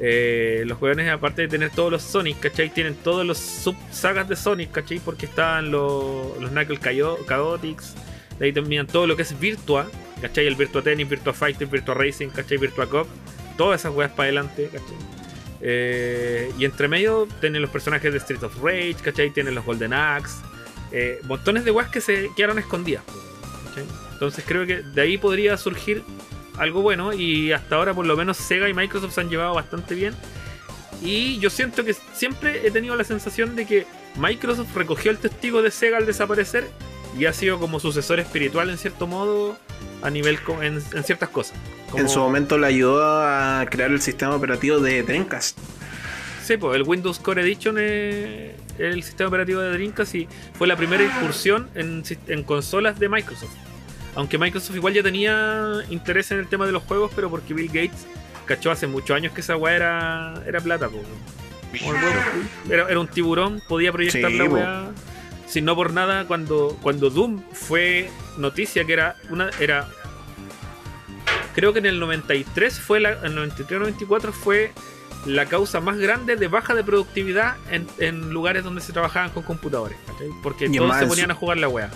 Eh, 0.00 0.64
los 0.66 0.76
jugadores, 0.78 1.08
aparte 1.10 1.42
de 1.42 1.48
tener 1.48 1.70
todos 1.70 1.90
los 1.92 2.02
Sonic, 2.02 2.40
¿cachai? 2.40 2.68
Tienen 2.74 2.96
todos 2.96 3.24
los 3.24 3.38
sub 3.38 3.76
sagas 3.92 4.28
de 4.28 4.34
Sonic, 4.36 4.72
¿cachai? 4.72 4.98
Porque 4.98 5.26
están 5.26 5.70
los, 5.70 6.36
los 6.40 6.50
Knuckle 6.50 6.78
Chao- 6.80 7.18
Chaotix. 7.26 7.94
De 8.38 8.46
ahí 8.46 8.52
terminan 8.52 8.88
todo 8.88 9.06
lo 9.06 9.14
que 9.14 9.22
es 9.22 9.38
Virtua, 9.38 9.86
¿cachai? 10.20 10.46
El 10.48 10.56
Virtua 10.56 10.82
Tennis, 10.82 11.08
Virtua 11.08 11.32
Fighter, 11.32 11.68
Virtua 11.68 11.94
Racing, 11.94 12.28
¿cachai? 12.28 12.58
Virtua 12.58 12.86
Cop. 12.88 13.06
Todas 13.56 13.80
esas 13.82 13.94
weas 13.94 14.10
para 14.10 14.24
adelante, 14.24 14.64
¿cachai? 14.72 14.96
Eh, 15.66 16.52
y 16.58 16.66
entre 16.66 16.88
medio 16.88 17.26
tienen 17.40 17.62
los 17.62 17.70
personajes 17.70 18.12
de 18.12 18.18
Street 18.18 18.42
of 18.42 18.54
Rage, 18.62 18.96
¿cachai? 19.02 19.30
Tienen 19.30 19.54
los 19.54 19.64
Golden 19.64 19.94
Axe. 19.94 20.42
eh, 20.92 21.20
montones 21.24 21.64
de 21.64 21.70
weas 21.70 21.88
que 21.88 22.00
se 22.00 22.30
quedaron 22.36 22.58
escondidas. 22.58 23.02
Entonces 24.12 24.44
creo 24.46 24.66
que 24.66 24.82
de 24.82 25.00
ahí 25.00 25.18
podría 25.18 25.56
surgir 25.56 26.04
algo 26.58 26.82
bueno. 26.82 27.12
Y 27.12 27.50
hasta 27.52 27.76
ahora 27.76 27.94
por 27.94 28.06
lo 28.06 28.16
menos 28.16 28.36
Sega 28.36 28.68
y 28.68 28.74
Microsoft 28.74 29.14
se 29.14 29.22
han 29.22 29.30
llevado 29.30 29.54
bastante 29.54 29.94
bien. 29.94 30.14
Y 31.02 31.38
yo 31.40 31.50
siento 31.50 31.84
que 31.84 31.94
siempre 32.12 32.66
he 32.66 32.70
tenido 32.70 32.94
la 32.94 33.04
sensación 33.04 33.56
de 33.56 33.66
que 33.66 33.86
Microsoft 34.16 34.74
recogió 34.76 35.10
el 35.10 35.18
testigo 35.18 35.62
de 35.62 35.70
Sega 35.70 35.96
al 35.96 36.06
desaparecer 36.06 36.68
y 37.18 37.26
ha 37.26 37.32
sido 37.32 37.58
como 37.58 37.80
sucesor 37.80 38.20
espiritual 38.20 38.70
en 38.70 38.78
cierto 38.78 39.06
modo 39.06 39.56
a 40.02 40.10
nivel 40.10 40.40
co- 40.42 40.62
en, 40.62 40.82
en 40.92 41.04
ciertas 41.04 41.28
cosas. 41.28 41.56
Como- 41.90 42.02
En 42.02 42.08
su 42.08 42.18
momento 42.20 42.58
le 42.58 42.66
ayudó 42.66 43.02
a 43.04 43.64
crear 43.70 43.90
el 43.90 44.00
sistema 44.02 44.34
operativo 44.34 44.78
de 44.80 45.02
Dreamcast. 45.02 45.58
Sí, 46.44 46.56
pues 46.58 46.76
el 46.76 46.82
Windows 46.82 47.18
Core 47.18 47.40
Edition 47.42 47.78
es 47.78 48.52
el 48.78 49.02
sistema 49.02 49.28
operativo 49.28 49.60
de 49.60 49.70
Dreamcast 49.72 50.14
y 50.14 50.28
fue 50.58 50.66
la 50.66 50.76
primera 50.76 51.02
incursión 51.02 51.70
en, 51.74 52.02
consolas 52.42 52.98
de 52.98 53.08
Microsoft. 53.08 53.54
Aunque 54.14 54.36
Microsoft 54.36 54.76
igual 54.76 54.92
ya 54.94 55.02
tenía 55.02 55.82
interés 55.90 56.30
en 56.32 56.38
el 56.40 56.46
tema 56.48 56.66
de 56.66 56.72
los 56.72 56.82
juegos, 56.82 57.10
pero 57.16 57.30
porque 57.30 57.54
Bill 57.54 57.68
Gates 57.68 58.06
cachó 58.46 58.70
hace 58.70 58.86
muchos 58.86 59.16
años 59.16 59.32
que 59.32 59.40
esa 59.40 59.56
weá 59.56 59.74
era, 59.74 60.34
era 60.46 60.60
plata, 60.60 60.88
huevo. 60.88 61.02
Era, 62.70 62.88
era 62.88 63.00
un 63.00 63.08
tiburón, 63.08 63.60
podía 63.68 63.90
proyectar 63.92 64.30
Sí, 64.30 64.36
la 64.38 64.44
po. 64.46 64.54
weá. 64.54 64.84
Si 65.54 65.62
no 65.62 65.76
por 65.76 65.92
nada, 65.92 66.26
cuando, 66.26 66.76
cuando 66.82 67.10
Doom 67.10 67.40
fue 67.52 68.10
noticia 68.38 68.84
que 68.84 68.92
era 68.92 69.14
una. 69.30 69.50
era 69.60 69.86
Creo 71.54 71.72
que 71.72 71.78
en 71.78 71.86
el 71.86 72.00
93 72.00 72.80
fue 72.80 72.98
la. 72.98 73.12
En 73.24 73.38
el 73.38 73.52
93-94 73.52 74.32
fue 74.32 74.72
la 75.26 75.46
causa 75.46 75.78
más 75.78 75.96
grande 75.96 76.34
de 76.34 76.48
baja 76.48 76.74
de 76.74 76.82
productividad 76.82 77.54
en, 77.70 77.86
en 77.98 78.30
lugares 78.30 78.64
donde 78.64 78.80
se 78.80 78.92
trabajaban 78.92 79.30
con 79.30 79.44
computadores. 79.44 79.96
Porque 80.42 80.64
Y 80.66 80.76
todos 80.76 80.98
se 80.98 81.06
ponían 81.06 81.26
su- 81.26 81.32
a 81.32 81.34
jugar 81.36 81.58
la 81.58 81.68
wea. 81.68 81.88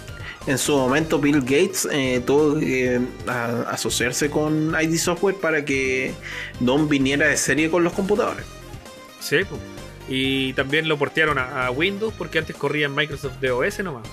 En 0.47 0.57
su 0.57 0.77
momento, 0.77 1.19
Bill 1.19 1.41
Gates 1.41 1.89
eh, 1.91 2.23
tuvo 2.25 2.61
que 2.61 3.01
a- 3.27 3.63
asociarse 3.73 4.31
con 4.31 4.77
ID 4.81 4.97
Software 4.99 5.35
para 5.35 5.65
que 5.65 6.15
Don 6.61 6.89
viniera 6.89 7.27
de 7.27 7.37
serie 7.37 7.69
con 7.73 7.83
los 7.83 7.93
computadores. 7.93 8.45
Sí, 9.19 9.39
po. 9.51 9.59
Y 10.09 10.53
también 10.55 10.89
lo 10.89 10.97
portearon 10.97 11.39
a, 11.39 11.67
a 11.67 11.71
Windows 11.71 12.15
porque 12.17 12.39
antes 12.39 12.57
corría 12.57 12.87
en 12.87 12.95
Microsoft 12.95 13.35
DOS 13.41 13.81
nomás. 13.81 14.09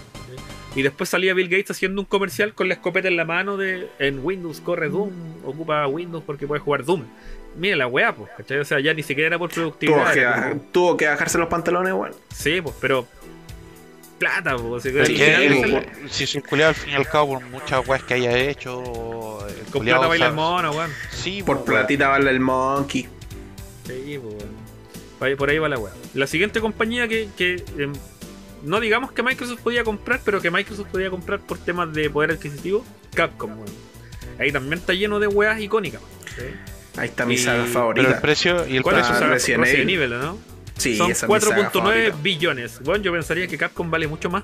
Y 0.76 0.81
después 0.81 1.09
salía 1.09 1.34
Bill 1.34 1.47
Gates 1.47 1.72
haciendo 1.72 2.01
un 2.01 2.05
comercial 2.05 2.53
con 2.53 2.67
la 2.67 2.73
escopeta 2.73 3.07
en 3.07 3.15
la 3.15 3.23
mano 3.23 3.55
de 3.55 3.88
en 3.97 4.19
Windows 4.26 4.59
corre 4.59 4.89
Doom, 4.89 5.11
ocupa 5.45 5.88
Windows 5.88 6.22
porque 6.26 6.47
puede 6.47 6.59
jugar 6.59 6.84
Doom. 6.84 7.03
Mira 7.57 7.77
la 7.77 7.88
weá, 7.88 8.13
pues, 8.13 8.30
¿cachai? 8.35 8.57
O 8.57 8.65
sea, 8.65 8.81
ya 8.81 8.93
ni 8.93 9.01
siquiera 9.01 9.27
era 9.27 9.39
por 9.39 9.49
Tuvo 9.49 9.63
productividad. 9.73 10.13
que, 10.13 10.19
era 10.19 10.49
como- 10.49 10.61
tuvo 10.73 10.97
que 10.97 11.07
bajarse 11.07 11.38
los 11.38 11.47
pantalones, 11.47 11.93
bueno. 11.93 12.13
Sí, 12.34 12.59
pues, 12.61 12.76
pero. 12.81 13.07
Plata, 14.19 14.57
pues. 14.57 14.84
Si 16.09 16.27
se 16.27 16.41
culiado 16.41 16.69
al 16.69 16.76
fin 16.76 16.91
y 16.91 16.95
al 16.95 17.07
cabo 17.07 17.35
por 17.39 17.45
muchas 17.49 17.88
weas 17.88 18.03
que 18.03 18.15
haya 18.15 18.38
hecho. 18.38 18.81
el 19.47 19.55
con 19.72 19.80
culiao 19.80 19.99
plata 19.99 20.07
baila 20.07 20.27
el 20.27 20.34
mono, 20.34 20.72
weón. 20.72 20.91
Sí, 21.11 21.41
Por 21.43 21.57
pues, 21.63 21.69
platita 21.69 22.09
vale 22.09 22.30
el 22.31 22.39
monkey. 22.41 23.07
Sí, 23.88 24.19
pues. 24.22 24.45
Por 25.34 25.49
ahí- 25.49 25.57
va 25.57 25.68
la 25.69 25.80
weá. 25.80 25.91
La 26.14 26.27
siguiente 26.27 26.61
compañía 26.61 27.07
que, 27.07 27.30
que 27.35 27.64
em, 27.80 27.93
no 28.64 28.80
digamos 28.80 29.11
que 29.11 29.23
Microsoft 29.23 29.61
podía 29.61 29.84
comprar, 29.84 30.22
pero 30.23 30.41
que 30.41 30.52
Microsoft 30.52 30.88
podía 30.91 31.10
comprar 31.10 31.39
por 31.39 31.57
temas 31.57 31.91
de 31.93 32.10
poder 32.11 32.31
adquisitivo, 32.31 32.85
Capcom, 33.15 33.52
weón. 33.57 33.65
Ahí 34.39 34.52
también 34.52 34.73
está 34.80 34.93
lleno 34.93 35.19
de 35.19 35.27
weas 35.27 35.60
icónicas. 35.60 36.02
¿sí? 36.35 36.43
Ahí 36.97 37.07
está 37.10 37.26
mi 37.26 37.34
Y- 37.35 37.38
saga 37.38 37.64
Pero 37.64 37.73
favorita. 37.73 38.07
el 38.10 38.22
precio 38.22 38.68
y 38.68 38.77
el 38.77 38.84
¿Cuál 38.84 38.99
es 38.99 39.07
su 39.07 39.14
precio. 39.14 39.57
Resident 39.57 39.65
Evil. 39.89 39.89
Evil, 40.11 40.19
¿no? 40.19 40.38
sí, 40.77 40.95
son 40.97 41.10
esa 41.11 41.26
es 41.26 41.31
mi 41.31 41.39
saga 41.39 41.56
4.9 41.72 41.72
favorita. 41.72 42.18
billones. 42.22 42.80
Bueno, 42.84 43.03
yo 43.03 43.11
pensaría 43.14 43.47
que 43.47 43.57
Capcom 43.57 43.89
vale 43.89 44.07
mucho 44.07 44.30
más. 44.30 44.43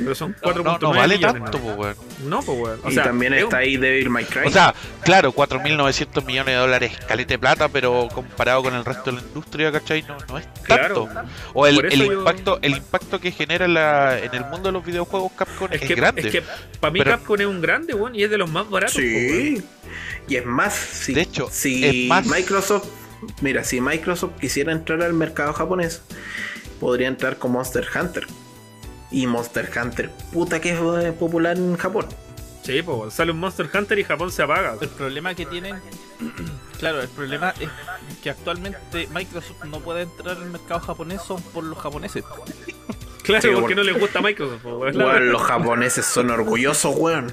Pero 0.00 0.14
son 0.14 0.36
No, 0.42 0.48
4.9 0.52 0.64
no, 0.64 0.78
no 0.78 0.90
vale 0.98 1.16
billones. 1.16 1.42
tanto, 1.42 1.58
¿no? 1.58 1.64
pues, 1.76 1.76
weón. 1.78 2.30
No, 2.30 2.42
pues, 2.42 2.58
weón. 2.58 2.80
O 2.84 2.90
y 2.90 2.94
sea, 2.94 3.04
también 3.04 3.34
es 3.34 3.42
está 3.44 3.56
un- 3.56 3.62
ahí 3.62 3.76
Devil 3.76 4.10
May 4.10 4.24
Cry. 4.24 4.46
O 4.46 4.50
sea, 4.50 4.74
claro, 5.02 5.32
4.900 5.32 6.24
millones 6.24 6.54
de 6.54 6.58
dólares 6.60 6.92
calete 7.06 7.34
de 7.34 7.38
plata, 7.38 7.68
pero 7.68 8.08
comparado 8.12 8.62
con 8.62 8.74
el 8.74 8.84
resto 8.84 9.10
de 9.10 9.16
la 9.18 9.22
industria, 9.22 9.70
¿cachai? 9.72 10.02
No, 10.02 10.16
no 10.28 10.38
es 10.38 10.44
tanto. 10.66 11.06
Claro. 11.06 11.08
O 11.54 11.66
el, 11.66 11.84
el 11.84 11.98
yo- 12.06 12.12
impacto 12.12 12.58
el 12.62 12.72
impacto 12.76 13.20
que 13.20 13.30
genera 13.32 13.68
la, 13.68 14.18
en 14.18 14.34
el 14.34 14.44
mundo 14.46 14.68
de 14.68 14.72
los 14.72 14.84
videojuegos 14.84 15.32
Capcom 15.36 15.68
es, 15.70 15.82
Es 15.82 15.88
que, 15.88 15.94
grande. 15.94 16.22
es 16.22 16.30
que 16.32 16.42
para 16.80 16.90
mí 16.92 17.00
Pero- 17.00 17.10
Capcom 17.12 17.40
es 17.40 17.46
un 17.46 17.60
grande, 17.60 17.94
weón, 17.94 18.14
y 18.14 18.22
es 18.24 18.30
de 18.30 18.38
los 18.38 18.50
más 18.50 18.68
baratos. 18.70 18.94
pues, 18.94 19.04
sí. 19.04 19.62
Y 20.28 20.36
es 20.36 20.46
más, 20.46 20.72
si, 20.74 21.12
De 21.14 21.22
hecho, 21.22 21.48
si 21.50 21.84
es 22.04 22.08
más- 22.08 22.26
Microsoft, 22.26 22.86
mira, 23.40 23.64
si 23.64 23.80
Microsoft 23.80 24.32
quisiera 24.40 24.72
entrar 24.72 25.02
al 25.02 25.12
mercado 25.12 25.52
japonés, 25.52 26.02
podría 26.78 27.08
entrar 27.08 27.36
con 27.36 27.52
Monster 27.52 27.86
Hunter. 27.94 28.26
Y 29.10 29.26
Monster 29.26 29.70
Hunter, 29.76 30.10
puta 30.32 30.60
que 30.60 30.70
es 30.70 30.78
eh, 31.04 31.12
popular 31.12 31.56
en 31.56 31.76
Japón. 31.76 32.06
Sí, 32.62 32.82
pues, 32.82 33.14
sale 33.14 33.32
un 33.32 33.38
Monster 33.40 33.68
Hunter 33.72 33.98
y 33.98 34.04
Japón 34.04 34.30
se 34.30 34.42
apaga. 34.42 34.76
El 34.80 34.88
problema 34.88 35.34
que 35.34 35.46
tienen, 35.46 35.76
claro, 36.78 37.00
el 37.00 37.08
problema 37.08 37.54
es 37.58 37.68
que 38.22 38.30
actualmente 38.30 39.08
Microsoft 39.12 39.64
no 39.64 39.80
puede 39.80 40.02
entrar 40.02 40.36
al 40.36 40.50
mercado 40.50 40.80
japonés 40.80 41.22
son 41.22 41.42
por 41.42 41.64
los 41.64 41.78
japoneses. 41.78 42.24
Claro, 43.22 43.42
Sí, 43.42 43.48
porque 43.54 43.74
no 43.74 43.82
les 43.82 44.00
gusta 44.00 44.20
Microsoft, 44.22 44.64
weón. 44.64 45.30
Los 45.30 45.42
japoneses 45.42 46.04
son 46.06 46.30
orgullosos, 46.30 46.94
weón. 46.96 47.32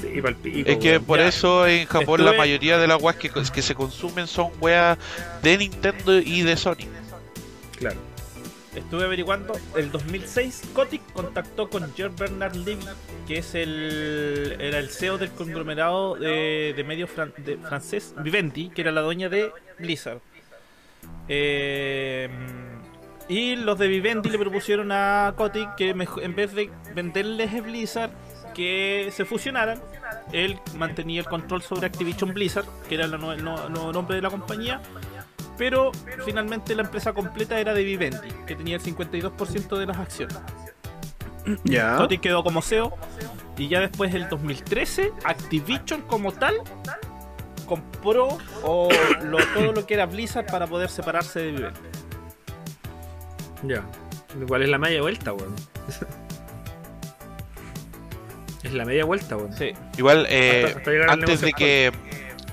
Sí, 0.00 0.22
Es 0.66 0.78
que 0.78 0.90
weón. 0.92 1.04
por 1.04 1.18
Ya. 1.18 1.26
eso 1.28 1.66
en 1.66 1.86
Japón 1.86 2.24
la 2.24 2.32
mayoría 2.34 2.78
de 2.78 2.86
las 2.86 3.02
weas 3.02 3.16
que, 3.16 3.30
que 3.30 3.62
se 3.62 3.74
consumen 3.74 4.26
son 4.26 4.50
weas 4.60 4.98
de 5.42 5.56
Nintendo 5.58 6.18
y 6.18 6.42
de 6.42 6.56
Sony. 6.56 6.86
Claro. 7.78 7.96
Estuve 8.74 9.04
averiguando, 9.04 9.54
el 9.74 9.90
2006 9.90 10.70
Kotick 10.72 11.12
contactó 11.12 11.68
con 11.68 11.92
Jean 11.94 12.14
Bernard 12.14 12.54
Levy, 12.54 12.86
que 13.26 13.38
es 13.38 13.54
el 13.56 14.56
era 14.60 14.78
el 14.78 14.90
CEO 14.90 15.18
del 15.18 15.30
conglomerado 15.30 16.14
de, 16.14 16.84
medios 16.86 17.10
francés 17.10 18.14
Vivendi, 18.22 18.70
que 18.70 18.82
era 18.82 18.92
la 18.92 19.00
dueña 19.00 19.28
de 19.28 19.52
Blizzard. 19.78 20.20
Eh, 21.26 22.28
y 23.28 23.56
los 23.56 23.78
de 23.78 23.88
Vivendi 23.88 24.28
le 24.28 24.38
propusieron 24.38 24.92
a 24.92 25.34
Kotick 25.36 25.74
que 25.74 25.90
en 25.90 26.34
vez 26.36 26.54
de 26.54 26.70
venderles 26.94 27.62
Blizzard, 27.62 28.10
que 28.54 29.10
se 29.12 29.24
fusionaran. 29.24 29.80
Él 30.32 30.58
mantenía 30.76 31.20
el 31.20 31.26
control 31.26 31.62
sobre 31.62 31.86
Activision 31.86 32.32
Blizzard, 32.32 32.66
que 32.88 32.94
era 32.94 33.06
el 33.06 33.18
nuevo 33.18 33.92
nombre 33.92 34.16
de 34.16 34.22
la 34.22 34.30
compañía, 34.30 34.80
pero 35.60 35.92
finalmente 36.24 36.74
la 36.74 36.80
empresa 36.84 37.12
completa 37.12 37.60
era 37.60 37.74
de 37.74 37.84
Vivendi, 37.84 38.28
que 38.46 38.56
tenía 38.56 38.76
el 38.76 38.82
52% 38.82 39.76
de 39.76 39.84
las 39.86 39.98
acciones. 39.98 40.38
Ya. 41.64 41.96
Kotick 41.98 42.22
quedó 42.22 42.42
como 42.42 42.62
CEO 42.62 42.96
y 43.58 43.68
ya 43.68 43.80
después 43.80 44.10
del 44.12 44.26
2013 44.30 45.12
Activision 45.24 46.00
como 46.02 46.32
tal 46.32 46.54
compró 47.66 48.38
o 48.62 48.88
lo- 49.22 49.38
todo 49.54 49.72
lo 49.72 49.84
que 49.86 49.94
era 49.94 50.06
Blizzard 50.06 50.46
para 50.46 50.66
poder 50.66 50.88
separarse 50.88 51.40
de 51.40 51.50
Vivendi. 51.52 51.78
Ya. 53.64 53.82
Igual 54.40 54.62
es 54.62 54.68
la 54.70 54.78
media 54.78 55.02
vuelta, 55.02 55.34
weón. 55.34 55.54
es 58.62 58.72
la 58.72 58.84
media 58.86 59.04
vuelta, 59.04 59.36
weón. 59.36 59.52
Sí. 59.52 59.72
Igual 59.98 60.26
eh, 60.30 60.64
Hasta- 60.74 60.90
hasta 60.90 61.12
antes 61.12 61.40
de 61.42 61.52
que 61.52 61.92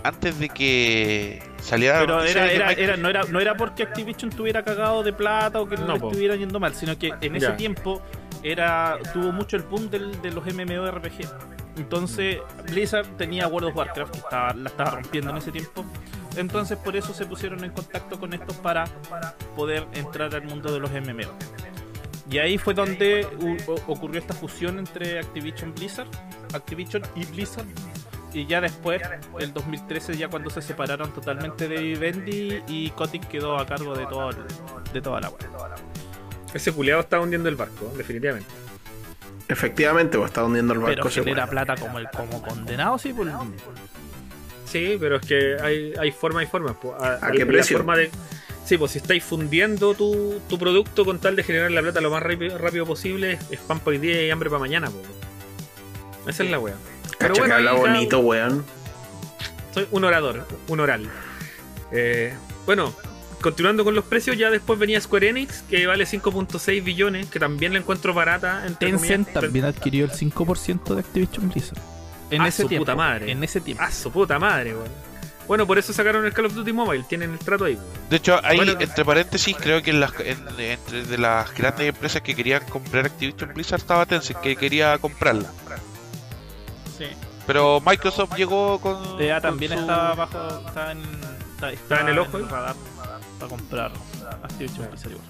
antes 0.04 0.40
de 0.40 0.50
que 0.50 1.42
Pero 1.70 2.24
era, 2.24 2.52
era, 2.52 2.72
era- 2.72 2.98
no, 2.98 3.10
era, 3.10 3.24
no 3.24 3.40
era 3.40 3.56
porque 3.58 3.84
Activision 3.84 4.30
tuviera 4.32 4.64
cagado 4.64 5.04
de 5.04 5.12
plata 5.14 5.60
o 5.60 5.68
que 5.68 5.76
no, 5.78 5.86
No, 5.88 5.94
le 5.96 6.00
po. 6.00 6.08
estuviera 6.08 6.36
yendo 6.36 6.60
mal, 6.60 6.74
sino 6.76 6.98
que 6.98 7.14
en 7.22 7.36
ese 7.36 7.48
Ya. 7.48 7.58
tiempo 7.58 8.02
era 8.44 8.98
tuvo 9.14 9.32
mucho 9.32 9.58
el 9.58 9.64
boom 9.64 9.90
del- 9.90 10.22
de 10.22 10.32
los 10.32 10.46
MMORPG. 10.46 11.28
Entonces 11.78 12.38
Blizzard 12.72 13.06
tenía 13.18 13.48
World 13.48 13.70
of 13.70 13.76
Warcraft 13.76 14.12
que 14.12 14.20
estaba, 14.20 14.54
la 14.54 14.70
estaba 14.70 14.92
rompiendo 14.92 15.32
en 15.32 15.38
ese 15.38 15.52
tiempo. 15.52 15.84
Entonces 16.36 16.78
por 16.78 16.96
eso 16.96 17.14
se 17.14 17.26
pusieron 17.26 17.64
en 17.64 17.72
contacto 17.72 18.20
con 18.20 18.34
estos 18.34 18.56
para 18.58 18.86
poder 19.56 19.86
entrar 19.94 20.34
al 20.36 20.44
mundo 20.44 20.72
de 20.72 20.80
los 20.80 20.92
MMO. 20.92 21.32
Y 22.30 22.40
ahí 22.40 22.58
fue 22.58 22.74
donde 22.74 23.26
ocurrió 23.88 24.20
esta 24.20 24.34
fusión 24.34 24.80
entre 24.80 25.20
Activision 25.20 25.74
Blizzard, 25.74 26.08
Activision 26.54 27.02
y 27.16 27.26
Blizzard. 27.26 27.66
Y 28.34 28.46
ya 28.46 28.62
después, 28.62 29.02
el 29.40 29.54
2013, 29.54 30.18
ya 30.18 30.28
cuando 30.28 30.50
se 30.50 30.62
separaron 30.62 31.12
totalmente 31.14 31.68
de 31.68 31.78
Vivendi 31.82 32.62
y 32.68 32.90
Kotick 32.92 33.28
quedó 33.28 33.58
a 33.58 33.66
cargo 33.66 33.96
de 33.96 34.06
todo 34.06 34.30
el- 34.32 34.38
de 34.94 35.02
toda 35.02 35.22
la 35.22 35.30
web. 35.30 35.40
Ese 36.54 36.72
culiado 36.72 37.02
está 37.02 37.20
hundiendo 37.20 37.50
el 37.50 37.56
barco, 37.56 37.92
definitivamente. 37.98 38.50
Efectivamente, 39.48 40.18
pues 40.18 40.30
está 40.30 40.44
hundiendo 40.44 40.74
el 40.74 40.80
Pero 40.82 40.92
barco. 40.96 41.08
ese 41.08 41.24
genera 41.24 41.48
plata 41.48 41.76
como 41.76 42.00
el 42.00 42.10
como 42.10 42.42
condenado, 42.42 42.98
sí, 42.98 43.14
por 43.14 43.28
Sí, 44.66 44.98
pero 45.00 45.16
es 45.16 45.26
que 45.26 45.56
hay, 45.62 45.94
hay 45.98 46.12
formas 46.12 46.44
y 46.44 46.48
formas. 46.48 46.76
po. 46.76 46.94
A, 47.00 47.26
¿A 47.26 47.32
qué 47.32 47.46
precio? 47.46 47.78
forma 47.78 47.96
de, 47.96 48.12
sí, 48.66 48.78
pues 48.78 48.92
si 48.92 48.98
estáis 48.98 49.24
fundiendo 49.24 49.94
tu, 49.94 50.42
tu 50.50 50.60
producto 50.60 51.06
con 51.06 51.20
tal 51.20 51.38
de 51.38 51.44
generar 51.44 51.72
la 51.72 51.82
plata 51.82 52.02
lo 52.02 52.12
más 52.12 52.22
rápido, 52.22 52.58
rápido 52.58 52.86
posible, 52.86 53.34
es, 53.34 53.40
es 53.52 53.60
pan 53.62 53.80
para 53.80 53.92
hoy 53.92 53.98
día 54.00 54.26
y 54.26 54.30
hambre 54.30 54.50
para 54.50 54.60
mañana. 54.60 54.90
Po. 54.90 55.02
Esa 56.30 56.44
es 56.44 56.52
la 56.52 56.60
wea. 56.60 56.76
Cacha 57.18 57.44
que 57.46 57.52
habla 57.54 57.74
bonito, 57.74 58.20
weón. 58.20 58.66
soy 59.74 59.88
un 59.92 60.04
orador, 60.04 60.48
un 60.68 60.80
oral. 60.80 61.10
Eh, 61.92 62.34
bueno, 62.66 62.94
continuando 63.42 63.84
con 63.84 63.96
los 63.96 64.06
precios, 64.06 64.38
ya 64.38 64.50
después 64.50 64.78
venía 64.80 65.00
Square 65.02 65.30
Enix, 65.30 65.62
que 65.64 65.86
vale 65.88 66.06
5.6 66.06 66.84
billones, 66.84 67.28
que 67.28 67.40
también 67.40 67.74
la 67.74 67.80
encuentro 67.80 68.14
barata. 68.14 68.64
entre 68.66 68.90
Tencent 68.92 69.26
comillas, 69.28 69.42
también 69.44 69.66
adquirió 69.66 70.06
el 70.06 70.12
5% 70.12 70.94
de 70.94 71.00
Activition 71.00 71.50
Blizzard. 71.50 71.80
En 72.30 72.42
Ah, 72.42 72.48
ese 72.50 72.64
su 72.64 72.68
tiempo. 72.70 72.84
puta 72.86 72.96
madre. 72.96 73.32
En 73.32 73.44
ese 73.44 73.62
tiempo. 73.62 73.82
Ah, 73.86 73.92
su 73.92 74.12
puta 74.12 74.38
madre, 74.38 74.74
weón. 74.76 75.08
Bueno, 75.48 75.66
por 75.66 75.78
eso 75.78 75.94
sacaron 75.94 76.26
el 76.26 76.34
Call 76.34 76.48
of 76.48 76.56
Duty 76.56 76.74
Mobile, 76.74 77.06
tienen 77.08 77.32
el 77.32 77.40
trato 77.40 77.64
ahí. 77.64 77.80
De 78.10 78.18
hecho, 78.18 78.38
ahí, 78.44 78.58
Bueno. 78.58 78.74
entre 78.78 79.06
paréntesis, 79.06 79.56
creo 79.58 79.82
que 79.82 79.92
en 79.92 80.02
las, 80.02 80.12
en- 80.20 80.46
entre 80.60 81.04
de 81.06 81.18
las 81.18 81.54
grandes 81.56 81.88
empresas 81.88 82.22
que 82.22 82.36
querían 82.36 82.66
comprar 82.66 83.06
Activision 83.06 83.54
Blizzard 83.54 83.80
estaba 83.80 84.06
Tencent, 84.06 84.42
que 84.42 84.58
quería 84.58 84.98
comprarla. 84.98 85.50
Sí. 86.98 87.06
Pero 87.46 87.82
Microsoft 87.86 88.36
llegó 88.36 88.80
con. 88.80 88.98
EA 89.22 89.36
con 89.36 89.52
también 89.52 89.72
su- 89.74 89.80
estaba 89.80 90.16
bajo. 90.16 90.48
Estaba 90.68 90.92
en, 90.92 91.00
está- 91.56 91.72
Estaba 91.72 92.02
en 92.02 92.08
el 92.10 92.20
ojo, 92.20 92.38
¿eh? 92.40 92.46
radar. 92.50 92.76
para 93.40 93.50
comprar 93.50 93.92
Activision 94.44 94.88
Blizzard 94.90 95.12
igual. 95.12 95.28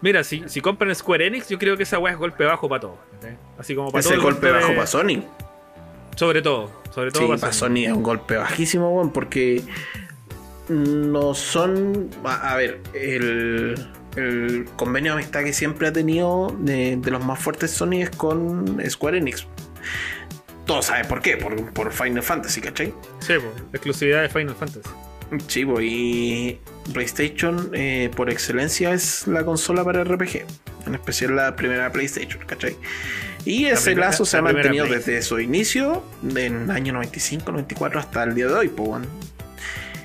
Mira, 0.00 0.22
si, 0.22 0.44
si 0.46 0.60
compran 0.60 0.94
Square 0.94 1.26
Enix, 1.26 1.48
yo 1.48 1.58
creo 1.58 1.76
que 1.76 1.82
esa 1.82 1.98
weá 1.98 2.12
es 2.12 2.18
golpe 2.18 2.44
bajo 2.44 2.68
para 2.68 2.80
todo. 2.82 2.92
¿ok? 2.92 3.26
Así 3.58 3.74
como 3.74 3.90
para 3.90 4.00
Ese 4.00 4.10
todo. 4.10 4.18
el 4.18 4.22
golpe 4.24 4.50
bajo 4.52 4.68
de- 4.68 4.74
para 4.74 4.86
Sony. 4.86 5.24
Sobre 6.14 6.40
todo. 6.42 6.70
Sobre 6.94 7.10
todo 7.10 7.22
Sí, 7.22 7.28
para 7.28 7.40
para 7.40 7.52
Sony. 7.52 7.66
Sony 7.68 7.76
es 7.86 7.92
un 7.92 8.02
golpe 8.04 8.36
bajísimo, 8.36 8.90
weón, 8.94 9.12
porque 9.12 9.64
no 10.68 11.34
son. 11.34 12.10
A, 12.24 12.52
a 12.52 12.56
ver, 12.56 12.80
el, 12.94 13.74
el 14.16 14.66
convenio 14.76 15.12
de 15.14 15.18
amistad 15.22 15.42
que 15.42 15.52
siempre 15.52 15.88
ha 15.88 15.92
tenido 15.92 16.54
de, 16.60 16.96
de 16.96 17.10
los 17.10 17.24
más 17.24 17.38
fuertes 17.40 17.70
Sony 17.72 18.02
es 18.02 18.10
con 18.10 18.80
Square 18.88 19.18
Enix. 19.18 19.46
Todos 20.68 20.84
saben 20.86 21.08
por 21.08 21.20
qué, 21.22 21.36
por, 21.38 21.72
por 21.72 21.92
Final 21.92 22.22
Fantasy, 22.22 22.60
¿cachai? 22.60 22.92
Sí, 23.20 23.32
po, 23.38 23.50
exclusividad 23.72 24.22
de 24.22 24.28
Final 24.28 24.54
Fantasy. 24.54 24.88
Sí, 25.48 25.66
y 25.80 26.58
PlayStation 26.92 27.70
eh, 27.72 28.10
por 28.14 28.30
excelencia 28.30 28.92
es 28.92 29.26
la 29.26 29.44
consola 29.44 29.82
para 29.82 30.04
RPG, 30.04 30.44
en 30.86 30.94
especial 30.94 31.34
la 31.36 31.56
primera 31.56 31.90
PlayStation, 31.90 32.42
¿cachai? 32.46 32.76
Y 33.46 33.64
ese 33.66 33.84
primera- 33.92 34.08
lazo 34.08 34.24
se 34.26 34.36
ha 34.36 34.42
mantenido 34.42 34.86
Play. 34.86 34.98
desde 34.98 35.22
su 35.22 35.40
inicio, 35.40 36.02
en 36.22 36.36
el 36.64 36.70
año 36.70 36.92
95, 36.92 37.50
94 37.50 38.00
hasta 38.00 38.22
el 38.24 38.34
día 38.34 38.46
de 38.46 38.54
hoy, 38.54 38.68
weón. 38.76 39.06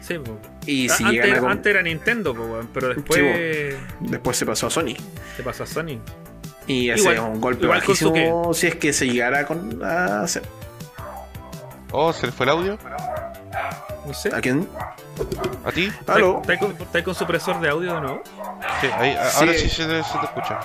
Sí, 0.01 0.15
po. 0.17 0.39
Y 0.65 0.87
si 0.89 1.03
antes, 1.03 1.65
era 1.73 1.81
Nintendo, 1.81 2.33
po, 2.33 2.61
pero 2.73 2.89
después 2.89 3.19
Sí, 3.19 3.77
después 4.01 4.37
se 4.37 4.45
pasó 4.45 4.67
a 4.67 4.69
Sony. 4.69 4.95
se 5.35 5.43
pasó 5.43 5.63
a 5.63 5.67
Sony. 5.67 5.99
Y 6.67 6.89
ese 6.89 7.01
Igual- 7.01 7.15
es 7.15 7.21
un 7.21 7.41
golpe 7.41 7.67
bajísimo 7.67 8.53
si 8.53 8.67
es 8.67 8.75
que 8.75 8.93
se 8.93 9.05
llegara 9.07 9.45
con- 9.45 9.83
a 9.83 10.21
hacer. 10.21 10.43
Oh, 11.91 12.11
¿se 12.13 12.25
le 12.27 12.31
fue 12.31 12.45
el 12.45 12.49
audio? 12.51 12.77
No 14.05 14.13
sé. 14.13 14.33
¿A 14.35 14.41
quién? 14.41 14.67
¿A 15.65 15.71
ti? 15.71 15.91
¿Aló? 16.07 16.41
¿Estás 16.41 16.57
con, 16.59 17.03
con 17.03 17.15
supresor 17.15 17.59
de 17.61 17.69
audio 17.69 17.93
de 17.95 18.01
nuevo? 18.01 18.21
Sí, 18.81 18.87
ahí, 18.97 19.15
ahora 19.35 19.53
Sí. 19.53 19.69
se, 19.69 19.85
te- 19.85 20.03
se 20.03 20.17
te 20.17 20.25
escucha. 20.25 20.59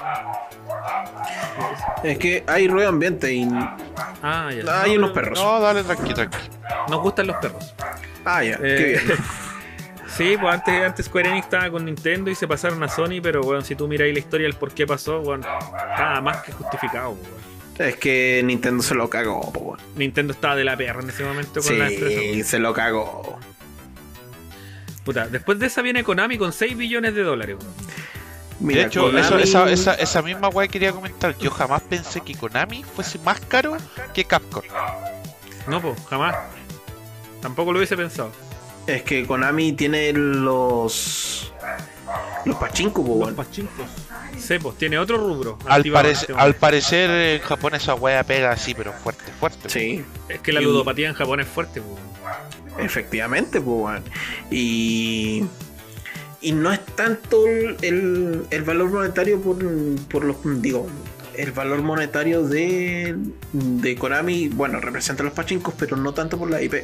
Es 2.02 2.18
que 2.18 2.44
hay 2.46 2.68
ruido 2.68 2.88
ambiente 2.88 3.32
y 3.32 3.48
Ah, 4.22 4.50
ya. 4.52 4.82
hay 4.82 4.92
No, 4.92 4.98
unos 4.98 5.08
no, 5.10 5.14
perros. 5.14 5.38
No, 5.38 5.60
dale, 5.60 5.84
tranqui, 5.84 6.14
tranqui. 6.14 6.38
Nos 6.88 7.00
gustan 7.00 7.26
los 7.26 7.36
perros. 7.36 7.74
Ah, 8.24 8.42
ya, 8.42 8.54
Eh, 8.54 8.58
qué 8.60 8.84
bien. 9.06 9.18
sí, 10.18 10.36
pues 10.38 10.52
antes, 10.54 10.82
antes 10.84 11.06
Square 11.06 11.30
Enix 11.30 11.44
estaba 11.46 11.70
con 11.70 11.84
Nintendo 11.86 12.30
y 12.30 12.34
se 12.34 12.46
pasaron 12.46 12.82
a 12.82 12.88
Sony, 12.88 13.20
pero 13.22 13.40
bueno, 13.42 13.62
si 13.62 13.74
tú 13.74 13.88
miráis 13.88 14.12
la 14.12 14.18
historia 14.18 14.46
del 14.46 14.56
por 14.56 14.72
qué 14.72 14.86
pasó, 14.86 15.20
bueno, 15.22 15.46
estaba 15.90 16.20
más 16.20 16.38
que 16.42 16.52
justificado. 16.52 17.10
weón. 17.12 17.38
Es 17.78 17.96
que 17.96 18.42
Nintendo 18.44 18.82
se 18.82 18.94
lo 18.94 19.08
cagó, 19.08 19.40
weón. 19.54 19.78
Nintendo 19.96 20.32
estaba 20.32 20.56
de 20.56 20.64
la 20.64 20.76
perra 20.76 21.00
en 21.00 21.08
ese 21.10 21.24
momento 21.24 21.62
con 21.62 21.78
la 21.78 21.88
empresa. 21.88 22.20
Sí, 22.20 22.42
se 22.44 22.58
lo 22.58 22.74
cagó. 22.74 23.38
Puta, 25.04 25.26
después 25.28 25.58
de 25.58 25.66
esa 25.66 25.80
viene 25.80 26.04
Konami 26.04 26.36
con 26.36 26.52
6 26.52 26.76
billones 26.76 27.14
de 27.14 27.22
dólares. 27.22 27.56
weón. 27.58 27.72
Mira, 28.60 28.80
de 28.82 28.86
hecho, 28.88 29.10
Konami- 29.10 29.20
eso- 29.20 29.38
esa, 29.38 29.70
esa, 29.70 29.94
esa 29.94 30.20
misma 30.22 30.48
weá 30.48 30.66
quería 30.68 30.92
comentar. 30.92 31.36
Yo 31.38 31.50
jamás 31.50 31.80
pensé 31.82 32.20
que 32.20 32.34
Konami 32.34 32.82
fuese 32.82 33.18
más 33.20 33.40
caro 33.40 33.76
que 34.12 34.24
Capcom. 34.24 34.62
No, 35.68 35.80
pues, 35.80 35.96
jamás. 36.10 36.34
Tampoco 37.40 37.72
lo 37.72 37.78
hubiese 37.78 37.96
pensado. 37.96 38.32
Es 38.88 39.02
que 39.02 39.26
Konami 39.26 39.72
tiene 39.74 40.12
los. 40.12 41.52
Los 42.46 42.56
pachinko, 42.56 43.04
po, 43.04 43.12
weón. 43.14 43.36
Sí, 44.38 44.58
pues, 44.58 44.78
tiene 44.78 44.98
otro 44.98 45.18
rubro. 45.18 45.58
Al, 45.66 45.84
parec- 45.84 46.06
este 46.12 46.32
al 46.32 46.54
parecer 46.54 47.10
en 47.10 47.40
Japón 47.42 47.74
esa 47.74 47.94
weá 47.94 48.22
pega 48.24 48.50
así, 48.50 48.74
pero 48.74 48.92
fuerte, 48.92 49.24
fuerte. 49.38 49.68
Sí, 49.68 50.02
Es 50.28 50.40
que 50.40 50.52
la 50.52 50.62
y- 50.62 50.64
ludopatía 50.64 51.08
en 51.08 51.14
Japón 51.14 51.40
es 51.40 51.48
fuerte. 51.48 51.82
pues. 51.82 52.84
efectivamente, 52.84 53.58
weón. 53.58 54.02
Y. 54.50 55.44
Y 56.40 56.52
no 56.52 56.72
es 56.72 56.80
tanto 56.94 57.46
el, 57.46 57.76
el- 57.82 58.46
el 58.50 58.62
valor 58.62 58.90
monetario 58.90 59.40
por, 59.42 59.58
por 60.08 60.24
los. 60.24 60.36
Digo, 60.62 60.86
el 61.36 61.52
valor 61.52 61.82
monetario 61.82 62.42
de, 62.44 63.16
de 63.52 63.96
Konami, 63.96 64.48
bueno, 64.48 64.80
representa 64.80 65.22
los 65.24 65.32
pachincos, 65.34 65.74
pero 65.78 65.96
no 65.96 66.14
tanto 66.14 66.38
por 66.38 66.48
la 66.50 66.62
IP. 66.62 66.74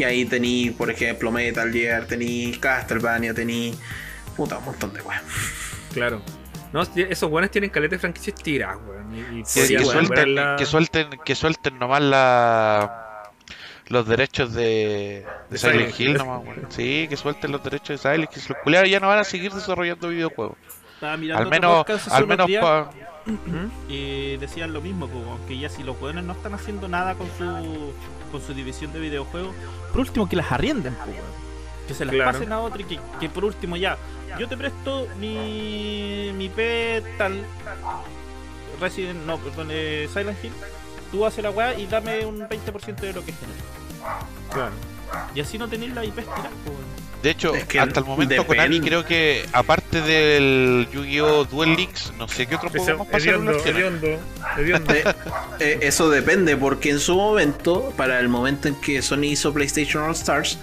Y 0.00 0.04
ahí 0.04 0.24
tení, 0.24 0.70
por 0.70 0.90
ejemplo, 0.90 1.30
Metal 1.30 1.70
Gear, 1.70 2.06
tení 2.06 2.52
Castlevania, 2.58 3.34
tení. 3.34 3.74
Puta, 4.34 4.56
un 4.56 4.64
montón 4.64 4.94
de 4.94 5.02
weón. 5.02 5.20
Claro. 5.92 6.22
No, 6.72 6.82
esos 6.96 7.28
buenos 7.28 7.50
tienen 7.50 7.68
caleta 7.68 7.96
de 7.96 7.98
franquicias 7.98 8.34
tiradas, 8.42 8.78
weón. 8.86 9.14
Y, 9.14 9.40
y 9.40 9.42
Que, 9.42 9.60
podrían 9.60 9.82
que 9.82 9.84
bueno, 9.84 10.06
suelten, 10.06 10.56
que 10.56 10.64
suelten, 10.66 11.10
que 11.22 11.34
suelten 11.34 11.78
nomás 11.78 12.00
la 12.00 13.30
los 13.88 14.06
derechos 14.06 14.54
de, 14.54 14.62
de 14.62 15.26
De 15.50 15.58
Silent 15.58 15.76
Silent 15.90 16.00
Hill 16.00 16.08
Hill. 16.12 16.16
nomás, 16.16 16.42
weón. 16.46 16.66
Sí, 16.70 17.06
que 17.10 17.16
suelten 17.18 17.52
los 17.52 17.62
derechos 17.62 17.88
de 18.02 18.10
Silent 18.10 18.34
Hill. 18.34 18.42
Los 18.48 18.58
culiados 18.64 18.88
ya 18.88 19.00
no 19.00 19.08
van 19.08 19.18
a 19.18 19.24
seguir 19.24 19.52
desarrollando 19.52 20.08
videojuegos. 20.08 20.56
Estaba 20.94 21.16
mirando 21.18 21.42
Al 21.44 21.50
menos, 21.50 22.08
al 22.10 22.26
menos 22.26 22.50
pa- 22.58 22.90
y 23.88 24.36
decían 24.38 24.72
lo 24.72 24.80
mismo, 24.80 25.08
po, 25.08 25.38
que 25.46 25.58
ya 25.58 25.68
si 25.68 25.82
los 25.82 25.96
jóvenes 25.98 26.24
no 26.24 26.32
están 26.32 26.54
haciendo 26.54 26.88
nada 26.88 27.14
con 27.16 27.26
su 27.36 27.92
con 28.30 28.40
su 28.40 28.54
división 28.54 28.92
de 28.92 29.00
videojuegos, 29.00 29.54
por 29.92 30.00
último 30.00 30.28
que 30.28 30.36
las 30.36 30.50
arrienden, 30.52 30.96
que 31.86 31.94
se 31.94 32.04
las 32.04 32.14
Claro. 32.14 32.32
pasen 32.32 32.52
a 32.52 32.60
otro 32.60 32.80
y 32.80 32.84
que, 32.84 33.00
que 33.18 33.28
por 33.28 33.44
último 33.44 33.76
ya, 33.76 33.96
yo 34.38 34.48
te 34.48 34.56
presto 34.56 35.06
mi 35.18 36.32
mi 36.36 36.48
P 36.48 37.02
tal 37.18 37.44
Resident, 38.80 39.24
no, 39.26 39.36
perdón, 39.38 39.68
eh, 39.70 40.08
Silent 40.12 40.42
Hill, 40.42 40.52
tú 41.10 41.26
haces 41.26 41.42
la 41.44 41.50
weá 41.50 41.78
y 41.78 41.86
dame 41.86 42.24
un 42.24 42.40
20% 42.48 42.94
de 43.00 43.12
lo 43.12 43.24
que 43.24 43.32
genera. 43.32 43.60
Claro. 44.52 44.72
Y 45.34 45.40
así 45.40 45.58
no 45.58 45.68
tenéis 45.68 45.92
la 45.92 46.04
IP 46.04 46.14
po, 46.24 46.30
weón. 46.70 47.09
De 47.22 47.30
hecho, 47.30 47.54
Es 47.54 47.64
que 47.64 47.78
hasta 47.78 48.00
el 48.00 48.06
momento 48.06 48.34
depende. 48.34 48.56
Konami 48.56 48.80
creo 48.80 49.04
que 49.04 49.44
aparte 49.52 50.00
del 50.00 50.88
Yu-Gi-Oh! 50.90 51.44
Duel 51.44 51.76
Links, 51.76 52.12
no 52.18 52.26
sé 52.28 52.46
qué 52.46 52.54
otro 52.56 52.70
juego 52.70 53.04
más 53.04 53.22
hediondo, 53.22 53.52
hediondo, 53.64 54.18
hediondo. 54.56 54.94
Eh, 55.00 55.14
eh, 55.60 55.78
eso 55.82 56.08
depende, 56.08 56.56
porque 56.56 56.90
en 56.90 56.98
su 56.98 57.14
momento, 57.16 57.92
para 57.96 58.18
el 58.20 58.28
momento 58.28 58.68
en 58.68 58.74
que 58.76 59.02
Sony 59.02 59.24
hizo 59.24 59.52
PlayStation 59.52 60.02
All 60.04 60.12
Stars, 60.12 60.58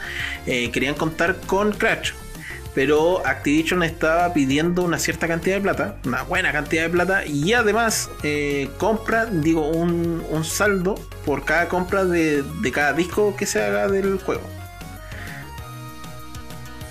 eh, 0.45 0.71
querían 0.71 0.95
contar 0.95 1.38
con 1.45 1.71
Crash. 1.71 2.13
Pero 2.73 3.25
Activision 3.25 3.84
estaba 3.84 4.34
pidiendo 4.34 4.84
una 4.84 4.99
cierta 4.99 5.27
cantidad 5.27 5.55
de 5.55 5.61
plata, 5.61 5.95
una 6.05 6.23
buena 6.23 6.51
cantidad 6.51 6.84
de 6.84 6.89
plata, 6.89 7.25
y 7.25 7.53
además 7.53 8.09
eh, 8.23 8.69
compra, 8.77 9.25
digo, 9.25 9.67
un, 9.67 10.23
un 10.29 10.45
saldo 10.45 10.95
por 11.25 11.43
cada 11.45 11.67
compra 11.69 12.05
de, 12.05 12.43
de 12.43 12.71
cada 12.71 12.93
disco 12.93 13.35
que 13.35 13.45
se 13.45 13.63
haga 13.63 13.88
del 13.88 14.19
juego. 14.19 14.56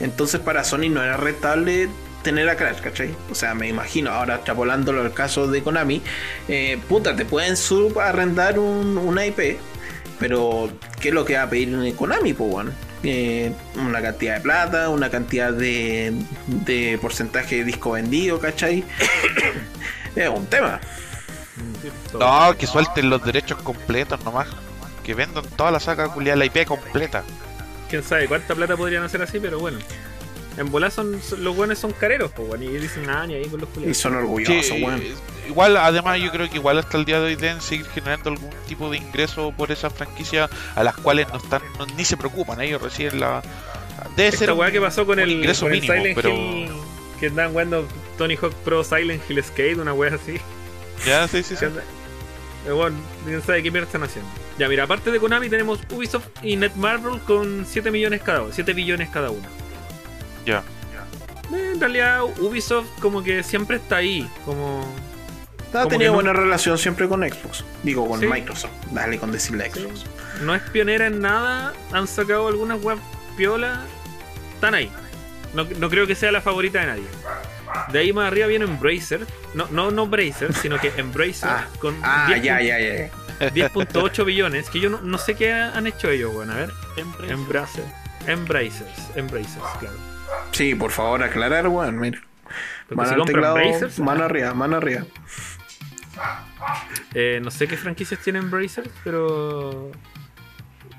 Entonces 0.01 0.41
para 0.41 0.65
Sony 0.65 0.89
no 0.91 1.03
era 1.03 1.17
rentable 1.17 1.89
tener 2.23 2.49
a 2.49 2.57
Crash, 2.57 2.81
¿cachai? 2.81 3.15
O 3.31 3.35
sea, 3.35 3.55
me 3.55 3.69
imagino, 3.69 4.11
ahora 4.11 4.37
extrapolándolo 4.37 5.03
al 5.03 5.13
caso 5.13 5.47
de 5.47 5.63
Konami, 5.63 6.03
eh, 6.49 6.79
puta, 6.89 7.15
te 7.15 7.25
pueden 7.25 7.57
subarrendar 7.57 8.59
un, 8.59 8.99
una 8.99 9.25
IP, 9.25 9.59
pero 10.19 10.71
¿qué 11.01 11.09
es 11.09 11.15
lo 11.15 11.25
que 11.25 11.37
va 11.37 11.43
a 11.43 11.51
pedir 11.51 11.95
Konami, 11.95 12.33
po, 12.35 12.45
weón? 12.45 12.73
Eh, 13.03 13.53
una 13.77 14.03
cantidad 14.03 14.35
de 14.35 14.41
plata, 14.41 14.89
una 14.89 15.11
cantidad 15.11 15.53
de, 15.53 16.13
de 16.47 16.99
porcentaje 17.01 17.57
de 17.57 17.65
disco 17.65 17.93
vendido, 17.93 18.41
¿cachai? 18.41 18.83
es 20.17 20.29
un 20.29 20.47
tema. 20.47 20.81
No, 22.19 22.57
que 22.57 22.67
suelten 22.67 23.11
los 23.11 23.25
derechos 23.25 23.61
completos 23.63 24.25
nomás. 24.25 24.49
Que 25.05 25.15
vendan 25.15 25.45
toda 25.57 25.71
la 25.71 25.79
saga 25.79 26.09
culiada, 26.09 26.37
la 26.37 26.47
IP 26.47 26.67
completa. 26.67 27.23
Quién 27.89 28.03
sabe 28.03 28.27
cuánta 28.27 28.55
plata 28.55 28.77
podrían 28.77 29.03
hacer 29.05 29.23
así, 29.23 29.39
pero 29.41 29.59
bueno. 29.59 29.79
En 30.59 30.71
bola 30.71 30.91
son, 30.91 31.21
son- 31.23 31.45
los 31.45 31.55
buenos 31.55 31.79
son 31.79 31.93
careros, 31.93 32.31
pues, 32.35 32.49
bueno, 32.49 32.65
y 32.65 32.69
dicen 32.79 33.05
nada 33.05 33.27
ni 33.27 33.35
ahí 33.35 33.45
con 33.47 33.61
los 33.61 33.69
Y 33.69 33.73
culiados. 33.75 33.97
son 33.99 34.15
orgullosos, 34.17 34.65
Sí, 34.67 34.83
eh, 34.83 35.15
igual, 35.49 35.77
además, 35.77 36.19
yo 36.19 36.31
creo 36.31 36.49
que 36.49 36.57
igual 36.57 36.79
hasta 36.79 36.97
el 36.97 37.05
día 37.05 37.21
de 37.21 37.27
hoy 37.27 37.37
deben 37.37 37.61
seguir 37.61 37.85
generando 37.91 38.31
algún 38.31 38.49
tipo 38.67 38.89
de 38.91 38.97
ingreso 38.97 39.53
por 39.55 39.71
esas 39.71 39.93
franquicias 39.93 40.49
a 40.75 40.83
las 40.83 40.97
cuales 40.97 41.29
no 41.29 41.37
están, 41.37 41.61
no- 41.79 41.85
ni 41.95 42.07
se 42.07 42.17
preocupan. 42.17 42.59
Ellos 42.63 42.81
reciben 42.81 43.21
la. 43.21 43.43
Debe 44.17 44.31
ser 44.33 44.41
Esta 44.45 44.53
un- 44.55 44.61
weá 44.61 44.71
que 44.71 44.81
pasó 44.81 45.05
con 45.05 45.19
el, 45.19 45.31
ingreso 45.31 45.67
con 45.67 45.75
el 45.75 45.81
mínimo, 45.83 45.95
Silent 45.99 46.17
pero. 46.17 46.31
Hill, 46.31 46.71
que 47.21 47.27
andaban 47.27 47.53
jugando 47.53 47.89
Tony 48.17 48.37
Hawk 48.37 48.55
Pro 48.65 48.83
Silent 48.83 49.23
Hill 49.29 49.45
Skate, 49.45 49.77
una 49.79 49.93
weá 49.93 50.15
así. 50.15 50.41
Ya, 51.07 51.29
sí, 51.29 51.43
sí, 51.43 51.55
sí. 51.55 51.67
Eh, 52.67 52.73
bueno, 52.73 52.97
quién 53.25 53.43
sabe 53.43 53.63
qué 53.63 53.71
mierda 53.71 53.87
están 53.87 54.03
haciendo. 54.03 54.29
Ya, 54.59 54.69
mira, 54.69 54.85
aparte 54.85 55.11
de 55.11 55.21
Konami 55.21 55.49
tenemos 55.49 55.79
Ubisoft 55.91 56.27
y 56.43 56.57
Netmarble 56.57 57.21
con 57.27 57.65
7 57.69 57.91
millones 57.91 58.23
cada 58.23 58.43
uno, 58.43 58.53
7 58.53 58.73
billones 58.73 59.09
cada 59.11 59.31
uno. 59.31 59.47
Ya. 60.45 60.63
Eh, 61.55 61.73
En 61.75 61.81
realidad, 61.81 62.25
Ubisoft 62.41 62.89
como 63.01 63.23
que 63.23 63.43
siempre 63.43 63.77
está 63.77 63.97
ahí, 63.97 64.29
como... 64.45 64.85
Ha 65.75 65.87
tenido 65.89 66.11
no- 66.13 66.15
buena 66.17 66.33
relación 66.33 66.79
siempre 66.79 67.07
con 67.09 67.21
Xbox. 67.23 67.63
Digo, 67.83 68.09
con 68.09 68.19
Sí. 68.21 68.27
Microsoft. 68.27 68.71
Dale 68.93 69.19
con 69.19 69.31
decirle 69.31 69.71
Sí. 69.73 69.81
Xbox. 69.81 70.05
no 70.43 70.55
es 70.55 70.63
pionera 70.63 71.07
en 71.07 71.21
nada, 71.21 71.73
han 71.93 72.07
sacado 72.07 72.49
algunas 72.49 72.81
web 72.83 72.99
piola, 73.37 73.85
están 74.55 74.75
ahí. 74.75 74.91
No, 75.55 75.65
no 75.79 75.89
creo 75.91 76.07
que 76.07 76.15
sea 76.15 76.33
la 76.33 76.41
favorita 76.41 76.81
de 76.81 76.87
nadie. 76.87 77.05
De 77.93 77.99
ahí 77.99 78.13
más 78.13 78.27
arriba 78.29 78.47
viene 78.47 78.65
Embracer, 78.65 79.27
no, 79.55 79.67
no, 79.71 79.91
no 79.91 80.07
Bracer, 80.07 80.53
sino 80.55 80.79
que 80.79 80.93
Embracer 80.97 81.49
Ah, 81.51 81.67
con 81.81 81.97
Ah, 82.03 82.27
10 82.29 82.43
ya, 82.43 82.61
ya, 82.61 82.79
ya. 82.79 83.11
10.8 83.51 84.25
billones, 84.25 84.71
que 84.71 84.81
yo 84.81 84.89
no, 84.91 85.01
no 85.03 85.19
sé 85.19 85.35
qué 85.35 85.53
han 85.53 85.87
hecho 85.87 86.11
ellos, 86.11 86.33
bueno, 86.33 86.53
a 86.53 86.57
ver. 86.57 86.71
Embracer. 86.97 87.31
Embracer. 87.33 87.85
Embracers, 88.27 89.11
Embracers, 89.15 89.65
claro. 89.79 89.97
Sí, 90.53 90.75
por 90.75 90.91
favor, 90.91 91.23
aclarar, 91.23 91.69
weón. 91.69 91.99
Mira. 92.01 92.21
Mano 92.91 93.25
si 93.25 93.33
teclado, 93.33 93.55
Brazers, 93.57 93.99
mano 93.99 94.25
arriba, 94.25 94.55
mano 94.55 94.77
arriba. 94.77 95.03
eh, 97.15 97.41
no 97.43 97.51
sé 97.51 97.67
qué 97.69 97.77
franquicias 97.77 98.21
tienen 98.21 98.51
Brazers, 98.51 98.91
pero 99.05 99.91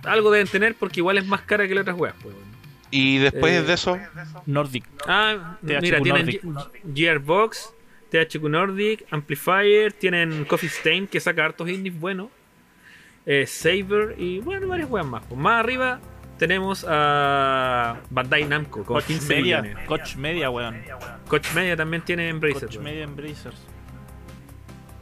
algo 0.03 0.31
deben 0.31 0.47
tener 0.47 0.75
porque 0.75 0.99
igual 0.99 1.17
es 1.17 1.25
más 1.25 1.41
cara 1.41 1.67
que 1.67 1.73
las 1.75 1.81
otras 1.83 1.97
weas. 1.97 2.15
Pues, 2.21 2.35
weón. 2.35 2.46
Y 2.91 3.17
después 3.17 3.53
Eh, 3.53 3.63
de 3.63 3.73
eso, 3.73 3.99
Nordic. 4.45 4.85
Ah, 5.07 5.57
THQ 5.61 5.81
mira, 5.81 6.01
tienen 6.01 6.25
Nordic. 6.25 6.43
G- 6.43 6.93
Gearbox, 6.95 7.73
THQ 8.11 8.43
Nordic, 8.49 9.05
Amplifier, 9.11 9.91
tienen 9.93 10.45
Coffee 10.45 10.69
Stain 10.69 11.07
que 11.07 11.19
saca 11.19 11.43
hartos 11.45 11.67
indies 11.69 11.99
buenos, 11.99 12.29
eh, 13.25 13.45
Saber 13.45 14.15
y 14.17 14.39
bueno, 14.39 14.67
varias 14.67 14.89
weas 14.89 15.05
más. 15.05 15.23
Pues 15.27 15.39
más 15.39 15.59
arriba 15.59 15.99
tenemos 16.37 16.85
a 16.87 17.97
Bandai 18.09 18.45
Namco 18.45 18.83
con 18.85 18.95
Coach 18.95 19.05
15 19.07 19.35
Media. 19.35 19.61
millones. 19.61 19.85
Coach 19.87 20.15
Media, 20.15 20.49
weón. 20.49 20.81
Coach 21.27 21.47
Media 21.53 21.75
también 21.75 22.03
tiene 22.03 22.29
Embracer. 22.29 22.61
Coach 22.63 22.75
weón. 22.75 22.83
Media 22.85 23.03
Embracers. 23.03 23.57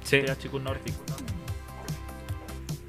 Sí. 0.03 0.22
THQ 0.22 0.53
Nordic. 0.60 0.94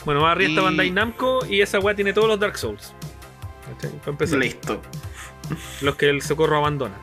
Bueno, 0.04 0.20
más 0.22 0.32
arriba 0.32 0.50
está 0.50 0.62
Bandai 0.62 0.90
Namco 0.90 1.44
y 1.46 1.60
esa 1.60 1.80
wea 1.80 1.94
tiene 1.96 2.12
todos 2.12 2.28
los 2.28 2.38
Dark 2.38 2.56
Souls. 2.56 2.94
¿Cachai? 3.74 3.90
Para 3.98 4.10
empezar, 4.12 4.38
Listo. 4.38 4.80
los 5.80 5.96
que 5.96 6.08
el 6.10 6.22
socorro 6.22 6.58
abandona. 6.58 6.94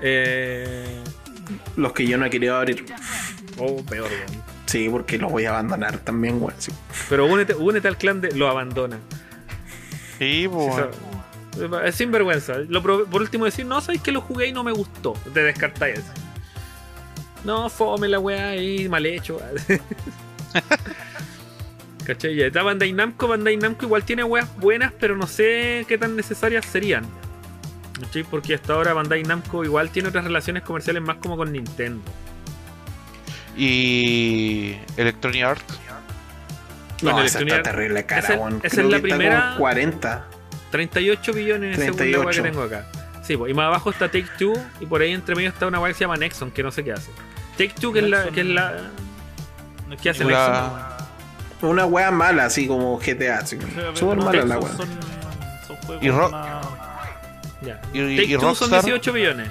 Eh... 0.00 1.02
Los 1.76 1.92
que 1.92 2.06
yo 2.06 2.18
no 2.18 2.26
he 2.26 2.30
querido 2.30 2.56
abrir. 2.56 2.84
Oh, 3.58 3.76
peor, 3.84 4.10
weón. 4.10 4.42
Sí, 4.66 4.88
porque 4.90 5.16
los 5.16 5.30
voy 5.30 5.44
a 5.44 5.50
abandonar 5.50 5.98
también, 5.98 6.42
weón. 6.42 6.54
sí. 6.58 6.72
Pero 7.08 7.26
únete, 7.26 7.54
únete 7.54 7.86
al 7.88 7.96
clan 7.96 8.20
de 8.20 8.32
lo 8.32 8.48
abandona. 8.48 8.98
sí, 10.18 10.48
pues, 10.50 10.74
Sí, 11.54 11.60
bueno. 11.60 11.80
Es 11.80 11.94
sinvergüenza. 11.94 12.54
Lo 12.68 12.82
probé- 12.82 13.06
por 13.06 13.22
último 13.22 13.44
decir, 13.44 13.64
no, 13.64 13.80
sabéis 13.80 14.02
que 14.02 14.12
lo 14.12 14.20
jugué 14.20 14.48
y 14.48 14.52
no 14.52 14.62
me 14.64 14.72
gustó. 14.72 15.12
Te 15.32 15.42
descartáis. 15.42 16.00
No, 17.44 17.68
fome 17.70 18.08
la 18.08 18.18
weá 18.18 18.48
ahí, 18.48 18.88
mal 18.88 19.06
hecho. 19.06 19.38
¿Cachai? 22.06 22.36
Ya 22.36 22.46
está 22.46 22.62
Bandai 22.62 22.92
Namco. 22.92 23.26
Bandai 23.26 23.56
Namco 23.56 23.84
igual 23.86 24.04
tiene 24.04 24.22
weas 24.24 24.48
buenas, 24.58 24.92
pero 24.98 25.16
no 25.16 25.26
sé 25.26 25.84
qué 25.88 25.98
tan 25.98 26.14
necesarias 26.16 26.64
serían. 26.64 27.04
¿Cachai? 28.00 28.22
Porque 28.24 28.54
hasta 28.54 28.74
ahora 28.74 28.92
Bandai 28.94 29.22
Namco 29.24 29.64
igual 29.64 29.90
tiene 29.90 30.08
otras 30.10 30.24
relaciones 30.24 30.62
comerciales 30.62 31.02
más 31.02 31.16
como 31.16 31.36
con 31.36 31.52
Nintendo. 31.52 32.02
Y 33.56 34.76
Electronic 34.96 35.42
Arts. 35.44 35.64
Bueno, 37.02 37.18
No, 37.18 37.24
esa 37.24 37.38
Electronic 37.38 37.54
está 37.66 37.70
terrible 37.70 38.06
cara, 38.06 38.20
esa- 38.20 38.34
weón. 38.36 38.60
esa 38.62 38.80
es 38.82 38.88
la 38.88 38.98
primera- 39.00 39.40
como 39.48 39.58
40. 39.58 40.24
38 40.70 41.32
billones 41.32 41.78
la 41.78 41.84
weá 41.84 41.90
que 41.92 41.96
38. 41.96 42.42
tengo 42.42 42.62
acá. 42.62 42.86
Sí, 43.22 43.36
pues, 43.36 43.50
y 43.50 43.54
más 43.54 43.66
abajo 43.66 43.90
está 43.90 44.06
Take 44.08 44.28
Two 44.38 44.52
y 44.80 44.86
por 44.86 45.00
ahí 45.02 45.12
entre 45.12 45.34
medio 45.34 45.48
está 45.48 45.66
una 45.66 45.80
weá 45.80 45.90
que 45.92 45.94
se 45.98 46.04
llama 46.04 46.16
Nexon, 46.16 46.50
que 46.50 46.62
no 46.62 46.70
sé 46.70 46.84
qué 46.84 46.92
hace. 46.92 47.10
Take 47.58 47.74
Two, 47.80 47.92
que 47.92 48.00
es 48.00 48.08
la. 48.08 48.24
Que 48.30 48.40
es 48.42 48.46
la 48.46 48.90
¿Qué 50.02 50.10
hace 50.10 50.24
Nexon. 50.24 50.95
Una 51.68 51.86
wea 51.86 52.10
mala, 52.10 52.46
así 52.46 52.66
como 52.66 52.98
GTA. 52.98 53.38
Así. 53.38 53.56
O 53.56 53.60
sea, 53.74 53.96
Súper 53.96 54.16
no, 54.18 54.24
mala 54.24 54.44
la 54.44 54.54
son, 54.56 54.64
wea. 54.64 54.72
son, 54.76 54.88
son 55.66 55.76
juegos 55.86 56.04
Y 56.04 56.10
Ro- 56.10 56.30
más... 56.30 56.66
ya. 57.62 57.80
Y- 57.92 58.00
y- 58.00 58.16
Take 58.16 58.32
y 58.32 58.36
Two 58.38 58.54
son 58.54 58.70
Rockstar- 58.70 58.84
18 58.84 59.12
billones. 59.12 59.48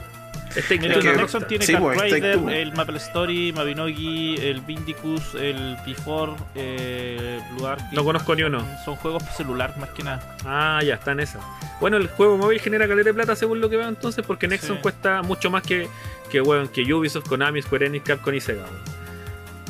Es 0.55 0.69
Take 0.69 0.79
Mira, 0.79 0.93
Two, 0.93 1.01
que- 1.01 1.07
Nexon 1.09 1.19
Rockstar. 1.21 1.47
tiene 1.49 1.65
Sí, 1.65 1.73
Kart 1.73 1.83
pues, 1.83 2.01
Rider, 2.01 2.49
el 2.49 2.73
Maple 2.73 2.97
Story, 2.97 3.51
Mabinogi, 3.51 4.37
el 4.41 4.61
Vindicus, 4.61 5.35
el 5.35 5.75
P4, 5.85 6.33
eh, 6.55 7.41
Blue 7.51 7.67
Arctic. 7.67 7.91
No 7.91 8.05
conozco 8.05 8.33
ni 8.35 8.43
uno. 8.43 8.65
Son 8.85 8.95
juegos 8.95 9.21
celular 9.35 9.77
más 9.77 9.89
que 9.89 10.03
nada. 10.03 10.21
Ah, 10.45 10.79
ya, 10.81 10.93
está 10.93 11.11
en 11.11 11.19
esa. 11.19 11.39
Bueno, 11.81 11.97
el 11.97 12.07
juego 12.07 12.37
móvil 12.37 12.61
genera 12.61 12.87
caleta 12.87 13.09
de 13.09 13.13
plata 13.13 13.35
según 13.35 13.59
lo 13.59 13.69
que 13.69 13.75
veo 13.75 13.89
entonces, 13.89 14.23
porque 14.25 14.47
Nexon 14.47 14.77
Sí. 14.77 14.81
cuesta 14.81 15.21
mucho 15.23 15.49
más 15.51 15.61
que, 15.61 15.89
que, 16.31 16.39
weón, 16.39 16.69
que 16.69 16.81
Ubisoft, 16.93 17.27
Konami, 17.27 17.61
Square 17.61 17.87
Enix, 17.87 18.05
Capcom 18.05 18.33
y 18.33 18.39
Sega. 18.39 18.63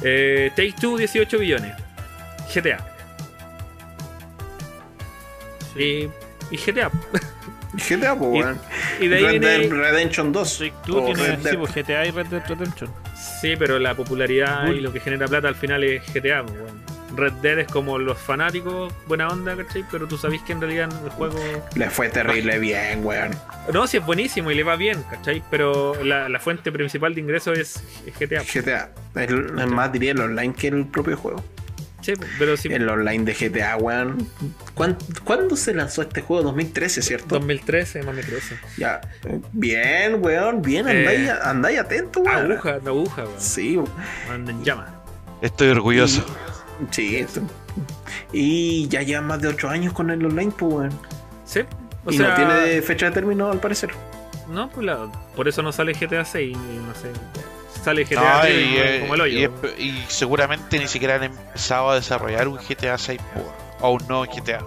Eh, 0.03 0.51
Take 0.55 0.75
Two, 0.79 0.97
18 0.97 1.39
billones. 1.39 1.73
GTA. 2.53 2.77
Y, 5.75 6.07
y 6.51 6.57
GTA. 6.57 6.89
GTA, 7.73 8.15
pues, 8.15 8.33
Y- 8.35 8.41
weón. 8.41 8.59
Y 9.01 9.07
de 9.07 9.15
ahí 9.17 9.23
Red 9.25 9.41
Dead 9.41 9.59
viene. 9.59 9.75
Redemption 9.75 10.31
2. 10.31 10.57
Take 10.59 10.73
Two 10.85 11.01
o 11.01 11.05
tiene 11.05 11.23
Red 11.27 11.37
Dead. 11.39 11.51
sí, 11.51 11.57
pues, 11.57 11.73
GTA 11.75 12.05
y 12.05 12.11
Red 12.11 12.27
Dead 12.27 12.43
Redemption. 12.47 12.89
Sí, 13.41 13.55
pero 13.57 13.79
la 13.79 13.93
popularidad 13.95 14.67
y 14.67 14.79
lo 14.79 14.93
que 14.93 14.99
genera 14.99 15.27
plata 15.27 15.47
al 15.47 15.55
final 15.55 15.83
es 15.83 16.01
GTA. 16.13 16.43
pues, 16.43 16.53
weón. 16.59 16.95
Red 17.15 17.33
Dead 17.33 17.59
es 17.59 17.67
como 17.67 17.97
los 17.97 18.17
fanáticos, 18.17 18.91
buena 19.07 19.29
onda, 19.29 19.55
¿cachai? 19.55 19.85
Pero 19.89 20.05
tú 20.05 20.17
sabés 20.17 20.41
que 20.41 20.51
en 20.51 20.59
realidad 20.59 20.89
el 21.03 21.09
juego. 21.11 21.37
Le 21.75 21.89
fue 21.89 22.09
terrible 22.09 22.59
bien, 22.59 23.05
weón. 23.05 23.31
No, 23.73 23.87
sí 23.87 23.97
es 23.97 24.05
buenísimo 24.05 24.51
y 24.51 24.55
le 24.55 24.63
va 24.63 24.75
bien, 24.75 25.01
¿cachai? 25.09 25.41
Pero 25.49 26.01
la, 26.03 26.27
la 26.29 26.39
fuente 26.39 26.71
principal 26.73 27.13
de 27.15 27.21
ingreso 27.21 27.53
es, 27.53 27.81
es 28.05 28.13
GTA. 28.19 28.41
GTA. 28.43 28.89
Es, 29.15 29.31
es 29.31 29.67
más, 29.67 29.91
diría 29.93 30.11
el 30.11 30.19
online 30.21 30.53
que 30.53 30.67
el 30.69 30.85
propio 30.87 31.15
juego. 31.15 31.43
Sí, 32.05 32.13
pero 32.37 32.55
sí. 32.55 32.67
El 32.71 32.87
online 32.87 33.23
de 33.23 33.33
GTA, 33.33 33.77
weón. 33.77 34.27
¿Cuán- 34.75 34.97
¿Cuándo 35.23 35.55
se 35.55 35.73
lanzó 35.73 36.03
este 36.03 36.21
juego? 36.21 36.43
2013, 36.43 37.01
¿cierto? 37.01 37.35
2013, 37.35 38.03
más 38.03 38.13
me 38.15 38.21
crece. 38.21 38.57
Ya. 38.77 39.01
Bien, 39.53 40.23
weón. 40.23 40.61
Bien, 40.61 40.87
andáis, 40.87 41.29
Eh, 41.29 41.33
andáis 41.43 41.79
atento, 41.79 42.19
weón. 42.21 42.51
Aguja, 42.51 42.77
una 42.81 42.89
aguja, 42.91 43.23
weón. 43.23 43.39
Sí, 43.41 43.79
Anda 44.29 44.51
en 44.51 44.63
llama. 44.63 45.01
Estoy 45.41 45.69
orgulloso. 45.69 46.23
sí. 46.91 47.15
esto. 47.15 47.41
Y 48.31 48.87
ya 48.89 49.01
llevan 49.01 49.25
más 49.27 49.41
de 49.41 49.47
8 49.47 49.69
años 49.69 49.93
con 49.93 50.09
el 50.11 50.23
online, 50.25 50.51
pues, 50.57 50.73
weón. 50.73 50.99
Sí. 51.45 51.61
O 52.05 52.11
y 52.11 52.17
sea, 52.17 52.29
no 52.29 52.35
tiene 52.35 52.81
fecha 52.83 53.07
de 53.07 53.11
término, 53.13 53.49
al 53.51 53.59
parecer. 53.59 53.89
no, 54.49 54.69
pues 54.69 54.85
la- 54.85 55.11
por 55.35 55.47
eso 55.47 55.63
no 55.63 55.71
sale 55.71 55.93
GTA 55.93 56.23
6, 56.23 56.55
y 56.55 56.77
no 56.77 56.93
sé. 56.93 57.09
Sale 57.85 58.03
GTA 58.03 58.35
No, 58.35 58.41
3 58.41 58.53
y, 58.55 58.77
eh, 58.77 58.97
como 59.01 59.15
el 59.15 59.21
hoyo. 59.21 59.51
y 59.77 60.03
seguramente 60.07 60.77
ni 60.79 60.87
siquiera 60.87 61.15
han 61.15 61.23
empezado 61.23 61.91
a 61.91 61.95
desarrollar 61.95 62.47
un 62.47 62.57
GTA 62.57 62.97
6 62.97 63.21
po, 63.33 63.53
o 63.87 63.91
un 63.91 64.07
nuevo 64.07 64.25
GTA. 64.25 64.59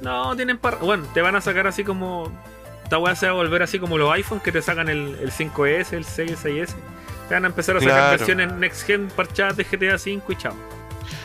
No, 0.00 0.34
tienen 0.36 0.58
par... 0.58 0.78
Bueno, 0.78 1.06
te 1.14 1.20
van 1.22 1.36
a 1.36 1.40
sacar 1.40 1.66
así 1.66 1.84
como. 1.84 2.30
Esta 2.84 2.98
weá 2.98 3.14
se 3.14 3.26
va 3.26 3.32
a 3.32 3.34
volver 3.34 3.62
así 3.62 3.78
como 3.78 3.98
los 3.98 4.10
iPhones 4.14 4.42
que 4.42 4.50
te 4.52 4.62
sacan 4.62 4.88
el, 4.88 5.18
el 5.20 5.30
5S, 5.30 5.92
el 5.92 6.04
6, 6.04 6.30
el 6.30 6.36
6S. 6.38 6.74
Te 7.28 7.34
van 7.34 7.44
a 7.44 7.48
empezar 7.48 7.76
a 7.76 7.80
sacar 7.80 7.94
Claro. 7.94 8.10
versiones 8.16 8.52
next 8.54 8.86
gen 8.86 9.08
parchadas 9.08 9.56
de 9.58 9.64
GTA 9.64 9.98
5 9.98 10.32
y 10.32 10.36
chao. 10.36 10.54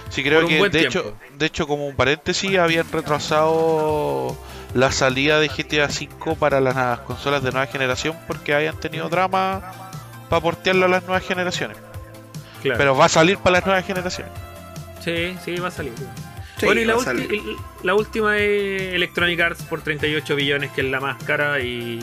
Sí, 0.10 0.22
creo 0.23 0.45
que 0.45 0.55
de 0.61 0.69
tiempo. 0.69 0.88
hecho, 0.89 1.14
de 1.38 1.45
hecho, 1.45 1.65
como 1.68 1.88
un 1.88 1.95
paréntesis, 1.95 2.57
habían 2.57 2.91
retrasado 2.91 4.35
la 4.73 4.91
salida 4.91 5.39
de 5.39 5.47
GTA 5.47 5.88
5 5.89 6.35
para 6.35 6.60
las 6.60 6.99
consolas 6.99 7.41
de 7.43 7.51
nueva 7.51 7.68
generación 7.68 8.15
porque 8.27 8.53
habían 8.53 8.77
tenido 8.80 9.07
drama 9.07 9.61
para 10.34 10.41
portearlo 10.41 10.85
a 10.85 10.88
las 10.88 11.03
nuevas 11.03 11.23
generaciones. 11.23 11.77
Claro. 12.64 12.77
Pero 12.80 12.97
va 12.97 13.05
a 13.05 13.10
salir 13.10 13.38
para 13.38 13.57
las 13.57 13.65
nuevas 13.68 13.85
generaciones. 13.85 14.31
Sí, 14.99 15.38
sí, 15.45 15.57
va 15.57 15.68
a 15.68 15.72
salir. 15.72 15.93
Sí, 16.57 16.65
bueno, 16.65 16.81
y 16.81 16.85
la, 16.85 16.95
ulti- 16.95 17.57
la 17.84 17.93
última 17.93 18.38
es 18.38 18.93
Electronic 18.93 19.39
Arts 19.39 19.61
por 19.64 19.81
38 19.81 20.35
billones, 20.35 20.72
que 20.72 20.81
es 20.81 20.88
la 20.88 20.99
más 20.99 21.22
cara 21.23 21.60
y 21.60 21.99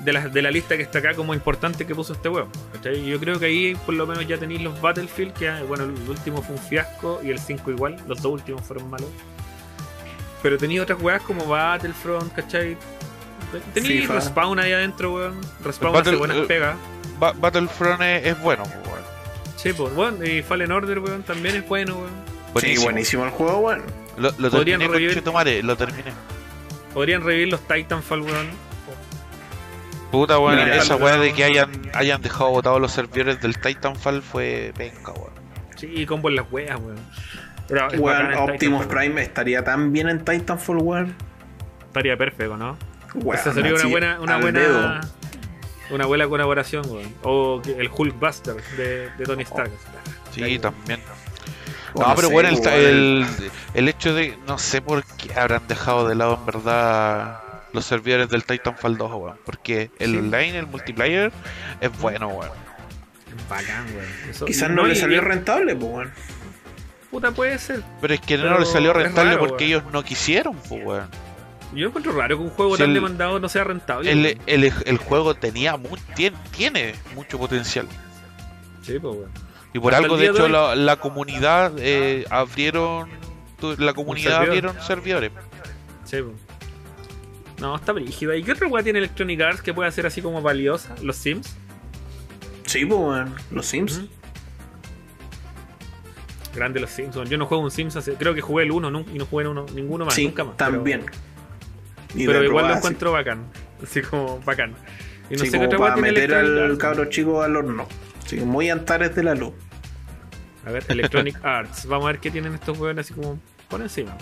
de 0.00 0.12
la, 0.12 0.28
de 0.28 0.42
la 0.42 0.50
lista 0.50 0.76
que 0.76 0.82
está 0.82 0.98
acá 0.98 1.14
como 1.14 1.32
importante 1.32 1.86
que 1.86 1.94
puso 1.94 2.12
este 2.12 2.28
huevo. 2.28 2.48
¿cachai? 2.74 3.02
Yo 3.06 3.18
creo 3.18 3.38
que 3.38 3.46
ahí 3.46 3.74
por 3.86 3.94
lo 3.94 4.06
menos 4.06 4.26
ya 4.26 4.36
tenéis 4.36 4.60
los 4.60 4.78
Battlefield, 4.80 5.32
que 5.32 5.50
bueno, 5.62 5.84
el 5.84 6.08
último 6.10 6.42
fue 6.42 6.56
un 6.56 6.60
fiasco 6.62 7.20
y 7.24 7.30
el 7.30 7.38
5 7.38 7.70
igual, 7.70 7.96
los 8.06 8.20
dos 8.20 8.32
últimos 8.32 8.60
fueron 8.62 8.90
malos. 8.90 9.08
Pero 10.42 10.58
tenía 10.58 10.82
otras 10.82 11.00
weas 11.00 11.22
como 11.22 11.46
Battlefront, 11.46 12.30
¿cachai? 12.34 12.76
Tenéis. 13.72 14.08
Respawn 14.08 14.58
ahí 14.58 14.72
adentro, 14.72 15.14
weón. 15.14 15.40
Respawn 15.64 15.92
Battle- 15.94 16.10
hace 16.10 16.18
buenas 16.18 16.36
eh, 16.38 16.44
pegas. 16.46 16.76
Ba- 17.18 17.32
Battlefront 17.36 18.00
es, 18.02 18.26
es 18.26 18.40
bueno, 18.40 18.64
po, 18.64 18.90
weón. 18.90 19.04
Sí, 19.56 19.72
pues, 19.72 19.94
bueno, 19.94 20.24
y 20.24 20.42
Fallen 20.42 20.72
Order, 20.72 20.98
weón, 20.98 21.22
también 21.22 21.56
es 21.56 21.66
bueno, 21.68 21.94
weón. 21.96 22.10
Sí, 22.10 22.52
Buenísimo. 22.52 22.84
buenísimo 22.84 23.24
el 23.24 23.30
juego, 23.30 23.58
weón. 23.58 23.82
Lo, 24.16 24.30
lo 24.38 24.50
Podrían 24.50 24.78
terminé, 24.80 25.10
revivir- 25.10 25.62
lo 25.64 25.76
terminé. 25.76 26.12
Podrían 26.92 27.24
revivir 27.24 27.48
los 27.48 27.60
Titanfall, 27.66 28.20
weón. 28.22 28.46
Puta, 30.10 30.38
weón, 30.38 30.56
Mira, 30.56 30.76
esa 30.76 30.94
weá 30.96 31.16
de 31.18 31.32
que 31.32 31.42
hayan, 31.42 31.70
hayan 31.94 32.22
dejado 32.22 32.50
botados 32.50 32.80
los 32.80 32.92
servidores 32.92 33.40
del 33.40 33.58
Titanfall 33.58 34.22
fue 34.22 34.72
penca, 34.76 35.10
weón. 35.12 35.32
Sí, 35.76 35.88
y 35.92 36.06
combo 36.06 36.28
en 36.28 36.36
las 36.36 36.46
weas, 36.52 36.78
weón. 36.78 36.98
Weón, 37.98 38.34
Optimus 38.34 38.82
Titanfall, 38.82 38.86
Prime 38.88 39.22
estaría 39.22 39.64
tan 39.64 39.92
bien 39.92 40.08
en 40.08 40.24
Titanfall, 40.24 40.76
weón. 40.78 41.14
Estaría 41.86 42.16
perfecto, 42.16 42.56
¿no? 42.56 42.76
Weón, 43.14 43.40
Esa 43.40 43.52
sería 43.52 43.74
una 43.74 43.86
buena, 43.86 44.20
una 44.20 44.36
buena, 44.38 44.60
dedo. 44.60 45.00
Una 45.90 46.06
buena 46.06 46.26
colaboración, 46.28 46.84
weón. 46.90 47.14
O 47.22 47.60
el 47.64 47.88
Hulkbuster 47.94 48.56
de, 48.76 49.10
de 49.10 49.24
Tony 49.24 49.42
Stark. 49.42 49.70
Sí, 50.32 50.42
Ahí. 50.42 50.58
también. 50.58 51.00
No, 51.94 52.12
pero 52.16 52.26
sé, 52.28 52.32
bueno, 52.34 52.48
el, 52.48 52.66
el, 52.66 53.26
el 53.74 53.88
hecho 53.88 54.14
de. 54.14 54.36
No 54.48 54.58
sé 54.58 54.82
por 54.82 55.04
qué 55.04 55.32
habrán 55.38 55.66
dejado 55.68 56.08
de 56.08 56.14
lado 56.16 56.34
en 56.40 56.46
verdad 56.46 57.40
los 57.72 57.84
servidores 57.84 58.28
del 58.28 58.44
Titanfall 58.44 58.96
2, 58.98 59.12
weón. 59.14 59.38
Porque 59.44 59.90
el 59.98 60.10
Sí. 60.12 60.16
online, 60.18 60.58
el 60.58 60.66
multiplayer, 60.66 61.32
es 61.80 61.98
bueno, 62.00 62.28
weón. 62.28 62.50
Bacán, 63.48 63.86
weón. 63.94 64.46
Quizás 64.46 64.70
no, 64.70 64.86
le 64.86 64.94
salió 64.96 65.18
y- 65.18 65.20
rentable, 65.20 65.76
pues, 65.76 65.92
weón. 65.92 66.12
Puta, 67.12 67.30
puede 67.30 67.58
ser. 67.60 67.82
Pero 68.00 68.14
es 68.14 68.20
que 68.20 68.38
no 68.38 68.58
le 68.58 68.66
salió 68.66 68.90
es 68.90 68.96
rentable 68.96 69.34
raro, 69.34 69.46
porque 69.46 69.64
weón. 69.66 69.82
ellos 69.82 69.92
no 69.92 70.02
quisieron, 70.02 70.56
pues, 70.68 70.84
weón. 70.84 71.08
Yo 71.74 71.88
encuentro 71.88 72.12
raro 72.12 72.36
que 72.38 72.42
un 72.44 72.50
juego 72.50 72.76
Si 72.76 72.80
tan 72.82 72.90
el- 72.90 72.94
demandado 72.94 73.38
no 73.40 73.48
sea 73.48 73.64
rentable. 73.64 74.10
El, 74.10 74.38
el, 74.46 74.72
el 74.84 74.96
juego 74.98 75.34
tenía 75.34 75.76
mu- 75.76 75.96
tiene, 76.14 76.36
tiene 76.56 76.94
mucho 77.14 77.38
potencial. 77.38 77.86
Sí, 78.82 78.98
pues, 78.98 79.16
weón. 79.16 79.30
Y 79.72 79.78
por 79.80 79.92
Hasta 79.92 80.04
algo, 80.04 80.16
de 80.16 80.26
hecho, 80.26 80.48
la, 80.48 80.76
la 80.76 80.96
comunidad 80.96 81.72
eh, 81.78 82.24
abrieron. 82.30 83.08
La 83.78 83.92
comunidad 83.94 84.40
servidor. 84.42 84.46
abrieron 84.68 84.76
servidores. 84.86 85.32
Sí, 86.04 86.18
pues. 86.22 86.36
No, 87.60 87.74
está 87.76 87.92
brígido. 87.92 88.34
¿Y 88.34 88.42
qué 88.44 88.52
otra 88.52 88.68
weá 88.68 88.82
tiene 88.84 88.98
Electronic 89.00 89.40
Arts 89.40 89.62
que 89.62 89.72
puede 89.72 89.88
hacer 89.88 90.06
así 90.06 90.20
como 90.22 90.42
valiosa? 90.42 90.94
¿Los 91.02 91.16
Sims? 91.16 91.56
Sí, 92.66 92.84
pues, 92.84 93.00
weón. 93.00 93.34
Los 93.50 93.66
Sims. 93.66 94.02
Grande 96.54 96.78
los 96.78 96.90
Sims. 96.90 97.16
Yo 97.28 97.36
no 97.38 97.46
juego 97.46 97.64
un 97.64 97.70
Sims 97.70 97.96
hace. 97.96 98.14
Creo 98.14 98.34
que 98.34 98.40
jugué 98.40 98.64
el 98.64 98.70
1 98.70 99.04
y 99.12 99.18
no 99.18 99.26
jugué 99.26 99.48
uno, 99.48 99.66
ninguno 99.74 100.04
más. 100.04 100.14
sí, 100.14 100.24
nunca 100.26 100.44
más. 100.44 100.54
pero- 100.56 100.70
también. 100.72 101.04
Y 102.14 102.26
Pero, 102.26 102.44
igual 102.44 102.68
lo 102.68 102.76
encuentro 102.76 103.12
bacán. 103.12 103.46
Así 103.82 104.02
como 104.02 104.38
bacán. 104.40 104.74
Y 105.30 105.34
no 105.34 105.44
sí, 105.44 105.50
sé 105.50 105.58
qué 105.58 105.66
otra 105.66 105.78
para 105.78 105.96
meter 105.96 106.34
al 106.34 106.76
cabro 106.78 107.06
chico 107.06 107.42
al 107.42 107.56
horno. 107.56 107.86
Sí, 108.26 108.36
muy 108.40 108.70
antares 108.70 109.14
de 109.14 109.22
la 109.24 109.34
luz. 109.34 109.52
A 110.66 110.70
ver, 110.70 110.84
Electronic 110.88 111.38
Arts. 111.44 111.86
Vamos 111.86 112.04
a 112.06 112.12
ver 112.12 112.20
qué 112.20 112.30
tienen 112.30 112.54
estos 112.54 112.78
weones 112.78 113.06
así 113.06 113.14
como 113.14 113.38
por 113.68 113.80
encima. 113.82 114.16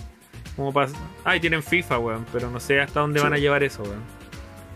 Como 0.56 0.72
para. 0.72 0.88
Ah, 1.24 1.36
y 1.36 1.40
tienen 1.40 1.62
FIFA, 1.62 1.98
weón. 1.98 2.26
Pero 2.32 2.50
no 2.50 2.60
sé 2.60 2.80
hasta 2.80 3.00
dónde 3.00 3.20
Sí. 3.20 3.24
van 3.24 3.32
a 3.34 3.38
llevar 3.38 3.62
eso, 3.62 3.82
weón. 3.82 4.00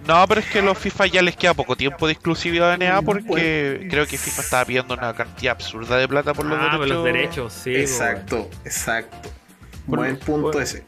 No, 0.06 0.24
pero 0.28 0.40
es 0.40 0.46
que 0.46 0.60
a 0.60 0.62
los 0.62 0.78
FIFA 0.78 1.06
ya 1.06 1.22
les 1.22 1.34
queda 1.36 1.52
poco 1.54 1.74
tiempo 1.74 2.06
de 2.06 2.12
exclusividad 2.12 2.78
de 2.78 2.86
NA 2.86 3.02
porque 3.02 3.88
creo 3.90 4.06
que 4.06 4.16
FIFA 4.16 4.40
estaba 4.42 4.64
pidiendo 4.64 4.94
una 4.94 5.12
cantidad 5.14 5.52
absurda 5.52 5.96
de 5.96 6.06
plata 6.06 6.32
por 6.32 6.44
los 6.46 6.56
ah, 6.56 6.62
derechos. 6.62 6.78
por 6.78 6.88
los 6.88 7.04
derechos, 7.04 7.52
sí. 7.52 7.74
exacto, 7.74 8.48
exacto. 8.64 9.28
Por- 9.88 9.98
Buen 9.98 10.16
punto 10.18 10.52
por- 10.52 10.62
ese. 10.62 10.84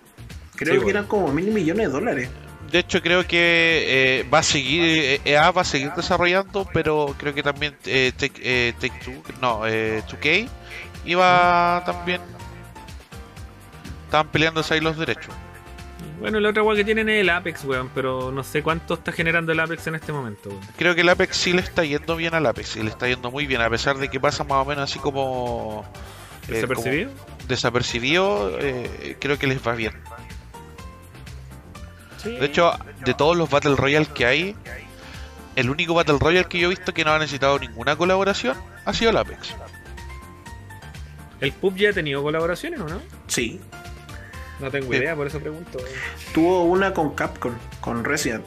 Creo 0.59 0.75
Sí, 0.75 0.79
que 0.79 0.85
bueno. 0.85 0.91
eran 0.99 1.07
como 1.09 1.29
mil 1.33 1.47
millones 1.51 1.87
de 1.87 1.93
dólares. 1.93 2.31
De 2.71 2.81
hecho, 2.81 3.01
creo 3.01 3.27
que 3.27 4.21
eh, 4.21 4.27
va 4.33 4.41
a 4.41 4.43
seguir, 4.43 4.83
eh, 4.85 5.21
EA 5.25 5.51
va 5.53 5.63
a 5.63 5.65
seguir 5.65 5.91
desarrollando, 5.97 6.69
pero 6.75 7.15
creo 7.17 7.33
que 7.33 7.43
también 7.43 7.75
eh, 7.87 8.13
Take, 8.15 8.41
eh, 8.43 8.75
Take 8.79 9.01
Two, 9.05 9.23
no, 9.41 9.67
eh, 9.67 10.03
2K 10.07 10.49
iba 11.07 11.83
también. 11.87 12.21
Estaban 14.05 14.29
peleándose 14.29 14.75
ahí 14.75 14.81
los 14.81 14.97
derechos. 14.99 15.35
Bueno, 16.21 16.41
la 16.41 16.49
otra 16.51 16.63
weá 16.63 16.77
que 16.77 16.85
tienen 16.85 17.09
es 17.09 17.21
el 17.21 17.31
Apex, 17.31 17.65
weón. 17.65 17.91
Pero 17.95 18.33
no 18.33 18.43
sé 18.43 18.63
cuánto 18.63 18.95
está 18.95 19.13
generando 19.13 19.53
el 19.53 19.61
Apex 19.61 19.87
en 19.87 19.95
este 19.95 20.13
momento, 20.13 20.49
weón. 20.51 20.61
Creo 20.77 20.95
que 20.95 21.03
el 21.03 21.09
Apex 21.09 21.37
sí 21.37 21.53
le 21.53 21.61
está 21.61 21.85
yendo 21.85 22.17
bien 22.17 22.35
al 22.35 22.45
Apex, 22.47 22.77
y 22.77 22.83
le 22.83 22.91
está 22.91 23.07
yendo 23.09 23.31
muy 23.31 23.47
bien, 23.47 23.61
a 23.61 23.71
pesar 23.71 23.97
de 23.99 24.09
que 24.09 24.19
pasa 24.19 24.45
más 24.45 24.59
o 24.59 24.65
menos 24.69 24.91
así 24.91 24.99
como. 24.99 25.85
eh, 26.49 26.53
¿Desapercibido? 26.53 27.11
como 27.13 27.39
desapercibido, 27.49 28.59
eh, 28.61 29.17
creo 29.21 29.39
que 29.39 29.47
les 29.47 29.67
va 29.67 29.75
bien. 29.75 29.93
De 32.25 32.45
hecho, 32.45 32.73
de 33.05 33.15
todos 33.15 33.37
los 33.37 33.49
Battle 33.51 33.77
Royale 33.77 34.07
que 34.07 34.27
hay, 34.27 34.57
el 35.57 35.71
único 35.71 35.95
Battle 35.95 36.19
Royale 36.19 36.47
que 36.47 36.59
yo 36.59 36.67
he 36.67 36.71
visto 36.71 36.93
que 36.95 37.05
no 37.05 37.13
ha 37.13 37.19
necesitado 37.19 37.59
ninguna 37.59 37.97
colaboración 37.97 38.57
ha 38.85 38.93
sido 38.95 39.11
el 39.11 39.17
Apex. 39.17 39.55
¿El 41.41 41.53
PUBG 41.53 41.77
ya 41.77 41.91
ha 41.91 41.93
tenido 41.93 42.23
colaboraciones 42.23 42.81
o 42.81 42.89
no? 42.89 43.01
Sí. 43.29 43.61
No 44.59 44.71
tengo 44.71 44.91
Sí. 44.91 44.99
idea, 44.99 45.15
por 45.15 45.27
eso 45.29 45.39
pregunto. 45.39 45.79
Tuvo 46.35 46.65
una 46.65 46.93
con 46.93 47.15
Capcom, 47.15 47.55
con 47.81 48.05
Resident. 48.05 48.45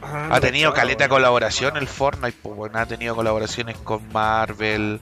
Ah, 0.00 0.26
Ha 0.30 0.34
no, 0.36 0.40
tenido 0.40 0.72
caleta 0.72 1.04
weón. 1.04 1.10
colaboración 1.16 1.76
el 1.76 1.86
Fortnite, 1.86 2.38
pues 2.42 2.56
bueno, 2.56 2.78
ha 2.78 2.86
tenido 2.86 3.14
colaboraciones 3.14 3.76
con 3.78 4.10
Marvel, 4.12 5.00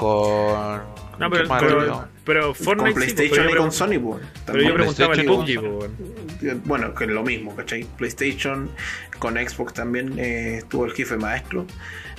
con... 0.00 0.80
No, 1.18 1.30
¿qué 1.30 1.36
pero, 1.36 1.48
más 1.48 1.62
pero, 1.62 1.76
tenido? 1.78 2.08
pero 2.24 2.54
Fortnite 2.54 2.92
con 2.94 3.02
sí, 3.02 3.14
PlayStation 3.14 3.46
pero 3.46 3.50
y 3.50 3.62
con 3.62 3.72
Sony, 3.72 3.98
pues. 4.00 4.22
Pero 4.46 4.62
yo 4.62 4.74
preguntaba 4.74 5.14
el 5.14 5.24
PUBG. 5.26 6.60
Bueno, 6.64 6.94
que 6.94 7.04
es 7.04 7.10
lo 7.10 7.22
mismo, 7.22 7.54
¿cachai? 7.54 7.84
PlayStation, 7.98 8.70
con 9.18 9.34
Xbox 9.34 9.74
también 9.74 10.18
eh, 10.18 10.56
estuvo 10.58 10.86
el 10.86 10.92
jefe 10.92 11.18
maestro, 11.18 11.66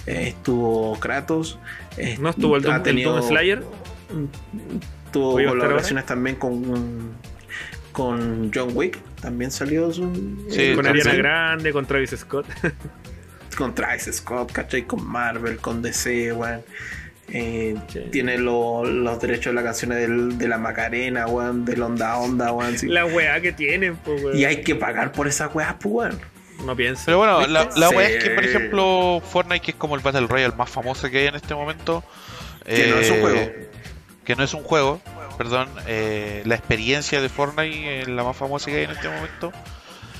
eh, 0.06 0.28
estuvo 0.28 1.00
Kratos. 1.00 1.58
eh, 1.98 2.18
¿No 2.20 2.30
estuvo 2.30 2.56
el 2.58 2.64
ha 2.64 2.66
Doom, 2.68 2.76
el 2.76 2.84
tenido- 2.84 3.16
Doom 3.16 3.28
Slayer? 3.28 3.64
Tuvo 5.12 5.32
¿Voy 5.32 5.44
a 5.44 5.46
estar 5.48 5.58
colaboraciones 5.60 6.06
también 6.06 6.36
con, 6.36 7.12
con 7.92 8.52
John 8.54 8.70
Wick, 8.76 9.00
también 9.20 9.50
salió 9.50 9.92
su, 9.92 10.14
Sí, 10.50 10.62
eh, 10.62 10.76
Con. 10.76 10.86
Ariana 10.86 11.14
Grande, 11.16 11.74
con 11.74 11.86
Travis 11.88 12.12
Scott. 12.12 12.46
con 13.58 13.74
Travis 13.74 14.10
Scott, 14.14 14.52
¿cachai? 14.52 14.84
Con 14.84 15.06
Marvel, 15.08 15.58
con 15.58 15.82
DC, 15.82 16.32
weón. 16.34 16.62
Eh, 17.34 17.76
Sí. 17.92 18.00
Tiene 18.12 18.38
lo- 18.38 18.84
los 18.84 19.20
derechos 19.22 19.46
de 19.48 19.54
las 19.54 19.64
canciones 19.64 20.00
del- 20.00 20.38
de 20.38 20.48
la 20.48 20.58
Macarena, 20.58 21.28
weón, 21.28 21.64
del 21.66 21.82
Onda 21.82 22.18
Onda, 22.18 22.52
weón. 22.52 22.78
sí. 22.78 22.88
La 22.88 23.06
weá 23.06 23.40
que 23.42 23.52
tienen, 23.54 23.96
pues, 23.98 24.22
weón. 24.24 24.38
Y 24.38 24.46
hay 24.46 24.62
que 24.64 24.76
pagar 24.76 25.12
por 25.12 25.28
esas 25.28 25.54
weas, 25.56 25.76
pues, 25.80 25.94
weón. 25.94 26.20
No 26.66 26.76
pienso. 26.76 27.04
Pero 27.06 27.18
bueno, 27.20 27.48
la, 27.48 27.70
la 27.76 27.90
Sí. 27.90 27.96
wea 27.96 28.10
es 28.10 28.24
que, 28.24 28.30
por 28.32 28.44
ejemplo, 28.46 29.22
Fortnite, 29.28 29.62
que 29.62 29.72
es 29.72 29.78
como 29.78 29.96
el 29.96 30.02
Battle 30.02 30.28
Royale 30.28 30.54
más 30.56 30.70
famoso 30.70 31.10
que 31.10 31.20
hay 31.20 31.28
en 31.28 31.36
este 31.36 31.56
momento... 31.56 32.04
Que 32.66 32.88
no 32.88 32.98
es 32.98 33.10
un 33.10 33.18
eh, 33.18 33.22
juego. 33.22 33.52
Que 34.24 34.36
no 34.36 34.44
es 34.44 34.54
un 34.54 34.62
juego, 34.64 35.02
perdón. 35.40 35.68
eh, 35.88 36.44
la 36.46 36.54
experiencia 36.54 37.20
de 37.20 37.30
Fortnite 37.30 38.02
es 38.02 38.08
la 38.08 38.24
más 38.24 38.38
famosa 38.38 38.70
que 38.70 38.78
hay 38.78 38.84
en 38.84 38.92
este 38.92 39.10
momento. 39.10 39.52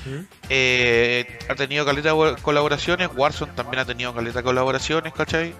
¿Mm? 0.04 0.24
Eh, 0.48 1.38
ha 1.48 1.54
tenido 1.54 1.84
caleta 1.86 2.12
de 2.12 2.34
colaboraciones, 2.42 3.08
Warzone 3.14 3.52
también 3.54 3.78
ha 3.78 3.84
tenido 3.84 4.12
caleta 4.12 4.40
de 4.40 4.42
colaboraciones, 4.42 5.12
¿cachai? 5.12 5.54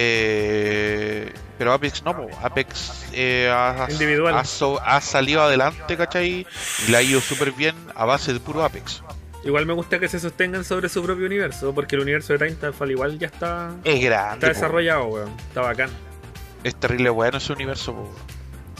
Eh, 0.00 1.32
pero 1.58 1.72
Apex 1.72 2.04
no, 2.04 2.16
po. 2.16 2.28
Apex 2.42 3.06
eh, 3.12 3.50
ha, 3.52 3.88
Individual. 3.90 4.32
ha 4.36 4.44
so- 4.44 4.80
ha 4.84 5.00
salido 5.00 5.42
adelante, 5.42 5.96
¿cachai? 5.96 6.46
Y 6.86 6.90
le 6.90 6.96
ha 6.96 7.02
ido 7.02 7.20
súper 7.20 7.50
bien 7.52 7.74
a 7.96 8.04
base 8.04 8.32
de 8.32 8.38
puro 8.40 8.62
Apex. 8.64 9.02
Igual 9.44 9.66
me 9.66 9.72
gusta 9.72 9.98
que 9.98 10.08
se 10.08 10.20
sostengan 10.20 10.64
sobre 10.64 10.88
su 10.88 11.02
propio 11.02 11.26
universo, 11.26 11.74
porque 11.74 11.96
el 11.96 12.02
universo 12.02 12.36
de 12.36 12.48
Titanfall 12.48 12.90
igual 12.92 13.18
ya 13.18 13.26
está, 13.26 13.72
Es 13.84 14.00
grande, 14.02 14.34
está 14.34 14.48
desarrollado, 14.48 15.04
weón. 15.06 15.30
Está 15.48 15.62
bacán. 15.62 15.90
es 16.64 16.74
terrible 16.76 17.10
bueno 17.10 17.38
ese 17.38 17.52
universo. 17.52 17.92
po. 17.94 18.14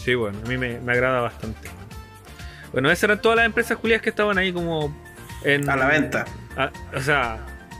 Sí, 0.04 0.14
bueno, 0.14 0.38
a 0.44 0.48
mí 0.48 0.56
me, 0.56 0.78
me 0.80 0.92
agrada 0.92 1.20
bastante. 1.20 1.68
Bueno, 2.72 2.90
esas 2.90 3.04
eran 3.04 3.20
todas 3.22 3.36
las 3.36 3.46
empresas 3.46 3.76
culiadas 3.78 4.02
que 4.02 4.10
estaban 4.10 4.38
ahí 4.38 4.52
como 4.52 4.94
en... 5.42 5.68
A 5.68 5.74
la 5.76 5.86
venta, 5.86 6.26
a- 6.56 6.70
o 6.94 7.00
sea, 7.00 7.38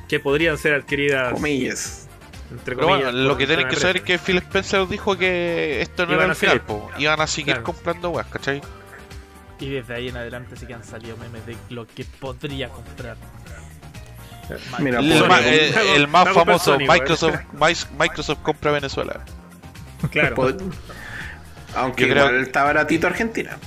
que 0.09 0.19
podrían 0.19 0.57
ser 0.59 0.75
adquiridas, 0.75 1.33
comillas. 1.35 2.08
Entre 2.51 2.75
Pero 2.77 2.87
comillas. 2.89 3.13
bueno, 3.13 3.29
lo 3.29 3.37
que 3.37 3.47
tienen 3.47 3.69
que 3.69 3.77
saber 3.77 3.99
es 3.99 4.03
que 4.03 4.19
Phil 4.19 4.39
Spencer 4.39 4.87
dijo 4.89 5.17
que 5.17 5.83
esto 5.83 6.07
no 6.07 6.13
Iban 6.13 6.25
era 6.25 6.33
a 6.33 6.35
el 6.35 6.37
final, 6.37 6.61
po. 6.63 6.91
iban 6.99 7.21
a 7.21 7.27
seguir 7.27 7.55
Claro. 7.55 7.65
comprando 7.65 8.11
weas, 8.11 8.27
¿cachai? 8.29 8.61
Y 9.61 9.71
desde 9.71 9.95
ahí 9.95 10.09
en 10.09 10.17
adelante 10.17 10.57
sí 10.57 10.67
que 10.67 10.75
han 10.75 10.85
salido 10.85 11.17
memes 11.17 11.45
de 11.47 11.57
lo 11.71 11.87
que 11.87 12.05
podría 12.05 12.69
comprar. 12.69 13.17
Mira, 14.79 15.01
El, 15.01 15.23
comp- 15.23 15.95
el- 15.95 16.09
más 16.09 16.29
famoso, 16.31 16.73
Sony. 16.75 16.87
Microsoft, 16.89 17.35
Mic- 17.53 17.91
Microsoft 17.99 18.39
compra 18.43 18.71
Venezuela. 18.71 19.21
Claro. 20.11 20.57
Aunque 21.75 22.07
Yo 22.07 22.15
creo- 22.15 22.27
igual 22.29 22.43
está 22.45 22.65
baratito 22.65 23.07
Argentina. 23.09 23.59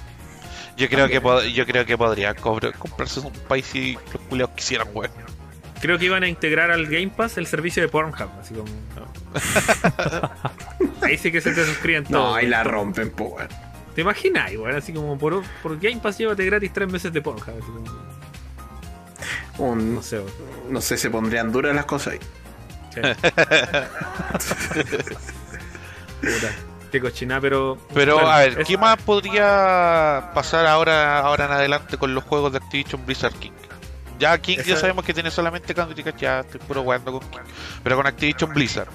Yo 0.78 0.90
creo 0.90 1.08
que 1.08 1.52
yo 1.52 1.66
creo 1.68 1.86
que 1.86 1.98
podría 1.98 2.34
comprarse 2.34 3.20
un 3.20 3.32
país 3.48 3.66
si 3.68 3.94
los 4.12 4.22
culiados 4.28 4.56
quisieran, 4.56 4.88
weón. 4.94 5.12
Creo 5.82 5.98
que 5.98 6.06
iban 6.06 6.24
a 6.24 6.28
integrar 6.28 6.70
al 6.72 6.86
Game 6.86 7.10
Pass 7.10 7.38
el 7.38 7.48
servicio 7.48 7.82
de 7.82 7.90
Pornhub, 7.90 8.30
así 8.40 8.54
como... 8.54 8.70
ahí 11.02 11.18
sí 11.18 11.32
que 11.32 11.42
se 11.42 11.52
te 11.54 11.66
suscriben 11.66 12.04
todos. 12.04 12.14
No, 12.32 12.36
ahí 12.36 12.46
la 12.48 12.64
rompen, 12.64 13.10
po, 13.12 13.26
weón. 13.26 13.48
¿Te 13.96 14.02
imaginas, 14.02 14.52
weón? 14.56 14.76
Así 14.76 14.94
como 14.94 15.18
por, 15.18 15.42
por 15.64 15.80
Game 15.80 15.98
Pass 15.98 16.18
llévate 16.20 16.46
gratis 16.46 16.72
tres 16.72 16.90
meses 16.92 17.12
de 17.12 17.22
Pornhub. 17.22 17.50
así 17.50 17.62
como- 17.62 18.12
Un- 19.58 19.96
no 19.96 20.02
sé, 20.04 20.20
weón. 20.20 20.32
no 20.70 20.82
sé, 20.82 20.98
se 20.98 21.10
pondrían 21.10 21.52
duras 21.52 21.74
las 21.76 21.86
cosas 21.86 22.14
ahí. 22.14 22.20
Sí. 22.94 23.02
Puta, 26.22 26.52
qué 26.92 27.00
cochina, 27.02 27.40
pero. 27.42 27.78
Pero 27.94 28.16
bueno, 28.16 28.30
a 28.30 28.40
ver, 28.40 28.60
es- 28.62 28.68
¿qué 28.68 28.78
más 28.78 28.98
podría 29.02 30.32
pasar 30.34 30.66
ahora 30.68 31.20
ahora 31.20 31.46
en 31.46 31.52
adelante 31.52 31.98
con 31.98 32.14
los 32.14 32.24
juegos 32.24 32.52
de 32.52 32.60
Activision 32.60 33.06
Blizzard 33.06 33.34
King? 33.34 33.52
Ya 34.22 34.38
King 34.38 34.60
ya 34.64 34.78
sabemos 34.78 35.04
que 35.04 35.16
tiene 35.16 35.32
solamente 35.32 35.74
Candy 35.74 36.04
Crush, 36.04 36.16
ya 36.18 36.42
estoy 36.42 36.60
puro 36.60 36.84
jugando 36.84 37.12
con 37.12 37.28
King. 37.32 37.40
Pero 37.84 37.96
con 37.96 38.06
Activision 38.06 38.54
Blizzard. 38.54 38.88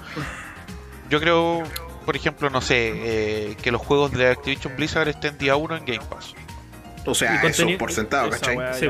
Yo 1.10 1.18
creo, 1.20 1.64
por 2.04 2.14
ejemplo, 2.14 2.48
no 2.48 2.60
sé, 2.60 2.92
eh, 2.94 3.56
que 3.60 3.72
los 3.72 3.82
juegos 3.82 4.12
de 4.12 4.28
Activision 4.30 4.76
Blizzard 4.76 5.08
estén 5.08 5.36
día 5.36 5.56
uno 5.56 5.76
en 5.76 5.84
Game 5.84 6.04
Pass. 6.08 6.32
O 7.04 7.14
sea, 7.14 7.42
eso 7.42 7.66
por 7.76 7.92
sentado, 7.92 8.30
¿cachai? 8.30 8.56
Sí. 8.78 8.88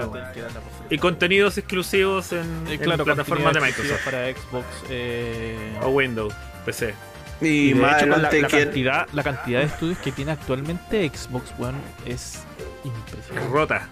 Y 0.91 0.99
contenidos 0.99 1.57
exclusivos 1.57 2.33
en, 2.33 2.67
Eh, 2.69 2.75
en 2.75 2.81
claro, 2.81 3.05
plataformas 3.05 3.55
de 3.55 3.61
Microsoft. 3.61 4.05
para 4.05 4.31
Xbox 4.31 4.67
eh, 4.91 5.79
O 5.83 5.89
Windows, 5.89 6.35
PC. 6.67 6.95
Y, 7.41 7.47
y 7.47 7.69
de 7.73 7.75
más 7.81 7.97
hecho, 8.03 8.11
con 8.13 8.23
la, 8.23 8.29
adelante 8.29 8.41
la 8.43 8.49
que 8.49 8.65
cantidad, 8.65 9.09
la 9.13 9.23
cantidad 9.23 9.61
de 9.61 9.67
estudios 9.67 9.99
que 9.99 10.13
tiene 10.13 10.33
actualmente 10.33 11.11
Xbox 11.15 11.53
One 11.59 11.79
es 12.07 12.41
impresionante. 12.85 13.51
Rota. 13.51 13.89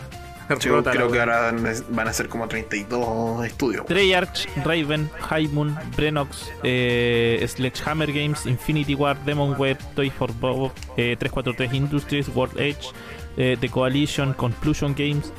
yo 0.60 0.72
Rota 0.72 0.90
la 0.90 0.96
creo 0.96 1.10
que 1.10 1.20
ahora 1.20 1.52
van 1.90 2.08
a 2.08 2.12
ser 2.12 2.28
como 2.28 2.48
32 2.48 3.44
estudios. 3.46 3.86
Treyarch, 3.86 4.46
Raven, 4.64 5.10
High 5.20 5.48
Moon, 5.48 5.76
Brenox, 5.96 6.50
eh, 6.62 7.44
Sledgehammer 7.48 8.12
Games, 8.12 8.46
Infinity 8.46 8.94
War, 8.94 9.16
Demon 9.24 9.54
Web, 9.58 9.78
Toy 9.94 10.10
for 10.10 10.32
Bob, 10.34 10.72
eh, 10.96 11.16
343 11.18 11.72
Industries, 11.74 12.28
World 12.28 12.58
Edge, 12.58 12.88
eh, 13.36 13.56
The 13.60 13.68
Coalition, 13.68 14.34
Conclusion 14.34 14.94
Games, 14.94 15.32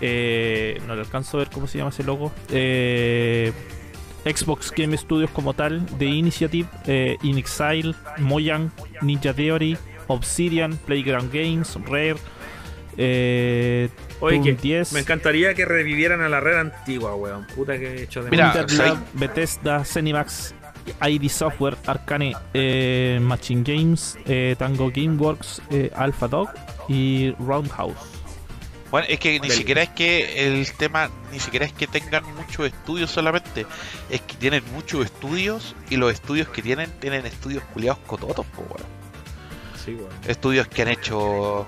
eh, 0.00 0.80
no 0.86 0.94
le 0.94 1.02
alcanzo 1.02 1.36
a 1.36 1.40
ver 1.40 1.50
cómo 1.50 1.66
se 1.66 1.78
llama 1.78 1.90
ese 1.90 2.02
logo. 2.02 2.32
Eh, 2.50 3.52
Xbox 4.24 4.70
Game 4.70 4.96
Studios 4.96 5.30
como 5.30 5.54
tal, 5.54 5.84
The 5.98 6.06
Initiative, 6.06 6.68
eh, 6.86 7.16
In 7.22 7.38
Exile, 7.38 7.94
Mojang, 8.18 8.70
Ninja 9.00 9.34
Theory, 9.34 9.76
Obsidian, 10.08 10.76
Playground 10.76 11.32
Games, 11.32 11.76
Rare, 11.86 12.16
eh, 12.96 13.88
Oye, 14.22 14.36
Toon 14.36 14.44
que 14.44 14.54
10, 14.54 14.92
me 14.92 15.00
encantaría 15.00 15.52
que 15.54 15.64
revivieran 15.64 16.20
a 16.22 16.28
la 16.28 16.40
red 16.40 16.58
antigua, 16.58 17.14
weón. 17.14 17.46
Puta 17.54 17.78
que 17.78 17.88
he 17.92 18.02
hecho 18.04 18.22
de 18.22 18.30
Mira, 18.30 18.46
Winter 18.54 18.70
¿sabes? 18.70 18.92
Lab, 18.92 19.04
Bethesda, 19.14 19.84
Zenimax, 19.84 20.54
ID 21.08 21.28
Software, 21.28 21.76
Arcane 21.86 22.34
eh, 22.54 23.18
Machine 23.20 23.62
Games, 23.64 24.16
eh, 24.26 24.54
Tango 24.58 24.90
Gameworks, 24.94 25.60
eh, 25.70 25.90
Alpha 25.94 26.28
Dog 26.28 26.48
y 26.88 27.32
Roundhouse. 27.38 27.96
Bueno, 28.90 29.06
es 29.08 29.18
que 29.20 29.40
ni 29.40 29.48
Del- 29.48 29.56
siquiera 29.56 29.82
es 29.82 29.88
que 29.90 30.46
el 30.46 30.70
tema, 30.72 31.08
ni 31.32 31.40
siquiera 31.40 31.64
es 31.64 31.72
que 31.72 31.86
tengan 31.86 32.24
muchos 32.36 32.66
estudios 32.66 33.10
solamente, 33.10 33.64
es 34.10 34.20
que 34.20 34.34
tienen 34.36 34.62
muchos 34.74 35.04
estudios 35.06 35.74
y 35.88 35.96
los 35.96 36.12
estudios 36.12 36.48
que 36.48 36.60
tienen, 36.62 36.90
tienen 37.00 37.24
estudios 37.24 37.62
culiados 37.72 38.00
cototos, 38.06 38.44
po, 38.46 38.60
weón. 38.62 38.86
Sí, 39.82 39.94
weón. 39.94 40.10
Estudios 40.28 40.68
que 40.68 40.82
han 40.82 40.88
hecho, 40.88 41.66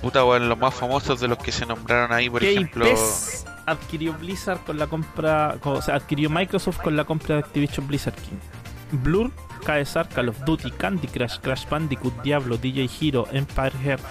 puta, 0.00 0.24
weón, 0.24 0.48
los 0.48 0.58
más 0.58 0.74
famosos 0.74 1.20
de 1.20 1.28
los 1.28 1.38
que 1.38 1.52
se 1.52 1.66
nombraron 1.66 2.12
ahí, 2.12 2.28
por 2.30 2.40
¿Qué 2.40 2.52
ejemplo. 2.52 2.86
IPs 2.88 3.44
adquirió 3.66 4.12
Blizzard 4.14 4.58
con 4.64 4.78
la 4.78 4.86
compra, 4.86 5.56
con- 5.60 5.76
o 5.76 5.82
sea, 5.82 5.94
adquirió 5.96 6.28
Microsoft 6.30 6.78
con 6.78 6.96
la 6.96 7.04
compra 7.04 7.36
de 7.36 7.40
Activision 7.42 7.86
Blizzard 7.86 8.14
King? 8.16 8.38
Blur, 9.02 9.30
KSR, 9.64 10.08
Call 10.08 10.30
of 10.30 10.38
Duty, 10.44 10.70
Candy 10.72 11.06
Crush, 11.06 11.38
Crash 11.40 11.68
Bandicoot, 11.68 12.22
Diablo, 12.22 12.56
DJ 12.56 12.88
Hero, 13.00 13.26
Empire 13.30 13.72
Heart, 13.84 14.02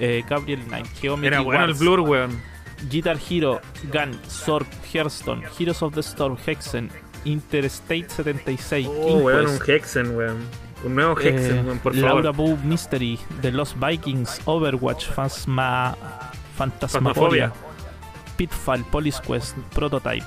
eh, 0.00 0.24
Gabriel 0.28 0.62
Knight, 0.66 0.86
Geometry 1.00 1.26
Era 1.28 1.40
bueno 1.40 1.64
el 1.66 1.74
Blur, 1.74 2.00
weón. 2.00 2.40
Guitar 2.88 3.18
Hero, 3.30 3.60
Gun, 3.92 4.18
Sword, 4.28 4.66
Hearthstone, 4.92 5.42
Heroes 5.58 5.82
of 5.82 5.94
the 5.94 6.00
Storm, 6.00 6.36
Hexen, 6.46 6.90
Interstate 7.24 8.08
76, 8.08 8.88
Oh, 8.90 9.06
King 9.06 9.16
weón, 9.22 9.44
Quest, 9.46 9.60
un 9.68 9.70
Hexen, 9.74 10.16
weón. 10.16 10.38
Un 10.84 10.94
nuevo 10.94 11.18
eh, 11.20 11.28
Hexen, 11.28 11.78
por 11.78 11.94
Laura. 11.94 12.32
Bow 12.32 12.56
Mystery, 12.64 13.18
The 13.40 13.52
Lost 13.52 13.76
Vikings, 13.78 14.40
Overwatch, 14.46 15.06
Phasma. 15.06 15.96
Phantasmagoria, 16.56 17.52
Pitfall, 18.36 18.84
Police 18.84 19.20
Quest, 19.26 19.56
Prototype, 19.74 20.24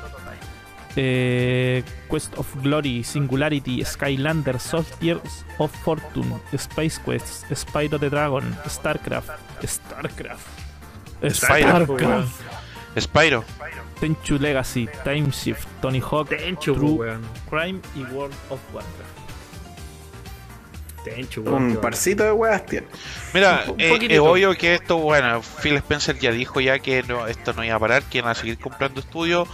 eh, 0.96 1.84
Quest 2.08 2.38
of 2.38 2.48
Glory, 2.62 3.04
Singularity, 3.04 3.84
Skylander, 3.84 4.60
Soldiers 4.60 5.46
of 5.60 5.72
Fortune, 5.84 6.40
Space 6.58 7.00
Quest, 7.00 7.46
Spyro 7.52 8.00
the 8.00 8.10
Dragon, 8.10 8.56
StarCraft, 8.66 9.32
StarCraft, 9.62 10.48
Spyro, 11.22 11.86
StarCraft, 11.86 12.42
Spyro, 12.98 13.44
Tenchu 14.00 14.40
Legacy, 14.40 14.90
Time 15.04 15.32
Shift, 15.32 15.68
Tony 15.82 16.00
Hawk, 16.00 16.30
Tenchu, 16.30 16.76
True. 16.76 16.92
weón. 16.94 17.22
Crime 17.50 17.80
y 17.96 18.04
World 18.14 18.36
of 18.50 18.60
Warcraft. 18.74 19.25
Tenchu, 21.06 21.42
Un 21.44 21.78
parcito 21.78 22.24
de 22.24 22.32
weas 22.34 22.66
tiene. 22.66 22.88
Mira, 23.34 23.64
eh, 23.78 23.98
es 24.10 24.20
obvio 24.20 24.56
que 24.58 24.74
esto, 24.76 24.98
bueno, 24.98 25.42
Phil 25.62 25.76
Spencer 25.78 26.18
ya 26.20 26.32
dijo 26.32 26.60
ya 26.60 26.80
que 26.80 27.04
no, 27.04 27.28
esto 27.28 27.54
no 27.54 27.64
iba 27.64 27.76
a 27.76 27.80
parar, 27.80 28.04
que 28.04 28.18
iban 28.18 28.32
a 28.32 28.36
seguir 28.36 28.58
comprando 28.60 29.00
estudios. 29.00 29.48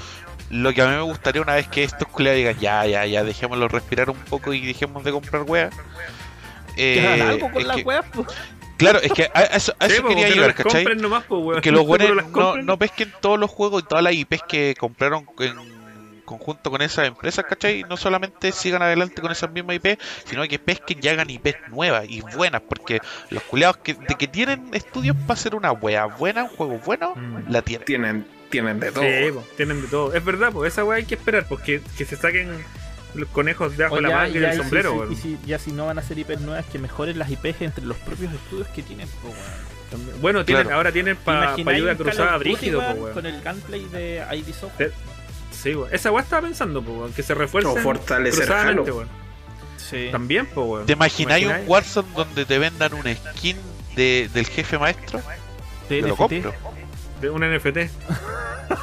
Lo 0.50 0.74
que 0.74 0.82
a 0.82 0.88
mí 0.88 0.96
me 0.96 1.02
gustaría 1.02 1.42
una 1.42 1.56
vez 1.56 1.68
que 1.68 1.84
estos 1.84 2.08
culiados 2.08 2.38
digan, 2.38 2.58
ya, 2.60 2.86
ya, 2.86 3.06
ya, 3.06 3.24
dejémoslo 3.24 3.68
respirar 3.68 4.10
un 4.10 4.18
poco 4.18 4.54
y 4.54 4.66
dejemos 4.66 5.04
de 5.04 5.12
comprar 5.12 5.44
weas. 5.44 5.74
Eh, 6.78 7.00
Que 7.02 7.08
hagan 7.08 7.28
algo 7.30 7.52
con 7.52 7.68
las 7.68 7.78
que- 7.78 7.84
weas. 7.84 8.06
Claro, 8.78 9.00
es 9.00 9.12
que 9.14 9.30
a, 9.34 9.42
eso, 9.44 9.76
a 9.78 9.86
Sí, 9.88 9.94
eso 9.94 10.02
po, 10.02 10.08
quería 10.10 10.48
que 10.54 10.64
¿cachai? 10.64 10.86
nomás, 10.96 11.24
po. 11.26 11.54
Que 11.62 11.72
los 11.72 11.86
buenos 11.86 12.30
no, 12.32 12.58
no 12.58 12.78
pesquen 12.80 13.14
todos 13.22 13.40
los 13.40 13.50
juegos 13.52 13.84
y 13.84 13.86
todas 13.88 14.04
las 14.04 14.14
IPs 14.14 14.42
que 14.48 14.76
compraron 14.80 15.28
en 15.40 15.81
conjunto 16.32 16.72
con 16.72 16.82
esas 16.82 17.08
empresas, 17.08 17.46
¿cachai? 17.48 17.84
No 17.84 17.98
solamente 17.98 18.52
sigan 18.52 18.82
adelante 18.82 19.22
con 19.22 19.32
esas 19.32 19.52
mismas 19.52 19.76
IPs, 19.78 19.98
sino 20.26 20.48
que 20.48 20.58
pesquen 20.60 21.00
y 21.02 21.08
hagan 21.08 21.30
IPs 21.30 21.56
nuevas 21.70 22.06
y 22.10 22.22
buenas, 22.22 22.62
porque 22.62 23.00
los 23.30 23.44
culiados 23.44 23.78
que, 23.78 23.94
de 23.94 24.16
que 24.16 24.28
tienen 24.28 24.70
estudios 24.74 25.16
para 25.16 25.34
hacer 25.34 25.56
una 25.56 25.72
wea 25.72 26.06
buena, 26.06 26.44
un 26.44 26.50
juego 26.50 26.80
bueno, 26.86 27.14
Mm. 27.16 27.52
la 27.52 27.62
tienen. 27.62 27.86
Tienen, 27.86 28.26
tienen 28.50 28.80
de 28.80 28.92
todo. 28.92 29.04
Sí, 29.04 29.32
po, 29.34 29.44
tienen 29.58 29.82
de 29.82 29.88
todo. 29.88 30.14
Es 30.14 30.24
verdad, 30.26 30.52
pues 30.52 30.74
esa 30.74 30.84
weá 30.84 30.98
hay 30.98 31.06
que 31.06 31.16
esperar, 31.16 31.46
porque 31.48 31.82
que 31.98 32.06
se 32.06 32.16
saquen 32.16 32.50
los 33.14 33.28
conejos 33.30 33.76
de 33.78 33.84
abajo 33.84 33.98
de 33.98 34.02
la 34.04 34.10
manga 34.10 34.30
y 34.30 34.40
del 34.40 34.56
sombrero, 34.58 35.06
si- 35.10 35.14
y 35.14 35.16
si, 35.18 35.38
ya 35.46 35.60
si 35.60 35.72
no 35.74 35.86
van 35.86 35.98
a 35.98 36.02
hacer 36.02 36.18
IPs 36.18 36.42
nuevas, 36.42 36.66
que 36.66 36.80
mejoren 36.80 37.20
las 37.20 37.30
IPs 37.30 37.62
entre 37.62 37.86
los 37.86 37.98
propios 37.98 38.34
estudios 38.34 38.68
que 38.70 38.82
tienen, 38.84 39.08
po. 39.22 39.34
Bueno, 40.22 40.46
tienen, 40.46 40.64
Claro. 40.64 40.78
ahora 40.78 40.92
tienen 40.94 41.18
para 41.18 41.48
¿Imagináis 41.48 41.78
ayuda 41.80 41.96
cruzada 41.98 42.38
brígido, 42.38 42.82
po. 42.96 43.10
Con 43.10 43.26
el 43.26 43.42
gunplay 43.44 43.86
de 43.90 44.24
ID 44.32 44.54
Software. 44.54 44.94
Sí, 45.62 45.76
weón. 45.76 45.90
Esa 45.94 46.12
weá 46.12 46.24
estaba 46.24 46.44
pensando, 46.44 46.82
po, 46.82 46.92
weón, 46.92 47.14
que 47.14 47.24
se 47.24 47.34
refuercen 47.34 47.78
O 47.78 47.82
fortalecer 47.84 48.52
Halo. 48.52 48.84
weón. 48.84 49.08
Sí. 49.78 50.10
También, 50.12 50.46
po, 50.48 50.64
weón. 50.64 50.86
¿Te 50.86 50.94
imagináis 50.94 51.46
un? 51.46 51.54
Warzone 51.68 52.08
donde 52.16 52.46
te 52.46 52.58
vendan 52.58 52.94
un 52.94 53.04
skin 53.04 53.58
de, 53.96 54.30
del 54.34 54.48
jefe 54.48 54.78
maestro? 54.80 55.22
De 55.90 56.02
lo 56.02 56.16
compro. 56.16 56.54
De 57.20 57.30
un 57.30 57.42
NFT. 57.42 57.78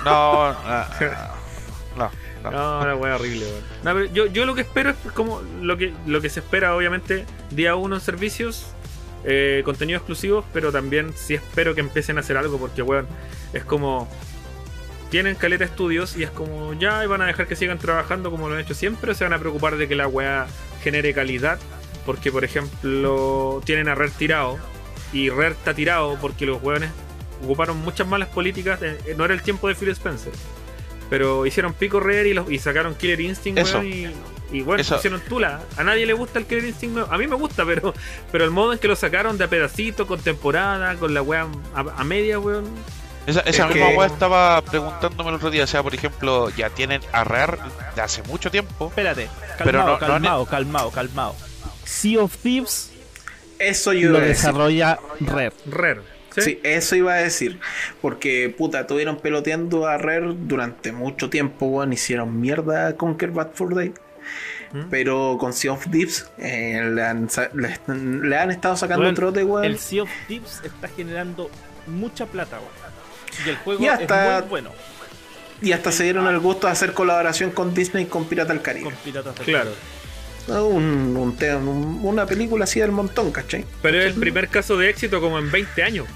No, 0.05 0.53
no, 0.53 0.85
no. 1.97 2.11
No, 2.41 2.87
la 2.87 2.95
weá 2.95 3.17
horrible, 3.17 3.45
weón. 3.45 3.65
No, 3.83 3.95
pero 3.95 4.05
yo, 4.15 4.27
yo 4.27 4.47
lo 4.47 4.55
que 4.55 4.61
espero 4.61 4.91
es 4.91 4.97
como 5.13 5.43
lo 5.61 5.77
que, 5.77 5.93
lo 6.07 6.21
que 6.21 6.31
se 6.31 6.39
espera, 6.39 6.77
obviamente, 6.77 7.27
día 7.51 7.75
uno 7.75 7.97
en 7.97 8.01
servicios, 8.01 8.67
eh, 9.25 9.63
contenido 9.65 9.97
exclusivo, 9.99 10.45
pero 10.53 10.71
también 10.71 11.13
sí 11.17 11.35
espero 11.35 11.75
que 11.75 11.81
empiecen 11.81 12.17
a 12.17 12.21
hacer 12.21 12.37
algo, 12.37 12.57
porque, 12.59 12.81
weón, 12.83 13.09
es 13.53 13.65
como. 13.65 14.09
Tienen 15.11 15.37
caleta 15.37 15.65
estudios 15.65 16.17
y 16.17 16.23
es 16.23 16.31
como 16.31 16.75
ya 16.75 17.03
y 17.03 17.07
van 17.07 17.23
a 17.23 17.27
dejar 17.27 17.47
que 17.47 17.57
sigan 17.57 17.79
trabajando 17.79 18.31
como 18.31 18.49
lo 18.49 18.55
han 18.55 18.61
hecho 18.61 18.75
siempre, 18.75 19.13
o 19.13 19.15
se 19.15 19.25
van 19.25 19.33
a 19.33 19.39
preocupar 19.39 19.77
de 19.77 19.89
que 19.89 19.95
la 19.95 20.07
weá 20.07 20.47
genere 20.83 21.15
calidad, 21.15 21.59
porque, 22.05 22.31
por 22.31 22.45
ejemplo, 22.45 23.63
tienen 23.65 23.89
a 23.89 23.95
Rare 23.95 24.13
tirado 24.19 24.59
y 25.13 25.31
Rare 25.31 25.53
está 25.53 25.73
tirado 25.73 26.19
porque 26.21 26.45
los 26.45 26.63
weones 26.63 26.91
ocuparon 27.43 27.79
muchas 27.79 28.07
malas 28.07 28.29
políticas, 28.29 28.83
eh, 28.83 28.99
eh, 29.07 29.15
no 29.17 29.25
era 29.25 29.33
el 29.33 29.43
tiempo 29.43 29.69
de 29.69 29.75
Phil 29.75 29.89
Spencer. 29.91 30.33
Pero 31.09 31.47
hicieron 31.47 31.73
pico 31.73 32.01
Rare 32.01 32.29
y, 32.29 32.35
los, 32.35 32.51
y 32.51 32.59
sacaron 32.59 32.95
Killer 32.95 33.21
Instinct, 33.23 33.63
weón, 33.63 33.87
y, 33.87 34.09
y 34.53 34.61
bueno, 34.61 34.83
Eso. 34.83 34.97
hicieron 34.97 35.21
tula. 35.23 35.63
A 35.79 35.85
nadie 35.85 36.05
le 36.05 36.13
gusta 36.13 36.39
el 36.39 36.45
Killer 36.45 36.67
Instinct. 36.67 36.99
A 37.11 37.17
mí 37.17 37.27
me 37.27 37.37
gusta, 37.37 37.65
pero, 37.65 37.95
pero 38.31 38.45
el 38.45 38.51
modo 38.51 38.75
en 38.75 38.79
que 38.79 38.89
lo 38.89 38.97
sacaron 38.97 39.39
de 39.39 39.45
a 39.45 39.49
pedacito, 39.49 40.07
con 40.07 40.21
temporada, 40.21 40.97
con 40.97 41.15
la 41.15 41.23
weá 41.23 41.47
a, 41.75 41.81
a 41.81 42.05
media, 42.05 42.39
weón. 42.39 42.67
Esa, 43.29 43.41
esa 43.41 43.65
Es 43.69 43.75
misma 43.75 43.91
que- 43.91 43.97
wea 43.97 44.07
estaba 44.07 44.63
preguntándome 44.63 45.31
el 45.31 45.37
otro 45.37 45.51
día. 45.51 45.65
O 45.65 45.67
sea, 45.67 45.83
por 45.83 45.95
ejemplo, 45.95 46.51
ya 46.51 46.71
tienen 46.71 47.01
a 47.13 47.25
Rare 47.25 47.59
de 47.95 48.01
hace 48.03 48.23
mucho 48.25 48.51
tiempo. 48.51 48.89
Espérate, 48.89 49.29
calmado, 49.59 49.65
Pero 49.65 49.79
no- 49.79 49.87
no 49.87 49.93
han- 49.95 49.99
calmado, 50.01 50.47
calmado, 50.47 50.91
calmado. 50.91 51.37
Sea 51.85 52.21
of 52.23 52.37
Thieves 52.39 52.91
Eso 53.59 53.93
yo 53.93 54.11
lo 54.11 54.21
desarrolla 54.21 54.99
Rare. 55.21 55.53
Rare. 55.67 56.01
¿sí? 56.35 56.41
Sí, 56.43 56.61
eso 56.63 56.95
iba 56.97 57.13
a 57.15 57.17
decir. 57.17 57.59
Porque, 58.01 58.55
puta, 58.57 58.81
estuvieron 58.81 59.17
peloteando 59.19 59.87
a 59.87 59.99
Rare 59.99 60.35
durante 60.37 60.93
mucho 60.93 61.29
tiempo, 61.29 61.67
weón. 61.67 61.93
Hicieron 61.93 62.41
mierda 62.41 62.87
a 62.89 62.93
Conquer 62.97 63.31
Bad 63.33 63.49
for 63.55 63.75
Day. 63.75 63.93
¿Mm? 64.73 64.83
Pero 64.91 65.37
con 65.41 65.53
Sea 65.55 65.73
of 65.73 65.87
Thieves 65.91 66.31
eh, 66.39 66.81
le, 66.95 67.03
han, 67.03 67.29
le, 67.55 67.79
le 68.29 68.37
han 68.39 68.51
estado 68.51 68.77
sacando 68.77 69.03
Weón, 69.05 69.15
trote, 69.15 69.43
weón. 69.43 69.65
El 69.65 69.79
Sea 69.79 70.03
of 70.05 70.11
Thieves 70.29 70.61
está 70.63 70.87
generando 70.89 71.51
mucha 71.87 72.27
plata, 72.27 72.59
weón. 72.59 72.88
Y 73.45 73.49
el 73.51 73.57
juego 73.59 73.83
Y 73.85 73.89
hasta- 73.89 74.39
es 74.39 74.41
muy 74.43 74.49
bueno. 74.51 74.71
Y 75.61 75.73
hasta 75.73 75.91
se 75.93 76.05
dieron 76.05 76.27
el 76.29 76.39
gusto 76.39 76.67
de 76.69 76.73
hacer 76.73 76.93
colaboración 76.93 77.51
con 77.51 77.75
Disney 77.75 78.07
con 78.07 78.27
Pirata 78.27 78.53
del 78.53 78.63
Caribe. 78.63 78.85
Con 78.85 78.95
Piratas 78.95 79.35
del 79.37 79.45
Claro. 79.45 79.71
Un, 80.49 81.15
un 81.17 81.37
te- 81.37 81.55
un- 81.55 82.01
una 82.03 82.25
película 82.25 82.65
así 82.65 82.81
del 82.81 82.91
montón, 82.93 83.33
¿cachai? 83.33 83.67
Pero 83.83 83.99
es 84.01 84.07
el 84.07 84.15
primer 84.15 84.49
caso 84.49 84.79
de 84.79 84.89
éxito 84.89 85.21
como 85.21 85.39
en 85.39 85.51
20 85.51 85.83
años. 85.83 86.07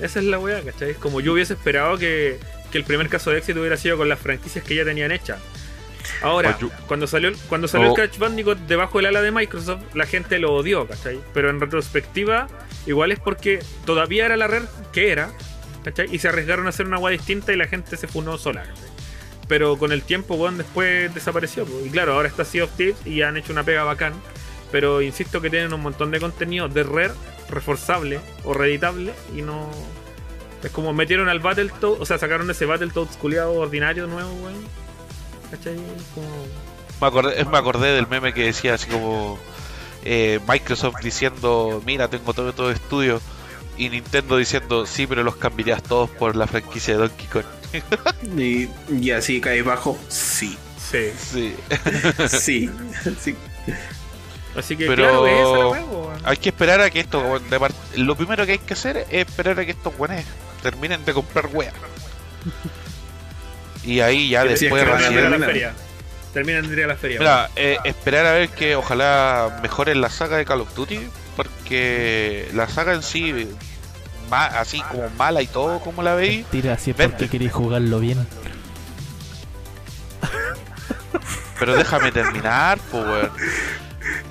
Esa 0.00 0.20
es 0.20 0.26
la 0.26 0.38
weá, 0.38 0.62
¿cachai? 0.62 0.94
Como 0.94 1.20
yo 1.20 1.32
hubiese 1.32 1.54
esperado 1.54 1.98
que, 1.98 2.38
que 2.70 2.78
el 2.78 2.84
primer 2.84 3.08
caso 3.08 3.30
de 3.30 3.38
éxito 3.38 3.58
hubiera 3.58 3.76
sido 3.76 3.96
con 3.96 4.08
las 4.08 4.20
franquicias 4.20 4.64
que 4.64 4.76
ya 4.76 4.84
tenían 4.84 5.10
hechas. 5.10 5.38
Ahora, 6.22 6.56
cuando 6.86 7.06
salió, 7.06 7.32
cuando 7.48 7.66
salió 7.66 7.88
Oh. 7.88 7.90
el 7.90 7.96
Crash 7.96 8.18
Bandicoot 8.18 8.58
debajo 8.68 8.98
del 8.98 9.06
ala 9.06 9.22
de 9.22 9.32
Microsoft, 9.32 9.82
la 9.94 10.06
gente 10.06 10.38
lo 10.38 10.52
odió, 10.54 10.86
¿cachai? 10.86 11.18
Pero 11.34 11.50
en 11.50 11.60
retrospectiva, 11.60 12.46
igual 12.86 13.10
es 13.10 13.18
porque 13.18 13.58
todavía 13.86 14.26
era 14.26 14.36
la 14.36 14.46
red 14.46 14.62
que 14.92 15.10
era, 15.10 15.30
¿cachai? 15.84 16.08
Y 16.14 16.18
se 16.18 16.28
arriesgaron 16.28 16.66
a 16.66 16.70
hacer 16.70 16.86
una 16.86 16.98
weá 16.98 17.12
distinta 17.12 17.52
y 17.52 17.56
la 17.56 17.66
gente 17.66 17.96
se 17.96 18.06
funó 18.06 18.38
sola, 18.38 18.62
¿cachai? 18.62 18.90
Pero 19.50 19.76
con 19.78 19.90
el 19.90 20.02
tiempo, 20.02 20.36
weón, 20.36 20.58
después 20.58 21.12
desapareció. 21.12 21.66
Y 21.84 21.90
claro, 21.90 22.14
ahora 22.14 22.28
está 22.28 22.44
Sea 22.44 22.64
of 22.64 22.70
Thieves 22.76 23.04
y 23.04 23.22
han 23.22 23.36
hecho 23.36 23.52
una 23.52 23.64
pega 23.64 23.82
bacán. 23.82 24.12
Pero 24.70 25.02
insisto 25.02 25.40
que 25.40 25.50
tienen 25.50 25.72
un 25.74 25.80
montón 25.80 26.12
de 26.12 26.20
contenido 26.20 26.68
de 26.68 26.84
Rare 26.84 27.14
reforzable 27.48 28.20
o 28.44 28.54
reeditable 28.54 29.12
y 29.36 29.42
no. 29.42 29.68
Es 30.62 30.70
como 30.70 30.92
metieron 30.92 31.28
al 31.28 31.40
Battletoads, 31.40 32.00
o 32.00 32.06
sea, 32.06 32.16
sacaron 32.18 32.48
ese 32.48 32.64
Battletoads 32.64 33.16
culiado 33.16 33.54
ordinario 33.54 34.06
nuevo, 34.06 34.30
weón. 34.34 34.54
¿Cachai? 35.50 35.74
Me 37.00 37.06
acordé, 37.06 37.44
me 37.44 37.58
acordé 37.58 37.92
del 37.92 38.06
meme 38.06 38.32
que 38.32 38.44
decía 38.44 38.74
así 38.74 38.88
como 38.88 39.36
eh, 40.04 40.38
Microsoft 40.48 41.00
diciendo, 41.02 41.82
mira, 41.84 42.08
tengo 42.08 42.32
todo 42.34 42.52
todo 42.52 42.70
estudio. 42.70 43.20
Y 43.84 43.88
Nintendo 43.88 44.36
diciendo, 44.36 44.84
sí, 44.86 45.06
pero 45.06 45.22
los 45.22 45.36
cambiarías 45.36 45.82
todos 45.82 46.10
por 46.10 46.36
la 46.36 46.46
franquicia 46.46 46.94
de 46.94 47.00
Donkey 47.00 47.26
Kong. 47.28 47.44
Y, 48.38 48.68
y 48.92 49.10
así 49.12 49.40
caes 49.40 49.64
bajo. 49.64 49.98
Sí. 50.08 50.56
Sí. 50.90 51.10
Sí. 51.18 51.56
Sí. 52.28 52.70
sí. 53.20 53.36
Así 54.56 54.76
que 54.76 54.86
Pero- 54.86 55.22
claro, 55.22 55.72
esa. 55.76 56.28
Hay 56.28 56.36
que 56.36 56.48
esperar 56.50 56.80
a 56.80 56.90
que 56.90 57.00
esto, 57.00 57.20
weón, 57.20 57.48
de 57.48 57.58
part- 57.60 57.72
lo 57.96 58.16
primero 58.16 58.44
que 58.44 58.52
hay 58.52 58.58
que 58.58 58.74
hacer 58.74 58.96
es 58.96 59.06
esperar 59.26 59.58
a 59.60 59.64
que 59.64 59.70
estos 59.70 59.92
weones 59.98 60.24
terminen 60.62 61.04
de 61.04 61.14
comprar 61.14 61.46
wea. 61.52 61.72
Y 63.84 64.00
ahí 64.00 64.28
ya 64.28 64.44
después 64.44 64.84
Terminan 64.84 64.98
de 64.98 65.04
ir 65.12 65.18
a 65.18 65.22
recién... 65.22 65.40
la 65.40 65.46
feria. 65.46 65.72
Terminan 66.34 66.68
de 66.68 66.72
ir 66.74 66.84
a 66.84 66.86
la 66.88 66.96
feria. 66.96 67.18
Mira, 67.18 67.50
eh, 67.56 67.78
esperar 67.84 68.26
a 68.26 68.32
ver 68.32 68.48
que 68.50 68.76
ojalá 68.76 69.58
mejoren 69.62 70.00
la 70.00 70.10
saga 70.10 70.36
de 70.36 70.44
Call 70.44 70.60
of 70.60 70.74
Duty, 70.74 71.00
porque 71.44 72.48
la 72.54 72.68
saga 72.68 72.94
en 72.94 73.02
sí, 73.02 73.48
ma- 74.30 74.46
así 74.46 74.80
como 74.82 75.08
mala 75.10 75.42
y 75.42 75.46
todo, 75.46 75.80
como 75.80 76.02
la 76.02 76.14
veis, 76.14 76.46
Tira, 76.46 76.76
si 76.78 76.90
es 76.90 76.96
Vente. 76.96 77.12
porque 77.16 77.28
queréis 77.30 77.52
jugarlo 77.52 77.98
bien. 78.00 78.26
pero 81.58 81.74
déjame 81.76 82.10
terminar, 82.10 82.78
pues 82.90 83.04
weón. 83.04 83.30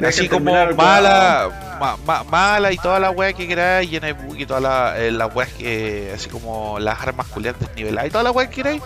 Así 0.07 0.27
como 0.29 0.51
mala, 0.75 1.77
ma- 1.79 1.97
ma- 2.05 2.23
mala 2.23 2.71
y 2.71 2.77
toda 2.77 2.99
la 2.99 3.11
weá 3.11 3.33
que 3.33 3.47
queráis, 3.47 3.89
llena 3.89 4.07
de 4.07 4.13
bug 4.13 4.37
y 4.37 4.45
todas 4.45 4.63
la- 4.63 4.97
eh, 4.99 5.11
las 5.11 5.33
weas 5.35 5.49
que, 5.53 6.11
así 6.15 6.29
como 6.29 6.79
las 6.79 6.99
armas 7.01 7.27
culiadas 7.27 7.59
desniveladas 7.59 8.07
y 8.07 8.11
toda 8.11 8.23
la 8.23 8.31
weá 8.31 8.49
que 8.49 8.55
queráis, 8.55 8.81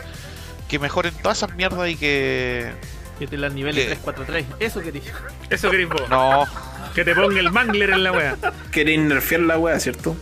que 0.67 0.79
mejoren 0.79 1.13
todas 1.21 1.37
esas 1.37 1.55
mierdas 1.55 1.87
y 1.89 1.95
que. 1.95 2.71
Que 3.19 3.27
te 3.27 3.37
las 3.37 3.53
niveles 3.53 3.85
¿Qué? 3.85 3.95
343. 3.95 4.45
Eso 4.59 4.81
queréis. 4.81 5.05
Eso 5.49 5.69
querés 5.69 5.87
vos. 5.87 6.09
No, 6.09 6.45
Que 6.93 7.03
te 7.03 7.15
ponga 7.15 7.39
el 7.39 7.51
mangler 7.51 7.89
en 7.91 8.03
la 8.03 8.11
wea. 8.11 8.37
Queréis 8.71 8.99
nerfear 8.99 9.41
la 9.41 9.57
wea, 9.57 9.79
¿cierto? 9.79 10.15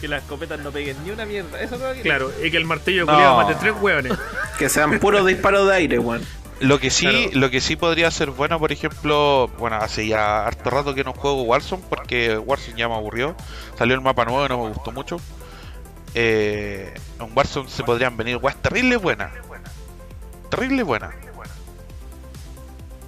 Que 0.00 0.08
las 0.08 0.22
escopetas 0.22 0.58
no 0.60 0.70
peguen 0.70 0.96
ni 1.04 1.10
una 1.10 1.26
mierda. 1.26 1.60
Eso 1.60 1.76
no 1.76 1.84
Claro, 2.02 2.32
y 2.42 2.50
que 2.50 2.56
el 2.56 2.64
martillo 2.64 3.04
No. 3.04 3.12
culiado 3.12 3.36
mate 3.36 3.54
tres 3.60 3.74
hueones. 3.80 4.12
Que 4.58 4.68
sean 4.70 4.98
puros 4.98 5.26
disparos 5.26 5.68
de 5.68 5.74
aire, 5.74 5.98
weón. 5.98 6.22
Lo 6.60 6.78
que 6.78 6.90
sí, 6.90 7.06
Claro. 7.06 7.30
lo 7.40 7.50
que 7.50 7.60
sí 7.60 7.76
podría 7.76 8.10
ser 8.10 8.30
bueno, 8.30 8.58
por 8.58 8.70
ejemplo, 8.72 9.48
bueno, 9.58 9.76
hace 9.76 10.06
ya 10.06 10.46
harto 10.46 10.68
rato 10.70 10.94
que 10.94 11.04
no 11.04 11.12
juego 11.14 11.42
Warzone 11.42 11.82
porque 11.88 12.36
Warzone 12.38 12.78
ya 12.78 12.88
me 12.88 12.94
aburrió. 12.94 13.34
Salió 13.78 13.94
el 13.94 14.00
mapa 14.02 14.24
nuevo 14.24 14.44
y 14.44 14.48
no 14.48 14.64
me 14.64 14.68
gustó 14.70 14.92
mucho. 14.92 15.18
Eh, 16.14 16.92
en 17.18 17.30
Warzone 17.36 17.68
se 17.70 17.82
podrían 17.84 18.16
venir 18.16 18.36
weas 18.38 18.56
terribles 18.60 19.00
buenas. 19.00 19.30
Terrible 20.50 20.82
buenas. 20.82 21.14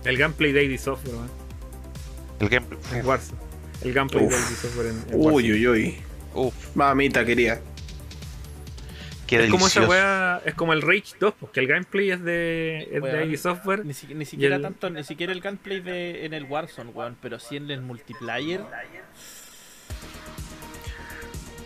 El 0.05 0.17
gameplay 0.19 0.53
de 0.53 0.65
ID 0.65 0.79
Software, 0.79 1.15
weón. 1.15 1.31
El 2.43 2.49
gameplay. 2.49 2.79
En 3.01 3.07
Warzone. 3.07 3.39
El 3.83 3.93
gameplay 3.95 4.25
en, 4.27 4.31
en 4.31 5.05
Uy, 5.15 5.53
uy, 5.53 5.69
uy. 5.69 5.97
Uf, 6.35 6.55
Mamita 6.75 7.25
quería. 7.25 7.61
qué 9.27 9.45
Es 9.45 9.51
como 9.51 9.67
esa 9.69 9.87
wea, 9.89 10.43
es 10.45 10.55
como 10.55 10.73
el 10.73 10.83
Rage 10.83 11.15
2, 11.21 11.35
porque 11.39 11.61
el 11.61 11.67
gameplay 11.69 12.11
es 12.11 12.23
de, 12.23 12.89
es 12.93 13.03
de. 13.03 13.27
ID 13.27 13.37
Software. 13.39 13.85
Ni, 13.87 13.95
si- 13.95 14.13
ni 14.15 14.25
siquiera 14.25 14.57
el- 14.57 14.63
tanto, 14.63 14.91
ni 14.91 15.05
siquiera 15.05 15.33
el 15.33 15.41
gameplay 15.41 15.81
de, 15.81 16.27
en 16.27 16.35
el 16.35 16.45
Warzone, 16.45 16.91
weón, 16.91 17.17
pero 17.23 17.39
sí 17.39 17.57
en 17.57 17.71
el 17.71 17.81
multiplayer, 17.81 18.61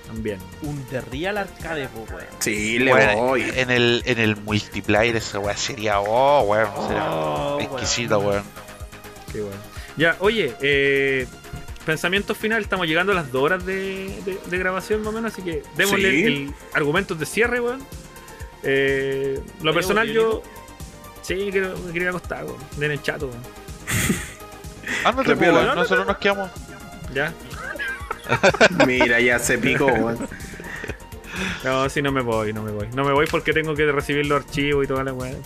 También. 0.07 0.39
un 0.63 0.89
de 0.91 1.01
real 1.01 1.37
arcade, 1.39 1.89
weón. 1.95 2.25
Sí, 2.39 2.79
le 2.79 2.93
voy. 3.17 3.43
en 3.57 3.71
el 3.71 4.03
en 4.07 4.19
el 4.21 4.37
multiplayer 4.37 5.17
esa 5.17 5.39
wea 5.39 5.57
sería 5.57 6.01
oh 6.01 6.43
weón, 6.43 6.69
sería 6.87 7.11
Oh, 7.11 7.59
exquisita 7.61 8.19
weón. 8.19 8.45
Qué 9.33 9.41
bueno. 9.41 9.76
Ya, 9.97 10.17
oye, 10.21 10.55
eh, 10.61 11.27
pensamiento 11.85 12.35
final, 12.35 12.63
estamos 12.63 12.87
llegando 12.87 13.13
a 13.13 13.15
las 13.15 13.33
dos 13.33 13.43
horas 13.43 13.65
de, 13.65 14.21
de- 14.25 14.39
de 14.47 14.59
grabación 14.59 15.01
más 15.01 15.09
o 15.09 15.13
menos, 15.13 15.33
así 15.33 15.43
que 15.43 15.63
démosle 15.77 16.11
Sí. 16.11 16.23
el, 16.25 16.33
el 16.33 16.55
argumentos 16.75 17.19
de 17.19 17.27
cierre, 17.27 17.61
weón. 17.61 17.83
Eh, 18.63 19.41
lo 19.63 19.71
¿Hay 19.71 19.75
personal 19.75 20.09
yo... 20.09 20.43
Sí, 21.23 21.49
quiero, 21.51 21.77
me 21.79 21.93
quería 21.93 22.11
acostar, 22.11 22.45
weón. 22.45 22.59
Den 22.77 22.91
el 22.93 23.03
chato, 23.03 23.27
weón. 23.29 23.41
Ándate, 25.05 25.29
Repiola. 25.31 25.53
po, 25.59 25.65
weón, 25.65 25.77
nosotros 25.77 26.07
nos 26.07 26.19
quedamos. 26.19 26.51
Ya. 27.15 27.33
Mira, 28.87 29.21
ya 29.21 29.39
se 29.39 29.57
picó, 29.59 29.87
weón. 29.87 30.19
No, 31.65 31.89
si 31.89 32.01
no 32.03 32.13
me 32.13 32.23
voy, 32.23 32.53
no 32.53 32.63
me 32.63 32.71
voy. 32.73 32.89
No 32.95 33.05
me 33.05 33.13
voy 33.13 33.27
porque 33.27 33.53
tengo 33.53 33.75
que 33.75 33.85
recibir 33.93 34.27
los 34.27 34.43
archivos 34.45 34.85
y 34.85 34.89
toda 34.89 35.05
la 35.05 35.13
weá. 35.13 35.35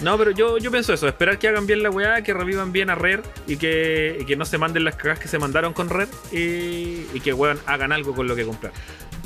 No, 0.00 0.16
pero 0.16 0.30
yo, 0.30 0.58
yo 0.58 0.70
pienso 0.70 0.92
eso, 0.92 1.08
esperar 1.08 1.38
que 1.38 1.48
hagan 1.48 1.66
bien 1.66 1.82
la 1.82 1.90
weá, 1.90 2.22
que 2.22 2.32
revivan 2.32 2.70
bien 2.72 2.88
a 2.88 2.94
Rare 2.94 3.22
y 3.48 3.56
que, 3.56 4.18
y 4.20 4.24
que 4.24 4.36
no 4.36 4.44
se 4.44 4.56
manden 4.56 4.84
las 4.84 4.94
cagas 4.94 5.18
que 5.18 5.26
se 5.26 5.38
mandaron 5.40 5.72
con 5.72 5.88
Rare 5.90 6.08
y, 6.30 7.06
y 7.12 7.20
que 7.22 7.32
weón 7.32 7.58
hagan 7.66 7.90
algo 7.92 8.14
con 8.14 8.28
lo 8.28 8.36
que 8.36 8.44
comprar. 8.44 8.72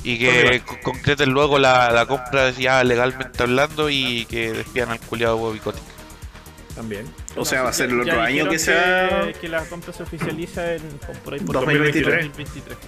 Y 0.02 0.18
que 0.18 0.62
co- 0.66 0.78
concreten 0.82 1.30
luego 1.30 1.58
la, 1.58 1.90
la 1.90 2.06
compra 2.06 2.50
ya 2.50 2.82
legalmente 2.84 3.42
hablando 3.42 3.90
y 3.90 4.24
que 4.26 4.52
despidan 4.52 4.90
al 4.90 5.00
culiado 5.00 5.36
huevo 5.36 5.52
bicote. 5.52 5.78
También. 6.74 7.04
O 7.36 7.44
sea, 7.44 7.62
va 7.62 7.68
a 7.68 7.72
ser 7.74 7.90
el 7.90 7.96
Ya 8.04 8.12
otro 8.14 8.22
año 8.22 8.48
que 8.48 8.58
sea. 8.58 9.26
Que, 9.26 9.34
que 9.34 9.48
la 9.48 9.64
compra 9.66 9.92
se 9.92 10.02
oficializa 10.02 10.72
en, 10.74 10.82
por 11.22 11.34
ahí 11.34 11.40
por 11.40 11.54
2023. 11.56 12.28
2023. 12.28 12.78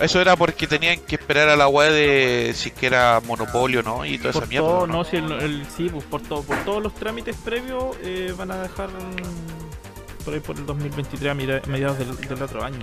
Eso 0.00 0.20
era 0.20 0.36
porque 0.36 0.66
tenían 0.66 1.00
que 1.00 1.14
esperar 1.16 1.48
a 1.48 1.56
la 1.56 1.68
web 1.68 1.90
de 1.92 2.52
si 2.54 2.68
es 2.68 2.74
que 2.74 2.86
era 2.86 3.20
monopolio 3.24 3.82
no 3.82 4.04
y 4.04 4.18
toda 4.18 4.32
Por 4.32 4.42
esa 4.42 4.50
mierda. 4.50 4.66
todo, 4.68 4.86
¿no? 4.86 4.92
no, 4.98 5.04
si 5.04 5.16
el, 5.16 5.32
el- 5.32 5.66
sí, 5.74 5.88
pues 5.88 6.04
por, 6.04 6.20
todo, 6.22 6.42
por 6.42 6.56
todos 6.64 6.82
los 6.82 6.94
trámites 6.94 7.34
previos 7.36 7.96
eh, 8.02 8.34
van 8.36 8.50
a 8.50 8.62
dejar 8.62 8.88
mm, 8.90 10.24
por 10.24 10.34
ahí 10.34 10.40
por 10.40 10.56
el 10.56 10.66
2023 10.66 11.30
a 11.30 11.34
mediados 11.34 11.98
del, 11.98 12.14
del 12.16 12.42
otro 12.42 12.62
año. 12.62 12.78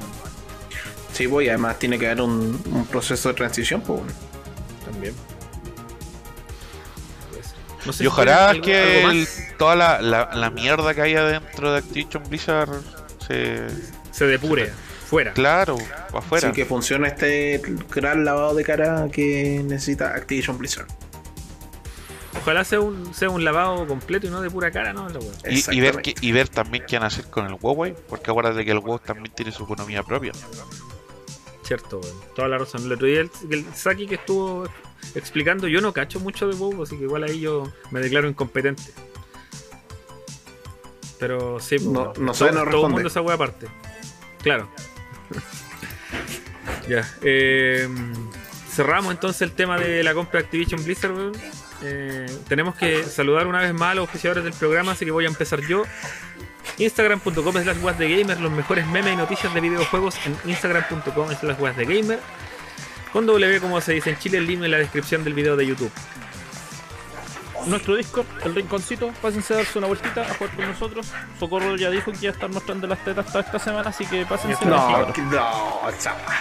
Sí, 1.14 1.27
voy. 1.27 1.49
Además, 1.49 1.77
tiene 1.77 1.99
que 1.99 2.07
haber 2.07 2.22
un, 2.22 2.60
un 2.72 2.85
proceso 2.88 3.30
de 3.30 3.35
transición, 3.35 3.81
pues. 3.81 4.02
También. 4.84 5.14
No 7.85 7.91
sé 7.94 8.03
Y 8.03 8.06
si 8.06 8.07
ojalá 8.07 8.56
que 8.64 8.98
algo 9.02 9.11
el- 9.11 9.18
más. 9.19 9.44
toda 9.57 9.76
la, 9.76 10.02
la, 10.02 10.30
la 10.34 10.49
mierda 10.49 10.94
que 10.94 11.02
hay 11.02 11.15
adentro 11.15 11.72
de 11.73 11.80
Activision 11.80 12.23
Blizzard 12.30 12.69
se... 13.27 13.68
se 14.11 14.26
depure 14.26 14.72
fuera. 15.14 15.34
Claro, 15.34 15.77
afuera. 16.14 16.48
Así 16.49 16.56
que 16.56 16.65
funciona 16.65 17.07
este 17.07 17.61
gran 17.90 18.26
lavado 18.26 18.56
de 18.56 18.64
cara 18.64 19.07
que 19.11 19.61
necesita 19.64 20.10
Activision 20.15 20.57
Blizzard. 20.57 20.88
Ojalá 22.41 22.64
sea 22.64 22.80
un, 22.81 23.14
sea 23.14 23.30
un 23.30 23.44
lavado 23.45 23.85
completo 23.88 24.26
y 24.27 24.30
no 24.30 24.41
de 24.41 24.49
pura 24.49 24.72
cara, 24.72 24.91
¿no? 24.91 25.07
Y, 25.10 25.14
y 25.14 25.15
ver 25.19 25.53
Exactamente. 25.53 26.14
que, 26.15 26.26
y 26.26 26.31
ver 26.31 26.49
también 26.49 26.84
qué 26.88 26.95
van 26.98 27.03
a 27.03 27.07
hacer 27.07 27.30
con 27.30 27.45
el 27.45 27.56
Huawei, 27.61 27.95
porque 28.10 28.31
acuérdate 28.31 28.65
que 28.65 28.72
el 28.72 28.80
WoW 28.80 28.99
también 28.99 29.31
tiene 29.35 29.52
su 29.52 29.64
economía 29.64 30.02
propia. 30.03 30.31
Cierto, 31.64 31.99
weón. 31.99 32.15
Toda 32.35 32.48
la 32.49 32.57
razón. 32.57 32.84
El 32.84 32.91
otro 32.94 33.07
día 33.07 33.22
el, 33.22 33.30
el 33.52 33.65
Saki 33.73 34.07
que 34.07 34.15
estuvo 34.15 34.65
explicando, 35.15 35.68
yo 35.68 35.80
no 35.80 35.94
cacho 35.94 36.19
mucho 36.19 36.48
de 36.48 36.56
WoW, 36.56 36.84
así 36.84 36.98
que 36.98 37.03
igual 37.03 37.23
ahí 37.23 37.40
yo 37.40 37.72
me 37.91 37.99
declaro 38.02 38.27
incompetente. 38.27 38.84
Pero 41.19 41.60
sí, 41.60 41.77
No- 41.80 42.11
todo, 42.11 42.34
sabe, 42.34 42.52
no 42.52 42.65
todo 42.69 42.88
el 42.88 42.91
mundo 42.94 43.07
esa 43.07 43.22
wea 43.22 43.35
aparte. 43.35 43.68
Claro. 44.41 44.68
ya. 46.88 47.07
eh, 47.22 47.88
cerramos 48.69 49.11
entonces 49.11 49.41
el 49.43 49.51
tema 49.51 49.77
de 49.77 50.03
la 50.03 50.14
compra 50.14 50.39
de 50.39 50.45
Activision 50.45 50.84
Blizzard. 50.84 51.14
Eh, 51.84 52.26
tenemos 52.47 52.76
que 52.76 53.03
saludar 53.03 53.47
una 53.47 53.61
vez 53.61 53.73
más 53.73 53.91
a 53.91 53.95
los 53.95 54.10
oficiadores 54.10 54.43
del 54.43 54.53
programa, 54.53 54.93
así 54.93 55.05
que 55.05 55.11
voy 55.11 55.26
a 55.26 55.27
empezar 55.27 55.61
yo. 55.61 55.84
Instagram.com 56.77 57.53
slash 57.53 57.77
gamer, 57.99 58.39
los 58.39 58.51
mejores 58.51 58.88
memes 58.88 59.14
y 59.14 59.15
noticias 59.15 59.53
de 59.53 59.61
videojuegos 59.61 60.15
en 60.26 60.35
Instagram.com 60.49 61.30
slash 61.39 61.57
gamer. 61.77 62.19
Con 63.11 63.27
W 63.27 63.60
como 63.60 63.80
se 63.80 63.93
dice 63.93 64.10
en 64.10 64.18
Chile, 64.18 64.39
el 64.39 64.47
link 64.47 64.64
en 64.64 64.72
la 64.72 64.77
descripción 64.77 65.23
del 65.23 65.34
video 65.34 65.55
de 65.55 65.68
YouTube. 65.68 65.91
Nuestro 67.65 67.95
Discord, 67.95 68.26
el 68.44 68.56
rinconcito, 68.56 69.11
pásense 69.22 69.53
a 69.53 69.57
darse 69.57 69.77
una 69.77 69.88
vueltita 69.88 70.22
a 70.22 70.34
jugar 70.34 70.56
con 70.56 70.68
nosotros. 70.68 71.07
Socorro 71.40 71.76
ya 71.76 71.90
dijo 71.90 72.11
que 72.11 72.18
ya 72.18 72.30
están 72.31 72.52
mostrando 72.52 72.88
las 72.88 73.03
tetas 73.03 73.26
toda 73.27 73.41
esta 73.41 73.60
semana, 73.60 73.90
así 73.90 74.06
que 74.06 74.26
pásense 74.26 74.65
No, 74.65 74.76
a 74.76 74.99
no, 75.18 75.91
chapa. 75.99 76.34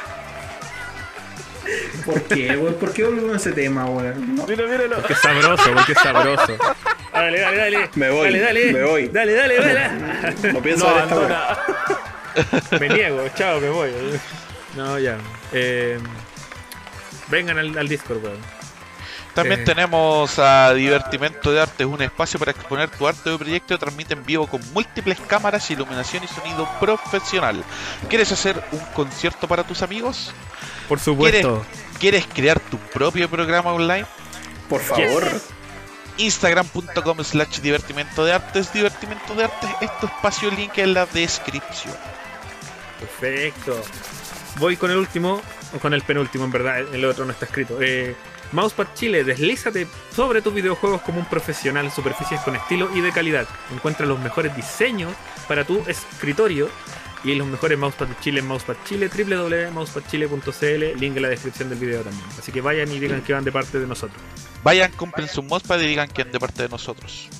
¿Por 2.04 2.22
qué, 2.24 2.56
weón? 2.56 2.74
¿Por 2.74 2.92
qué 2.92 3.04
volvemos 3.04 3.32
a 3.34 3.36
ese 3.36 3.52
tema, 3.52 3.84
weón? 3.86 4.34
No. 4.36 4.46
Mira, 4.46 4.66
míralo. 4.66 4.96
Porque 4.96 5.12
es 5.12 5.20
sabroso, 5.20 5.72
porque 5.74 5.92
es 5.92 5.98
sabroso. 5.98 6.56
Dale, 7.12 7.40
dale, 7.40 7.56
dale. 7.58 7.90
Me 7.94 8.08
voy, 8.10 8.24
Dale, 8.24 8.40
dale. 8.40 8.72
me 8.72 8.84
voy. 8.84 9.08
Dale, 9.08 9.34
dale, 9.34 9.56
dale. 9.58 10.52
No 10.52 10.62
pienso 10.62 10.88
No 10.88 10.94
ver 10.94 11.04
esta 11.04 11.16
weón. 11.18 12.80
Me 12.80 12.88
niego, 12.88 13.28
chao, 13.34 13.60
me 13.60 13.68
voy. 13.68 13.90
No, 14.76 14.98
ya. 14.98 15.18
Eh, 15.52 15.98
vengan 17.28 17.58
al, 17.58 17.76
al 17.76 17.86
Discord, 17.86 18.24
weón. 18.24 18.61
También 19.34 19.64
tenemos 19.64 20.38
a 20.38 20.74
Divertimento 20.74 21.52
de 21.52 21.62
Arte, 21.62 21.84
un 21.86 22.02
espacio 22.02 22.38
para 22.38 22.50
exponer 22.50 22.90
tu 22.90 23.08
arte 23.08 23.30
o 23.30 23.38
proyecto. 23.38 23.78
Transmite 23.78 24.12
en 24.12 24.24
vivo 24.24 24.46
con 24.46 24.60
múltiples 24.72 25.18
cámaras, 25.20 25.70
iluminación 25.70 26.22
y 26.24 26.28
sonido 26.28 26.68
profesional. 26.78 27.64
¿Quieres 28.08 28.30
hacer 28.30 28.62
un 28.72 28.80
concierto 28.94 29.48
para 29.48 29.64
tus 29.64 29.82
amigos? 29.82 30.32
Por 30.88 30.98
¿Quieres, 31.00 31.46
¿Quieres 31.98 32.26
crear 32.26 32.60
tu 32.60 32.76
propio 32.76 33.28
programa 33.30 33.72
online? 33.72 34.06
Por 34.68 34.82
favor. 34.82 35.24
Instagram.com 36.18 37.24
slash 37.24 37.60
divertimento 37.60 38.24
de 38.24 38.34
artes, 38.34 38.70
divertimento 38.72 39.34
de 39.34 39.44
artes, 39.44 39.70
este 39.80 40.06
espacio 40.06 40.50
link 40.50 40.76
en 40.76 40.92
la 40.92 41.06
descripción. 41.06 41.94
Perfecto. 43.00 43.80
Voy 44.58 44.76
con 44.76 44.90
el 44.90 44.98
último, 44.98 45.40
o 45.74 45.78
con 45.78 45.94
el 45.94 46.02
penúltimo, 46.02 46.44
en 46.44 46.52
verdad, 46.52 46.80
el 46.80 47.04
otro 47.06 47.24
no 47.24 47.32
está 47.32 47.46
escrito. 47.46 47.78
Eh, 47.80 48.14
Mousepad 48.52 48.88
Chile, 48.94 49.24
deslízate 49.24 49.86
sobre 50.14 50.42
tus 50.42 50.52
videojuegos 50.52 51.00
como 51.02 51.18
un 51.20 51.26
profesional, 51.26 51.90
superficies 51.90 52.40
con 52.42 52.54
estilo 52.54 52.90
y 52.94 53.00
de 53.00 53.10
calidad. 53.10 53.48
Encuentra 53.72 54.04
los 54.06 54.20
mejores 54.20 54.54
diseños 54.54 55.12
para 55.48 55.64
tu 55.64 55.82
escritorio 55.86 56.68
y 57.24 57.34
los 57.34 57.46
mejores 57.46 57.78
Mousepad 57.78 58.08
de 58.08 58.16
Chile 58.20 58.40
en 58.40 58.46
Mousepad 58.46 58.76
Chile, 58.84 59.08
www.mousepadchile.cl, 59.08 61.00
link 61.00 61.16
en 61.16 61.22
la 61.22 61.28
descripción 61.28 61.70
del 61.70 61.78
video 61.78 62.02
también. 62.02 62.24
Así 62.38 62.52
que 62.52 62.60
vayan 62.60 62.90
y 62.92 62.98
digan 62.98 63.22
que 63.22 63.32
van 63.32 63.44
de 63.44 63.52
parte 63.52 63.78
de 63.78 63.86
nosotros. 63.86 64.20
Vayan, 64.62 64.92
compren 64.92 65.28
su 65.28 65.42
mousepad 65.42 65.80
y 65.80 65.86
digan 65.86 66.08
que 66.08 66.22
es 66.22 66.32
de 66.32 66.38
parte 66.38 66.62
de 66.62 66.68
nosotros. 66.68 67.30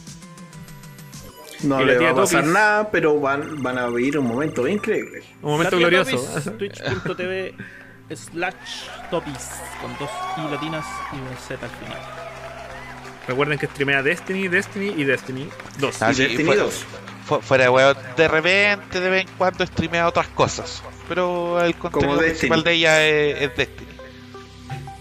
No 1.62 1.84
le 1.84 1.98
va 1.98 2.10
a 2.10 2.14
pasar 2.14 2.40
Topis. 2.40 2.54
nada, 2.54 2.90
pero 2.90 3.20
van, 3.20 3.62
van 3.62 3.78
a 3.78 3.86
vivir 3.88 4.18
un 4.18 4.26
momento 4.26 4.66
increíble. 4.66 5.22
Un 5.42 5.52
momento 5.52 5.76
glorioso. 5.78 6.16
Twitch.tv 6.58 7.54
slash 8.16 8.54
topis 9.10 9.50
con 9.80 9.96
dos 9.98 10.10
i 10.38 10.50
latinas 10.50 10.84
y 11.12 11.16
un 11.16 11.36
z 11.36 11.64
al 11.64 11.70
final. 11.70 11.98
Recuerden 13.28 13.58
que 13.58 13.66
streamea 13.66 14.02
Destiny, 14.02 14.48
Destiny 14.48 14.94
y 15.00 15.04
Destiny 15.04 15.48
2. 15.78 16.02
Ah, 16.02 16.10
Y 16.10 16.14
sí, 16.14 16.22
Destiny 16.24 16.44
fue- 16.44 16.56
2. 16.56 16.84
fu- 17.26 17.40
fuera 17.40 17.64
de 17.64 17.70
huevo, 17.70 18.00
de 18.16 18.28
repente, 18.28 19.00
de 19.00 19.10
vez 19.10 19.22
en 19.22 19.28
cuando 19.38 19.64
streamea 19.66 20.08
otras 20.08 20.26
cosas. 20.28 20.82
Pero 21.08 21.62
el 21.62 21.74
contenido 21.76 22.18
principal 22.18 22.64
de 22.64 22.72
ella 22.72 23.06
es, 23.06 23.42
es 23.42 23.56
Destiny. 23.56 23.90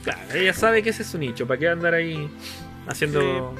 Claro, 0.03 0.19
ella 0.33 0.53
sabe 0.53 0.83
que 0.83 0.89
ese 0.91 1.01
es 1.03 1.09
su 1.09 1.17
nicho. 1.17 1.47
¿Para 1.47 1.59
qué 1.59 1.69
andar 1.69 1.93
ahí 1.95 2.29
haciendo, 2.87 3.55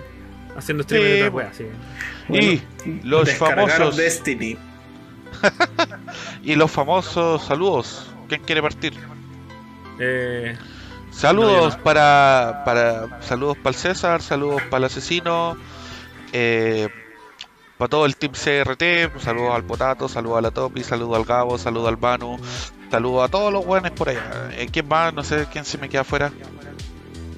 haciendo 0.56 0.82
streaming 0.82 1.08
Sí, 1.08 1.12
de 1.14 1.18
otras 1.28 1.32
bueno. 1.32 1.50
weas? 1.50 1.58
Sí. 1.58 2.64
y 2.88 3.08
los 3.08 3.32
famosos 3.34 3.98
Destiny. 3.98 4.58
y 6.44 6.56
los 6.56 6.70
famosos 6.72 7.44
saludos. 7.46 8.12
¿Quién 8.28 8.42
quiere 8.44 8.62
partir? 8.62 8.94
Eh, 10.04 10.58
Saludos 11.12 11.78
No, 11.78 11.84
para, 11.84 12.64
para 12.66 13.22
saludos 13.22 13.58
para 13.58 13.70
el 13.70 13.76
César, 13.76 14.22
saludos 14.22 14.62
para 14.64 14.78
el 14.80 14.84
asesino, 14.86 15.58
eh, 16.32 16.88
para 17.78 17.90
todo 17.90 18.06
el 18.06 18.16
team 18.16 18.32
CRT, 18.32 19.20
saludos 19.20 19.54
al 19.54 19.64
Potato, 19.64 20.08
saludos 20.08 20.38
a 20.38 20.42
la 20.42 20.52
Topi, 20.52 20.84
saludos 20.84 21.18
al 21.18 21.26
Gabo, 21.26 21.58
saludos 21.58 21.90
al 21.90 21.98
Banu, 21.98 22.40
saludos 22.90 23.26
a 23.26 23.28
todos 23.28 23.52
los 23.52 23.66
buenos 23.66 23.92
por 23.92 24.10
allá. 24.10 24.52
Eh, 24.54 24.70
¿Quién 24.72 24.88
más? 24.88 25.14
No 25.14 25.24
sé 25.24 25.48
quién 25.52 25.66
se 25.66 25.78
me 25.78 25.90
queda 25.90 26.02
afuera. 26.02 26.32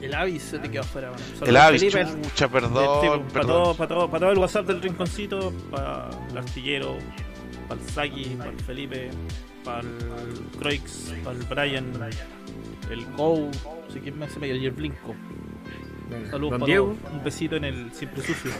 El 0.01 0.13
Avis 0.13 0.43
se 0.43 0.59
te 0.59 0.69
quedó 0.69 0.81
afuera. 0.81 1.09
bueno. 1.09 1.23
El 1.45 1.57
Avis, 1.57 1.81
Felipe. 1.81 2.05
Sí, 2.35 2.45
perdón, 2.47 3.23
para, 3.33 3.45
todo, 3.45 3.73
para, 3.73 3.87
todo, 3.87 4.07
para 4.07 4.19
todo 4.19 4.31
el 4.31 4.37
WhatsApp 4.37 4.67
del 4.67 4.81
rinconcito, 4.81 5.51
para 5.71 6.09
el 6.29 6.37
artillero, 6.37 6.97
para 7.67 7.81
el 7.81 7.89
Saki, 7.89 8.35
para 8.37 8.51
el 8.51 8.59
Felipe, 8.59 9.09
para 9.63 9.79
el 9.79 10.45
Croix, 10.59 11.13
para 11.23 11.37
el 11.37 11.43
Brian, 11.45 11.93
el 12.93 13.05
Go, 13.17 13.49
no 13.87 13.93
sé 13.93 13.99
quién 13.99 14.17
más 14.19 14.31
se 14.31 14.39
me 14.39 14.47
y 14.47 14.65
el 14.65 14.71
Blinko. 14.71 15.15
Saludos 16.29 16.51
Don 16.51 16.59
para 16.59 16.65
Diego. 16.65 16.95
todos. 17.01 17.13
Un 17.13 17.23
besito 17.23 17.55
en 17.55 17.63
el 17.65 17.91
siempre 17.93 18.21
sucio. 18.21 18.51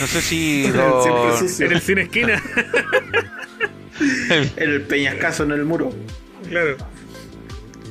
No 0.00 0.06
sé 0.06 0.20
si 0.22 0.66
lo- 0.72 1.36
en 1.38 1.72
el 1.72 1.80
cine 1.80 2.02
esquina. 2.02 2.40
El 4.56 4.82
peñascaso 4.82 5.44
en 5.44 5.52
el 5.52 5.64
muro. 5.64 5.90
claro. 6.48 6.76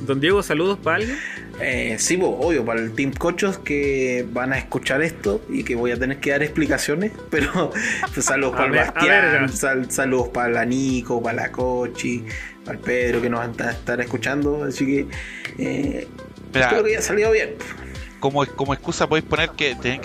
Don 0.06 0.20
Diego, 0.20 0.44
saludos 0.44 0.78
para 0.78 0.98
alguien. 0.98 1.18
Eh, 1.60 1.96
sí, 1.98 2.16
obvio, 2.22 2.64
para 2.64 2.80
el 2.80 2.92
Team 2.92 3.12
Cochos 3.12 3.58
que 3.58 4.24
van 4.32 4.52
a 4.52 4.58
escuchar 4.58 5.02
esto 5.02 5.44
y 5.50 5.64
que 5.64 5.74
voy 5.74 5.90
a 5.90 5.98
tener 5.98 6.20
que 6.20 6.30
dar 6.30 6.42
explicaciones, 6.44 7.10
pero 7.30 7.72
pues, 8.14 8.24
saludos 8.24 8.52
para 8.54 8.66
el. 8.66 8.72
Bastián, 8.76 9.48
sal- 9.52 9.90
saludos 9.90 10.28
para 10.28 10.50
la 10.50 10.64
Nico, 10.64 11.20
para 11.20 11.34
la 11.42 11.52
Cochi, 11.52 12.24
el 12.72 12.78
Pedro 12.78 13.20
que 13.22 13.30
nos 13.30 13.40
van 13.40 13.54
a 13.68 13.70
estar 13.72 14.00
escuchando, 14.00 14.64
así 14.64 14.86
que 14.86 15.06
eh, 15.58 16.06
Mira, 16.54 16.66
espero 16.66 16.84
que 16.84 16.90
haya 16.90 17.02
salido 17.02 17.30
bien. 17.32 17.54
como, 18.20 18.44
como 18.46 18.74
excusa 18.74 19.08
podéis 19.08 19.26
poner 19.26 19.50
que, 19.50 19.76
que 19.80 20.00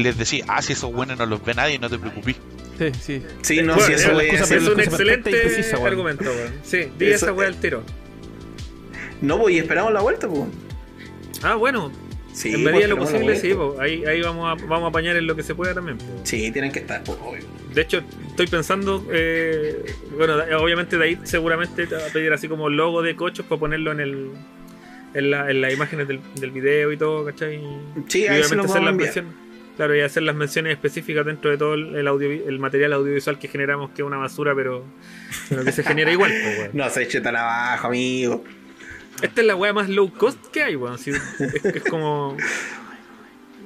les 0.00 0.16
decís, 0.18 0.42
ah, 0.48 0.62
si 0.62 0.72
esos 0.74 0.92
buenos 0.92 1.18
no 1.18 1.26
los 1.26 1.44
ve 1.44 1.54
nadie, 1.54 1.78
no 1.78 1.88
te 1.90 1.98
preocupes. 1.98 2.36
Sí, 2.78 2.90
sí. 3.00 3.22
Sí, 3.42 3.62
no, 3.62 3.74
Bueno, 3.74 3.86
si 3.86 3.92
eso 3.92 4.18
es, 4.20 4.68
un 4.68 4.80
excelente 4.80 5.30
precisa, 5.30 5.76
argumento, 5.84 6.24
weón. 6.24 6.54
Sí, 6.64 6.88
di 6.98 7.06
Eso- 7.06 7.26
esa 7.26 7.32
wea 7.32 7.48
al 7.48 7.56
tiro. 7.56 7.84
No, 9.20 9.38
pues 9.38 9.54
y 9.54 9.58
esperamos 9.58 9.92
la 9.92 10.00
vuelta, 10.00 10.26
pues. 10.28 10.42
Ah, 11.42 11.54
bueno. 11.54 11.92
Sí, 12.32 12.54
en 12.54 12.64
medida 12.64 12.80
de 12.82 12.88
lo 12.88 12.96
pues, 12.96 13.10
posible, 13.10 13.36
sí, 13.36 13.52
po. 13.54 13.76
ahí, 13.78 14.04
ahí 14.06 14.22
vamos, 14.22 14.46
a, 14.46 14.64
vamos 14.66 14.84
a 14.84 14.88
apañar 14.88 15.16
en 15.16 15.26
lo 15.26 15.36
que 15.36 15.42
se 15.42 15.54
pueda 15.54 15.74
también. 15.74 15.98
po. 15.98 16.04
Sí, 16.22 16.50
tienen 16.50 16.72
que 16.72 16.78
estar, 16.80 17.02
pues, 17.04 17.18
obvio. 17.22 17.42
De 17.74 17.80
hecho, 17.82 18.02
estoy 18.28 18.46
pensando, 18.46 19.06
eh, 19.12 19.84
bueno, 20.16 20.34
obviamente 20.58 20.96
de 20.98 21.04
ahí 21.04 21.18
seguramente 21.24 21.86
te 21.86 21.94
va 21.94 22.06
a 22.06 22.10
pedir 22.12 22.32
así 22.32 22.48
como 22.48 22.68
logo 22.68 23.02
de 23.02 23.16
cochos 23.16 23.44
para 23.46 23.58
ponerlo 23.60 23.92
en 23.92 24.00
el 24.00 24.30
en, 25.14 25.30
la- 25.30 25.50
en 25.50 25.60
las 25.60 25.72
imágenes 25.74 26.08
del, 26.08 26.20
del 26.40 26.50
video 26.50 26.90
y 26.90 26.96
todo, 26.96 27.24
¿cachai? 27.26 27.60
Sí, 28.08 28.22
y 28.22 28.26
ahí 28.28 28.42
se 28.44 28.58
hacer 28.58 28.82
las 28.82 28.94
menciones, 28.94 29.32
claro, 29.76 29.94
y 29.94 30.00
hacer 30.00 30.22
las 30.22 30.34
menciones 30.34 30.72
específicas 30.72 31.26
dentro 31.26 31.50
de 31.50 31.58
todo 31.58 31.74
el, 31.74 32.08
audio, 32.08 32.30
el 32.30 32.58
material 32.58 32.94
audiovisual 32.94 33.38
que 33.38 33.48
generamos, 33.48 33.90
que 33.90 34.00
es 34.00 34.06
una 34.06 34.16
basura, 34.16 34.54
pero, 34.54 34.84
pero 35.50 35.64
que 35.64 35.72
se 35.72 35.82
genera 35.82 36.10
igual. 36.10 36.32
No 36.72 36.88
se 36.88 37.02
eche 37.02 37.20
tan 37.20 37.36
abajo, 37.36 37.88
amigo. 37.88 38.42
Esta 39.20 39.40
es 39.40 39.46
la 39.46 39.54
wea 39.56 39.72
más 39.72 39.88
low 39.88 40.10
cost 40.12 40.38
que 40.48 40.62
hay, 40.62 40.76
weón. 40.76 40.98
Sí, 40.98 41.10
es, 41.10 41.64
es 41.64 41.82
como. 41.84 42.36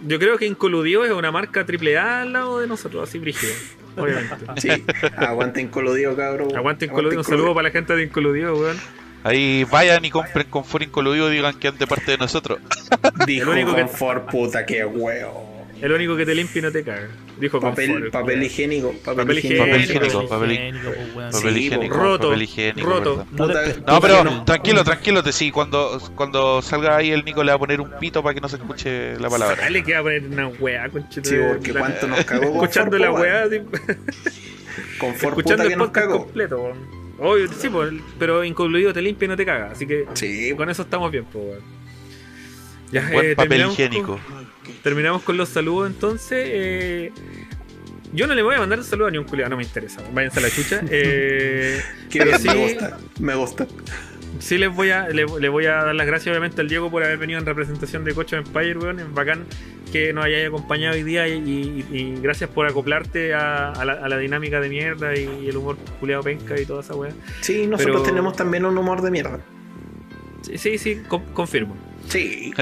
Yo 0.06 0.18
creo 0.18 0.36
que 0.36 0.46
Incoludio 0.46 1.04
es 1.04 1.12
una 1.12 1.30
marca 1.30 1.64
AAA 1.66 2.22
al 2.22 2.32
lado 2.32 2.60
de 2.60 2.66
nosotros, 2.66 3.08
así 3.08 3.18
brígido. 3.18 3.52
Obviamente. 3.96 4.36
Sí, 4.60 4.68
aguanten 5.16 5.68
coludio, 5.68 6.14
cabrón. 6.14 6.54
Aguante 6.54 6.84
Incoludio, 6.84 7.18
un 7.18 7.24
saludo 7.24 7.54
para 7.54 7.68
la 7.68 7.72
gente 7.72 7.96
de 7.96 8.02
Incoludio, 8.02 8.54
weón. 8.56 8.76
Ahí 9.24 9.64
vayan 9.64 10.04
y 10.04 10.10
compren 10.10 10.46
con 10.50 10.64
Forin 10.64 10.90
Coludio 10.90 11.32
y 11.32 11.36
digan 11.36 11.58
que 11.58 11.68
han 11.68 11.78
de 11.78 11.86
parte 11.86 12.12
de 12.12 12.18
nosotros. 12.18 12.60
Dijo 13.26 13.50
El 13.52 13.58
único 13.58 13.74
que- 13.74 13.80
confort, 13.82 14.30
puta, 14.30 14.64
qué 14.66 14.84
huevo. 14.84 15.55
El 15.80 15.92
único 15.92 16.16
que 16.16 16.24
te 16.24 16.34
limpia 16.34 16.58
y 16.58 16.62
no 16.62 16.72
te 16.72 16.82
caga. 16.82 17.08
Dijo 17.38 17.60
Papel, 17.60 17.90
Confort, 17.90 18.12
papel 18.12 18.42
higiénico. 18.42 18.92
Papel, 19.04 19.16
Papel 19.26 19.38
higiénico. 19.38 19.64
Papel 19.66 19.82
higiénico, 19.82 20.28
papel 20.28 20.52
higiénico, 20.52 20.90
pues. 21.14 21.34
Papel 21.34 21.52
Sí, 21.54 21.58
higiénico, 21.66 21.94
roto, 21.96 22.28
papel 22.28 22.42
higiénico, 22.42 22.88
roto. 22.88 23.26
No 23.32 23.46
te- 23.48 23.74
Puta, 23.74 23.92
No, 23.92 24.00
pero 24.00 24.44
tranquilo, 24.44 24.84
tranquilo, 24.84 25.22
te 25.22 25.32
sí, 25.32 25.50
cuando, 25.50 26.00
cuando 26.14 26.62
salga 26.62 26.96
ahí 26.96 27.10
el 27.10 27.24
Nico 27.26 27.44
le 27.44 27.50
va 27.52 27.56
a 27.56 27.58
poner 27.58 27.80
un 27.82 27.90
pito 28.00 28.22
para 28.22 28.34
que 28.34 28.40
no 28.40 28.48
se 28.48 28.56
escuche 28.56 29.18
la 29.20 29.28
palabra. 29.28 29.56
Dale 29.56 29.82
que 29.84 29.92
va 29.92 29.98
a 29.98 30.02
poner 30.02 30.24
una 30.24 30.48
weá, 30.48 30.88
conchito. 30.88 31.28
Sí, 31.28 31.36
porque 31.46 31.72
cuánto 31.74 32.06
nos 32.08 32.24
cagó 32.24 32.44
Escuchando 32.62 32.98
la 32.98 33.10
po, 33.10 33.20
weá, 33.20 33.42
así, 33.44 33.60
Confort, 34.98 35.38
escuchando 35.38 35.42
puta, 35.42 35.62
el 35.64 35.68
que 35.68 35.76
nos 35.76 35.86
podcast 35.88 36.06
cagó. 36.06 36.18
completo, 36.24 36.56
weón. 36.62 37.06
Obvio, 37.18 37.48
sí, 37.52 37.68
pues, 37.68 37.92
pero 38.18 38.44
Incoludio 38.44 38.92
te 38.92 39.00
limpia 39.02 39.26
y 39.26 39.28
no 39.28 39.36
te 39.36 39.44
caga. 39.46 39.70
Así 39.72 39.86
que 39.86 40.06
Sí, 40.14 40.52
con 40.56 40.68
eso 40.70 40.82
estamos 40.82 41.10
bien, 41.10 41.24
pues, 41.30 41.44
weón. 41.44 41.60
Ya, 42.92 43.00
Un 43.02 43.12
buen 43.12 43.26
eh, 43.30 43.36
papel 43.36 43.66
higiénico. 43.66 44.18
con- 44.26 44.45
terminamos 44.82 45.22
con 45.22 45.36
los 45.36 45.48
saludos 45.48 45.88
entonces. 45.90 46.38
eh, 46.50 47.12
yo 48.12 48.26
no 48.26 48.34
le 48.34 48.42
voy 48.42 48.54
a 48.54 48.58
mandar 48.58 48.78
un 48.78 48.84
saludo 48.84 49.08
a 49.08 49.10
ni 49.10 49.18
un 49.18 49.24
culiado, 49.24 49.50
no 49.50 49.56
me 49.56 49.62
interesa. 49.64 50.00
Váyanse 50.12 50.38
a 50.38 50.42
la 50.42 50.50
chucha. 50.50 50.80
Eh, 50.90 51.80
pero 52.12 52.38
sí, 52.38 52.48
me 52.48 52.54
gusta. 52.54 52.98
Me 53.20 53.34
gusta. 53.34 53.66
sí 54.38 54.58
les 54.58 54.74
voy 54.74 54.90
a, 54.90 55.08
le, 55.08 55.26
le 55.40 55.48
voy 55.48 55.66
a 55.66 55.72
dar 55.84 55.94
las 55.94 56.06
gracias 56.06 56.28
obviamente 56.32 56.60
al 56.60 56.68
Diego 56.68 56.90
por 56.90 57.02
haber 57.04 57.18
venido 57.18 57.38
en 57.40 57.46
representación 57.46 58.04
de 58.04 58.14
Cocho 58.14 58.36
Empire, 58.36 58.78
weón. 58.78 59.00
Es 59.00 59.12
bacán 59.12 59.44
que 59.92 60.12
nos 60.12 60.24
hayáis 60.24 60.48
acompañado 60.48 60.94
hoy 60.94 61.02
día 61.02 61.28
y, 61.28 61.32
y- 61.38 61.96
y 61.96 62.20
gracias 62.20 62.48
por 62.50 62.66
acoplarte 62.66 63.34
a, 63.34 63.70
a 63.72 63.84
la, 63.84 63.92
a 63.94 64.08
la 64.08 64.18
dinámica 64.18 64.60
de 64.60 64.68
mierda 64.68 65.14
y, 65.16 65.48
el 65.48 65.56
humor 65.56 65.76
culiado 66.00 66.22
penca 66.22 66.58
y 66.60 66.64
toda 66.66 66.80
esa 66.80 66.94
weá. 66.94 67.12
Sí, 67.40 67.66
nosotros 67.66 67.96
Pero- 68.02 68.08
tenemos 68.08 68.34
también 68.36 68.64
un 68.64 68.76
humor 68.78 69.02
de 69.02 69.10
mierda. 69.10 69.40
Sí, 70.42 70.58
sí, 70.58 70.78
sí, 70.78 71.02
con- 71.08 71.24
confirmo. 71.32 71.76
Sí. 72.08 72.52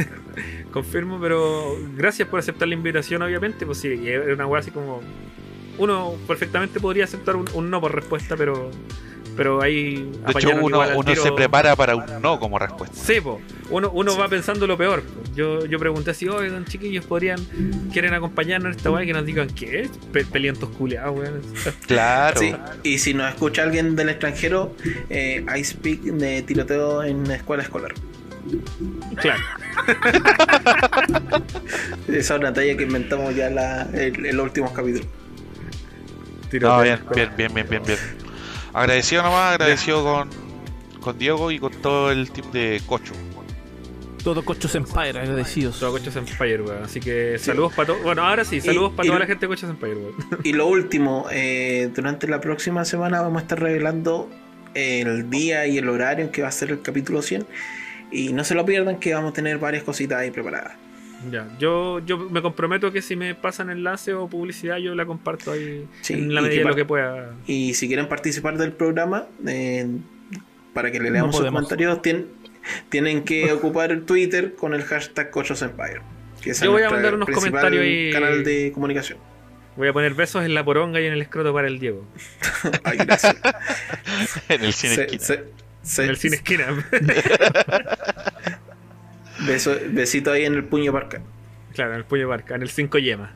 Confirmo, 0.72 1.18
pero 1.20 1.76
gracias 1.94 2.28
por 2.28 2.38
aceptar 2.40 2.68
la 2.68 2.74
invitación, 2.74 3.22
obviamente. 3.22 3.66
Pues 3.66 3.78
sí, 3.78 3.88
es 4.04 4.28
una 4.28 4.46
weá 4.46 4.60
así 4.60 4.70
como. 4.70 5.00
Uno 5.78 6.14
perfectamente 6.26 6.80
podría 6.80 7.04
aceptar 7.04 7.36
un, 7.36 7.46
un 7.54 7.70
no 7.70 7.80
por 7.80 7.94
respuesta, 7.94 8.36
pero. 8.36 8.70
Pero 9.36 9.60
ahí. 9.60 10.10
De 10.26 10.32
hecho, 10.32 10.50
uno, 10.62 10.80
uno 10.96 11.14
se 11.14 11.32
prepara 11.32 11.76
para 11.76 11.94
un 11.94 12.04
no 12.22 12.40
como 12.40 12.58
respuesta. 12.58 12.96
Sí, 12.96 13.20
po. 13.20 13.40
uno, 13.68 13.90
uno 13.92 14.16
va 14.16 14.28
pensando 14.28 14.66
lo 14.66 14.78
peor. 14.78 15.02
Yo, 15.34 15.66
yo 15.66 15.78
pregunté 15.78 16.12
así, 16.12 16.26
oigan, 16.26 16.64
chiquillos, 16.64 17.04
podrían. 17.04 17.38
quieren 17.92 18.14
acompañarnos 18.14 18.72
en 18.72 18.76
esta 18.78 18.90
weá 18.90 19.04
y 19.04 19.06
que 19.06 19.12
nos 19.12 19.26
digan 19.26 19.48
qué? 19.48 19.90
Pe 20.10 20.24
pelientos 20.24 20.70
culeados, 20.70 21.18
weón. 21.18 21.42
Claro. 21.86 22.40
Sí, 22.40 22.54
y 22.82 22.98
si 22.98 23.12
nos 23.12 23.28
escucha 23.28 23.62
alguien 23.62 23.94
del 23.94 24.08
extranjero, 24.08 24.74
eh, 25.10 25.44
I 25.54 25.64
speak 25.64 26.00
de 26.00 26.40
tiroteo 26.42 27.02
en 27.02 27.30
escuela 27.30 27.62
escolar. 27.62 27.92
Claro. 29.16 29.42
Esa 32.08 32.34
es 32.34 32.40
una 32.40 32.52
talla 32.52 32.76
que 32.76 32.84
inventamos 32.84 33.34
ya 33.34 33.50
la, 33.50 33.88
en 33.92 34.36
los 34.36 34.44
últimos 34.46 34.70
capítulos. 34.72 35.06
Tiro 36.50 36.68
No, 36.68 36.80
de- 36.80 36.84
bien, 36.84 37.00
bien, 37.14 37.30
bien, 37.36 37.54
bien, 37.54 37.68
bien, 37.68 37.82
bien. 37.84 37.98
Agradecido 38.72 39.22
nomás, 39.22 39.52
agradecido 39.54 40.02
con, 40.04 40.28
con 41.00 41.18
Diego 41.18 41.50
y 41.50 41.58
con 41.58 41.72
todo 41.80 42.10
el 42.12 42.30
team 42.30 42.50
de 42.52 42.80
Cocho. 42.86 43.12
Todo 44.22 44.44
Cochos 44.44 44.74
Empire, 44.74 45.20
agradecidos. 45.20 45.78
Todo 45.78 45.92
Cochos 45.92 46.16
Empire, 46.16 46.60
weón. 46.62 46.82
Así 46.82 46.98
que 47.00 47.38
saludos 47.38 47.72
para 47.74 47.86
todos. 47.88 48.02
Bueno, 48.02 48.24
ahora 48.24 48.44
sí, 48.44 48.60
saludos 48.60 48.92
para 48.96 49.06
toda 49.06 49.20
la 49.20 49.26
gente 49.26 49.46
de 49.46 49.48
Cochos 49.48 49.70
Empire, 49.70 49.94
weón. 49.94 50.14
Y 50.44 50.52
lo 50.52 50.66
último, 50.66 51.26
eh, 51.30 51.90
durante 51.94 52.26
la 52.28 52.40
próxima 52.40 52.84
semana 52.84 53.20
vamos 53.22 53.38
a 53.38 53.42
estar 53.42 53.60
revelando 53.60 54.28
el 54.74 55.30
día 55.30 55.66
y 55.66 55.78
el 55.78 55.88
horario 55.88 56.24
en 56.24 56.30
que 56.30 56.42
va 56.42 56.48
a 56.48 56.52
ser 56.52 56.70
el 56.70 56.82
capítulo 56.82 57.22
100. 57.22 57.46
Y 58.10 58.32
no 58.32 58.44
se 58.44 58.54
lo 58.54 58.64
pierdan 58.64 58.98
que 58.98 59.14
vamos 59.14 59.30
a 59.32 59.34
tener 59.34 59.58
varias 59.58 59.82
cositas 59.82 60.18
ahí 60.20 60.30
preparadas. 60.30 60.74
Ya, 61.30 61.48
yo, 61.58 61.98
yo 62.04 62.18
me 62.18 62.42
comprometo 62.42 62.92
que 62.92 63.02
si 63.02 63.16
me 63.16 63.34
pasan 63.34 63.70
enlace 63.70 64.12
o 64.14 64.28
publicidad, 64.28 64.76
yo 64.76 64.94
la 64.94 65.06
comparto 65.06 65.52
ahí 65.52 65.86
Sí, 66.02 66.12
en 66.12 66.34
la 66.34 66.40
y 66.40 66.44
medida 66.44 66.58
de 66.62 66.68
lo 66.68 66.76
que 66.76 66.84
pueda. 66.84 67.34
Y 67.46 67.74
si 67.74 67.88
quieren 67.88 68.06
participar 68.08 68.58
del 68.58 68.72
programa, 68.72 69.26
eh, 69.46 69.86
para 70.74 70.92
que 70.92 70.98
le 71.00 71.06
No 71.08 71.12
leamos 71.14 71.34
sus 71.34 71.40
podemos. 71.40 71.62
comentarios, 71.68 72.02
tien- 72.02 72.26
tienen 72.90 73.24
que 73.24 73.50
ocupar 73.52 73.90
el 73.92 74.04
Twitter 74.04 74.54
con 74.54 74.74
el 74.74 74.82
hashtag 74.84 75.30
Cochos 75.30 75.62
Empire. 75.62 76.00
Que 76.42 76.50
es 76.50 76.60
Yo 76.60 76.70
voy 76.70 76.82
a 76.82 76.90
mandar 76.90 77.14
unos 77.14 77.28
comentarios 77.30 77.82
ahí. 77.82 78.12
canal 78.12 78.44
de 78.44 78.70
comunicación. 78.72 79.18
Voy 79.76 79.88
a 79.88 79.92
poner 79.92 80.14
besos 80.14 80.44
en 80.44 80.54
la 80.54 80.64
poronga 80.64 81.00
y 81.00 81.06
en 81.06 81.12
el 81.14 81.22
escroto 81.22 81.52
para 81.52 81.66
el 81.66 81.78
Diego. 81.78 82.06
Ay, 82.84 82.98
gracias. 82.98 83.36
En 84.48 84.64
el 84.64 84.72
cine 84.72 84.94
se- 85.18 85.44
En 85.98 86.08
el 86.10 86.16
cine 86.16 86.36
esquina. 86.36 86.66
beso- 89.46 89.78
besito 89.90 90.32
ahí 90.32 90.44
en 90.44 90.54
el 90.54 90.64
puño 90.64 90.92
parca. 90.92 91.20
claro, 91.74 91.92
en 91.92 91.98
el 91.98 92.04
puño 92.04 92.28
barca, 92.28 92.54
en 92.54 92.62
el 92.62 92.70
5 92.70 92.98
yema. 92.98 93.32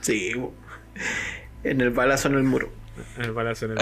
Sí, 0.00 0.32
en 1.64 1.80
el 1.80 1.90
balazo 1.90 2.28
en 2.28 2.34
el 2.34 2.42
muro. 2.42 2.70
En 3.16 3.24
el 3.24 3.32
balazo 3.32 3.66
en 3.66 3.72
el. 3.72 3.78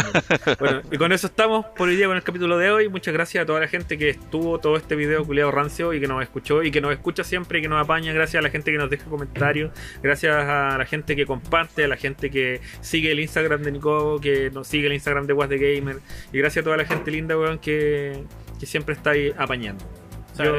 Bueno, 0.59 0.83
y 0.91 0.97
con 0.97 1.13
eso 1.13 1.27
estamos 1.27 1.67
por 1.77 1.89
hoy 1.89 1.97
día 1.97 2.07
con 2.07 2.17
el 2.17 2.23
capítulo 2.23 2.59
de 2.59 2.71
hoy. 2.71 2.89
Muchas 2.89 3.15
gracias 3.15 3.43
a 3.43 3.47
toda 3.47 3.61
la 3.61 3.69
gente 3.69 3.99
que 3.99 4.11
estuvo 4.11 4.59
todo 4.59 4.77
este 4.77 4.97
video 4.97 5.25
culiado 5.25 5.51
rancio 5.51 5.93
y 5.93 6.01
que 6.01 6.07
nos 6.07 6.23
escuchó 6.23 6.63
y 6.63 6.71
que 6.71 6.81
nos 6.81 6.93
escucha 6.93 7.25
siempre 7.25 7.59
y 7.59 7.63
que 7.63 7.69
nos 7.69 7.83
apaña. 7.83 8.13
Gracias 8.13 8.41
a 8.41 8.43
la 8.43 8.51
gente 8.51 8.73
que 8.73 8.79
nos 8.79 8.91
deja 8.91 9.05
comentarios. 9.05 9.73
Gracias 10.03 10.35
a 10.35 10.77
la 10.79 10.87
gente 10.87 11.17
que 11.17 11.27
comparte, 11.27 11.85
a 11.85 11.89
la 11.89 11.97
gente 11.97 12.31
que 12.31 12.61
sigue 12.81 13.13
el 13.13 13.21
Instagram 13.21 13.63
de 13.63 13.73
Nico, 13.73 14.21
que 14.21 14.51
nos 14.51 14.67
sigue 14.67 14.87
el 14.87 14.93
Instagram 14.93 15.27
de 15.27 15.33
Was 15.33 15.49
the 15.49 15.59
Gamer. 15.59 15.99
Y 16.33 16.39
gracias 16.39 16.63
a 16.63 16.65
toda 16.65 16.77
la 16.77 16.85
gente 16.85 17.11
linda, 17.11 17.37
weón, 17.39 17.59
que, 17.59 18.25
que 18.59 18.67
siempre 18.67 18.95
está 18.95 19.11
ahí 19.11 19.33
apañando. 19.37 19.85
Yo 20.39 20.55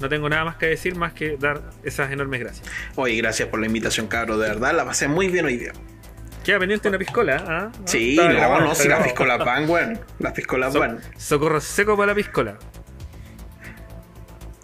no 0.00 0.08
tengo 0.08 0.28
nada 0.28 0.44
más 0.46 0.56
que 0.56 0.66
decir 0.66 0.96
más 0.96 1.12
que 1.12 1.36
dar 1.36 1.60
esas 1.84 2.10
enormes 2.10 2.40
gracias. 2.40 2.66
Oye, 2.96 3.16
gracias 3.16 3.48
por 3.48 3.60
la 3.60 3.66
invitación, 3.66 4.06
cabros. 4.06 4.40
De 4.40 4.48
verdad, 4.48 4.74
la 4.74 4.84
pasé 4.84 5.08
muy 5.08 5.28
bien 5.28 5.44
hoy 5.44 5.58
día. 5.58 5.72
Queda 6.44 6.58
pendiente 6.58 6.88
una 6.88 6.98
piscola, 6.98 7.44
¿ah? 7.46 7.70
Sí, 7.84 8.16
no, 8.16 8.28
grabado, 8.28 8.60
no, 8.62 8.74
si 8.74 8.88
las 8.88 8.98
grabado. 8.98 9.04
piscolas 9.04 9.38
van, 9.44 9.68
weón. 9.70 10.00
Las 10.18 10.32
piscolas 10.32 10.72
So- 10.72 10.80
van. 10.80 11.00
socorro 11.16 11.60
seco 11.60 11.96
para 11.96 12.08
la 12.08 12.14
piscola. 12.14 12.56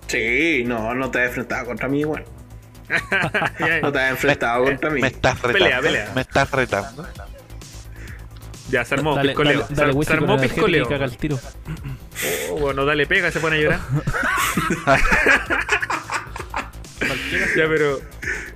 Sí, 0.07 0.65
no, 0.67 0.95
no 0.95 1.11
te 1.11 1.21
has 1.21 1.29
enfrentado 1.29 1.67
contra 1.67 1.89
mí, 1.89 2.05
weón. 2.05 2.25
No 3.83 3.91
te 3.93 3.99
has 3.99 4.11
enfrentado 4.13 4.65
contra 4.65 4.91
mí. 4.91 5.01
Me 5.01 5.09
estás 5.09 5.35
retando. 5.43 5.59
Pelea, 5.65 5.81
pelea. 5.81 6.13
Me 6.15 6.21
estás 6.23 6.51
retando. 6.51 7.07
Ya, 8.71 8.85
se 8.85 8.95
armó 8.95 9.15
Dale, 9.15 9.29
piscoleo. 9.31 9.53
dale, 9.61 9.67
Se- 9.69 9.75
dale 9.75 9.91
armó 10.25 10.41
piscoleo. 10.41 10.89
caga 10.89 11.05
el 11.05 11.17
tiro. 11.17 11.39
Oh, 12.51 12.59
bueno, 12.59 12.85
dale 12.85 13.07
pega, 13.07 13.31
se 13.31 13.39
pone 13.41 13.57
a 13.57 13.61
llorar. 13.61 13.81
ya, 17.57 17.69
pero 17.69 18.01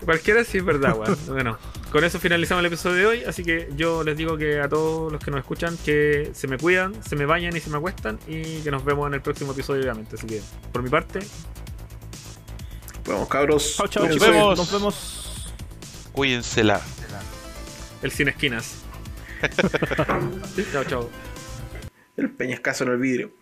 cualquiera 0.04 0.44
sí 0.44 0.58
es 0.58 0.64
verdad, 0.64 0.96
weón. 0.96 1.18
Bueno, 1.28 1.58
con 1.92 2.04
eso 2.04 2.18
finalizamos 2.18 2.60
el 2.60 2.66
episodio 2.66 2.96
de 2.96 3.06
hoy. 3.06 3.24
Así 3.24 3.44
que 3.44 3.68
yo 3.76 4.02
les 4.02 4.16
digo 4.16 4.36
que 4.36 4.60
a 4.60 4.68
todos 4.68 5.12
los 5.12 5.22
que 5.22 5.30
nos 5.30 5.40
escuchan 5.40 5.76
que 5.84 6.30
se 6.34 6.46
me 6.48 6.56
cuidan, 6.58 6.94
se 7.04 7.16
me 7.16 7.26
bañan 7.26 7.56
y 7.56 7.60
se 7.60 7.70
me 7.70 7.76
acuestan. 7.76 8.18
Y 8.26 8.60
que 8.62 8.70
nos 8.70 8.84
vemos 8.84 9.06
en 9.08 9.14
el 9.14 9.22
próximo 9.22 9.52
episodio, 9.52 9.82
obviamente. 9.82 10.16
Así 10.16 10.26
que, 10.26 10.40
por 10.72 10.82
mi 10.82 10.88
parte, 10.90 11.20
Vamos, 13.06 13.28
cabros. 13.28 13.76
Chao, 13.76 13.88
chao, 13.88 14.02
Cuídense. 14.04 14.24
chicos. 14.24 14.36
vemos. 14.36 14.58
Nos 14.58 14.72
vemos. 14.72 15.54
Cuídensela. 16.12 16.80
el 18.02 18.10
Cine 18.12 18.30
Esquinas. 18.30 18.82
chao, 20.72 20.84
chao. 20.84 21.10
El 22.16 22.30
peñascazo 22.30 22.84
en 22.84 22.90
el 22.90 22.98
vidrio. 22.98 23.32